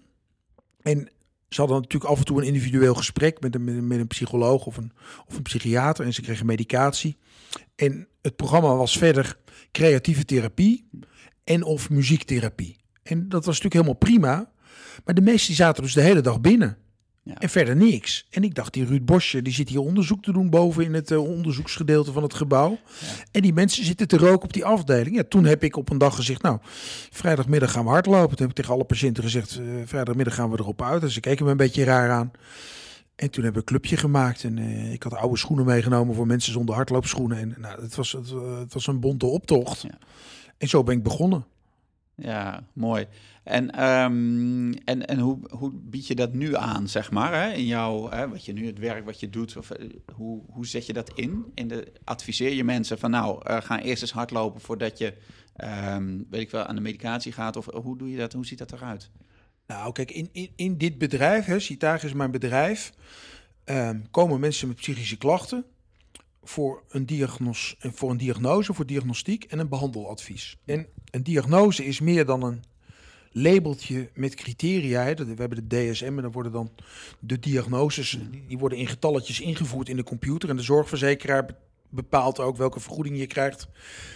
En 0.82 1.08
ze 1.48 1.60
hadden 1.60 1.80
natuurlijk 1.80 2.10
af 2.10 2.18
en 2.18 2.24
toe 2.24 2.40
een 2.40 2.46
individueel 2.46 2.94
gesprek 2.94 3.40
met 3.40 3.54
een, 3.54 3.64
met 3.64 3.74
een, 3.74 3.86
met 3.86 3.98
een 3.98 4.06
psycholoog 4.06 4.66
of 4.66 4.76
een, 4.76 4.92
of 5.26 5.36
een 5.36 5.42
psychiater. 5.42 6.04
En 6.04 6.14
ze 6.14 6.22
kregen 6.22 6.46
medicatie. 6.46 7.16
En 7.76 8.08
het 8.22 8.36
programma 8.36 8.74
was 8.74 8.98
verder 8.98 9.36
creatieve 9.72 10.24
therapie 10.24 10.88
en 11.50 11.62
of 11.62 11.90
muziektherapie. 11.90 12.76
En 13.02 13.28
dat 13.28 13.44
was 13.44 13.60
natuurlijk 13.60 13.74
helemaal 13.74 13.94
prima. 13.94 14.50
Maar 15.04 15.14
de 15.14 15.20
meesten 15.20 15.46
die 15.46 15.56
zaten 15.56 15.82
dus 15.82 15.92
de 15.92 16.00
hele 16.00 16.20
dag 16.20 16.40
binnen. 16.40 16.76
Ja. 17.22 17.34
En 17.34 17.48
verder 17.48 17.76
niks. 17.76 18.26
En 18.30 18.44
ik 18.44 18.54
dacht, 18.54 18.72
die 18.72 18.84
Ruud 18.84 19.04
Bosje, 19.04 19.42
die 19.42 19.52
zit 19.52 19.68
hier 19.68 19.80
onderzoek 19.80 20.22
te 20.22 20.32
doen 20.32 20.50
boven 20.50 20.84
in 20.84 20.94
het 20.94 21.10
eh, 21.10 21.24
onderzoeksgedeelte 21.24 22.12
van 22.12 22.22
het 22.22 22.34
gebouw. 22.34 22.78
En 23.30 23.42
die 23.42 23.52
mensen 23.52 23.84
zitten 23.84 24.08
te 24.08 24.16
roken 24.16 24.42
op 24.42 24.52
die 24.52 24.64
afdeling. 24.64 25.16
Ja, 25.16 25.22
toen 25.28 25.44
heb 25.44 25.64
ik 25.64 25.76
op 25.76 25.90
een 25.90 25.98
dag 25.98 26.14
gezegd, 26.14 26.42
nou, 26.42 26.58
vrijdagmiddag 27.10 27.72
gaan 27.72 27.84
we 27.84 27.90
hardlopen. 27.90 28.36
Toen 28.36 28.46
heb 28.46 28.48
ik 28.48 28.54
tegen 28.54 28.72
alle 28.72 28.84
patiënten 28.84 29.22
gezegd, 29.22 29.58
eh, 29.58 29.66
vrijdagmiddag 29.84 30.34
gaan 30.34 30.50
we 30.50 30.58
erop 30.58 30.82
uit. 30.82 31.00
Dus 31.00 31.14
ze 31.14 31.20
keken 31.20 31.44
me 31.44 31.50
een 31.50 31.56
beetje 31.56 31.84
raar 31.84 32.10
aan. 32.10 32.30
En 33.16 33.30
toen 33.30 33.44
hebben 33.44 33.62
we 33.62 33.68
een 33.68 33.78
clubje 33.78 33.96
gemaakt. 33.96 34.44
En 34.44 34.58
eh, 34.58 34.92
ik 34.92 35.02
had 35.02 35.14
oude 35.14 35.38
schoenen 35.38 35.66
meegenomen 35.66 36.14
voor 36.14 36.26
mensen 36.26 36.52
zonder 36.52 36.74
hardloopschoenen. 36.74 37.38
En 37.38 37.54
nou, 37.58 37.82
het, 37.82 37.94
was, 37.94 38.12
het, 38.12 38.30
het 38.58 38.72
was 38.72 38.86
een 38.86 39.00
bonte 39.00 39.26
optocht. 39.26 39.82
Ja. 39.82 39.98
En 40.60 40.68
zo 40.68 40.82
ben 40.82 40.96
ik 40.96 41.02
begonnen. 41.02 41.46
Ja, 42.14 42.66
mooi. 42.72 43.06
En, 43.42 43.70
ehm, 43.70 44.72
en, 44.72 45.06
en 45.06 45.18
hoe, 45.18 45.38
hoe 45.50 45.70
bied 45.72 46.06
je 46.06 46.14
dat 46.14 46.32
nu 46.32 46.56
aan, 46.56 46.88
zeg 46.88 47.10
maar, 47.10 47.32
hè? 47.42 47.52
in 47.52 47.66
jouw, 47.66 48.10
hè, 48.10 48.28
wat 48.28 48.44
je 48.44 48.52
nu, 48.52 48.66
het 48.66 48.78
werk 48.78 49.04
wat 49.04 49.20
je 49.20 49.30
doet, 49.30 49.56
of, 49.56 49.70
eh, 49.70 49.88
hoe, 50.14 50.42
hoe 50.50 50.66
zet 50.66 50.86
je 50.86 50.92
dat 50.92 51.12
in? 51.14 51.44
in 51.54 51.68
de, 51.68 51.92
adviseer 52.04 52.52
je 52.52 52.64
mensen 52.64 52.98
van, 52.98 53.10
nou, 53.10 53.40
eh, 53.44 53.60
ga 53.60 53.80
eerst 53.80 54.02
eens 54.02 54.12
hardlopen 54.12 54.60
voordat 54.60 54.98
je, 54.98 55.14
ehm, 55.56 56.18
weet 56.30 56.40
ik 56.40 56.50
wel, 56.50 56.64
aan 56.64 56.74
de 56.74 56.80
medicatie 56.80 57.32
gaat? 57.32 57.56
Of 57.56 57.66
hoe 57.72 57.98
doe 57.98 58.10
je 58.10 58.16
dat? 58.16 58.32
Hoe 58.32 58.46
ziet 58.46 58.58
dat 58.58 58.72
eruit? 58.72 59.10
Nou, 59.66 59.92
kijk, 59.92 60.10
in, 60.10 60.28
in, 60.32 60.50
in 60.56 60.78
dit 60.78 60.98
bedrijf, 60.98 61.44
hè, 61.44 61.58
Citaag 61.58 62.04
is 62.04 62.12
mijn 62.12 62.30
bedrijf, 62.30 62.92
ehm, 63.64 64.00
komen 64.10 64.40
mensen 64.40 64.68
met 64.68 64.76
psychische 64.76 65.16
klachten 65.16 65.64
voor 66.42 66.82
een, 66.88 67.06
diagnos, 67.06 67.76
eh, 67.80 67.90
voor 67.94 68.10
een 68.10 68.16
diagnose, 68.16 68.74
voor 68.74 68.86
diagnostiek 68.86 69.44
en 69.44 69.58
een 69.58 69.68
behandeladvies. 69.68 70.56
En 70.64 70.86
een 71.10 71.22
diagnose 71.22 71.84
is 71.84 72.00
meer 72.00 72.26
dan 72.26 72.42
een 72.42 72.62
labeltje 73.32 74.10
met 74.14 74.34
criteria. 74.34 75.02
Hè. 75.02 75.14
We 75.14 75.34
hebben 75.36 75.68
de 75.68 75.90
DSM 75.90 76.04
en 76.04 76.22
dan 76.22 76.32
worden 76.32 76.52
dan 76.52 76.70
de 77.18 77.38
diagnoses, 77.38 78.18
die- 78.46 78.58
worden 78.58 78.78
in 78.78 78.86
getalletjes 78.86 79.40
ingevoerd 79.40 79.88
in 79.88 79.96
de 79.96 80.02
computer. 80.02 80.48
En 80.48 80.56
de 80.56 80.62
zorgverzekeraar 80.62 81.44
be- 81.46 81.54
bepaalt 81.88 82.38
ook 82.40 82.56
welke 82.56 82.80
vergoeding 82.80 83.18
je 83.18 83.26
krijgt 83.26 83.68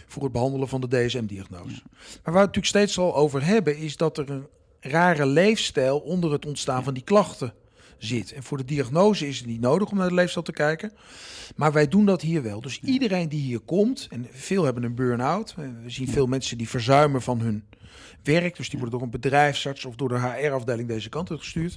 voor 0.07 0.23
het 0.23 0.33
behandelen 0.33 0.69
van 0.69 0.81
de 0.81 0.89
DSM-diagnose. 0.89 1.83
Maar 1.85 2.01
waar 2.23 2.33
we 2.35 2.39
het 2.39 2.55
natuurlijk 2.55 2.67
steeds 2.67 2.99
al 2.99 3.15
over 3.17 3.45
hebben, 3.47 3.77
is 3.77 3.97
dat 3.97 4.19
er 4.19 4.31
een 4.31 4.47
rare 4.81 5.27
leefstijl 5.27 5.99
onder 5.99 6.33
het 6.33 6.47
ontstaan 6.47 6.85
van 6.85 6.95
die 6.95 7.03
klachten 7.05 7.55
zit. 8.05 8.33
En 8.33 8.43
voor 8.43 8.57
de 8.57 8.65
diagnose 8.65 9.29
is 9.29 9.39
het 9.39 9.47
niet 9.47 9.61
nodig 9.61 9.91
om 9.91 9.97
naar 9.97 10.09
de 10.09 10.15
leefstijl 10.15 10.45
te 10.45 10.53
kijken. 10.53 10.93
Maar 11.57 11.73
wij 11.73 11.89
doen 11.89 12.07
dat 12.07 12.21
hier 12.21 12.43
wel. 12.43 12.61
Dus 12.61 12.81
iedereen 12.81 13.29
die 13.29 13.41
hier 13.41 13.61
komt, 13.61 14.07
en 14.11 14.27
veel 14.31 14.65
hebben 14.65 14.83
een 14.83 14.95
burn-out. 14.95 15.55
We 15.55 15.91
zien 15.91 16.09
veel 16.09 16.27
mensen 16.27 16.59
die 16.59 16.69
verzuimen 16.69 17.23
van 17.23 17.41
hun 17.41 17.65
werk. 18.23 18.57
Dus 18.57 18.69
die 18.69 18.79
worden 18.79 18.99
door 18.99 19.07
een 19.07 19.21
bedrijfsarts 19.21 19.85
of 19.85 19.97
door 19.97 20.09
de 20.09 20.19
HR-afdeling 20.19 20.89
deze 20.89 21.09
kant 21.09 21.31
op 21.31 21.39
gestuurd. 21.39 21.77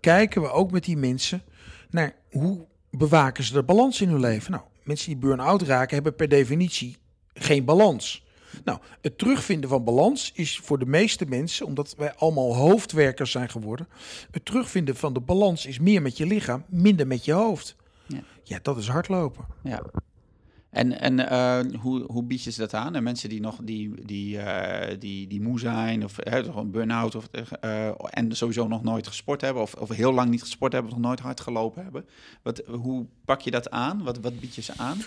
Kijken 0.00 0.42
we 0.42 0.50
ook 0.50 0.70
met 0.70 0.84
die 0.84 0.96
mensen 0.96 1.42
naar 1.90 2.14
hoe 2.30 2.66
bewaken 2.90 3.44
ze 3.44 3.52
de 3.52 3.62
balans 3.62 4.00
in 4.00 4.08
hun 4.08 4.20
leven. 4.20 4.50
Nou, 4.52 4.64
mensen 4.82 5.08
die 5.08 5.16
burn-out 5.16 5.62
raken 5.62 5.94
hebben 5.94 6.14
per 6.14 6.28
definitie 6.28 6.96
geen 7.34 7.64
balans. 7.64 8.24
Nou, 8.64 8.78
het 9.00 9.18
terugvinden 9.18 9.70
van 9.70 9.84
balans 9.84 10.32
is 10.34 10.58
voor 10.58 10.78
de 10.78 10.86
meeste 10.86 11.26
mensen, 11.26 11.66
omdat 11.66 11.94
wij 11.98 12.14
allemaal 12.14 12.56
hoofdwerkers 12.56 13.30
zijn 13.30 13.48
geworden, 13.48 13.88
het 14.30 14.44
terugvinden 14.44 14.96
van 14.96 15.12
de 15.12 15.20
balans 15.20 15.66
is 15.66 15.78
meer 15.78 16.02
met 16.02 16.16
je 16.16 16.26
lichaam, 16.26 16.64
minder 16.68 17.06
met 17.06 17.24
je 17.24 17.32
hoofd. 17.32 17.76
Ja. 18.06 18.22
Ja, 18.42 18.58
dat 18.62 18.76
is 18.76 18.88
hardlopen. 18.88 19.44
Ja. 19.62 19.82
En, 20.70 21.00
en 21.00 21.28
eh, 21.28 21.80
hoe, 21.80 22.04
hoe 22.12 22.24
bied 22.24 22.42
je 22.42 22.50
ze 22.50 22.60
dat 22.60 22.74
aan? 22.74 22.94
En 22.94 23.02
mensen 23.02 23.28
die 23.28 23.40
nog 23.40 23.58
die, 23.62 24.04
die, 24.04 24.38
eh, 24.38 24.98
die, 24.98 25.26
die 25.26 25.40
moe 25.40 25.58
zijn, 25.58 26.04
of 26.04 26.14
toch 26.14 26.56
een 26.56 26.70
burn-out, 26.70 27.14
of, 27.14 27.28
eh, 27.60 27.88
en 28.10 28.36
sowieso 28.36 28.68
nog 28.68 28.82
nooit 28.82 29.06
gesport 29.06 29.40
hebben, 29.40 29.62
of, 29.62 29.74
of 29.74 29.88
heel 29.88 30.12
lang 30.12 30.30
niet 30.30 30.40
gesport 30.40 30.72
hebben, 30.72 30.90
of 30.90 30.96
nog 30.96 31.06
nooit 31.06 31.20
hard 31.20 31.40
gelopen 31.40 31.82
hebben. 31.82 32.04
Wat, 32.42 32.62
hoe 32.66 33.06
pak 33.24 33.40
je 33.40 33.50
dat 33.50 33.70
aan? 33.70 34.02
Wat, 34.02 34.18
wat 34.18 34.40
bied 34.40 34.54
je 34.54 34.62
ze 34.62 34.72
aan? 34.76 34.98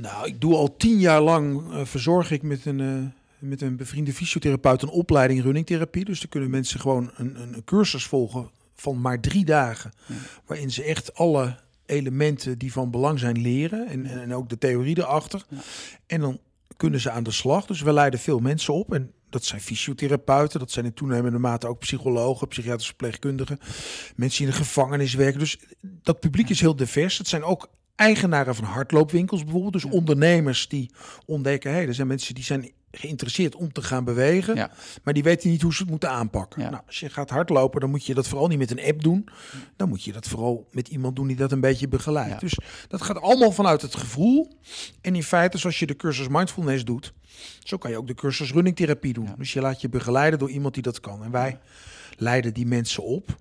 Nou, 0.00 0.26
ik 0.26 0.40
doe 0.40 0.54
al 0.54 0.76
tien 0.76 0.98
jaar 0.98 1.20
lang, 1.20 1.72
eh, 1.72 1.84
verzorg 1.84 2.30
ik 2.30 2.42
met 2.42 2.66
een, 2.66 2.80
eh, 2.80 3.48
met 3.48 3.60
een 3.60 3.76
bevriende 3.76 4.12
fysiotherapeut 4.12 4.82
een 4.82 4.88
opleiding 4.88 5.42
runningtherapie. 5.42 6.04
Dus 6.04 6.20
dan 6.20 6.28
kunnen 6.28 6.50
mensen 6.50 6.80
gewoon 6.80 7.10
een, 7.16 7.40
een, 7.40 7.54
een 7.54 7.64
cursus 7.64 8.04
volgen 8.04 8.50
van 8.74 9.00
maar 9.00 9.20
drie 9.20 9.44
dagen. 9.44 9.92
Ja. 10.06 10.14
Waarin 10.46 10.70
ze 10.70 10.82
echt 10.82 11.14
alle 11.14 11.58
elementen 11.86 12.58
die 12.58 12.72
van 12.72 12.90
belang 12.90 13.18
zijn 13.18 13.40
leren. 13.40 13.86
En, 13.88 14.06
en 14.06 14.34
ook 14.34 14.48
de 14.48 14.58
theorie 14.58 14.98
erachter. 14.98 15.44
Ja. 15.48 15.58
En 16.06 16.20
dan 16.20 16.40
kunnen 16.76 17.00
ze 17.00 17.10
aan 17.10 17.22
de 17.22 17.30
slag. 17.30 17.66
Dus 17.66 17.82
we 17.82 17.92
leiden 17.92 18.20
veel 18.20 18.38
mensen 18.38 18.74
op. 18.74 18.92
En 18.92 19.12
dat 19.30 19.44
zijn 19.44 19.60
fysiotherapeuten, 19.60 20.60
dat 20.60 20.70
zijn 20.70 20.84
in 20.84 20.94
toenemende 20.94 21.38
mate 21.38 21.66
ook 21.66 21.78
psychologen, 21.78 22.48
psychiatrische 22.48 22.88
verpleegkundigen, 22.88 23.58
mensen 24.16 24.38
die 24.38 24.46
in 24.46 24.52
de 24.52 24.64
gevangenis 24.64 25.14
werken. 25.14 25.38
Dus 25.38 25.58
dat 25.80 26.20
publiek 26.20 26.48
is 26.48 26.60
heel 26.60 26.76
divers. 26.76 27.18
Het 27.18 27.28
zijn 27.28 27.42
ook 27.42 27.68
eigenaren 27.96 28.54
van 28.54 28.64
hardloopwinkels 28.64 29.42
bijvoorbeeld. 29.42 29.72
Dus 29.72 29.82
Ja. 29.82 29.90
ondernemers 29.90 30.68
die 30.68 30.90
ontdekken, 31.26 31.72
hé, 31.72 31.80
er 31.80 31.94
zijn 31.94 32.06
mensen 32.06 32.34
die 32.34 32.44
zijn 32.44 32.70
geïnteresseerd 32.90 33.54
om 33.54 33.72
te 33.72 33.82
gaan 33.82 34.04
bewegen, 34.04 34.54
Ja. 34.54 34.70
maar 35.04 35.14
die 35.14 35.22
weten 35.22 35.50
niet 35.50 35.62
hoe 35.62 35.74
ze 35.74 35.80
het 35.82 35.90
moeten 35.90 36.10
aanpakken. 36.10 36.62
Ja. 36.62 36.70
Nou, 36.70 36.82
als 36.86 37.00
je 37.00 37.08
gaat 37.10 37.30
hardlopen, 37.30 37.80
dan 37.80 37.90
moet 37.90 38.06
je 38.06 38.14
dat 38.14 38.28
vooral 38.28 38.48
niet 38.48 38.58
met 38.58 38.70
een 38.70 38.80
app 38.84 39.02
doen. 39.02 39.28
Dan 39.76 39.88
moet 39.88 40.02
je 40.04 40.12
dat 40.12 40.28
vooral 40.28 40.68
met 40.70 40.88
iemand 40.88 41.16
doen 41.16 41.26
die 41.26 41.36
dat 41.36 41.52
een 41.52 41.60
beetje 41.60 41.88
begeleidt. 41.88 42.40
Dus 42.40 42.58
dat 42.88 43.02
gaat 43.02 43.20
allemaal 43.20 43.52
vanuit 43.52 43.82
het 43.82 43.94
gevoel. 43.94 44.58
En 45.00 45.14
in 45.14 45.22
feite, 45.22 45.58
zoals 45.58 45.78
je 45.78 45.86
de 45.86 45.96
cursus 45.96 46.28
mindfulness 46.28 46.84
doet, 46.84 47.12
zo 47.64 47.76
kan 47.76 47.90
je 47.90 47.96
ook 47.96 48.06
de 48.06 48.14
cursus 48.14 48.52
runningtherapie 48.52 49.12
doen. 49.12 49.24
Ja. 49.24 49.34
Dus 49.38 49.52
je 49.52 49.60
laat 49.60 49.80
je 49.80 49.88
begeleiden 49.88 50.38
door 50.38 50.50
iemand 50.50 50.74
die 50.74 50.82
dat 50.82 51.00
kan. 51.00 51.24
En 51.24 51.30
wij 51.30 51.58
leiden 52.16 52.54
die 52.54 52.66
mensen 52.66 53.02
op. 53.02 53.36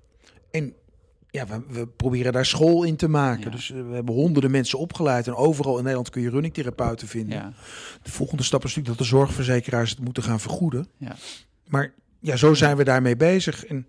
En 0.51 0.74
ja, 1.36 1.47
we, 1.47 1.61
we 1.67 1.88
proberen 1.88 2.33
daar 2.33 2.45
school 2.45 2.83
in 2.83 2.95
te 2.95 3.07
maken. 3.07 3.43
Ja. 3.43 3.49
Dus 3.49 3.71
eh, 3.71 3.88
we 3.88 3.93
hebben 3.93 4.15
honderden 4.15 4.51
mensen 4.51 4.79
opgeleid. 4.79 5.27
En 5.27 5.36
overal 5.36 5.73
in 5.77 5.81
Nederland 5.81 6.09
kun 6.09 6.21
je 6.21 6.29
runningtherapeuten 6.29 7.07
vinden. 7.07 7.38
Ja, 7.38 7.53
De 8.03 8.11
volgende 8.11 8.43
stap 8.43 8.63
is 8.63 8.69
natuurlijk 8.75 8.97
dat 8.97 9.07
de 9.07 9.15
zorgverzekeraars 9.15 9.89
het 9.89 9.99
moeten 9.99 10.23
gaan 10.23 10.39
vergoeden. 10.39 10.88
ja, 10.97 11.15
Maar 11.67 11.93
ja, 12.19 12.36
zo 12.36 12.53
zijn 12.53 12.77
we 12.77 12.83
daarmee 12.83 13.15
bezig. 13.15 13.65
En 13.65 13.88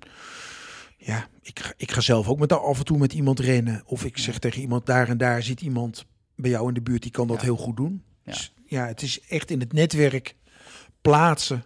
ja, 0.96 1.28
ik, 1.42 1.60
ga- 1.60 1.72
ik 1.76 1.90
ga 1.92 2.00
zelf 2.00 2.28
ook 2.28 2.38
met 2.38 2.52
af 2.52 2.78
en 2.78 2.84
toe 2.84 2.98
met 2.98 3.12
iemand 3.12 3.40
rennen. 3.40 3.82
Of 3.86 4.04
ik 4.04 4.18
zeg 4.18 4.38
tegen 4.38 4.60
iemand, 4.60 4.86
daar 4.86 5.08
en 5.08 5.18
daar 5.18 5.42
zit 5.42 5.60
iemand 5.60 6.04
bij 6.36 6.50
jou 6.50 6.68
in 6.68 6.74
de 6.74 6.82
buurt, 6.82 7.02
die 7.02 7.10
kan 7.10 7.26
dat 7.26 7.42
heel 7.42 7.56
goed 7.56 7.76
doen. 7.76 8.02
Ja. 8.22 8.32
Dus 8.32 8.54
ja, 8.66 8.86
het 8.86 9.02
is 9.02 9.20
echt 9.28 9.50
in 9.50 9.60
het 9.60 9.72
netwerk 9.72 10.34
plaatsen 11.00 11.64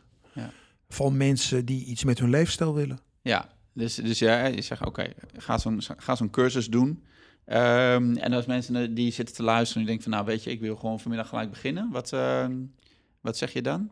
van 0.88 1.16
mensen 1.16 1.64
die 1.64 1.84
iets 1.84 2.04
met 2.04 2.18
hun 2.18 2.30
leefstijl 2.30 2.74
willen. 2.74 2.98
ja. 3.22 3.48
Dus, 3.72 3.94
dus 3.94 4.18
ja, 4.18 4.46
je 4.46 4.62
zegt, 4.62 4.86
oké, 4.86 5.12
ga 5.36 5.58
zo'n 5.58 5.82
ga 5.96 6.14
zo'n 6.14 6.30
cursus 6.30 6.66
doen. 6.68 7.02
Ehm, 7.44 8.16
en 8.16 8.32
als 8.32 8.46
mensen 8.46 8.94
die 8.94 9.12
zitten 9.12 9.34
te 9.34 9.42
luisteren 9.42 9.82
en 9.82 9.88
die 9.88 9.96
denken 9.96 10.02
van, 10.02 10.12
nou 10.12 10.24
weet 10.24 10.44
je, 10.44 10.50
ik 10.50 10.60
wil 10.60 10.76
gewoon 10.76 11.00
vanmiddag 11.00 11.28
gelijk 11.28 11.50
beginnen. 11.50 11.88
Wat, 11.92 12.12
ehm, 12.12 12.52
wat 13.20 13.36
zeg 13.36 13.52
je 13.52 13.62
dan? 13.62 13.90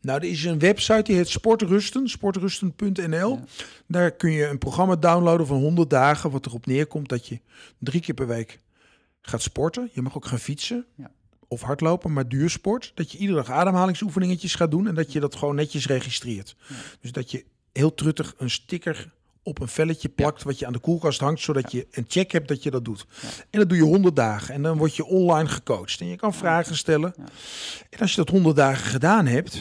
Nou, 0.00 0.18
er 0.22 0.28
is 0.28 0.44
een 0.44 0.58
website 0.58 1.02
die 1.02 1.16
heet 1.16 1.28
Sportrusten, 1.28 2.08
sportrusten.nl. 2.08 3.30
Ja. 3.36 3.44
Daar 3.86 4.10
kun 4.10 4.30
je 4.30 4.46
een 4.46 4.58
programma 4.58 4.96
downloaden 4.96 5.46
van 5.46 5.56
100 5.60 5.90
dagen, 5.90 6.30
wat 6.30 6.46
erop 6.46 6.66
neerkomt 6.66 7.08
dat 7.08 7.26
je 7.26 7.40
drie 7.78 8.00
keer 8.00 8.14
per 8.14 8.26
week 8.26 8.58
gaat 9.22 9.42
sporten. 9.42 9.90
Je 9.92 10.02
mag 10.02 10.16
ook 10.16 10.24
gaan 10.26 10.38
fietsen 10.38 10.86
Ja. 10.94 11.10
of 11.48 11.60
hardlopen, 11.62 12.12
maar 12.12 12.28
duursport. 12.28 12.92
Dat 12.94 13.12
je 13.12 13.18
iedere 13.18 13.38
dag 13.38 13.50
ademhalingsoefeningetjes 13.50 14.54
gaat 14.54 14.70
doen 14.70 14.86
en 14.88 14.94
dat 14.94 15.12
je 15.12 15.20
dat 15.20 15.34
gewoon 15.36 15.54
netjes 15.54 15.86
registreert. 15.86 16.56
Ja. 16.68 16.74
Dus 17.00 17.12
dat 17.12 17.30
je 17.30 17.44
heel 17.74 17.94
truttig 17.94 18.34
een 18.38 18.50
sticker 18.50 19.12
op 19.42 19.60
een 19.60 19.68
velletje 19.68 20.08
plakt 20.08 20.42
wat 20.42 20.58
je 20.58 20.66
aan 20.66 20.72
de 20.72 20.78
koelkast 20.78 21.20
hangt, 21.20 21.40
zodat 21.40 21.72
je 21.72 21.86
een 21.90 22.04
check 22.08 22.32
hebt 22.32 22.48
dat 22.48 22.62
je 22.62 22.70
dat 22.70 22.84
doet. 22.84 23.06
Ja. 23.22 23.28
En 23.50 23.58
dat 23.58 23.68
doe 23.68 23.78
je 23.78 23.84
100 23.84 24.16
dagen 24.16 24.54
en 24.54 24.62
dan 24.62 24.76
word 24.78 24.96
je 24.96 25.04
online 25.04 25.48
gecoacht 25.48 26.00
en 26.00 26.06
je 26.06 26.16
kan 26.16 26.34
vragen 26.34 26.76
stellen. 26.76 27.14
En 27.90 27.98
als 27.98 28.10
je 28.10 28.16
dat 28.16 28.28
100 28.28 28.56
dagen 28.56 28.84
gedaan 28.86 29.26
hebt, 29.26 29.52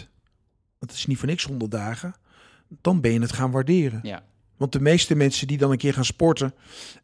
want 0.80 0.91
het 0.91 0.93
is 0.93 1.05
niet 1.05 1.18
voor 1.18 1.28
niks 1.28 1.43
100 1.43 1.72
dagen, 1.72 2.14
dan 2.82 3.01
ben 3.01 3.11
je 3.14 3.20
het 3.22 3.34
gaan 3.34 3.51
waarderen. 3.51 3.99
Ja, 4.03 4.24
Want 4.57 4.72
de 4.72 4.80
meeste 4.80 5.16
mensen 5.16 5.47
die 5.47 5.57
dan 5.57 5.72
een 5.72 5.78
keer 5.78 5.93
gaan 5.93 6.05
sporten 6.05 6.53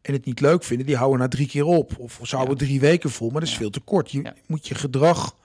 en 0.02 0.12
het 0.12 0.24
niet 0.24 0.40
leuk 0.40 0.64
vinden, 0.64 0.86
die 0.86 0.96
houden 0.96 1.18
na 1.20 1.28
drie 1.28 1.46
keer 1.46 1.64
op. 1.64 1.98
Of 1.98 2.20
ze 2.22 2.36
houden 2.36 2.58
Ja. 2.58 2.64
drie 2.64 2.80
weken 2.80 3.10
vol, 3.10 3.30
maar 3.30 3.40
dat 3.40 3.48
is 3.50 3.56
veel 3.56 3.70
te 3.70 3.80
kort. 3.80 4.10
Je 4.10 4.32
moet 4.46 4.68
je 4.68 4.74
gedrag 4.74 5.36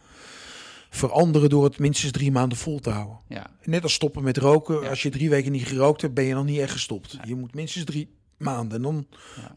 veranderen 0.95 1.49
door 1.49 1.63
het 1.63 1.79
minstens 1.79 2.11
drie 2.11 2.31
maanden 2.31 2.57
vol 2.57 2.79
te 2.79 2.89
houden. 2.89 3.17
ja, 3.27 3.49
Net 3.63 3.83
als 3.83 3.93
stoppen 3.93 4.23
met 4.23 4.37
roken. 4.37 4.81
Ja. 4.81 4.89
Als 4.89 5.01
je 5.01 5.09
drie 5.09 5.29
weken 5.29 5.51
niet 5.51 5.67
gerookt 5.67 6.01
hebt, 6.01 6.13
ben 6.13 6.23
je 6.23 6.33
nog 6.33 6.45
niet 6.45 6.59
echt 6.59 6.71
gestopt. 6.71 7.17
Je 7.23 7.35
moet 7.35 7.53
minstens 7.53 7.85
drie 7.85 8.13
maanden. 8.37 8.77
En 8.77 8.83
dan 8.83 9.07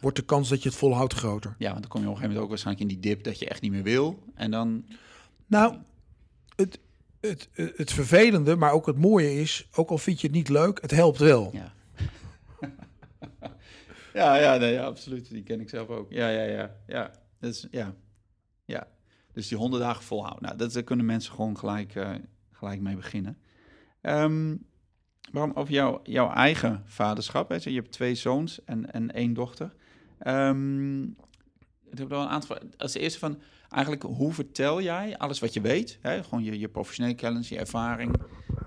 wordt 0.00 0.16
de 0.16 0.24
kans 0.24 0.48
dat 0.48 0.62
je 0.62 0.68
het 0.68 0.78
volhoudt 0.78 1.14
groter. 1.14 1.54
ja, 1.58 1.68
want 1.70 1.80
dan 1.80 1.90
kom 1.90 2.00
je 2.00 2.06
op 2.06 2.12
een 2.12 2.18
gegeven 2.20 2.28
moment 2.28 2.42
ook 2.42 2.48
waarschijnlijk 2.48 2.90
in 2.90 3.00
die 3.00 3.10
dip 3.10 3.24
dat 3.24 3.38
je 3.38 3.48
echt 3.48 3.60
niet 3.62 3.70
meer 3.72 3.82
wil. 3.82 4.22
En 4.34 4.50
dan, 4.50 4.84
Nou, 5.46 5.76
het, 6.56 6.78
het, 7.20 7.48
het, 7.52 7.72
het 7.76 7.92
vervelende, 7.92 8.56
maar 8.56 8.72
ook 8.72 8.86
het 8.86 8.98
mooie 8.98 9.40
is, 9.40 9.68
ook 9.74 9.90
al 9.90 9.98
vind 9.98 10.20
je 10.20 10.26
het 10.26 10.36
niet 10.36 10.48
leuk, 10.48 10.80
het 10.80 10.90
helpt 10.90 11.18
wel. 11.18 11.50
ja. 11.52 11.72
ja, 14.14 14.36
ja, 14.36 14.56
nee, 14.56 14.72
ja, 14.72 14.84
absoluut. 14.84 15.30
Die 15.30 15.42
ken 15.42 15.60
ik 15.60 15.68
zelf 15.68 15.88
ook. 15.88 16.06
Ja, 16.12 16.28
ja, 16.28 16.42
ja, 16.42 16.74
ja. 16.86 17.10
Dat 17.40 17.50
is, 17.50 17.66
ja, 17.70 17.94
ja. 18.64 18.86
Dus 19.38 19.48
die 19.48 19.58
honderd 19.58 19.82
dagen 19.82 20.04
volhouden. 20.04 20.42
Nou, 20.42 20.56
dat, 20.56 20.72
daar 20.72 20.82
kunnen 20.82 21.06
mensen 21.06 21.32
gewoon 21.32 21.58
gelijk, 21.58 21.94
eh, 21.94 22.10
gelijk 22.52 22.80
mee 22.80 22.96
beginnen. 22.96 23.38
Ehm, 24.00 24.56
waarom 25.32 25.52
over 25.54 26.02
jouw, 26.02 26.30
eigen 26.32 26.82
vaderschap? 26.84 27.48
Hè? 27.48 27.56
Je 27.62 27.74
hebt 27.74 27.92
twee 27.92 28.14
zoons 28.14 28.64
en, 28.64 28.92
en 28.92 29.12
één 29.14 29.34
dochter. 29.34 29.74
Ehm, 30.18 31.02
ik 31.02 31.98
heb 31.98 32.08
wel 32.08 32.22
een 32.22 32.28
aantal. 32.28 32.58
Als 32.76 32.94
eerste 32.94 33.18
van, 33.18 33.38
eigenlijk, 33.68 34.02
hoe 34.02 34.32
vertel 34.32 34.82
jij 34.82 35.18
alles 35.18 35.38
wat 35.38 35.54
je 35.54 35.60
weet? 35.60 35.98
Hè? 36.00 36.22
Gewoon 36.24 36.44
je, 36.44 36.58
je 36.58 36.68
professionele 36.68 37.14
kennis, 37.14 37.48
je 37.48 37.58
ervaring 37.58 38.14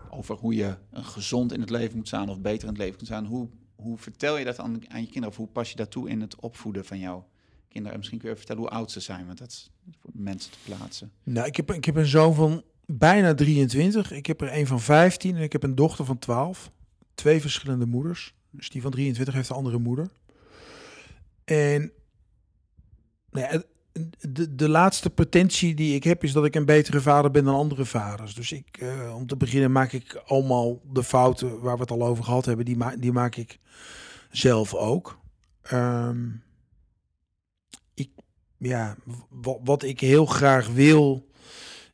over 0.09 0.35
hoe 0.35 0.55
je 0.55 0.77
een 0.91 1.05
gezond 1.05 1.53
in 1.53 1.61
het 1.61 1.69
leven 1.69 1.97
moet 1.97 2.07
staan 2.07 2.29
of 2.29 2.41
beter 2.41 2.61
in 2.61 2.73
het 2.73 2.77
leven 2.77 2.95
moet 2.97 3.07
staan. 3.07 3.25
Hoe, 3.25 3.49
hoe 3.75 3.97
vertel 3.97 4.37
je 4.37 4.45
dat 4.45 4.59
aan, 4.59 4.91
aan 4.91 5.01
je 5.01 5.07
kinderen? 5.07 5.29
Of 5.29 5.37
hoe 5.37 5.47
pas 5.47 5.69
je 5.69 5.75
dat 5.75 5.91
toe 5.91 6.09
in 6.09 6.21
het 6.21 6.35
opvoeden 6.39 6.85
van 6.85 6.99
jouw 6.99 7.29
kinderen? 7.71 7.91
En 7.91 7.97
misschien 7.97 8.19
kun 8.19 8.29
je 8.29 8.35
vertellen 8.35 8.61
hoe 8.61 8.71
oud 8.71 8.91
ze 8.91 8.99
zijn, 8.99 9.25
want 9.25 9.37
dat 9.37 9.47
is 9.49 9.71
voor 10.01 10.11
mensen 10.13 10.51
te 10.51 10.57
plaatsen. 10.63 11.11
Nou, 11.23 11.47
ik 11.47 11.55
heb, 11.55 11.71
ik 11.71 11.85
heb 11.85 11.95
een 11.95 12.05
zoon 12.05 12.33
van 12.33 12.63
bijna 12.85 13.33
23. 13.33 14.11
Ik 14.11 14.25
heb 14.25 14.41
er 14.41 14.57
een 14.57 14.67
van 14.67 14.79
15 14.79 15.35
en 15.35 15.41
ik 15.41 15.51
heb 15.51 15.63
een 15.63 15.75
dochter 15.75 16.05
van 16.05 16.19
12. 16.19 16.71
Twee 17.15 17.41
verschillende 17.41 17.85
moeders. 17.85 18.33
Dus 18.49 18.69
die 18.69 18.81
van 18.81 18.91
23 18.91 19.33
heeft 19.33 19.49
een 19.49 19.55
andere 19.55 19.77
moeder. 19.77 20.09
En 21.43 21.91
nou 23.31 23.53
ja, 23.53 23.63
de, 24.29 24.55
de 24.55 24.69
laatste 24.69 25.09
pretentie 25.09 25.75
die 25.75 25.95
ik 25.95 26.03
heb 26.03 26.23
is 26.23 26.31
dat 26.31 26.45
ik 26.45 26.55
een 26.55 26.65
betere 26.65 27.01
vader 27.01 27.31
ben 27.31 27.43
dan 27.43 27.55
andere 27.55 27.85
vaders. 27.85 28.33
Dus 28.35 28.51
ik, 28.51 28.77
eh, 28.77 29.15
om 29.15 29.27
te 29.27 29.37
beginnen 29.37 29.71
maak 29.71 29.91
ik 29.91 30.21
allemaal 30.25 30.81
de 30.93 31.03
fouten 31.03 31.59
waar 31.59 31.75
we 31.75 31.81
het 31.81 31.91
al 31.91 32.05
over 32.05 32.23
gehad 32.23 32.45
hebben, 32.45 32.65
die, 32.65 32.77
ma 32.77 32.95
die 32.95 33.11
maak 33.11 33.35
ik 33.35 33.59
zelf 34.29 34.73
ook. 34.73 35.19
Ehm, 35.61 36.29
ik, 37.93 38.09
ja, 38.57 38.97
wat 39.63 39.83
ik 39.83 39.99
heel 39.99 40.25
graag 40.25 40.67
wil, 40.67 41.27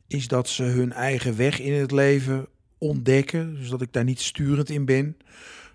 is 0.06 0.28
dat 0.28 0.48
ze 0.48 0.62
hun 0.62 0.92
eigen 0.92 1.36
weg 1.36 1.60
in 1.60 1.72
het 1.72 1.90
leven 1.90 2.46
ontdekken. 2.78 3.54
Dus 3.54 3.68
dat 3.68 3.82
ik 3.82 3.92
daar 3.92 4.04
niet 4.04 4.20
sturend 4.20 4.70
in 4.70 4.84
ben, 4.84 5.16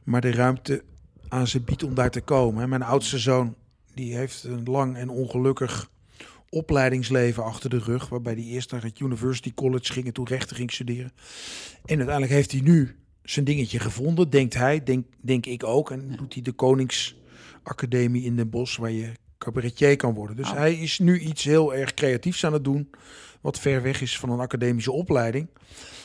maar 0.03 0.21
de 0.21 0.31
ruimte 0.31 0.83
aan 1.27 1.47
ze 1.47 1.61
biedt 1.61 1.83
om 1.83 1.93
daar 1.93 2.11
te 2.11 2.21
komen. 2.21 2.63
En 2.63 2.69
Mijn 2.69 2.83
oudste 2.83 3.19
zoon, 3.19 3.55
die 3.93 4.15
heeft 4.15 4.43
een 4.43 4.63
lang 4.63 4.95
en 4.95 5.09
ongelukkig 5.09 5.91
opleidingsleven 6.49 7.43
achter 7.43 7.69
de 7.69 7.79
rug, 7.79 8.09
waarbij 8.09 8.33
hij 8.33 8.43
eerst 8.43 8.71
naar 8.71 8.83
het 8.83 8.99
University 8.99 9.53
College 9.53 9.93
ging 9.93 10.05
en 10.05 10.13
toen 10.13 10.27
rechten 10.27 10.55
ging 10.55 10.71
studeren. 10.71 11.11
En 11.85 11.97
uiteindelijk 11.97 12.31
heeft 12.31 12.51
hij 12.51 12.61
nu 12.61 12.95
zijn 13.23 13.45
dingetje 13.45 13.79
gevonden, 13.79 14.29
denkt 14.29 14.53
hij, 14.53 14.83
denk, 14.83 15.05
denk 15.21 15.45
ik 15.45 15.63
ook. 15.63 15.91
En 15.91 16.15
doet 16.17 16.33
hij 16.33 16.43
de 16.43 16.51
Koningsacademie 16.51 18.23
in 18.23 18.35
Den 18.35 18.49
Bosch, 18.49 18.77
waar 18.77 18.91
je 18.91 19.11
cabaretier 19.43 19.95
kan 19.95 20.13
worden. 20.13 20.35
Dus 20.35 20.49
Oh. 20.49 20.55
hij 20.57 20.73
is 20.73 20.99
nu 20.99 21.19
iets 21.19 21.43
heel 21.43 21.73
erg 21.73 21.93
creatiefs 21.93 22.45
aan 22.45 22.53
het 22.53 22.63
doen, 22.63 22.89
wat 23.41 23.59
ver 23.59 23.81
weg 23.81 24.01
is 24.01 24.19
van 24.19 24.29
een 24.29 24.39
academische 24.39 24.91
opleiding. 24.91 25.47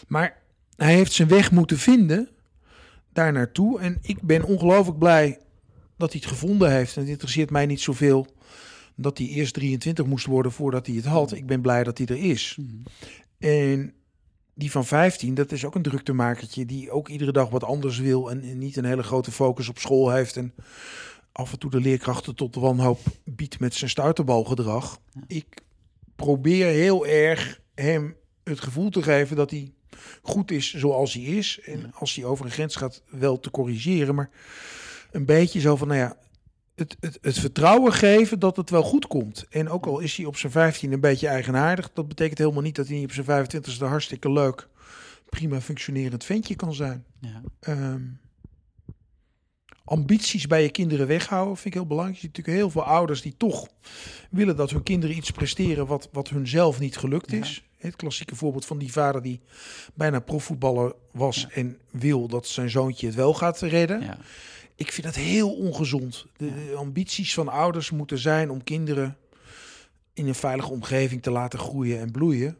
Maar 0.06 0.36
hij 0.76 0.94
heeft 0.94 1.12
zijn 1.12 1.28
weg 1.28 1.50
moeten 1.50 1.78
vinden 1.78 2.28
daar 3.12 3.32
naartoe. 3.32 3.80
En 3.80 3.98
ik 4.02 4.22
ben 4.22 4.42
ongelooflijk 4.44 4.98
blij 4.98 5.38
dat 5.96 6.12
hij 6.12 6.20
het 6.22 6.30
gevonden 6.30 6.70
heeft. 6.72 6.94
En 6.96 7.00
het 7.00 7.10
interesseert 7.10 7.50
mij 7.50 7.66
niet 7.66 7.80
zoveel 7.80 8.26
dat 8.94 9.18
hij 9.18 9.26
eerst 9.26 9.54
23 9.54 10.06
moest 10.06 10.26
worden 10.26 10.52
voordat 10.52 10.86
hij 10.86 10.96
het 10.96 11.04
had. 11.04 11.32
Ik 11.32 11.46
ben 11.46 11.60
blij 11.60 11.84
dat 11.84 11.98
hij 11.98 12.06
er 12.06 12.16
is. 12.16 12.58
En 13.38 13.92
die 14.54 14.70
van 14.70 14.86
15, 14.86 15.34
dat 15.34 15.52
is 15.52 15.64
ook 15.64 15.74
een 15.74 15.82
druktemakertje 15.82 16.66
die 16.66 16.90
ook 16.90 17.08
iedere 17.08 17.32
dag 17.32 17.48
wat 17.48 17.64
anders 17.64 17.98
wil 17.98 18.30
en, 18.30 18.42
en 18.42 18.58
niet 18.58 18.76
een 18.76 18.84
hele 18.84 19.02
grote 19.02 19.32
focus 19.32 19.68
op 19.68 19.78
school 19.78 20.10
heeft 20.10 20.36
en 20.36 20.52
af 21.38 21.52
en 21.52 21.58
toe 21.58 21.70
de 21.70 21.80
leerkrachten 21.80 22.34
tot 22.34 22.54
de 22.54 22.60
wanhoop 22.60 23.00
biedt 23.24 23.60
met 23.60 23.74
zijn 23.74 23.90
stuiterbalgedrag. 23.90 25.00
Ik 25.26 25.62
probeer 26.16 26.66
heel 26.66 27.06
erg 27.06 27.60
hem 27.74 28.16
het 28.44 28.60
gevoel 28.60 28.90
te 28.90 29.02
geven 29.02 29.36
dat 29.36 29.50
hij 29.50 29.72
goed 30.22 30.50
is 30.50 30.74
zoals 30.74 31.12
hij 31.14 31.22
is. 31.22 31.60
En 31.60 31.92
als 31.94 32.14
hij 32.14 32.24
over 32.24 32.44
een 32.44 32.50
grens 32.50 32.76
gaat, 32.76 33.02
wel 33.10 33.40
te 33.40 33.50
corrigeren. 33.50 34.14
Maar 34.14 34.30
een 35.10 35.24
beetje 35.24 35.60
zo 35.60 35.76
van, 35.76 35.88
nou 35.88 36.00
ja, 36.00 36.16
het, 36.74 36.96
het, 37.00 37.18
het 37.20 37.38
vertrouwen 37.38 37.92
geven 37.92 38.38
dat 38.38 38.56
het 38.56 38.70
wel 38.70 38.82
goed 38.82 39.06
komt. 39.06 39.46
En 39.50 39.68
ook 39.68 39.86
al 39.86 39.98
is 39.98 40.16
hij 40.16 40.26
op 40.26 40.36
zijn 40.36 40.52
15 40.52 40.92
een 40.92 41.00
beetje 41.00 41.28
eigenaardig, 41.28 41.90
dat 41.92 42.08
betekent 42.08 42.38
helemaal 42.38 42.62
niet 42.62 42.76
dat 42.76 42.86
hij 42.86 42.96
niet 42.96 43.04
op 43.04 43.12
zijn 43.12 43.26
25 43.26 43.80
e 43.80 43.84
hartstikke 43.84 44.32
leuk, 44.32 44.68
prima 45.28 45.60
functionerend 45.60 46.24
ventje 46.24 46.54
kan 46.54 46.74
zijn. 46.74 47.04
Ja. 47.20 47.42
Ehm, 47.60 48.02
ambities 49.88 50.46
bij 50.46 50.62
je 50.62 50.70
kinderen 50.70 51.06
weghouden 51.06 51.54
vind 51.56 51.66
ik 51.66 51.74
heel 51.74 51.86
belangrijk. 51.86 52.20
Je 52.20 52.26
ziet 52.26 52.36
natuurlijk 52.36 52.62
heel 52.62 52.70
veel 52.70 52.82
ouders 52.94 53.22
die 53.22 53.34
toch 53.36 53.68
willen 54.30 54.56
dat 54.56 54.70
hun 54.70 54.82
kinderen 54.82 55.16
iets 55.16 55.30
presteren 55.30 55.86
wat, 55.86 56.08
wat 56.12 56.28
hun 56.28 56.48
zelf 56.48 56.80
niet 56.80 56.96
gelukt 56.96 57.30
Ja. 57.30 57.38
is. 57.38 57.62
Het 57.78 57.96
klassieke 57.96 58.36
voorbeeld 58.36 58.64
van 58.66 58.78
die 58.78 58.92
vader 58.92 59.22
die 59.22 59.40
bijna 59.94 60.20
profvoetballer 60.20 60.92
was 61.12 61.40
Ja. 61.40 61.48
en 61.50 61.78
wil 61.90 62.28
dat 62.28 62.46
zijn 62.46 62.70
zoontje 62.70 63.06
het 63.06 63.14
wel 63.14 63.34
gaat 63.34 63.60
redden. 63.60 64.00
Ja. 64.00 64.18
Ik 64.74 64.92
vind 64.92 65.06
dat 65.06 65.16
heel 65.16 65.54
ongezond. 65.54 66.26
De, 66.36 66.46
de 66.66 66.74
ambities 66.76 67.34
van 67.34 67.48
ouders 67.48 67.90
moeten 67.90 68.18
zijn 68.18 68.50
om 68.50 68.64
kinderen 68.64 69.16
in 70.12 70.26
een 70.28 70.34
veilige 70.34 70.70
omgeving 70.72 71.22
te 71.22 71.30
laten 71.30 71.58
groeien 71.58 72.00
en 72.00 72.10
bloeien. 72.10 72.56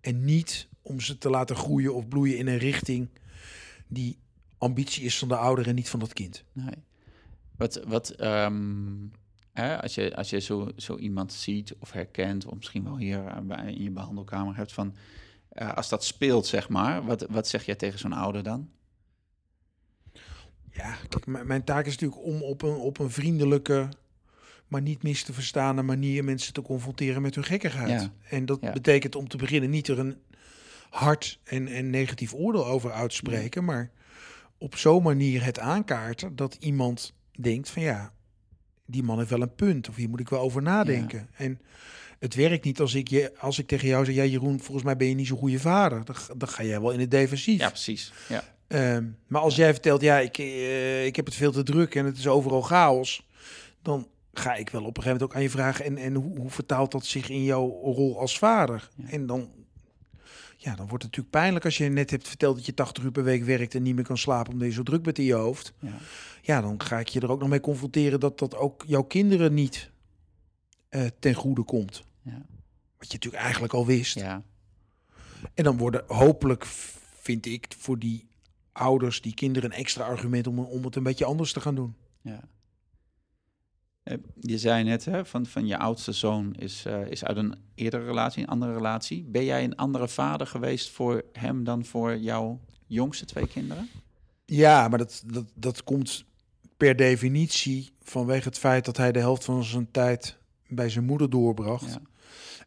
En 0.00 0.24
niet 0.24 0.68
om 0.82 1.00
ze 1.00 1.18
te 1.18 1.30
laten 1.30 1.56
groeien 1.56 1.94
of 1.94 2.08
bloeien 2.08 2.38
in 2.38 2.46
een 2.46 2.58
richting 2.58 3.08
die 3.86 4.18
ambitie 4.58 5.04
is 5.04 5.18
van 5.18 5.28
de 5.28 5.36
ouder 5.36 5.66
en 5.68 5.74
niet 5.74 5.88
van 5.88 6.00
dat 6.00 6.12
kind. 6.12 6.44
Nee. 6.52 6.74
Wat, 7.56 7.80
wat 7.86 8.10
ehm, 8.10 8.96
hè, 9.52 9.82
als 9.82 9.94
je, 9.94 10.16
als 10.16 10.30
je 10.30 10.38
zo, 10.40 10.68
zo 10.76 10.96
iemand 10.96 11.32
ziet 11.32 11.74
of 11.78 11.92
herkent, 11.92 12.46
of 12.46 12.54
misschien 12.54 12.84
wel 12.84 12.96
hier 12.96 13.26
eh, 13.26 13.38
bij, 13.42 13.72
in 13.72 13.82
je 13.82 13.90
behandelkamer 13.90 14.56
hebt, 14.56 14.72
van 14.72 14.94
eh, 15.48 15.74
als 15.74 15.88
dat 15.88 16.04
speelt, 16.04 16.46
zeg 16.46 16.68
maar, 16.68 17.04
wat, 17.04 17.26
wat 17.30 17.48
zeg 17.48 17.64
jij 17.64 17.74
tegen 17.74 17.98
zo'n 17.98 18.12
ouder 18.12 18.42
dan? 18.42 18.68
Ja, 20.72 20.96
kijk, 21.08 21.26
mijn, 21.44 21.64
taak 21.64 21.86
is 21.86 21.92
natuurlijk 21.98 22.22
om 22.26 22.42
op 22.42 22.62
een, 22.62 22.74
op 22.76 22.98
een 22.98 23.10
vriendelijke, 23.10 23.88
maar 24.66 24.82
niet 24.82 25.02
mis 25.02 25.22
te 25.22 25.32
verstaande 25.32 25.82
manier 25.82 26.24
mensen 26.24 26.52
te 26.52 26.62
confronteren 26.62 27.22
met 27.22 27.34
hun 27.34 27.44
gekkigheid. 27.44 28.00
Ja. 28.00 28.12
En 28.30 28.46
dat 28.46 28.58
Ja. 28.60 28.72
betekent 28.72 29.14
om 29.14 29.28
te 29.28 29.36
beginnen 29.36 29.70
niet 29.70 29.88
er 29.88 29.98
een 29.98 30.16
hard 30.90 31.38
en, 31.44 31.66
en 31.68 31.90
negatief 31.90 32.34
oordeel 32.34 32.66
over 32.66 32.90
uitspreken, 32.92 33.64
maar 33.64 33.90
op 34.58 34.76
zo'n 34.76 35.02
manier 35.02 35.44
het 35.44 35.58
aankaarten 35.58 36.36
dat 36.36 36.56
iemand 36.60 37.12
denkt 37.40 37.70
van 37.70 37.82
ja, 37.82 38.12
die 38.86 39.02
man 39.02 39.18
heeft 39.18 39.30
wel 39.30 39.42
een 39.42 39.54
punt 39.54 39.88
of 39.88 39.96
hier 39.96 40.08
moet 40.08 40.20
ik 40.20 40.28
wel 40.28 40.40
over 40.40 40.62
nadenken. 40.62 41.28
En 41.36 41.60
het 42.18 42.34
werkt 42.34 42.64
niet 42.64 42.80
als 42.80 42.94
ik, 42.94 43.08
je, 43.08 43.32
als 43.38 43.58
ik 43.58 43.66
tegen 43.66 43.88
jou 43.88 44.04
zeg, 44.04 44.14
ja 44.14 44.24
Jeroen, 44.24 44.60
volgens 44.60 44.84
mij 44.86 44.96
ben 44.96 45.08
je 45.08 45.14
niet 45.14 45.26
zo'n 45.26 45.38
goede 45.38 45.58
vader. 45.60 46.04
Dan, 46.04 46.14
ga- 46.16 46.34
dan 46.36 46.48
ga 46.48 46.62
jij 46.62 46.80
wel 46.80 46.90
in 46.90 47.00
het 47.00 47.10
defensief. 47.10 47.60
Ja, 47.60 47.68
precies. 47.68 48.12
Ja. 48.28 48.44
Ehm, 48.66 49.04
maar 49.26 49.40
als 49.40 49.56
jij 49.56 49.72
vertelt, 49.72 50.00
ja, 50.00 50.18
ik, 50.18 50.38
eh, 50.38 51.06
ik 51.06 51.16
heb 51.16 51.24
het 51.24 51.34
veel 51.34 51.52
te 51.52 51.62
druk 51.62 51.94
en 51.94 52.04
het 52.04 52.18
is 52.18 52.26
overal 52.26 52.62
chaos, 52.62 53.26
dan 53.82 54.08
ga 54.32 54.54
ik 54.54 54.70
wel 54.70 54.80
op 54.84 54.96
een 54.96 55.02
gegeven 55.02 55.12
moment 55.12 55.30
ook 55.30 55.34
aan 55.36 55.42
je 55.42 55.50
vragen, 55.50 55.84
en, 55.84 55.96
en 55.96 56.14
hoe, 56.14 56.38
hoe 56.38 56.50
vertaalt 56.50 56.92
dat 56.92 57.06
zich 57.06 57.28
in 57.28 57.42
jouw 57.44 57.68
rol 57.82 58.18
als 58.20 58.38
vader? 58.38 58.88
Ja. 58.96 59.08
En 59.10 59.26
dan, 59.26 59.50
ja, 60.60 60.74
dan 60.74 60.88
wordt 60.88 61.02
het 61.04 61.12
natuurlijk 61.12 61.30
pijnlijk 61.30 61.64
als 61.64 61.76
je 61.76 61.88
net 61.88 62.10
hebt 62.10 62.28
verteld 62.28 62.56
dat 62.56 62.66
je 62.66 62.74
80 62.74 63.04
uur 63.04 63.10
per 63.12 63.24
week 63.24 63.44
werkt 63.44 63.74
en 63.74 63.82
niet 63.82 63.94
meer 63.94 64.04
kan 64.04 64.18
slapen 64.18 64.52
omdat 64.52 64.68
je 64.68 64.74
zo 64.74 64.82
druk 64.82 65.02
bent 65.02 65.18
in 65.18 65.24
je 65.24 65.34
hoofd. 65.34 65.72
Ja. 65.78 65.98
Ja, 66.42 66.60
dan 66.60 66.82
ga 66.82 66.98
ik 66.98 67.08
je 67.08 67.20
er 67.20 67.30
ook 67.30 67.40
nog 67.40 67.48
mee 67.48 67.60
confronteren 67.60 68.20
dat 68.20 68.38
dat 68.38 68.56
ook 68.56 68.84
jouw 68.86 69.02
kinderen 69.02 69.54
niet 69.54 69.90
eh, 70.88 71.06
ten 71.18 71.34
goede 71.34 71.62
komt. 71.62 72.04
Ja. 72.22 72.42
Wat 72.98 73.06
je 73.06 73.14
natuurlijk 73.14 73.42
eigenlijk 73.42 73.72
al 73.72 73.86
wist. 73.86 74.14
ja. 74.14 74.42
En 75.54 75.64
dan 75.64 75.76
worden 75.76 76.04
hopelijk, 76.06 76.64
vind 77.20 77.46
ik, 77.46 77.66
voor 77.78 77.98
die 77.98 78.26
ouders, 78.72 79.20
die 79.20 79.34
kinderen, 79.34 79.70
een 79.70 79.76
extra 79.76 80.04
argument 80.04 80.46
om, 80.46 80.58
om 80.58 80.84
het 80.84 80.96
een 80.96 81.02
beetje 81.02 81.24
anders 81.24 81.52
te 81.52 81.60
gaan 81.60 81.74
doen. 81.74 81.94
Ja. 82.20 82.40
Eh, 84.08 84.16
Je 84.40 84.58
zei 84.58 84.84
net, 84.84 85.04
hè, 85.04 85.24
van, 85.24 85.46
van 85.46 85.66
je 85.66 85.78
oudste 85.78 86.12
zoon 86.12 86.54
is, 86.54 86.84
eh, 86.84 87.06
is 87.06 87.24
uit 87.24 87.36
een 87.36 87.54
eerdere 87.74 88.04
relatie, 88.04 88.42
een 88.42 88.48
andere 88.48 88.72
relatie. 88.72 89.24
Ben 89.24 89.44
jij 89.44 89.64
een 89.64 89.76
andere 89.76 90.08
vader 90.08 90.46
geweest 90.46 90.90
voor 90.90 91.24
hem 91.32 91.64
dan 91.64 91.84
voor 91.84 92.16
jouw 92.16 92.60
jongste 92.86 93.24
twee 93.24 93.46
kinderen? 93.46 93.88
Ja, 94.44 94.88
maar 94.88 94.98
dat, 94.98 95.22
dat, 95.26 95.44
dat 95.54 95.84
komt 95.84 96.24
per 96.76 96.96
definitie 96.96 97.90
vanwege 98.02 98.48
het 98.48 98.58
feit 98.58 98.84
dat 98.84 98.96
hij 98.96 99.12
de 99.12 99.18
helft 99.18 99.44
van 99.44 99.64
zijn 99.64 99.90
tijd 99.90 100.38
bij 100.68 100.88
zijn 100.88 101.04
moeder 101.04 101.30
doorbracht. 101.30 101.92
Ja. 101.92 102.00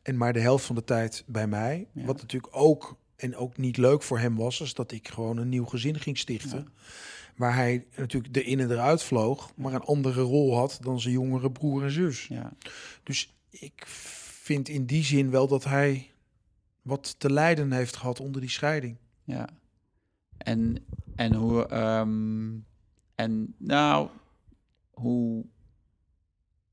En 0.01 0.17
maar 0.17 0.33
de 0.33 0.39
helft 0.39 0.65
van 0.65 0.75
de 0.75 0.83
tijd 0.83 1.23
bij 1.27 1.47
mij. 1.47 1.87
Ja. 1.93 2.05
Wat 2.05 2.21
natuurlijk 2.21 2.55
ook, 2.55 2.97
en 3.15 3.35
ook 3.35 3.57
niet 3.57 3.77
leuk 3.77 4.03
voor 4.03 4.19
hem 4.19 4.35
was, 4.35 4.61
is 4.61 4.73
dat 4.73 4.91
ik 4.91 5.07
gewoon 5.07 5.37
een 5.37 5.49
nieuw 5.49 5.65
gezin 5.65 5.99
ging 5.99 6.17
stichten. 6.17 6.59
Ja. 6.59 6.81
Waar 7.41 7.55
hij 7.55 7.85
natuurlijk 7.95 8.35
erin 8.35 8.59
en 8.59 8.71
eruit 8.71 9.03
vloog, 9.03 9.51
maar 9.55 9.73
een 9.73 9.81
andere 9.81 10.21
rol 10.21 10.55
had 10.55 10.77
dan 10.81 10.99
zijn 10.99 11.13
jongere 11.13 11.51
broer 11.51 11.83
en 11.83 11.91
zus. 11.91 12.27
Ja. 12.27 12.53
Dus 13.03 13.33
ik 13.49 13.83
vind 13.85 14.69
in 14.69 14.85
die 14.85 15.03
zin 15.03 15.29
wel 15.29 15.47
dat 15.47 15.63
hij 15.63 16.11
wat 16.81 17.19
te 17.19 17.31
lijden 17.31 17.71
heeft 17.71 17.95
gehad 17.95 18.19
onder 18.19 18.41
die 18.41 18.49
scheiding. 18.49 18.97
Ja. 19.23 19.49
En, 20.37 20.85
en 21.15 21.33
hoe, 21.33 21.65
ehm, 21.65 22.57
en 23.15 23.55
nou, 23.57 24.09
hoe, 24.91 25.45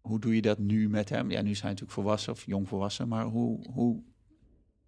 hoe 0.01 0.21
doe 0.21 0.35
je 0.35 0.43
dat 0.43 0.59
nu 0.59 0.89
met 0.89 1.09
hem? 1.09 1.31
Ja, 1.31 1.43
nu 1.43 1.53
hij 1.53 1.63
natuurlijk 1.63 1.93
volwassen 1.93 2.33
of 2.33 2.47
jong 2.47 2.69
volwassen, 2.69 3.09
maar 3.09 3.25
hoe, 3.25 3.71
hoe, 3.73 4.03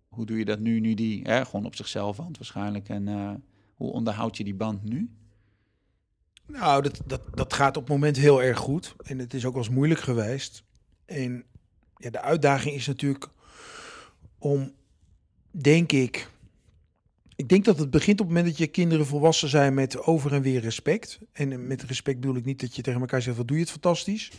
hoe 0.09 0.27
doe 0.27 0.39
je 0.39 0.45
dat 0.45 0.59
nu, 0.59 0.81
nu 0.81 0.95
die, 0.95 1.23
hè, 1.23 1.45
gewoon 1.45 1.67
op 1.67 1.75
zichzelf 1.75 2.17
woont 2.17 2.37
waarschijnlijk, 2.37 2.89
en 2.89 3.09
eh, 3.09 3.35
hoe 3.75 3.93
onderhoud 3.93 4.37
je 4.37 4.45
die 4.45 4.55
band 4.55 4.85
nu? 4.85 5.11
Nou, 6.53 6.83
dat, 6.83 7.01
dat, 7.07 7.21
dat 7.35 7.53
gaat 7.53 7.77
op 7.77 7.83
het 7.83 7.93
moment 7.93 8.17
heel 8.17 8.43
erg 8.43 8.59
goed. 8.59 8.95
En 9.03 9.19
het 9.19 9.35
is 9.35 9.45
ook 9.45 9.55
wel 9.55 9.63
eens 9.63 9.73
moeilijk 9.73 10.01
geweest. 10.01 10.63
En 11.05 11.45
ja, 11.97 12.11
de 12.11 12.21
uitdaging 12.21 12.75
is 12.75 12.87
natuurlijk 12.87 13.29
om, 14.39 14.73
denk 15.51 15.93
ik... 15.93 16.29
Ik 17.37 17.49
denk 17.49 17.65
dat 17.65 17.79
het 17.79 17.91
begint 17.91 18.21
op 18.21 18.27
het 18.27 18.37
moment 18.37 18.47
dat 18.47 18.59
je 18.59 18.67
kinderen 18.67 19.07
volwassen 19.07 19.49
zijn 19.49 19.75
met 19.75 20.03
over 20.03 20.33
en 20.33 20.43
weer 20.43 20.61
respect. 20.61 21.19
En 21.33 21.67
met 21.67 21.83
respect 21.83 22.21
bedoel 22.21 22.37
ik 22.37 22.45
niet 22.45 22.61
dat 22.61 22.77
je 22.77 22.83
tegen 22.83 23.01
elkaar 23.01 23.23
zegt, 23.23 23.37
wat 23.37 23.49
doe 23.49 23.57
je 23.57 23.63
het 23.63 23.73
fantastisch. 23.73 24.31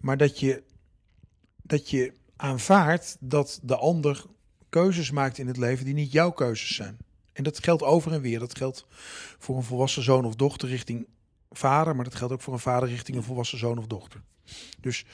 Maar 0.00 0.16
dat 0.16 0.40
je, 0.40 0.62
dat 1.62 1.90
je 1.90 2.12
aanvaardt 2.36 3.16
dat 3.20 3.60
de 3.62 3.76
ander 3.76 4.24
keuzes 4.68 5.10
maakt 5.10 5.38
in 5.38 5.46
het 5.46 5.56
leven 5.56 5.84
die 5.84 5.94
niet 5.94 6.12
jouw 6.12 6.30
keuzes 6.30 6.74
zijn. 6.74 6.96
En 7.32 7.44
dat 7.44 7.64
geldt 7.64 7.82
over 7.82 8.12
en 8.12 8.20
weer. 8.20 8.38
Dat 8.38 8.56
geldt 8.56 8.86
voor 9.38 9.56
een 9.56 9.62
volwassen 9.62 10.02
zoon 10.02 10.24
of 10.24 10.34
dochter 10.34 10.68
richting 10.68 11.06
vader, 11.58 11.94
maar 11.94 12.04
dat 12.04 12.14
geldt 12.14 12.32
ook 12.32 12.40
voor 12.40 12.52
een 12.52 12.58
vader 12.58 12.88
richting 12.88 13.16
een 13.16 13.22
volwassen 13.22 13.58
zoon 13.58 13.78
of 13.78 13.86
dochter. 13.86 14.22
Dus 14.80 15.04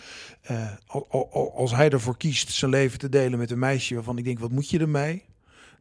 eh, 0.41 0.73
al- 0.87 1.07
al- 1.09 1.29
al- 1.33 1.57
als 1.57 1.71
hij 1.71 1.91
ervoor 1.91 2.17
kiest 2.17 2.53
zijn 2.53 2.71
leven 2.71 2.99
te 2.99 3.09
delen 3.09 3.39
met 3.39 3.51
een 3.51 3.59
meisje 3.59 3.95
waarvan 3.95 4.19
ik 4.19 4.25
denk, 4.25 4.39
wat 4.39 4.51
moet 4.51 4.71
je 4.71 4.79
ermee? 4.79 5.25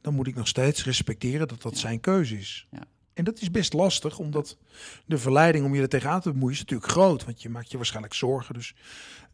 Dan 0.02 0.14
moet 0.14 0.28
ik 0.28 0.36
nog 0.36 0.48
steeds 0.48 0.84
respecteren 0.86 1.48
dat 1.48 1.62
dat 1.62 1.78
zijn 1.78 2.00
keuze 2.00 2.38
is. 2.38 2.68
Ja. 2.72 2.84
En 3.14 3.24
dat 3.24 3.42
is 3.42 3.52
best 3.52 3.74
lastig, 3.74 4.20
omdat 4.20 4.58
de 5.06 5.18
verleiding 5.18 5.66
om 5.66 5.76
je 5.76 5.82
er 5.82 5.90
tegenaan 5.90 6.22
te 6.22 6.32
bemoeien 6.32 6.54
is 6.54 6.60
natuurlijk 6.62 6.92
groot. 6.92 7.26
Want 7.26 7.42
je 7.42 7.50
maakt 7.50 7.72
je 7.72 7.78
waarschijnlijk 7.78 8.14
zorgen. 8.14 8.54
Dus 8.54 8.76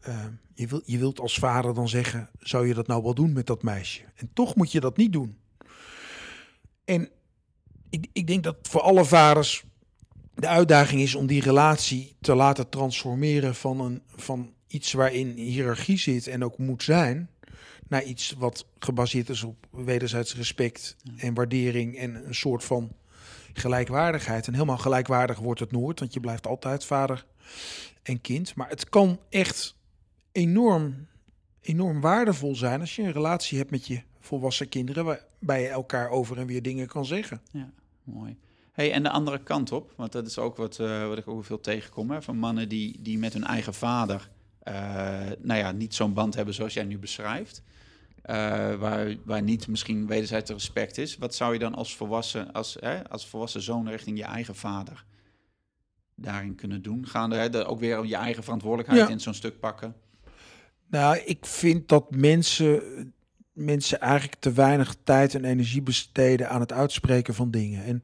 eh, 0.00 0.24
je, 0.54 0.66
wil, 0.66 0.82
je 0.84 0.98
wilt 0.98 1.20
als 1.20 1.34
vader 1.34 1.74
dan 1.74 1.88
zeggen, 1.88 2.30
zou 2.38 2.66
je 2.66 2.74
dat 2.74 2.86
nou 2.86 3.02
wel 3.02 3.14
doen 3.14 3.32
met 3.32 3.46
dat 3.46 3.62
meisje? 3.62 4.02
En 4.14 4.30
toch 4.32 4.54
moet 4.56 4.72
je 4.72 4.80
dat 4.80 4.96
niet 4.96 5.12
doen. 5.12 5.38
En 6.84 7.08
ik, 7.90 8.06
ik 8.12 8.26
denk 8.26 8.42
dat 8.42 8.56
voor 8.62 8.80
alle 8.80 9.04
vaders 9.04 9.64
de 10.34 10.48
uitdaging 10.48 11.00
is 11.00 11.14
om 11.14 11.26
die 11.26 11.42
relatie 11.42 12.16
te 12.20 12.34
laten 12.34 12.68
transformeren 12.68 13.54
van, 13.54 13.80
een, 13.80 14.02
van 14.06 14.52
iets 14.66 14.92
waarin 14.92 15.28
hiërarchie 15.28 15.98
zit 15.98 16.26
en 16.26 16.44
ook 16.44 16.58
moet 16.58 16.82
zijn, 16.82 17.30
naar 17.88 18.02
iets 18.02 18.34
wat 18.38 18.66
gebaseerd 18.78 19.28
is 19.28 19.42
op 19.42 19.66
wederzijds 19.70 20.36
respect 20.36 20.96
en 21.16 21.34
waardering 21.34 21.96
en 21.96 22.26
een 22.26 22.34
soort 22.34 22.64
van 22.64 22.92
gelijkwaardigheid. 23.52 24.46
En 24.46 24.52
helemaal 24.52 24.78
gelijkwaardig 24.78 25.38
wordt 25.38 25.60
het 25.60 25.72
nooit, 25.72 26.00
want 26.00 26.14
je 26.14 26.20
blijft 26.20 26.46
altijd 26.46 26.84
vader 26.84 27.26
en 28.02 28.20
kind. 28.20 28.54
Maar 28.54 28.68
het 28.68 28.88
kan 28.88 29.20
echt 29.28 29.76
enorm, 30.32 31.06
enorm 31.60 32.00
waardevol 32.00 32.56
zijn 32.56 32.80
als 32.80 32.96
je 32.96 33.02
een 33.02 33.12
relatie 33.12 33.58
hebt 33.58 33.70
met 33.70 33.86
je 33.86 34.02
volwassen 34.20 34.68
kinderen, 34.68 35.04
waarbij 35.04 35.62
je 35.62 35.68
elkaar 35.68 36.08
over 36.10 36.38
en 36.38 36.46
weer 36.46 36.62
dingen 36.62 36.86
kan 36.86 37.06
zeggen. 37.06 37.40
Ja, 37.52 37.70
mooi. 38.04 38.36
Hey, 38.80 38.92
en 38.92 39.02
de 39.02 39.10
andere 39.10 39.38
kant 39.42 39.72
op, 39.72 39.92
want 39.96 40.12
dat 40.12 40.26
is 40.26 40.38
ook 40.38 40.56
wat, 40.56 40.78
eh, 40.78 41.06
wat 41.08 41.18
ik 41.18 41.28
ook 41.28 41.44
veel 41.44 41.60
tegenkom, 41.60 42.10
hè, 42.10 42.22
van 42.22 42.36
mannen 42.36 42.68
die, 42.68 42.96
die 43.00 43.18
met 43.18 43.32
hun 43.32 43.44
eigen 43.44 43.74
vader, 43.74 44.30
eh, 44.58 44.74
nou 45.38 45.58
ja, 45.58 45.72
niet 45.72 45.94
zo'n 45.94 46.12
band 46.12 46.34
hebben 46.34 46.54
zoals 46.54 46.74
jij 46.74 46.84
nu 46.84 46.98
beschrijft, 46.98 47.62
eh, 48.22 48.34
waar, 48.74 49.16
waar 49.24 49.42
niet 49.42 49.68
misschien 49.68 50.06
wederzijds 50.06 50.50
respect 50.50 50.98
is. 50.98 51.16
Wat 51.16 51.34
zou 51.34 51.52
je 51.52 51.58
dan 51.58 51.74
als 51.74 51.96
volwassen, 51.96 52.52
als, 52.52 52.76
hè, 52.80 53.08
als 53.08 53.26
volwassen 53.26 53.62
zoon 53.62 53.88
richting 53.88 54.18
je 54.18 54.24
eigen 54.24 54.54
vader 54.54 55.04
daarin 56.14 56.54
kunnen 56.54 56.82
doen? 56.82 57.06
Gaan 57.06 57.32
er 57.32 57.66
ook 57.66 57.80
weer 57.80 58.06
je 58.06 58.16
eigen 58.16 58.42
verantwoordelijkheid 58.42 59.06
Ja. 59.06 59.08
in 59.08 59.20
zo'n 59.20 59.34
stuk 59.34 59.60
pakken? 59.60 59.94
Nou, 60.86 61.16
ik 61.16 61.46
vind 61.46 61.88
dat 61.88 62.10
mensen, 62.10 62.82
mensen 63.64 64.00
eigenlijk 64.00 64.40
te 64.40 64.52
weinig 64.52 64.96
tijd 65.04 65.34
en 65.34 65.44
energie 65.44 65.82
besteden 65.82 66.50
aan 66.50 66.60
het 66.60 66.72
uitspreken 66.72 67.34
van 67.34 67.50
dingen. 67.50 67.84
En 67.84 68.00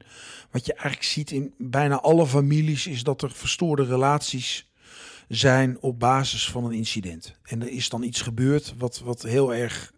wat 0.51 0.65
je 0.65 0.73
eigenlijk 0.73 1.03
ziet 1.03 1.31
in 1.31 1.53
bijna 1.57 1.99
alle 1.99 2.27
families 2.27 2.87
is 2.87 3.03
dat 3.03 3.21
er 3.21 3.31
verstoorde 3.31 3.85
relaties 3.85 4.71
zijn 5.27 5.77
op 5.79 5.99
basis 5.99 6.49
van 6.49 6.65
een 6.65 6.71
incident. 6.71 7.35
En 7.43 7.61
er 7.61 7.69
is 7.69 7.89
dan 7.89 8.03
iets 8.03 8.21
gebeurd 8.21 8.73
wat, 8.77 8.99
wat 8.99 9.21
heel 9.21 9.53
erg 9.53 9.93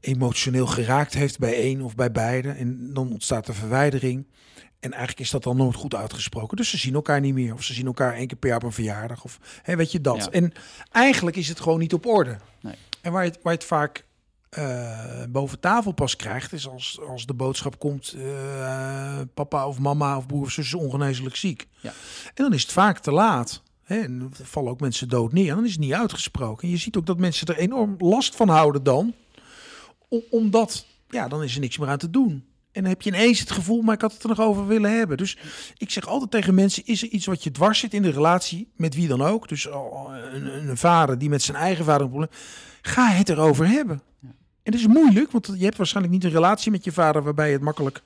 emotioneel 0.00 0.66
geraakt 0.66 1.14
heeft 1.14 1.38
bij 1.38 1.54
één 1.54 1.80
of 1.80 1.94
bij 1.94 2.12
beide. 2.12 2.50
En 2.50 2.94
dan 2.94 3.12
ontstaat 3.12 3.48
er 3.48 3.54
verwijdering. 3.54 4.26
En 4.80 4.90
eigenlijk 4.90 5.20
is 5.20 5.30
dat 5.30 5.42
dan 5.42 5.56
nooit 5.56 5.74
goed 5.74 5.94
uitgesproken. 5.94 6.56
Dus 6.56 6.70
ze 6.70 6.78
zien 6.78 6.94
elkaar 6.94 7.20
niet 7.20 7.34
meer. 7.34 7.54
Of 7.54 7.62
ze 7.62 7.74
zien 7.74 7.86
elkaar 7.86 8.14
één 8.14 8.26
keer 8.26 8.36
per 8.36 8.48
jaar 8.48 8.58
op 8.58 8.64
een 8.64 8.72
verjaardag. 8.72 9.24
Of 9.24 9.38
hè, 9.62 9.76
weet 9.76 9.92
je 9.92 10.00
dat. 10.00 10.16
Ja. 10.16 10.30
En 10.30 10.52
eigenlijk 10.92 11.36
is 11.36 11.48
het 11.48 11.60
gewoon 11.60 11.78
niet 11.78 11.92
op 11.92 12.06
orde. 12.06 12.38
Nee. 12.60 12.74
En 13.00 13.12
waar 13.12 13.24
je 13.24 13.30
het, 13.30 13.38
waar 13.42 13.52
je 13.52 13.58
het 13.58 13.68
vaak 13.68 14.04
eh, 14.48 15.22
boven 15.28 15.60
tafel 15.60 15.92
pas 15.92 16.16
krijgt, 16.16 16.52
is 16.52 16.68
als, 16.68 17.00
als 17.08 17.26
de 17.26 17.34
boodschap 17.34 17.78
komt: 17.78 18.14
eh, 18.18 19.20
papa 19.34 19.66
of 19.66 19.78
mama 19.78 20.16
of 20.16 20.26
broer 20.26 20.42
of 20.42 20.50
zus 20.50 20.66
is 20.66 20.74
ongeneeslijk 20.74 21.36
ziek. 21.36 21.66
Ja. 21.80 21.92
En 22.34 22.44
dan 22.44 22.52
is 22.52 22.62
het 22.62 22.72
vaak 22.72 22.98
te 22.98 23.12
laat. 23.12 23.62
Hè, 23.82 24.00
en 24.00 24.30
er 24.38 24.46
vallen 24.46 24.70
ook 24.70 24.80
mensen 24.80 25.08
dood 25.08 25.32
neer. 25.32 25.48
En 25.48 25.54
dan 25.54 25.64
is 25.64 25.70
het 25.70 25.80
niet 25.80 25.92
uitgesproken. 25.92 26.62
En 26.64 26.70
je 26.70 26.76
ziet 26.76 26.96
ook 26.96 27.06
dat 27.06 27.18
mensen 27.18 27.46
er 27.46 27.56
enorm 27.56 27.94
last 27.98 28.36
van 28.36 28.48
houden 28.48 28.82
dan. 28.82 29.14
Om- 30.08 30.22
omdat, 30.30 30.86
ja, 31.08 31.28
dan 31.28 31.42
is 31.42 31.54
er 31.54 31.60
niks 31.60 31.78
meer 31.78 31.88
aan 31.88 31.98
te 31.98 32.10
doen. 32.10 32.44
En 32.72 32.82
dan 32.82 32.92
heb 32.92 33.02
je 33.02 33.10
ineens 33.10 33.40
het 33.40 33.50
gevoel, 33.50 33.82
maar 33.82 33.94
ik 33.94 34.00
had 34.00 34.12
het 34.12 34.22
er 34.22 34.28
nog 34.28 34.40
over 34.40 34.66
willen 34.66 34.96
hebben. 34.96 35.16
Dus 35.16 35.36
ik 35.76 35.90
zeg 35.90 36.06
altijd 36.06 36.30
tegen 36.30 36.54
mensen, 36.54 36.86
is 36.86 37.02
er 37.02 37.08
iets 37.08 37.26
wat 37.26 37.42
je 37.42 37.50
dwars 37.50 37.78
zit 37.78 37.94
in 37.94 38.02
de 38.02 38.10
relatie, 38.10 38.72
met 38.76 38.94
wie 38.94 39.08
dan 39.08 39.22
ook. 39.22 39.48
Dus 39.48 39.64
een, 39.64 40.68
een 40.68 40.76
vader 40.76 41.18
die 41.18 41.28
met 41.28 41.42
zijn 41.42 41.56
eigen 41.56 41.84
vader 41.84 42.02
een 42.02 42.08
probleem... 42.08 42.30
Ga 42.82 43.08
het 43.08 43.28
erover 43.28 43.68
hebben. 43.68 44.02
Ja. 44.68 44.74
En 44.74 44.86
dat 44.86 44.94
is 44.96 45.02
moeilijk, 45.02 45.30
want 45.30 45.46
je 45.58 45.64
hebt 45.64 45.76
waarschijnlijk 45.76 46.14
niet 46.14 46.24
een 46.24 46.30
relatie 46.30 46.70
met 46.70 46.84
je 46.84 46.92
vader... 46.92 47.22
waarbij 47.22 47.46
je 47.46 47.52
het 47.52 47.62
makkelijk 47.62 48.02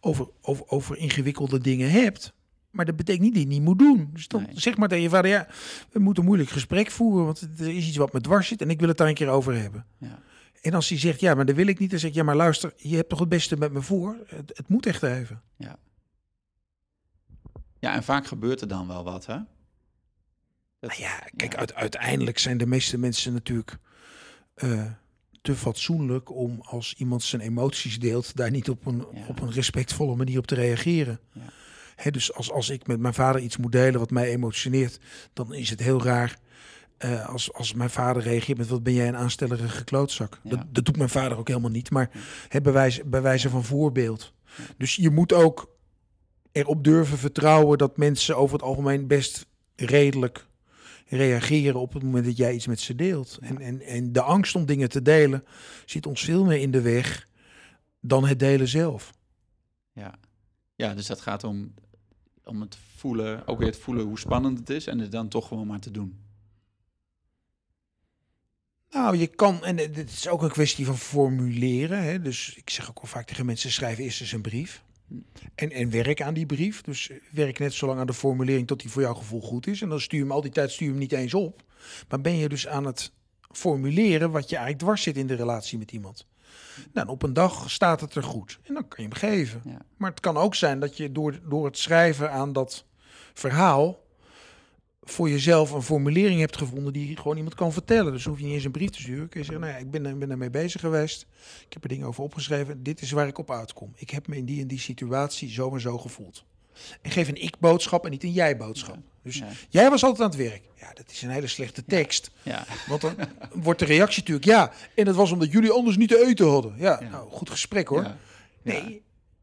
over, 0.00 0.28
over, 0.40 0.66
over 0.68 0.96
ingewikkelde 0.96 1.58
dingen 1.58 1.90
hebt. 1.90 2.32
Maar 2.70 2.84
dat 2.84 2.96
betekent 2.96 3.22
niet 3.24 3.32
dat 3.34 3.42
je 3.42 3.48
het 3.48 3.56
niet 3.58 3.66
moet 3.66 3.78
doen. 3.78 4.10
Dus 4.12 4.28
dan 4.28 4.42
Nee. 4.42 4.60
zeg 4.60 4.76
maar 4.76 4.88
tegen 4.88 5.02
je 5.02 5.08
vader, 5.10 5.30
ja, 5.30 5.46
we 5.90 5.98
moeten 5.98 6.22
een 6.22 6.28
moeilijk 6.28 6.50
gesprek 6.50 6.90
voeren, 6.90 7.24
want 7.24 7.40
er 7.58 7.68
is 7.76 7.86
iets 7.88 7.96
wat 7.96 8.12
me 8.12 8.20
dwars 8.20 8.48
zit 8.48 8.62
en 8.62 8.70
ik 8.70 8.78
wil 8.80 8.88
het 8.88 8.96
daar 8.96 9.08
een 9.08 9.14
keer 9.14 9.28
over 9.28 9.54
hebben. 9.60 9.86
Ja. 9.98 10.18
En 10.60 10.74
als 10.74 10.88
hij 10.88 10.98
zegt, 10.98 11.20
ja, 11.20 11.34
maar 11.34 11.46
dat 11.46 11.54
wil 11.56 11.66
ik 11.66 11.78
niet, 11.78 11.90
dan 11.90 11.98
zeg 11.98 12.10
ik, 12.10 12.16
ja, 12.16 12.22
maar 12.22 12.36
luister, 12.36 12.72
je 12.76 12.96
hebt 12.96 13.08
toch 13.08 13.18
het 13.18 13.28
beste 13.28 13.56
met 13.56 13.72
me 13.72 13.82
voor? 13.82 14.16
Het, 14.26 14.56
het 14.56 14.68
moet 14.68 14.86
echt 14.86 15.02
even. 15.02 15.42
ja, 17.78 17.94
en 17.94 18.02
vaak 18.04 18.26
gebeurt 18.26 18.60
er 18.60 18.68
dan 18.68 18.86
wel 18.86 19.04
wat, 19.04 19.26
hè? 19.26 19.34
Dat- 20.80 20.90
Nou 20.90 21.02
ja, 21.02 21.18
kijk, 21.36 21.52
ja. 21.52 21.58
uit- 21.58 21.74
uiteindelijk 21.74 22.38
zijn 22.38 22.58
de 22.58 22.66
meeste 22.66 22.98
mensen 22.98 23.32
natuurlijk 23.32 23.78
eh, 24.54 24.84
te 25.42 25.56
fatsoenlijk 25.56 26.30
om 26.30 26.60
als 26.60 26.94
iemand 26.98 27.22
zijn 27.22 27.42
emoties 27.42 27.98
deelt, 27.98 28.36
daar 28.36 28.50
niet 28.50 28.68
op 28.68 28.86
een, 28.86 29.04
Ja. 29.12 29.26
op 29.28 29.40
een 29.40 29.52
respectvolle 29.52 30.16
manier 30.16 30.38
op 30.38 30.46
te 30.46 30.54
reageren. 30.54 31.20
Ja. 31.32 31.40
Hè, 31.96 32.10
dus 32.10 32.34
als, 32.34 32.50
als 32.52 32.70
ik 32.70 32.86
met 32.86 33.00
mijn 33.00 33.14
vader 33.14 33.40
iets 33.40 33.56
moet 33.56 33.72
delen 33.72 34.00
wat 34.00 34.10
mij 34.10 34.28
emotioneert, 34.28 35.00
dan 35.32 35.54
is 35.54 35.70
het 35.70 35.80
heel 35.80 36.02
raar 36.02 36.38
eh, 36.98 37.28
als, 37.28 37.52
als 37.52 37.74
mijn 37.74 37.90
vader 37.90 38.22
reageert 38.22 38.58
met 38.58 38.68
wat 38.68 38.82
ben 38.82 38.92
jij 38.92 39.08
een 39.08 39.16
aanstellerige 39.16 39.84
klootzak. 39.84 40.38
Ja. 40.42 40.50
Dat, 40.50 40.64
dat 40.70 40.84
doet 40.84 40.96
mijn 40.96 41.08
vader 41.08 41.38
ook 41.38 41.48
helemaal 41.48 41.70
niet, 41.70 41.90
maar 41.90 42.10
hè, 42.48 42.60
bij, 42.60 42.72
wijze, 42.72 43.04
bij 43.04 43.22
wijze 43.22 43.50
van 43.50 43.64
voorbeeld. 43.64 44.32
Dus 44.76 44.96
je 44.96 45.10
moet 45.10 45.32
ook 45.32 45.70
erop 46.52 46.84
durven 46.84 47.18
vertrouwen 47.18 47.78
dat 47.78 47.96
mensen 47.96 48.36
over 48.36 48.56
het 48.56 48.64
algemeen 48.64 49.06
best 49.06 49.46
redelijk 49.76 50.46
reageren 51.16 51.80
op 51.80 51.92
het 51.92 52.02
moment 52.02 52.24
dat 52.24 52.36
jij 52.36 52.54
iets 52.54 52.66
met 52.66 52.80
ze 52.80 52.94
deelt. 52.94 53.38
En, 53.40 53.60
en, 53.60 53.80
en 53.80 54.12
de 54.12 54.22
angst 54.22 54.54
om 54.54 54.66
dingen 54.66 54.88
te 54.88 55.02
delen 55.02 55.44
zit 55.84 56.06
ons 56.06 56.24
veel 56.24 56.44
meer 56.44 56.58
in 56.60 56.70
de 56.70 56.80
weg 56.80 57.28
dan 58.00 58.26
het 58.26 58.38
delen 58.38 58.68
zelf. 58.68 59.14
Ja. 59.92 60.14
ja, 60.74 60.94
dus 60.94 61.06
dat 61.06 61.20
gaat 61.20 61.44
om, 61.44 61.74
om 62.44 62.60
het 62.60 62.76
voelen, 62.96 63.46
ook 63.46 63.58
weer 63.58 63.68
het 63.68 63.78
voelen 63.78 64.04
hoe 64.04 64.18
spannend 64.18 64.58
het 64.58 64.70
is 64.70 64.86
en 64.86 64.98
het 64.98 65.12
dan 65.12 65.28
toch 65.28 65.48
gewoon 65.48 65.66
maar 65.66 65.80
te 65.80 65.90
doen. 65.90 66.20
Nou, 68.90 69.16
je 69.16 69.26
kan, 69.26 69.64
en 69.64 69.78
het 69.78 70.10
is 70.10 70.28
ook 70.28 70.42
een 70.42 70.50
kwestie 70.50 70.86
van 70.86 70.98
formuleren. 70.98 72.02
Hè? 72.02 72.20
Dus 72.20 72.54
ik 72.56 72.70
zeg 72.70 72.90
ook 72.90 72.98
al 72.98 73.06
vaak 73.06 73.26
tegen 73.26 73.46
mensen, 73.46 73.72
schrijf 73.72 73.98
eerst 73.98 74.20
eens 74.20 74.32
een 74.32 74.42
brief. 74.42 74.82
En, 75.54 75.70
en 75.70 75.90
werk 75.90 76.22
aan 76.22 76.34
die 76.34 76.46
brief. 76.46 76.82
Dus 76.82 77.10
werk 77.30 77.58
net 77.58 77.72
zo 77.72 77.86
lang 77.86 78.00
aan 78.00 78.06
de 78.06 78.14
formulering 78.14 78.66
tot 78.66 78.80
die 78.80 78.90
voor 78.90 79.02
jouw 79.02 79.14
gevoel 79.14 79.40
goed 79.40 79.66
is. 79.66 79.82
En 79.82 79.88
dan 79.88 80.00
stuur 80.00 80.18
je 80.18 80.24
hem 80.24 80.34
al 80.34 80.40
die 80.40 80.50
tijd 80.50 80.70
stuur 80.70 80.86
je 80.86 80.92
hem 80.92 81.02
niet 81.02 81.12
eens 81.12 81.34
op. 81.34 81.62
Maar 82.08 82.20
ben 82.20 82.36
je 82.36 82.48
dus 82.48 82.68
aan 82.68 82.84
het 82.84 83.12
formuleren 83.50 84.30
wat 84.30 84.48
je 84.48 84.56
eigenlijk 84.56 84.84
dwars 84.84 85.02
zit 85.02 85.16
in 85.16 85.26
de 85.26 85.34
relatie 85.34 85.78
met 85.78 85.92
iemand. 85.92 86.26
Nou, 86.92 87.08
op 87.08 87.22
een 87.22 87.32
dag 87.32 87.70
staat 87.70 88.00
het 88.00 88.14
er 88.14 88.22
goed. 88.22 88.58
En 88.62 88.74
dan 88.74 88.88
kan 88.88 89.04
je 89.04 89.10
hem 89.10 89.18
geven. 89.18 89.60
Ja. 89.64 89.78
Maar 89.96 90.10
het 90.10 90.20
kan 90.20 90.36
ook 90.36 90.54
zijn 90.54 90.80
dat 90.80 90.96
je 90.96 91.12
door, 91.12 91.40
door 91.48 91.64
het 91.64 91.78
schrijven 91.78 92.30
aan 92.30 92.52
dat 92.52 92.84
verhaal 93.34 94.01
voor 95.04 95.30
jezelf 95.30 95.70
een 95.70 95.82
formulering 95.82 96.40
hebt 96.40 96.56
gevonden 96.56 96.92
die 96.92 97.16
gewoon 97.16 97.36
iemand 97.36 97.54
kan 97.54 97.72
vertellen. 97.72 98.12
Dus 98.12 98.24
hoef 98.24 98.38
je 98.38 98.44
niet 98.44 98.54
eens 98.54 98.64
een 98.64 98.70
brief 98.70 98.90
te 98.90 99.00
sturen. 99.00 99.28
Kun 99.28 99.40
je 99.40 99.46
zeggen, 99.46 99.64
nou 99.64 99.72
ja, 99.78 99.84
ik 99.84 99.90
ben, 99.90 100.06
er- 100.06 100.18
ben 100.18 100.30
ermee 100.30 100.50
bezig 100.50 100.80
geweest. 100.80 101.26
Ik 101.66 101.72
heb 101.72 101.82
er 101.82 101.88
dingen 101.88 102.06
over 102.06 102.22
opgeschreven. 102.22 102.82
Dit 102.82 103.00
is 103.02 103.10
waar 103.10 103.26
ik 103.26 103.38
op 103.38 103.50
uitkom. 103.50 103.92
Ik 103.96 104.10
heb 104.10 104.26
me 104.28 104.36
in 104.36 104.44
die 104.44 104.60
en 104.60 104.66
die 104.66 104.78
situatie 104.80 105.50
zo 105.50 105.70
en 105.74 105.80
zo 105.80 105.98
gevoeld. 105.98 106.44
En 107.02 107.10
geef 107.10 107.28
een 107.28 107.42
ik-boodschap 107.42 108.04
en 108.04 108.10
niet 108.10 108.22
een 108.22 108.32
jij-boodschap. 108.32 108.96
Dus 109.22 109.36
Ja. 109.38 109.48
jij 109.68 109.90
was 109.90 110.02
altijd 110.04 110.22
aan 110.22 110.38
het 110.40 110.48
werk. 110.50 110.62
Ja, 110.80 110.92
dat 110.94 111.10
is 111.10 111.22
een 111.22 111.30
hele 111.30 111.46
slechte 111.46 111.84
tekst. 111.84 112.30
Ja, 112.42 112.64
Want 112.88 113.00
dan 113.00 113.14
wordt 113.54 113.78
de 113.78 113.84
reactie 113.86 114.18
natuurlijk, 114.20 114.46
ja, 114.46 114.72
en 114.94 115.04
dat 115.04 115.14
was 115.14 115.32
omdat 115.32 115.52
jullie 115.52 115.70
anders 115.70 115.96
niet 115.96 116.08
te 116.08 116.26
eten 116.26 116.46
hadden. 116.48 116.74
Ja, 116.78 117.00
nou, 117.10 117.30
goed 117.30 117.50
gesprek 117.50 117.88
hoor. 117.88 118.14
Nee, 118.62 119.02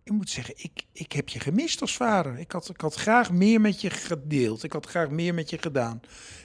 je 0.09 0.15
moet 0.15 0.29
zeggen, 0.29 0.53
ik, 0.57 0.83
ik 0.91 1.11
heb 1.11 1.29
je 1.29 1.39
gemist 1.39 1.81
als 1.81 1.95
vader. 1.95 2.37
Ik 2.37 2.51
had, 2.51 2.69
ik 2.69 2.81
had 2.81 2.95
graag 2.95 3.31
meer 3.31 3.61
met 3.61 3.81
je 3.81 3.89
gedeeld. 3.89 4.63
Ik 4.63 4.73
had 4.73 4.85
graag 4.85 5.09
meer 5.09 5.33
met 5.33 5.49
je 5.49 5.57
gedaan. 5.57 6.01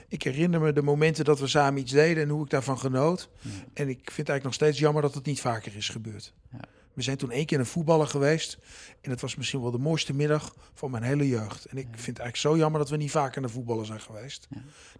Ik 0.07 0.23
herinner 0.23 0.61
me 0.61 0.73
de 0.73 0.81
momenten 0.81 1.25
dat 1.25 1.39
we 1.39 1.47
samen 1.47 1.81
iets 1.81 1.91
deden 1.91 2.23
en 2.23 2.29
hoe 2.29 2.43
ik 2.43 2.49
daarvan 2.49 2.79
genoot. 2.79 3.29
En 3.73 3.89
ik 3.89 3.97
vind 3.97 4.05
het 4.05 4.29
eigenlijk 4.29 4.43
nog 4.43 4.53
steeds 4.53 4.79
jammer 4.79 5.01
dat 5.01 5.13
het 5.13 5.25
niet 5.25 5.41
vaker 5.41 5.75
is 5.75 5.89
gebeurd. 5.89 6.33
Ja. 6.51 6.59
We 6.93 7.01
zijn 7.01 7.17
toen 7.17 7.31
één 7.31 7.45
keer 7.45 7.59
een 7.59 7.65
voetballer 7.65 8.07
geweest. 8.07 8.57
En 9.01 9.09
het 9.09 9.21
was 9.21 9.35
misschien 9.35 9.61
wel 9.61 9.71
de 9.71 9.77
mooiste 9.77 10.13
middag 10.13 10.55
van 10.73 10.91
mijn 10.91 11.03
hele 11.03 11.27
jeugd. 11.27 11.65
En 11.65 11.77
ik 11.77 11.85
vind 11.85 11.95
het 11.95 12.19
eigenlijk 12.19 12.37
zo 12.37 12.57
jammer 12.57 12.79
dat 12.79 12.89
we 12.89 12.97
niet 12.97 13.11
vaker 13.11 13.41
naar 13.41 13.49
voetballen 13.49 13.85
zijn 13.85 14.01
geweest. 14.01 14.47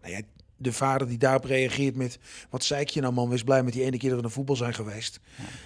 Nou 0.02 0.14
ja, 0.14 0.22
de 0.58 0.74
vader 0.74 1.08
die 1.08 1.18
daarop 1.18 1.44
reageert 1.44 1.96
met... 1.96 2.20
Wat 2.50 2.64
zei 2.64 2.82
ik 2.82 2.90
je 2.90 3.02
nou 3.02 3.14
man, 3.14 3.30
wees 3.30 3.44
blij 3.44 3.64
met 3.64 3.74
die 3.74 3.84
ene 3.84 3.98
keer 3.98 4.10
dat 4.10 4.18
we 4.18 4.24
naar 4.24 4.34
voetbal 4.34 4.56
zijn 4.56 4.74
geweest. 4.74 5.20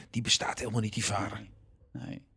Die 0.09 0.21
bestaat 0.21 0.59
helemaal 0.59 0.81
niet, 0.81 0.93
die 0.93 1.05
vader. 1.05 1.47
Nee. 1.91 2.05
nee. 2.05 2.27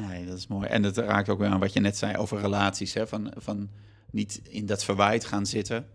Nee, 0.00 0.26
dat 0.26 0.38
is 0.38 0.46
mooi. 0.46 0.66
En 0.68 0.82
dat 0.82 0.96
raakt 0.96 1.28
ook 1.28 1.38
weer 1.38 1.48
aan 1.48 1.60
wat 1.60 1.72
je 1.72 1.80
net 1.80 1.96
zei 1.96 2.16
over 2.16 2.40
relaties. 2.40 2.94
Hè? 2.94 3.06
Van, 3.06 3.32
van 3.36 3.68
niet 4.10 4.40
in 4.48 4.66
dat 4.66 4.84
verwijt 4.84 5.24
gaan 5.24 5.46
zitten, 5.46 5.86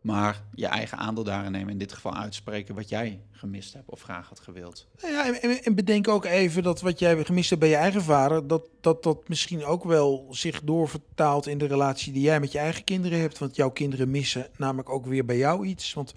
maar 0.00 0.42
je 0.54 0.66
eigen 0.66 0.98
aandeel 0.98 1.24
daarin 1.24 1.52
nemen. 1.52 1.68
In 1.72 1.78
dit 1.78 1.92
geval 1.92 2.14
uitspreken 2.14 2.74
wat 2.74 2.88
jij 2.88 3.20
gemist 3.30 3.72
hebt 3.72 3.90
of 3.90 4.00
graag 4.02 4.28
had 4.28 4.40
gewild. 4.40 4.86
Nou 5.02 5.12
ja, 5.14 5.26
en- 5.26 5.42
en, 5.42 5.62
en 5.62 5.74
bedenk 5.74 6.08
ook 6.08 6.24
even 6.24 6.62
dat 6.62 6.80
wat 6.80 6.98
jij 6.98 7.24
gemist 7.24 7.48
hebt 7.48 7.60
bij 7.60 7.70
je 7.70 7.76
eigen 7.76 8.02
vader, 8.02 8.46
dat, 8.46 8.68
dat 8.80 9.02
dat 9.02 9.28
misschien 9.28 9.64
ook 9.64 9.84
wel 9.84 10.26
zich 10.30 10.60
doorvertaalt 10.62 11.46
in 11.46 11.58
de 11.58 11.66
relatie 11.66 12.12
die 12.12 12.22
jij 12.22 12.40
met 12.40 12.52
je 12.52 12.58
eigen 12.58 12.84
kinderen 12.84 13.20
hebt. 13.20 13.38
Want 13.38 13.56
jouw 13.56 13.70
kinderen 13.70 14.10
missen 14.10 14.46
namelijk 14.56 14.88
ook 14.90 15.06
weer 15.06 15.24
bij 15.24 15.36
jou 15.38 15.66
iets. 15.66 15.94
Want 15.94 16.14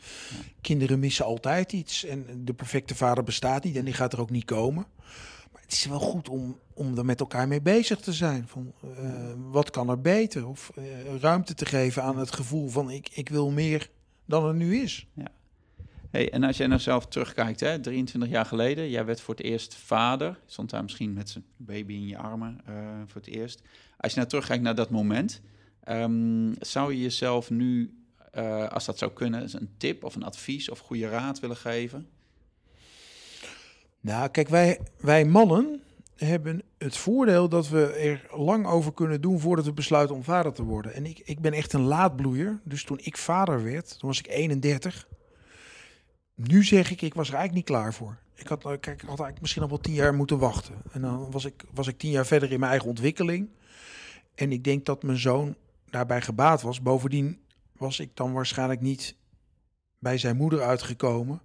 kinderen 0.62 1.00
missen 1.00 1.26
altijd 1.26 1.74
iets. 1.74 2.06
En 2.06 2.26
de 2.46 2.54
perfecte 2.54 2.96
vader 2.96 3.24
bestaat 3.24 3.64
niet 3.64 3.76
en 3.76 3.86
die 3.86 3.94
gaat 3.94 4.14
er 4.14 4.22
ook 4.22 4.30
niet 4.30 4.46
komen. 4.46 4.86
Het 5.70 5.78
is 5.78 5.86
wel 5.86 6.00
goed 6.00 6.30
om, 6.30 6.60
om 6.74 6.98
er 6.98 7.06
met 7.06 7.20
elkaar 7.20 7.48
mee 7.48 7.62
bezig 7.62 8.00
te 8.00 8.14
zijn. 8.14 8.48
Van, 8.48 8.74
eh, 8.82 9.34
wat 9.52 9.70
kan 9.70 9.90
er 9.90 10.02
beter? 10.02 10.48
Of 10.48 10.72
eh, 10.76 10.84
ruimte 11.20 11.54
te 11.54 11.66
geven 11.66 12.04
aan 12.04 12.18
het 12.18 12.32
gevoel 12.32 12.70
van 12.70 12.90
ik, 12.90 13.10
ik 13.14 13.30
wil 13.30 13.52
meer 13.52 13.90
dan 14.26 14.46
er 14.46 14.54
nu 14.54 14.76
is. 14.82 15.08
Hey, 16.10 16.32
en 16.32 16.44
als 16.44 16.58
jij 16.58 16.68
nou 16.68 16.80
zelf 16.80 17.06
terugkijkt, 17.06 17.60
hè, 17.60 17.80
23 17.80 18.30
jaar 18.30 18.46
geleden, 18.46 18.90
jij 18.90 19.06
werd 19.06 19.22
voor 19.22 19.36
het 19.36 19.44
eerst 19.44 19.76
vader. 19.76 20.40
Stond 20.46 20.70
daar 20.70 20.84
misschien 20.84 21.14
met 21.14 21.30
zijn 21.30 21.44
baby 21.58 21.94
in 21.94 22.08
je 22.08 22.18
armen 22.18 22.62
eh, 22.66 22.74
voor 23.06 23.22
het 23.22 23.30
eerst. 23.30 23.62
Als 23.98 24.12
je 24.12 24.18
nou 24.18 24.30
terugkijkt 24.30 24.64
naar 24.64 24.76
dat 24.76 24.90
moment, 24.90 25.42
ehm, 25.84 26.54
zou 26.60 26.94
je 26.94 27.02
jezelf 27.02 27.50
nu, 27.50 27.94
als 28.70 28.86
dat 28.86 28.98
zou 28.98 29.12
kunnen, 29.12 29.50
een 29.54 29.70
tip 29.78 30.04
of 30.04 30.16
een 30.16 30.24
advies 30.24 30.70
of 30.70 30.80
goede 30.80 31.10
raad 31.10 31.40
willen 31.40 31.58
geven? 31.58 32.08
Nou, 34.02 34.30
kijk, 34.30 34.50
wij, 34.50 34.80
wij 35.00 35.26
mannen 35.26 35.82
hebben 36.16 36.62
het 36.78 36.98
voordeel 36.98 37.50
dat 37.50 37.70
we 37.70 37.86
er 37.86 38.40
lang 38.40 38.66
over 38.66 38.94
kunnen 38.94 39.22
doen 39.22 39.40
voordat 39.40 39.66
we 39.66 39.74
besluiten 39.74 40.16
om 40.16 40.24
vader 40.24 40.54
te 40.54 40.64
worden. 40.64 40.94
En 40.94 41.06
ik, 41.06 41.22
ik 41.24 41.40
ben 41.40 41.54
echt 41.54 41.74
een 41.74 41.82
laadbloeier. 41.82 42.60
Dus 42.64 42.84
toen 42.84 43.00
ik 43.02 43.18
vader 43.18 43.64
werd, 43.64 44.00
toen 44.00 44.10
was 44.10 44.20
ik 44.20 44.28
31. 44.28 45.08
Nu 46.36 46.64
zeg 46.64 46.92
ik, 46.92 47.02
ik 47.02 47.14
was 47.14 47.28
er 47.28 47.36
eigenlijk 47.36 47.68
niet 47.68 47.78
klaar 47.78 47.94
voor. 47.94 48.18
Ik 48.36 48.48
had, 48.48 48.62
kijk, 48.62 48.86
had 48.86 49.08
eigenlijk 49.08 49.42
misschien 49.42 49.62
nog 49.62 49.72
wel 49.72 49.80
tien 49.80 49.94
jaar 49.94 50.14
moeten 50.14 50.40
wachten. 50.40 50.76
En 50.92 51.02
dan 51.02 51.32
was 51.32 51.46
ik, 51.46 51.64
was 51.74 51.88
ik 51.88 51.98
tien 51.98 52.12
jaar 52.12 52.26
verder 52.26 52.52
in 52.52 52.60
mijn 52.60 52.72
eigen 52.72 52.90
ontwikkeling. 52.90 53.50
En 54.36 54.52
ik 54.52 54.64
denk 54.64 54.86
dat 54.86 55.04
mijn 55.04 55.18
zoon 55.18 55.56
daarbij 55.90 56.22
gebaat 56.22 56.62
was. 56.62 56.82
Bovendien 56.82 57.40
was 57.78 58.00
ik 58.00 58.16
dan 58.16 58.34
waarschijnlijk 58.34 58.82
niet 58.82 59.16
bij 60.00 60.18
zijn 60.18 60.38
moeder 60.38 60.62
uitgekomen. 60.62 61.42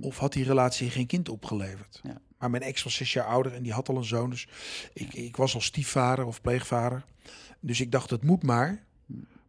Of 0.00 0.18
had 0.18 0.32
die 0.32 0.44
relatie 0.44 0.90
geen 0.90 1.06
kind 1.06 1.28
opgeleverd. 1.28 2.00
Ja. 2.02 2.20
Maar 2.38 2.50
mijn 2.50 2.62
ex 2.62 2.82
was 2.82 2.94
zes 2.94 3.12
jaar 3.12 3.26
ouder 3.26 3.54
en 3.54 3.62
die 3.62 3.72
had 3.72 3.88
al 3.88 3.96
een 3.96 4.04
zoon. 4.04 4.30
Dus 4.30 4.48
ik, 4.92 5.14
ik 5.14 5.36
was 5.36 5.54
al 5.54 5.60
stiefvader 5.60 6.24
of 6.24 6.40
pleegvader. 6.40 7.04
Dus 7.60 7.80
ik 7.80 7.92
dacht, 7.92 8.10
het 8.10 8.22
moet 8.22 8.42
maar. 8.42 8.84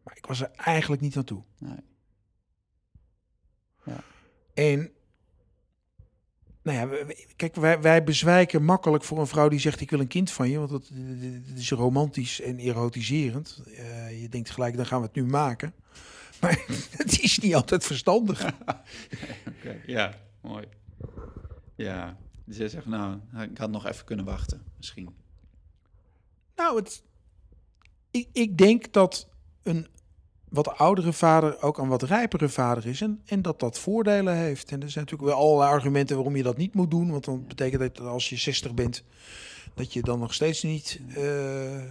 Maar 0.04 0.18
ik 0.18 0.26
was 0.26 0.42
er 0.42 0.52
eigenlijk 0.56 1.02
niet 1.02 1.18
aan 1.18 1.24
toe. 1.24 1.44
Nee. 1.60 1.78
En 4.54 4.92
nou 6.62 6.78
ja, 6.78 7.14
kijk, 7.36 7.56
wij, 7.56 7.82
wij 7.82 8.04
bezwijken 8.04 8.64
makkelijk 8.64 9.04
voor 9.04 9.20
een 9.20 9.28
vrouw 9.28 9.50
die 9.50 9.60
zegt 9.60 9.82
ik 9.82 9.90
wil 9.90 10.00
een 10.00 10.08
kind 10.08 10.32
van 10.32 10.50
je, 10.50 10.58
want 10.58 10.70
dat, 10.70 10.92
dat 11.48 11.58
is 11.58 11.72
romantisch 11.72 12.42
en 12.42 12.60
erotiserend. 12.60 13.62
Eh, 13.76 14.22
je 14.22 14.30
denkt 14.30 14.50
gelijk, 14.50 14.76
dan 14.76 14.86
gaan 14.86 15.00
we 15.00 15.06
het 15.06 15.16
nu 15.16 15.26
maken. 15.26 15.74
Maar 16.42 16.66
het 16.98 17.22
is 17.22 17.40
niet 17.40 17.56
altijd 17.56 17.86
verstandig. 17.86 18.46
Ja, 19.86 20.14
mooi. 20.48 20.66
Ja, 21.76 22.18
dus 22.46 22.58
jij 22.58 22.68
zegt, 22.68 22.86
nou, 22.86 23.20
ik 23.52 23.58
had 23.58 23.70
nog 23.70 23.86
even 23.86 24.06
kunnen 24.06 24.26
wachten, 24.26 24.62
misschien. 24.78 25.16
Nou, 26.56 26.78
het, 26.78 27.04
ik, 28.12 28.30
ik 28.32 28.58
denk 28.58 28.94
dat 28.94 29.30
een 29.64 29.88
wat 30.50 30.78
oudere 30.78 31.14
vader 31.14 31.62
ook 31.62 31.78
een 31.78 31.88
wat 31.88 32.04
rijpere 32.04 32.50
vader 32.50 32.86
is. 32.86 33.02
En, 33.02 33.22
en 33.26 33.42
dat 33.42 33.60
dat 33.60 33.80
voordelen 33.80 34.36
heeft. 34.36 34.72
En 34.72 34.82
er 34.82 34.90
zijn 34.90 35.06
natuurlijk 35.06 35.32
wel 35.32 35.42
allerlei 35.42 35.72
argumenten 35.72 36.16
waarom 36.16 36.36
je 36.36 36.44
dat 36.44 36.58
niet 36.58 36.74
moet 36.74 36.92
doen. 36.92 37.12
Want 37.12 37.26
dan 37.26 37.48
betekent 37.48 37.96
dat 37.96 38.08
als 38.08 38.30
je 38.30 38.38
60 38.38 38.74
bent, 38.74 39.04
dat 39.74 39.94
je 39.94 40.02
dan 40.02 40.20
nog 40.20 40.34
steeds 40.34 40.64
niet 40.64 41.00
eh, 41.16 41.84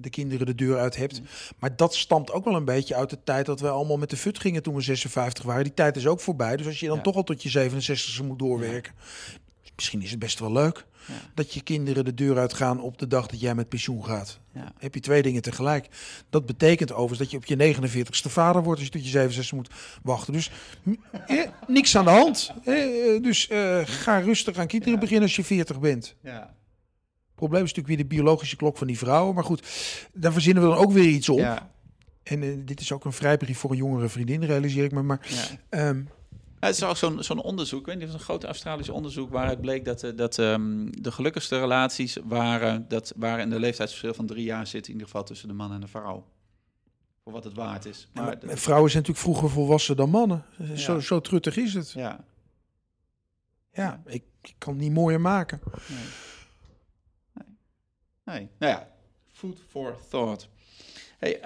de 0.00 0.10
kinderen 0.10 0.46
de 0.46 0.54
deur 0.54 0.78
uit 0.78 0.96
hebt. 0.96 1.20
Maar 1.58 1.76
dat 1.76 1.94
stamt 1.94 2.32
ook 2.32 2.44
wel 2.44 2.54
een 2.54 2.64
beetje 2.64 2.94
uit 2.94 3.10
de 3.10 3.18
tijd 3.24 3.46
dat 3.46 3.60
we 3.60 3.68
allemaal 3.68 3.96
met 3.98 4.10
de 4.10 4.16
fut 4.16 4.38
gingen 4.38 4.62
toen 4.62 4.74
we 4.74 4.80
56 4.80 5.44
waren. 5.44 5.64
Die 5.64 5.74
tijd 5.74 5.96
is 5.96 6.06
ook 6.06 6.20
voorbij. 6.20 6.56
Dus 6.56 6.66
als 6.66 6.80
je 6.80 6.86
dan 6.86 6.96
Ja. 6.96 7.02
toch 7.02 7.14
al 7.16 7.22
tot 7.24 7.42
je 7.42 7.48
67 7.48 8.22
moet 8.22 8.38
doorwerken. 8.38 8.92
is 9.62 9.70
misschien 9.74 10.02
is 10.02 10.10
het 10.10 10.18
best 10.18 10.38
wel 10.38 10.52
leuk 10.52 10.84
Ja. 11.06 11.14
dat 11.34 11.54
je 11.54 11.60
kinderen 11.62 12.04
de 12.04 12.14
deur 12.14 12.38
uitgaan 12.38 12.80
op 12.80 12.98
de 12.98 13.06
dag 13.06 13.26
dat 13.26 13.40
jij 13.40 13.54
met 13.54 13.68
pensioen 13.68 14.04
gaat. 14.04 14.38
Ja. 14.54 14.72
Heb 14.78 14.94
je 14.94 15.00
twee 15.00 15.22
dingen 15.22 15.42
tegelijk. 15.42 15.86
Dat 16.30 16.46
betekent 16.46 16.92
overigens 16.92 17.18
dat 17.18 17.30
je 17.30 17.36
op 17.36 17.44
je 17.44 17.56
49ste 17.56 18.30
vader 18.30 18.62
wordt 18.62 18.78
als 18.78 18.88
je 18.88 18.94
tot 18.94 19.04
je 19.04 19.10
67 19.10 19.52
moet 19.56 19.70
wachten. 20.02 20.32
Dus 20.32 20.50
eh, 21.26 21.46
niks 21.66 21.96
aan 21.96 22.04
de 22.04 22.10
hand. 22.10 22.52
Eh, 22.64 23.22
dus 23.22 23.48
eh, 23.48 23.80
ga 23.84 24.18
rustig 24.18 24.56
aan 24.56 24.66
kinderen 24.66 24.98
beginnen 25.00 25.22
als 25.24 25.36
je 25.36 25.44
40 25.44 25.80
bent. 25.80 26.14
Ja. 26.22 26.54
Probleem 27.40 27.64
is 27.64 27.68
natuurlijk 27.74 27.96
weer 27.98 28.08
de 28.08 28.14
biologische 28.14 28.56
klok 28.56 28.76
van 28.76 28.86
die 28.86 28.98
vrouwen. 28.98 29.34
Maar 29.34 29.44
goed, 29.44 29.62
daar 30.12 30.32
verzinnen 30.32 30.62
we 30.62 30.68
dan 30.68 30.78
ook 30.78 30.92
weer 30.92 31.08
iets 31.08 31.28
op. 31.28 31.38
Ja. 31.38 31.70
En 32.22 32.42
eh, 32.42 32.48
dit 32.64 32.80
is 32.80 32.92
ook 32.92 33.04
een 33.04 33.12
vrijbrief 33.12 33.58
voor 33.58 33.70
een 33.70 33.76
jongere 33.76 34.08
vriendin, 34.08 34.44
realiseer 34.44 34.84
ik 34.84 34.92
me. 34.92 35.02
Maar 35.02 35.26
Ja. 35.28 35.56
ehm, 35.68 36.02
Ja, 36.60 36.66
Het 36.66 36.76
is 36.76 36.82
ook 36.84 36.96
zo'n 36.96 37.22
zo'n 37.22 37.42
onderzoek, 37.42 37.86
weet 37.86 38.00
was 38.04 38.12
een 38.12 38.18
groot 38.20 38.44
Australisch 38.44 38.88
onderzoek 38.88 39.30
waaruit 39.30 39.60
bleek 39.60 39.84
dat, 39.84 40.02
eh, 40.02 40.16
dat 40.16 40.38
ehm, 40.38 40.86
de 40.90 41.12
gelukkigste 41.12 41.58
relaties 41.58 42.16
waren, 42.24 42.84
dat 42.88 43.12
waren 43.16 43.40
in 43.44 43.50
de 43.50 43.58
leeftijdsverschil 43.60 44.14
van 44.14 44.26
drie 44.26 44.44
jaar 44.44 44.66
zit, 44.66 44.86
in 44.86 44.92
ieder 44.92 45.06
geval 45.06 45.24
tussen 45.24 45.48
de 45.48 45.54
man 45.54 45.72
en 45.72 45.80
de 45.80 45.86
vrouw. 45.86 46.24
Voor 47.24 47.32
wat 47.32 47.44
het 47.44 47.54
waard 47.54 47.84
is. 47.84 48.08
Maar 48.14 48.36
vrouwen 48.40 48.90
zijn 48.90 49.02
natuurlijk 49.02 49.18
vroeger 49.18 49.50
volwassen 49.50 49.96
dan 49.96 50.10
mannen. 50.10 50.44
Zo, 50.74 50.92
Ja. 50.94 51.00
zo 51.00 51.20
truttig 51.20 51.56
is 51.56 51.74
het. 51.74 51.90
ja, 51.90 52.24
Ja, 53.72 54.02
ik, 54.06 54.22
ik 54.42 54.54
kan 54.58 54.72
het 54.72 54.82
niet 54.82 54.92
mooier 54.92 55.20
maken. 55.20 55.60
nee. 55.88 55.98
Nee. 58.32 58.48
Nou 58.58 58.72
ja, 58.72 58.88
food 59.32 59.58
for 59.68 59.96
thought. 60.08 60.48
Hey, 61.18 61.38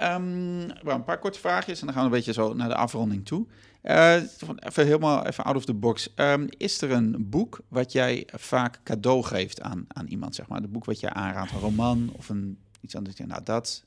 wel 0.83 0.95
een 0.95 1.03
paar 1.03 1.19
korte 1.19 1.39
vraagjes 1.39 1.79
en 1.79 1.85
dan 1.85 1.95
gaan 1.95 2.03
we 2.03 2.09
een 2.09 2.15
beetje 2.15 2.33
zo 2.33 2.53
naar 2.53 2.67
de 2.69 2.75
afronding 2.75 3.25
toe. 3.25 3.47
Eh, 3.81 4.13
even 4.59 4.85
helemaal 4.85 5.25
even 5.25 5.43
out 5.43 5.55
of 5.55 5.65
the 5.65 5.73
box. 5.73 6.13
Ehm, 6.15 6.47
is 6.57 6.81
er 6.81 6.91
een 6.91 7.29
boek 7.29 7.59
wat 7.67 7.91
jij 7.91 8.27
vaak 8.33 8.79
cadeau 8.83 9.23
geeft 9.23 9.61
aan, 9.61 9.85
aan 9.87 10.07
iemand, 10.07 10.35
zeg 10.35 10.47
maar? 10.47 10.63
Een 10.63 10.71
boek 10.71 10.85
wat 10.85 10.99
je 10.99 11.13
aanraadt, 11.13 11.51
een 11.51 11.59
roman 11.59 12.09
of 12.15 12.29
een, 12.29 12.59
iets 12.81 12.95
anders? 12.95 13.15
Nou, 13.17 13.43
dat. 13.43 13.83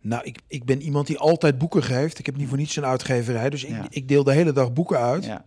Nou, 0.00 0.24
ik, 0.24 0.38
ik 0.46 0.64
ben 0.64 0.82
iemand 0.82 1.06
die 1.06 1.18
altijd 1.18 1.58
boeken 1.58 1.82
geeft. 1.82 2.18
Ik 2.18 2.26
heb 2.26 2.36
niet 2.36 2.48
voor 2.48 2.56
niets 2.56 2.76
een 2.76 2.84
uitgeverij. 2.84 3.50
Dus 3.50 3.64
ik, 3.64 3.70
Ja. 3.70 3.86
ik 3.88 4.08
deel 4.08 4.24
de 4.24 4.32
hele 4.32 4.52
dag 4.52 4.72
boeken 4.72 4.98
uit. 4.98 5.24
Ja, 5.24 5.44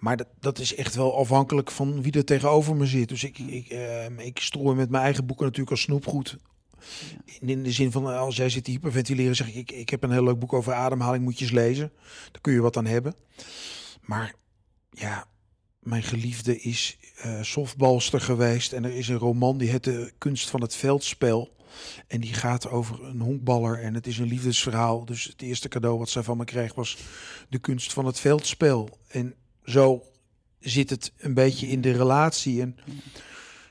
Maar 0.00 0.16
dat, 0.16 0.28
dat 0.40 0.58
is 0.58 0.74
echt 0.74 0.94
wel 0.94 1.16
afhankelijk 1.16 1.70
van 1.70 2.02
wie 2.02 2.12
er 2.12 2.24
tegenover 2.24 2.76
me 2.76 2.86
zit. 2.86 3.08
Dus 3.08 3.24
ik, 3.24 3.38
ik, 3.38 3.68
ehm, 3.68 4.18
ik 4.18 4.38
strooi 4.38 4.76
met 4.76 4.90
mijn 4.90 5.02
eigen 5.02 5.26
boeken 5.26 5.44
natuurlijk 5.44 5.70
als 5.70 5.80
snoepgoed. 5.80 6.36
In, 7.24 7.48
in 7.48 7.62
de 7.62 7.72
zin 7.72 7.92
van, 7.92 8.10
eh, 8.10 8.18
als 8.18 8.36
jij 8.36 8.48
zit 8.48 8.64
te 8.64 8.70
hyperventileren, 8.70 9.36
zeg 9.36 9.48
ik, 9.48 9.54
ik, 9.54 9.70
ik 9.70 9.90
heb 9.90 10.02
een 10.02 10.12
heel 10.12 10.24
leuk 10.24 10.38
boek 10.38 10.52
over 10.52 10.72
ademhaling, 10.72 11.24
moet 11.24 11.38
je 11.38 11.44
eens 11.44 11.54
lezen. 11.54 11.92
Daar 12.32 12.40
kun 12.40 12.52
je 12.52 12.60
wat 12.60 12.76
aan 12.76 12.86
hebben. 12.86 13.14
Maar 14.00 14.34
ja, 14.90 15.26
mijn 15.78 16.02
geliefde 16.02 16.60
is 16.60 16.98
eh 17.16 17.42
softbalster 17.42 18.20
geweest. 18.20 18.72
En 18.72 18.84
er 18.84 18.94
is 18.94 19.08
een 19.08 19.18
roman, 19.18 19.58
die 19.58 19.70
heet 19.70 19.84
De 19.84 20.12
Kunst 20.18 20.50
van 20.50 20.60
het 20.60 20.76
Veldspel. 20.76 21.56
En 22.06 22.20
die 22.20 22.34
gaat 22.34 22.68
over 22.68 23.04
een 23.04 23.20
honkballer 23.20 23.78
en 23.78 23.94
het 23.94 24.06
is 24.06 24.18
een 24.18 24.26
liefdesverhaal. 24.26 25.04
Dus 25.04 25.24
het 25.24 25.42
eerste 25.42 25.68
cadeau 25.68 25.98
wat 25.98 26.08
zij 26.08 26.22
van 26.22 26.36
me 26.36 26.44
kreeg 26.44 26.74
was 26.74 26.98
De 27.48 27.58
Kunst 27.58 27.92
van 27.92 28.06
het 28.06 28.20
Veldspel. 28.20 28.98
En 29.08 29.34
zo 29.64 30.02
zit 30.58 30.90
het 30.90 31.12
een 31.16 31.34
beetje 31.34 31.66
in 31.66 31.80
de 31.80 31.92
relatie. 31.92 32.60
En 32.60 32.76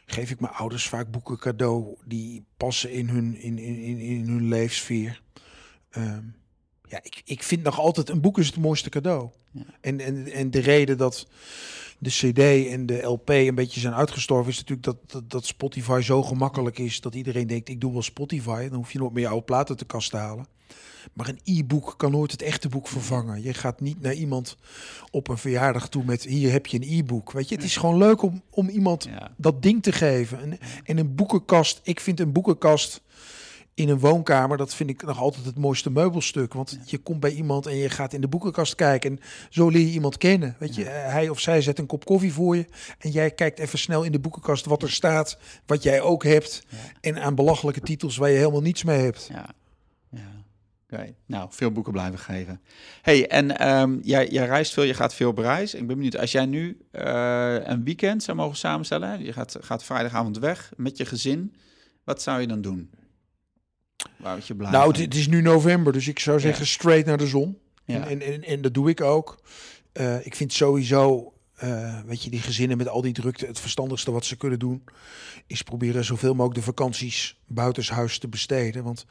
geef 0.06 0.32
ik 0.32 0.40
mijn 0.40 0.54
ouders 0.54 0.88
vaak 0.88 1.12
boeken 1.12 1.38
cadeau 1.38 1.96
die 2.06 2.46
passen 2.58 2.92
in 2.92 3.10
hun, 3.10 3.42
in, 3.42 3.58
in, 3.58 3.98
in, 3.98 4.28
hun 4.28 4.48
leefsfeer. 4.48 5.22
Ehm, 5.90 6.24
ja, 6.88 7.00
ik, 7.04 7.22
ik 7.26 7.44
vind 7.44 7.64
nog 7.64 7.80
altijd 7.80 8.10
een 8.10 8.22
boek 8.22 8.38
is 8.38 8.48
het 8.48 8.58
mooiste 8.58 8.90
cadeau. 8.90 9.30
Ja. 9.52 9.62
En, 9.82 10.00
en, 10.00 10.32
en 10.32 10.52
de 10.52 10.60
reden 10.60 10.98
dat 10.98 11.28
de 12.00 12.10
CD 12.10 12.68
en 12.68 12.86
de 12.86 13.02
LP 13.02 13.30
een 13.30 13.56
beetje 13.56 13.80
zijn 13.80 13.94
uitgestorven 13.94 14.52
is 14.52 14.58
natuurlijk 14.58 14.86
dat, 14.86 15.12
dat, 15.12 15.30
dat 15.30 15.46
Spotify 15.46 16.02
zo 16.04 16.24
gemakkelijk 16.24 16.78
is 16.78 17.02
dat 17.02 17.16
iedereen 17.16 17.48
denkt 17.48 17.70
ik 17.70 17.82
doe 17.82 17.92
wel 17.92 18.02
Spotify. 18.02 18.68
Dan 18.70 18.78
hoef 18.78 18.92
je 18.92 19.00
nooit 19.00 19.14
meer 19.14 19.24
je 19.24 19.30
oude 19.30 19.46
platen 19.46 19.78
te 19.78 19.86
kast 19.86 20.10
te 20.10 20.18
halen. 20.18 20.48
Maar 21.14 21.28
een 21.28 21.40
e-book 21.44 21.94
kan 21.98 22.12
nooit 22.12 22.32
het 22.32 22.42
echte 22.42 22.70
boek 22.70 22.88
vervangen. 22.88 23.42
Je 23.44 23.54
gaat 23.54 23.82
niet 23.82 24.02
naar 24.02 24.14
iemand 24.14 24.58
op 25.12 25.28
een 25.28 25.38
verjaardag 25.38 25.90
toe 25.90 26.04
met 26.04 26.24
hier 26.24 26.52
heb 26.52 26.66
je 26.66 26.78
een 26.82 27.00
e-book. 27.00 27.32
Weet 27.32 27.50
je, 27.50 27.56
het 27.56 27.64
is 27.64 27.78
gewoon 27.78 27.98
leuk 27.98 28.22
om, 28.22 28.42
om 28.50 28.70
iemand 28.70 29.04
ja, 29.04 29.32
dat 29.38 29.62
ding 29.62 29.84
te 29.84 29.92
geven. 29.92 30.42
En, 30.42 30.60
en 30.84 30.98
een 30.98 31.16
boekenkast, 31.16 31.80
ik 31.84 32.00
vind 32.00 32.20
een 32.20 32.32
boekenkast 32.32 33.02
in 33.74 33.90
een 33.90 34.00
woonkamer, 34.00 34.58
dat 34.58 34.76
vind 34.76 34.90
ik 34.90 35.06
nog 35.06 35.20
altijd 35.20 35.46
het 35.46 35.58
mooiste 35.58 35.90
meubelstuk. 35.90 36.54
Want 36.54 36.80
je 36.86 36.98
komt 36.98 37.20
bij 37.20 37.32
iemand 37.32 37.66
en 37.66 37.76
je 37.76 37.90
gaat 37.90 38.14
in 38.14 38.22
de 38.22 38.28
boekenkast 38.28 38.76
kijken. 38.76 39.12
En 39.12 39.20
zo 39.50 39.70
leer 39.70 39.82
je 39.86 39.92
iemand 39.92 40.18
kennen. 40.18 40.56
Weet 40.60 40.76
je, 40.76 40.86
Eh, 40.86 41.12
hij 41.12 41.30
of 41.30 41.40
zij 41.40 41.62
zet 41.62 41.80
een 41.80 41.86
kop 41.86 42.06
koffie 42.06 42.34
voor 42.34 42.56
je. 42.56 42.66
En 42.98 43.10
jij 43.12 43.32
kijkt 43.32 43.60
even 43.60 43.80
snel 43.80 44.04
in 44.04 44.12
de 44.12 44.20
boekenkast 44.20 44.66
wat 44.66 44.84
er 44.84 44.92
staat, 44.92 45.38
wat 45.66 45.84
jij 45.84 46.02
ook 46.02 46.24
hebt. 46.24 46.64
Ja. 46.70 46.78
En 47.02 47.22
aan 47.22 47.36
belachelijke 47.36 47.82
titels 47.82 48.18
waar 48.18 48.30
je 48.30 48.38
helemaal 48.38 48.62
niets 48.62 48.84
mee 48.84 49.00
hebt. 49.00 49.30
ja. 49.32 49.50
Oké, 50.92 51.16
nou, 51.26 51.48
veel 51.52 51.72
boeken 51.72 51.92
blijven 51.92 52.20
geven. 52.20 52.62
hey, 53.02 53.28
en 53.28 53.58
ehm, 53.58 54.00
jij, 54.02 54.28
jij 54.28 54.46
reist 54.46 54.74
veel, 54.74 54.84
je 54.84 54.94
gaat 54.94 55.14
veel 55.14 55.30
op 55.30 55.38
reis. 55.38 55.74
Ik 55.74 55.88
ben 55.88 55.96
benieuwd, 55.96 56.18
als 56.18 56.32
jij 56.32 56.46
nu 56.46 56.78
eh, 56.92 57.56
een 57.64 57.84
weekend 57.84 58.24
zou 58.24 58.38
mogen 58.38 58.58
samenstellen, 58.58 59.24
je 59.24 59.34
gaat, 59.34 59.58
gaat 59.62 59.84
vrijdagavond 59.84 60.40
weg 60.40 60.72
met 60.78 60.98
je 60.98 61.06
gezin, 61.06 61.56
wat 62.04 62.22
zou 62.22 62.42
je 62.42 62.48
dan 62.48 62.62
doen? 62.62 62.90
Waar 64.18 64.40
je 64.46 64.56
blij 64.56 64.72
Nou, 64.72 64.88
het, 64.88 64.98
het 64.98 65.16
is 65.16 65.28
nu 65.28 65.42
november, 65.42 65.94
dus 65.94 66.08
ik 66.08 66.20
zou 66.20 66.40
zeggen 66.40 66.68
straight 66.68 67.06
naar 67.06 67.18
de 67.18 67.28
zon. 67.28 67.60
Ja. 67.86 68.08
En, 68.08 68.22
en, 68.22 68.34
en, 68.34 68.44
en 68.44 68.62
dat 68.62 68.74
doe 68.74 68.90
ik 68.90 69.02
ook. 69.02 69.44
Eh, 69.92 70.26
ik 70.26 70.36
vind 70.36 70.54
sowieso, 70.54 71.34
eh, 71.60 72.00
weet 72.06 72.24
je, 72.24 72.30
die 72.30 72.42
gezinnen 72.42 72.78
met 72.78 72.88
al 72.88 73.02
die 73.02 73.14
drukte, 73.14 73.46
het 73.46 73.60
verstandigste 73.60 74.12
wat 74.12 74.26
ze 74.26 74.36
kunnen 74.36 74.60
doen, 74.60 74.84
is 75.48 75.62
proberen 75.62 76.06
zoveel 76.06 76.34
mogelijk 76.34 76.60
de 76.60 76.66
vakanties 76.66 77.40
buitenshuis 77.48 78.20
te 78.20 78.28
besteden. 78.28 78.84
Want 78.84 79.06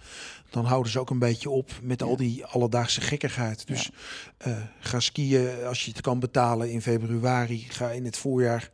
dan 0.51 0.65
houden 0.65 0.93
ze 0.93 1.01
ook 1.01 1.11
een 1.11 1.19
beetje 1.19 1.51
op 1.51 1.71
met 1.83 2.03
al 2.03 2.17
die 2.17 2.45
alledaagse 2.45 3.01
gekkigheid. 3.01 3.67
Dus 3.67 3.91
eh, 4.37 4.57
ga 4.81 5.01
skiën 5.01 5.65
als 5.65 5.85
je 5.85 5.91
het 5.91 6.01
kan 6.01 6.21
betalen 6.21 6.71
in 6.71 6.83
februari. 6.83 7.67
Ga 7.69 7.91
in 7.91 8.05
het 8.05 8.17
voorjaar 8.17 8.71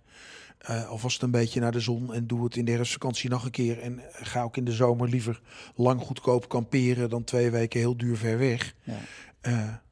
eh, 0.58 0.88
alvast 0.88 1.22
een 1.22 1.30
beetje 1.30 1.60
naar 1.60 1.72
de 1.72 1.80
zon 1.80 2.14
en 2.14 2.26
doe 2.26 2.44
het 2.44 2.56
in 2.56 2.64
de 2.64 2.72
herfstvakantie 2.72 3.30
nog 3.30 3.44
een 3.44 3.50
keer. 3.50 3.80
En 3.80 4.00
ga 4.12 4.42
ook 4.42 4.56
in 4.56 4.64
de 4.64 4.72
zomer 4.72 5.08
liever 5.08 5.40
lang 5.74 6.00
goedkoop 6.00 6.48
kamperen 6.48 7.10
dan 7.10 7.24
twee 7.24 7.50
weken 7.50 7.80
heel 7.80 7.96
duur 7.96 8.16
ver 8.16 8.38
weg. 8.38 8.74
Ja. 8.82 9.82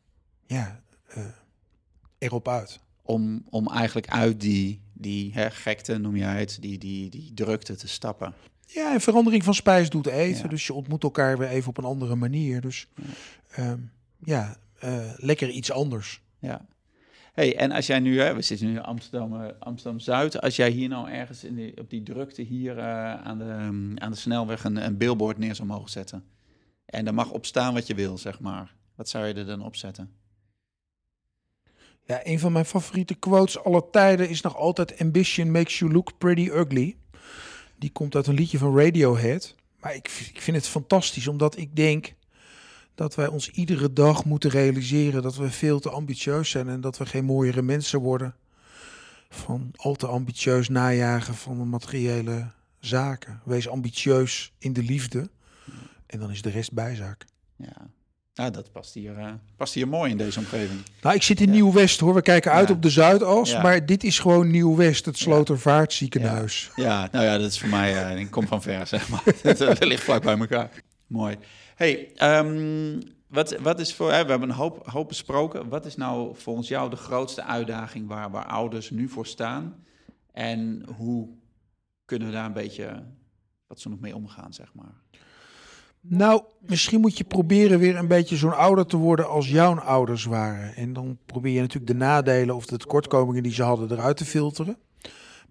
Ja, 0.46 0.82
erop 2.18 2.48
uit. 2.48 2.81
Om, 3.02 3.44
om 3.50 3.68
eigenlijk 3.68 4.08
uit 4.08 4.40
die, 4.40 4.80
die 4.92 5.32
hè, 5.32 5.50
gekte, 5.50 5.98
noem 5.98 6.16
jij 6.16 6.38
het, 6.38 6.58
die, 6.60 6.78
die, 6.78 7.10
die 7.10 7.34
drukte 7.34 7.76
te 7.76 7.88
stappen. 7.88 8.34
Ja, 8.66 8.92
en 8.92 9.00
verandering 9.00 9.44
van 9.44 9.54
spijs 9.54 9.90
doet 9.90 10.06
eten. 10.06 10.42
Ja. 10.42 10.48
Dus 10.48 10.66
je 10.66 10.74
ontmoet 10.74 11.02
elkaar 11.02 11.38
weer 11.38 11.48
even 11.48 11.68
op 11.68 11.78
een 11.78 11.84
andere 11.84 12.14
manier. 12.14 12.60
Dus 12.60 12.88
ehm, 13.50 13.78
ja, 14.24 14.56
eh, 14.78 15.10
lekker 15.16 15.48
iets 15.48 15.72
anders. 15.72 16.22
Ja. 16.38 16.66
Hey, 17.32 17.56
en 17.56 17.70
als 17.70 17.86
jij 17.86 18.00
nu, 18.00 18.20
hè, 18.20 18.34
we 18.34 18.42
zitten 18.42 18.66
nu 18.66 18.72
in 18.72 18.82
Amsterdam, 18.82 19.42
eh, 19.42 19.48
Amsterdam 19.58 20.00
Zuid, 20.00 20.40
als 20.40 20.56
jij 20.56 20.70
hier 20.70 20.88
nou 20.88 21.10
ergens 21.10 21.44
in 21.44 21.54
die, 21.54 21.78
op 21.80 21.90
die 21.90 22.02
drukte 22.02 22.42
hier 22.42 22.78
eh, 22.78 23.14
aan, 23.14 23.38
de, 23.38 23.44
aan 23.94 24.10
de 24.10 24.16
snelweg 24.16 24.64
een, 24.64 24.84
een 24.84 24.96
billboard 24.96 25.38
neer 25.38 25.54
zou 25.54 25.68
mogen 25.68 25.90
zetten. 25.90 26.24
En 26.84 27.06
er 27.06 27.14
mag 27.14 27.30
op 27.30 27.46
staan 27.46 27.74
wat 27.74 27.86
je 27.86 27.94
wil, 27.94 28.18
zeg 28.18 28.40
maar. 28.40 28.74
Wat 28.94 29.08
zou 29.08 29.26
je 29.26 29.34
er 29.34 29.46
dan 29.46 29.62
op 29.62 29.76
zetten? 29.76 30.10
Ja, 32.04 32.20
een 32.22 32.38
van 32.38 32.52
mijn 32.52 32.64
favoriete 32.64 33.14
quotes 33.14 33.64
aller 33.64 33.90
tijden 33.90 34.28
is 34.28 34.40
nog 34.40 34.56
altijd 34.56 35.00
Ambition 35.00 35.50
makes 35.50 35.78
you 35.78 35.92
look 35.92 36.18
pretty 36.18 36.48
ugly. 36.52 36.96
Die 37.78 37.90
komt 37.90 38.14
uit 38.14 38.26
een 38.26 38.34
liedje 38.34 38.58
van 38.58 38.78
Radiohead. 38.78 39.54
Maar 39.80 39.94
ik, 39.94 40.08
ik 40.32 40.40
vind 40.40 40.56
het 40.56 40.66
fantastisch, 40.66 41.28
omdat 41.28 41.56
ik 41.56 41.76
denk 41.76 42.14
dat 42.94 43.14
wij 43.14 43.26
ons 43.26 43.50
iedere 43.50 43.92
dag 43.92 44.24
moeten 44.24 44.50
realiseren 44.50 45.22
dat 45.22 45.36
we 45.36 45.50
veel 45.50 45.80
te 45.80 45.90
ambitieus 45.90 46.50
zijn 46.50 46.68
en 46.68 46.80
dat 46.80 46.98
we 46.98 47.06
geen 47.06 47.24
mooiere 47.24 47.62
mensen 47.62 48.00
worden 48.00 48.34
van 49.28 49.70
al 49.76 49.94
te 49.94 50.06
ambitieus 50.06 50.68
najagen 50.68 51.34
van 51.34 51.58
de 51.58 51.64
materiële 51.64 52.50
zaken. 52.78 53.40
Wees 53.44 53.68
ambitieus 53.68 54.52
in 54.58 54.72
de 54.72 54.82
liefde 54.82 55.30
en 56.06 56.18
dan 56.18 56.30
is 56.30 56.42
de 56.42 56.50
rest 56.50 56.72
bijzaak. 56.72 57.24
Ja. 57.56 57.90
Nou, 58.34 58.50
dat 58.50 58.72
past 58.72 58.94
hier, 58.94 59.18
eh, 59.18 59.32
past 59.56 59.74
hier 59.74 59.88
mooi 59.88 60.10
in 60.10 60.16
deze 60.16 60.38
omgeving. 60.38 60.80
Nou, 61.02 61.14
ik 61.14 61.22
zit 61.22 61.40
in 61.40 61.46
Ja. 61.46 61.52
Nieuw-West 61.52 62.00
hoor. 62.00 62.14
We 62.14 62.22
kijken 62.22 62.52
uit 62.52 62.68
Ja. 62.68 62.74
op 62.74 62.82
de 62.82 62.90
Zuidas. 62.90 63.50
Ja. 63.50 63.62
Maar 63.62 63.86
dit 63.86 64.04
is 64.04 64.18
gewoon 64.18 64.50
Nieuw-West, 64.50 65.04
het 65.04 65.18
Slotervaartziekenhuis. 65.18 66.70
Ja, 66.76 67.08
nou 67.12 67.24
ja, 67.24 67.38
dat 67.38 67.50
is 67.50 67.58
voor 67.60 67.68
mij, 67.68 68.04
eh, 68.10 68.18
ik 68.20 68.30
kom 68.30 68.46
van 68.46 68.62
ver, 68.62 68.86
zeg 68.86 69.08
maar. 69.08 69.22
Het 69.42 69.60
eh, 69.60 69.88
ligt 69.88 70.02
vlak 70.02 70.22
bij 70.22 70.38
elkaar. 70.38 70.70
Mooi. 71.06 71.36
Hey, 71.74 72.12
ehm, 72.14 73.00
wat, 73.26 73.56
wat 73.60 73.80
is 73.80 73.94
voor, 73.94 74.12
hè, 74.12 74.24
we 74.24 74.30
hebben 74.30 74.48
een 74.48 74.54
hoop, 74.54 74.86
hoop 74.86 75.08
besproken. 75.08 75.68
Wat 75.68 75.86
is 75.86 75.96
nou 75.96 76.36
volgens 76.36 76.68
jou 76.68 76.90
de 76.90 76.96
grootste 76.96 77.44
uitdaging 77.44 78.08
waar, 78.08 78.30
waar 78.30 78.46
ouders 78.46 78.90
nu 78.90 79.08
voor 79.08 79.26
staan? 79.26 79.84
En 80.32 80.86
hoe 80.96 81.28
kunnen 82.04 82.28
we 82.28 82.34
daar 82.34 82.46
een 82.46 82.52
beetje 82.52 83.02
fatsoenlijk 83.66 84.02
mee 84.02 84.14
omgaan, 84.16 84.52
zeg 84.52 84.74
maar? 84.74 85.01
Nou, 86.04 86.42
misschien 86.60 87.00
moet 87.00 87.18
je 87.18 87.24
proberen 87.24 87.78
weer 87.78 87.96
een 87.96 88.08
beetje 88.08 88.36
zo'n 88.36 88.56
ouder 88.56 88.86
te 88.86 88.96
worden 88.96 89.28
als 89.28 89.48
jouw 89.48 89.78
ouders 89.78 90.24
waren. 90.24 90.76
En 90.76 90.92
dan 90.92 91.18
probeer 91.26 91.52
je 91.52 91.60
natuurlijk 91.60 91.92
de 91.92 91.98
nadelen 91.98 92.56
of 92.56 92.66
de 92.66 92.76
tekortkomingen 92.76 93.42
die 93.42 93.52
ze 93.52 93.62
hadden 93.62 93.92
eruit 93.92 94.16
te 94.16 94.24
filteren. 94.24 94.76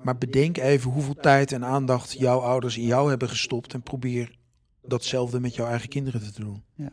Maar 0.04 0.18
bedenk 0.18 0.58
even 0.58 0.92
hoeveel 0.92 1.16
tijd 1.16 1.52
en 1.52 1.66
aandacht 1.66 2.12
jouw 2.12 2.40
ouders 2.40 2.78
in 2.78 2.86
jou 2.86 3.10
hebben 3.10 3.30
gestopt. 3.30 3.74
En 3.74 3.82
probeer 3.82 4.36
datzelfde 4.82 5.40
met 5.40 5.56
jouw 5.56 5.68
eigen 5.68 5.90
kinderen 5.90 6.34
te 6.34 6.42
doen. 6.42 6.64
Ja. 6.76 6.92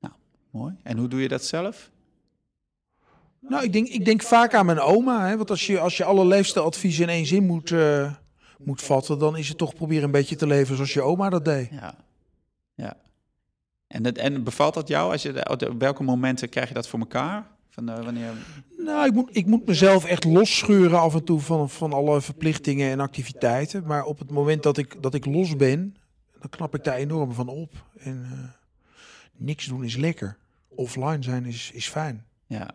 Nou, 0.00 0.14
mooi. 0.50 0.74
En 0.82 0.98
hoe 0.98 1.08
doe 1.08 1.20
je 1.20 1.28
dat 1.28 1.44
zelf? 1.44 1.90
Nou, 3.40 3.64
ik 3.64 3.72
denk, 3.72 3.88
ik 3.88 4.04
denk 4.04 4.22
vaak 4.22 4.54
aan 4.54 4.66
mijn 4.66 4.80
oma. 4.80 5.28
Hè, 5.28 5.36
want 5.36 5.50
als 5.50 5.66
je, 5.66 5.80
als 5.80 5.96
je 5.96 6.04
alle 6.04 6.24
leefstijladviezen 6.24 7.02
in 7.02 7.08
één 7.08 7.26
zin 7.26 7.46
moet, 7.46 7.70
uh, 7.70 8.12
moet 8.64 8.82
vatten, 8.82 9.18
dan 9.18 9.36
is 9.36 9.48
het 9.48 9.58
toch 9.58 9.74
proberen 9.74 10.04
een 10.04 10.10
beetje 10.10 10.36
te 10.36 10.46
leven 10.46 10.74
zoals 10.74 10.92
je 10.92 11.02
oma 11.02 11.30
dat 11.30 11.44
deed. 11.44 11.68
Ja. 11.70 11.94
ja. 12.74 12.96
En, 13.86 14.04
het, 14.04 14.18
en 14.18 14.44
bevalt 14.44 14.74
dat 14.74 14.88
jou? 14.88 15.12
Als 15.12 15.22
je, 15.22 15.48
op 15.50 15.74
welke 15.78 16.02
momenten 16.02 16.48
krijg 16.48 16.68
je 16.68 16.74
dat 16.74 16.88
voor 16.88 16.98
elkaar? 16.98 17.46
Van, 17.68 17.90
uh, 17.90 18.04
wanneer... 18.04 18.32
Nou, 18.76 19.06
ik 19.06 19.12
moet, 19.12 19.36
ik 19.36 19.46
moet 19.46 19.66
mezelf 19.66 20.04
echt 20.04 20.24
losscheuren 20.24 21.00
af 21.00 21.14
en 21.14 21.24
toe 21.24 21.40
van, 21.40 21.70
van 21.70 21.92
alle 21.92 22.20
verplichtingen 22.20 22.90
en 22.90 23.00
activiteiten. 23.00 23.86
Maar 23.86 24.04
op 24.04 24.18
het 24.18 24.30
moment 24.30 24.62
dat 24.62 24.76
ik, 24.76 25.02
dat 25.02 25.14
ik 25.14 25.24
los 25.24 25.56
ben, 25.56 25.96
dan 26.40 26.50
knap 26.50 26.74
ik 26.74 26.84
daar 26.84 26.96
enorm 26.96 27.32
van 27.32 27.48
op. 27.48 27.84
En 27.98 28.26
uh, 28.32 28.38
niks 29.36 29.66
doen 29.66 29.84
is 29.84 29.96
lekker. 29.96 30.36
Offline 30.68 31.22
zijn 31.22 31.44
is, 31.44 31.70
is 31.74 31.88
fijn. 31.88 32.24
Ja, 32.46 32.70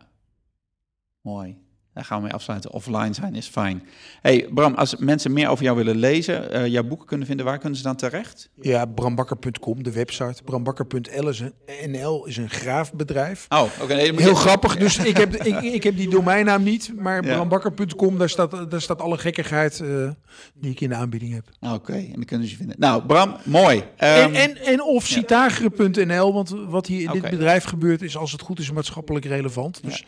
mooi. 1.20 1.65
Daar 1.96 2.04
gaan 2.04 2.16
we 2.18 2.24
mee 2.24 2.32
afsluiten. 2.32 2.72
Offline 2.72 3.14
zijn 3.14 3.34
is 3.34 3.46
fijn. 3.46 3.82
Hey 4.20 4.48
Bram, 4.54 4.74
als 4.74 4.96
mensen 4.96 5.32
meer 5.32 5.48
over 5.48 5.64
jou 5.64 5.76
willen 5.76 5.96
lezen, 5.96 6.56
uh, 6.56 6.66
jouw 6.66 6.82
boeken 6.82 7.06
kunnen 7.06 7.26
vinden, 7.26 7.46
waar 7.46 7.58
kunnen 7.58 7.78
ze 7.78 7.84
dan 7.84 7.96
terecht? 7.96 8.48
Ja, 8.60 8.86
brambakker.com, 8.86 9.82
de 9.82 9.92
website. 9.92 10.42
Brambakker.nl 10.44 11.28
is 11.28 11.40
een, 11.40 11.52
NL 11.90 12.26
is 12.26 12.36
een 12.36 12.50
graafbedrijf. 12.50 13.46
Oh, 13.48 13.62
oké. 13.62 13.82
Okay, 13.82 14.12
Heel 14.16 14.34
grappig. 14.34 14.76
Dus 14.76 14.98
ik, 14.98 15.16
heb, 15.16 15.34
ik, 15.36 15.62
ik 15.62 15.82
heb 15.82 15.96
die 15.96 16.08
domeinnaam 16.08 16.62
niet, 16.62 16.92
maar 16.96 17.24
ja. 17.24 17.34
brambakker.com, 17.34 18.18
daar 18.18 18.28
staat, 18.28 18.70
daar 18.70 18.80
staat 18.80 19.00
alle 19.00 19.18
gekkigheid 19.18 19.80
uh, 19.80 20.10
die 20.54 20.70
ik 20.70 20.80
in 20.80 20.88
de 20.88 20.94
aanbieding 20.94 21.34
heb. 21.34 21.44
Oké, 21.60 21.74
okay, 21.74 22.04
en 22.04 22.12
dan 22.12 22.24
kunnen 22.24 22.46
ze 22.46 22.52
je 22.52 22.58
vinden. 22.58 22.76
Nou, 22.78 23.02
Bram, 23.02 23.36
mooi. 23.44 23.76
Um, 23.76 23.84
en, 23.98 24.34
en, 24.34 24.56
en 24.56 24.82
of 24.82 25.06
citagere.nl, 25.06 26.32
want 26.32 26.54
wat 26.68 26.86
hier 26.86 27.00
in 27.00 27.08
okay. 27.08 27.20
dit 27.20 27.30
bedrijf 27.30 27.64
gebeurt 27.64 28.02
is, 28.02 28.16
als 28.16 28.32
het 28.32 28.40
goed 28.40 28.58
is, 28.58 28.70
maatschappelijk 28.70 29.24
relevant. 29.24 29.82
Dus 29.82 30.04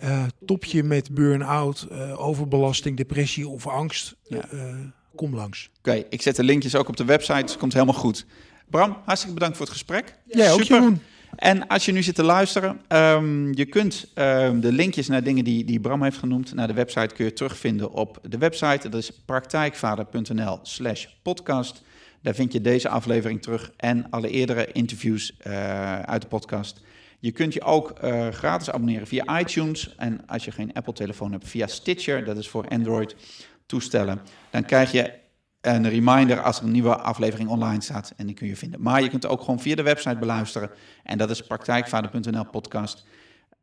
ja. 0.00 0.08
uh, 0.08 0.22
topje 0.46 0.82
met 0.82 1.14
burn-out, 1.28 1.86
uh, 1.92 2.26
overbelasting, 2.26 2.96
depressie 2.96 3.48
of 3.48 3.66
angst, 3.66 4.14
ja. 4.28 4.44
uh, 4.52 4.74
kom 5.14 5.34
langs. 5.34 5.70
Oké, 5.78 5.90
okay, 5.90 6.06
ik 6.10 6.22
zet 6.22 6.36
de 6.36 6.44
linkjes 6.44 6.74
ook 6.74 6.88
op 6.88 6.96
de 6.96 7.04
website, 7.04 7.42
dus 7.42 7.56
komt 7.56 7.72
helemaal 7.72 7.94
goed. 7.94 8.26
Bram, 8.70 8.96
hartstikke 9.04 9.34
bedankt 9.34 9.56
voor 9.56 9.66
het 9.66 9.74
gesprek. 9.74 10.18
Ja, 10.26 10.50
ook 10.50 10.62
Jeroen. 10.62 11.00
En 11.36 11.66
als 11.66 11.84
je 11.84 11.92
nu 11.92 12.02
zit 12.02 12.14
te 12.14 12.22
luisteren, 12.22 12.80
um, 12.88 13.54
je 13.54 13.66
kunt 13.66 14.12
um, 14.14 14.60
de 14.60 14.72
linkjes 14.72 15.08
naar 15.08 15.22
dingen 15.22 15.44
die, 15.44 15.64
die 15.64 15.80
Bram 15.80 16.02
heeft 16.02 16.18
genoemd, 16.18 16.54
naar 16.54 16.66
de 16.66 16.72
website 16.72 17.14
kun 17.14 17.24
je 17.24 17.32
terugvinden 17.32 17.92
op 17.92 18.18
de 18.22 18.38
website. 18.38 18.88
Dat 18.88 19.00
is 19.00 19.10
praktijkvader.nl 19.24 20.58
slash 20.62 21.06
podcast. 21.22 21.82
Daar 22.22 22.34
vind 22.34 22.52
je 22.52 22.60
deze 22.60 22.88
aflevering 22.88 23.42
terug 23.42 23.72
en 23.76 24.06
alle 24.10 24.30
eerdere 24.30 24.72
interviews 24.72 25.32
uh, 25.46 26.00
uit 26.00 26.22
de 26.22 26.28
podcast. 26.28 26.80
Je 27.18 27.32
kunt 27.32 27.52
je 27.52 27.62
ook 27.62 28.04
uh, 28.04 28.28
gratis 28.28 28.70
abonneren 28.70 29.06
via 29.06 29.40
iTunes. 29.40 29.94
En 29.96 30.26
als 30.26 30.44
je 30.44 30.50
geen 30.50 30.72
Apple-telefoon 30.72 31.32
hebt, 31.32 31.48
via 31.48 31.66
Stitcher, 31.66 32.24
dat 32.24 32.36
is 32.36 32.48
voor 32.48 32.68
Android-toestellen. 32.68 34.20
Dan 34.50 34.64
krijg 34.64 34.92
je 34.92 35.12
een 35.60 35.88
reminder 35.88 36.42
als 36.42 36.58
er 36.58 36.64
een 36.64 36.70
nieuwe 36.70 36.96
aflevering 36.96 37.48
online 37.48 37.82
staat. 37.82 38.12
En 38.16 38.26
die 38.26 38.34
kun 38.34 38.46
je 38.46 38.56
vinden. 38.56 38.82
Maar 38.82 39.02
je 39.02 39.08
kunt 39.08 39.26
ook 39.26 39.40
gewoon 39.40 39.60
via 39.60 39.74
de 39.74 39.82
website 39.82 40.16
beluisteren. 40.16 40.70
En 41.02 41.18
dat 41.18 41.30
is 41.30 41.42
praktijkvader.nl 41.42 42.44
podcast. 42.44 43.06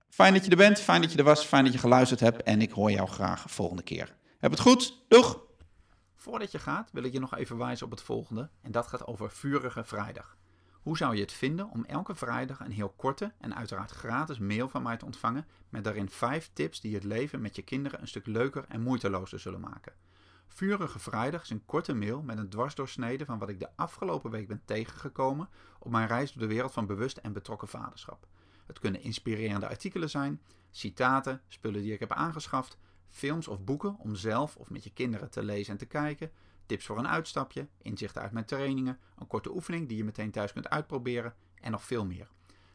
Fijn 0.10 0.34
dat 0.34 0.46
je 0.46 0.52
er 0.52 0.58
bent, 0.58 0.80
fijn 0.80 1.02
dat 1.02 1.12
je 1.12 1.18
er 1.18 1.24
was, 1.24 1.46
fijn 1.46 1.64
dat 1.64 1.74
je 1.74 1.80
geluisterd 1.80 2.20
hebt. 2.20 2.44
En 2.44 2.62
ik 2.62 2.72
hoor 2.72 2.92
jou 2.92 3.08
graag 3.08 3.44
volgende 3.48 3.84
keer. 3.84 4.16
Heb 4.40 4.52
het 4.52 4.60
goed, 4.60 5.04
doeg! 5.08 5.44
Voordat 6.16 6.52
je 6.52 6.60
gaat, 6.60 6.90
wil 6.92 7.04
ik 7.04 7.14
je 7.14 7.20
nog 7.20 7.38
even 7.38 7.58
wijzen 7.58 7.86
op 7.86 7.92
het 7.92 8.02
volgende. 8.02 8.50
En 8.62 8.72
dat 8.72 8.88
gaat 8.88 9.08
over 9.08 9.32
Vurige 9.32 9.84
Vrijdag. 9.84 10.38
Hoe 10.86 10.98
zou 10.98 11.16
je 11.16 11.22
het 11.22 11.32
vinden 11.32 11.70
om 11.70 11.86
elke 11.86 12.16
vrijdag 12.16 12.60
een 12.60 12.72
heel 12.72 12.90
korte 12.90 13.34
en 13.38 13.56
uiteraard 13.56 13.92
gratis 13.92 14.40
mail 14.40 14.70
van 14.70 14.84
mij 14.84 14.98
te 14.98 15.06
ontvangen 15.06 15.48
met 15.70 15.84
daarin 15.84 16.10
5 16.10 16.50
tips 16.54 16.82
die 16.82 16.94
het 16.94 17.04
leven 17.04 17.42
met 17.42 17.56
je 17.56 17.62
kinderen 17.62 18.02
een 18.02 18.08
stuk 18.08 18.26
leuker 18.26 18.66
en 18.68 18.82
moeitelozer 18.82 19.40
zullen 19.40 19.60
maken? 19.60 19.94
Vurige 20.48 21.00
Vrijdag 21.00 21.42
is 21.42 21.50
een 21.50 21.66
korte 21.66 21.94
mail 21.94 22.22
met 22.22 22.38
een 22.38 22.50
dwarsdoorsnede 22.50 23.26
van 23.26 23.40
wat 23.40 23.50
ik 23.50 23.60
de 23.60 23.70
afgelopen 23.76 24.32
week 24.32 24.48
ben 24.48 24.62
tegengekomen 24.66 25.50
op 25.80 25.92
mijn 25.92 26.08
reis 26.08 26.32
door 26.32 26.42
de 26.42 26.54
wereld 26.54 26.74
van 26.74 26.86
bewust 26.86 27.18
en 27.18 27.34
betrokken 27.34 27.68
vaderschap. 27.68 28.28
Het 28.66 28.80
kunnen 28.80 29.02
inspirerende 29.02 29.68
artikelen 29.68 30.10
zijn, 30.10 30.42
citaten, 30.72 31.42
spullen 31.48 31.82
die 31.82 31.94
ik 31.94 32.00
heb 32.00 32.12
aangeschaft, 32.12 32.78
films 33.10 33.48
of 33.48 33.64
boeken 33.64 33.98
om 34.00 34.16
zelf 34.16 34.56
of 34.56 34.70
met 34.70 34.84
je 34.84 34.94
kinderen 34.94 35.30
te 35.30 35.44
lezen 35.44 35.72
en 35.72 35.80
te 35.80 35.86
kijken, 35.86 36.32
tips 36.66 36.86
voor 36.86 36.98
een 36.98 37.08
uitstapje, 37.08 37.68
inzichten 37.82 38.22
uit 38.22 38.32
mijn 38.32 38.46
trainingen, 38.46 39.00
een 39.18 39.28
korte 39.28 39.54
oefening 39.54 39.88
die 39.88 39.98
je 39.98 40.04
meteen 40.04 40.32
thuis 40.32 40.54
kunt 40.54 40.70
uitproberen 40.70 41.34
en 41.62 41.72
nog 41.72 41.84
veel 41.84 42.06
meer. 42.06 42.28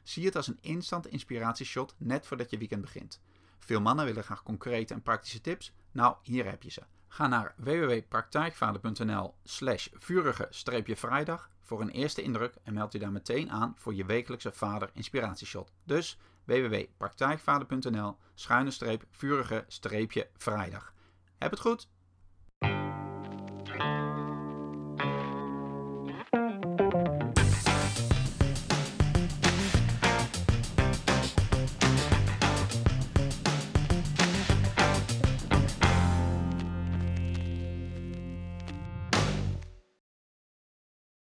Zie 0.02 0.24
het 0.24 0.36
als 0.36 0.46
een 0.46 0.58
instant 0.60 1.06
inspiratieshot 1.06 1.94
net 1.98 2.26
voordat 2.26 2.50
je 2.50 2.58
weekend 2.58 2.80
begint. 2.80 3.20
Veel 3.58 3.80
mannen 3.80 4.04
willen 4.04 4.24
graag 4.24 4.42
concrete 4.42 4.94
en 4.94 5.02
praktische 5.02 5.40
tips. 5.40 5.72
Nou, 5.92 6.16
hier 6.22 6.44
heb 6.44 6.62
je 6.62 6.70
ze. 6.70 6.82
Ga 7.08 7.26
naar 7.26 7.54
www.praktijkvader.nl 7.56 9.34
slash 9.44 9.88
vurige-vrijdag 9.92 11.50
voor 11.60 11.80
een 11.80 11.90
eerste 11.90 12.22
indruk 12.22 12.54
en 12.62 12.74
meld 12.74 12.92
je 12.92 12.98
daar 12.98 13.12
meteen 13.12 13.50
aan 13.50 13.74
voor 13.76 13.94
je 13.94 14.04
wekelijkse 14.04 14.52
vader 14.52 14.90
inspiratieshot. 14.92 15.72
Dus 15.84 16.18
www.praktijkvader.nl 16.44 18.16
schuine-vurige-vrijdag. 18.34 20.94
Heb 21.38 21.50
het 21.50 21.60
goed! 21.60 21.88
Thank 23.80 24.04
you. 24.04 24.09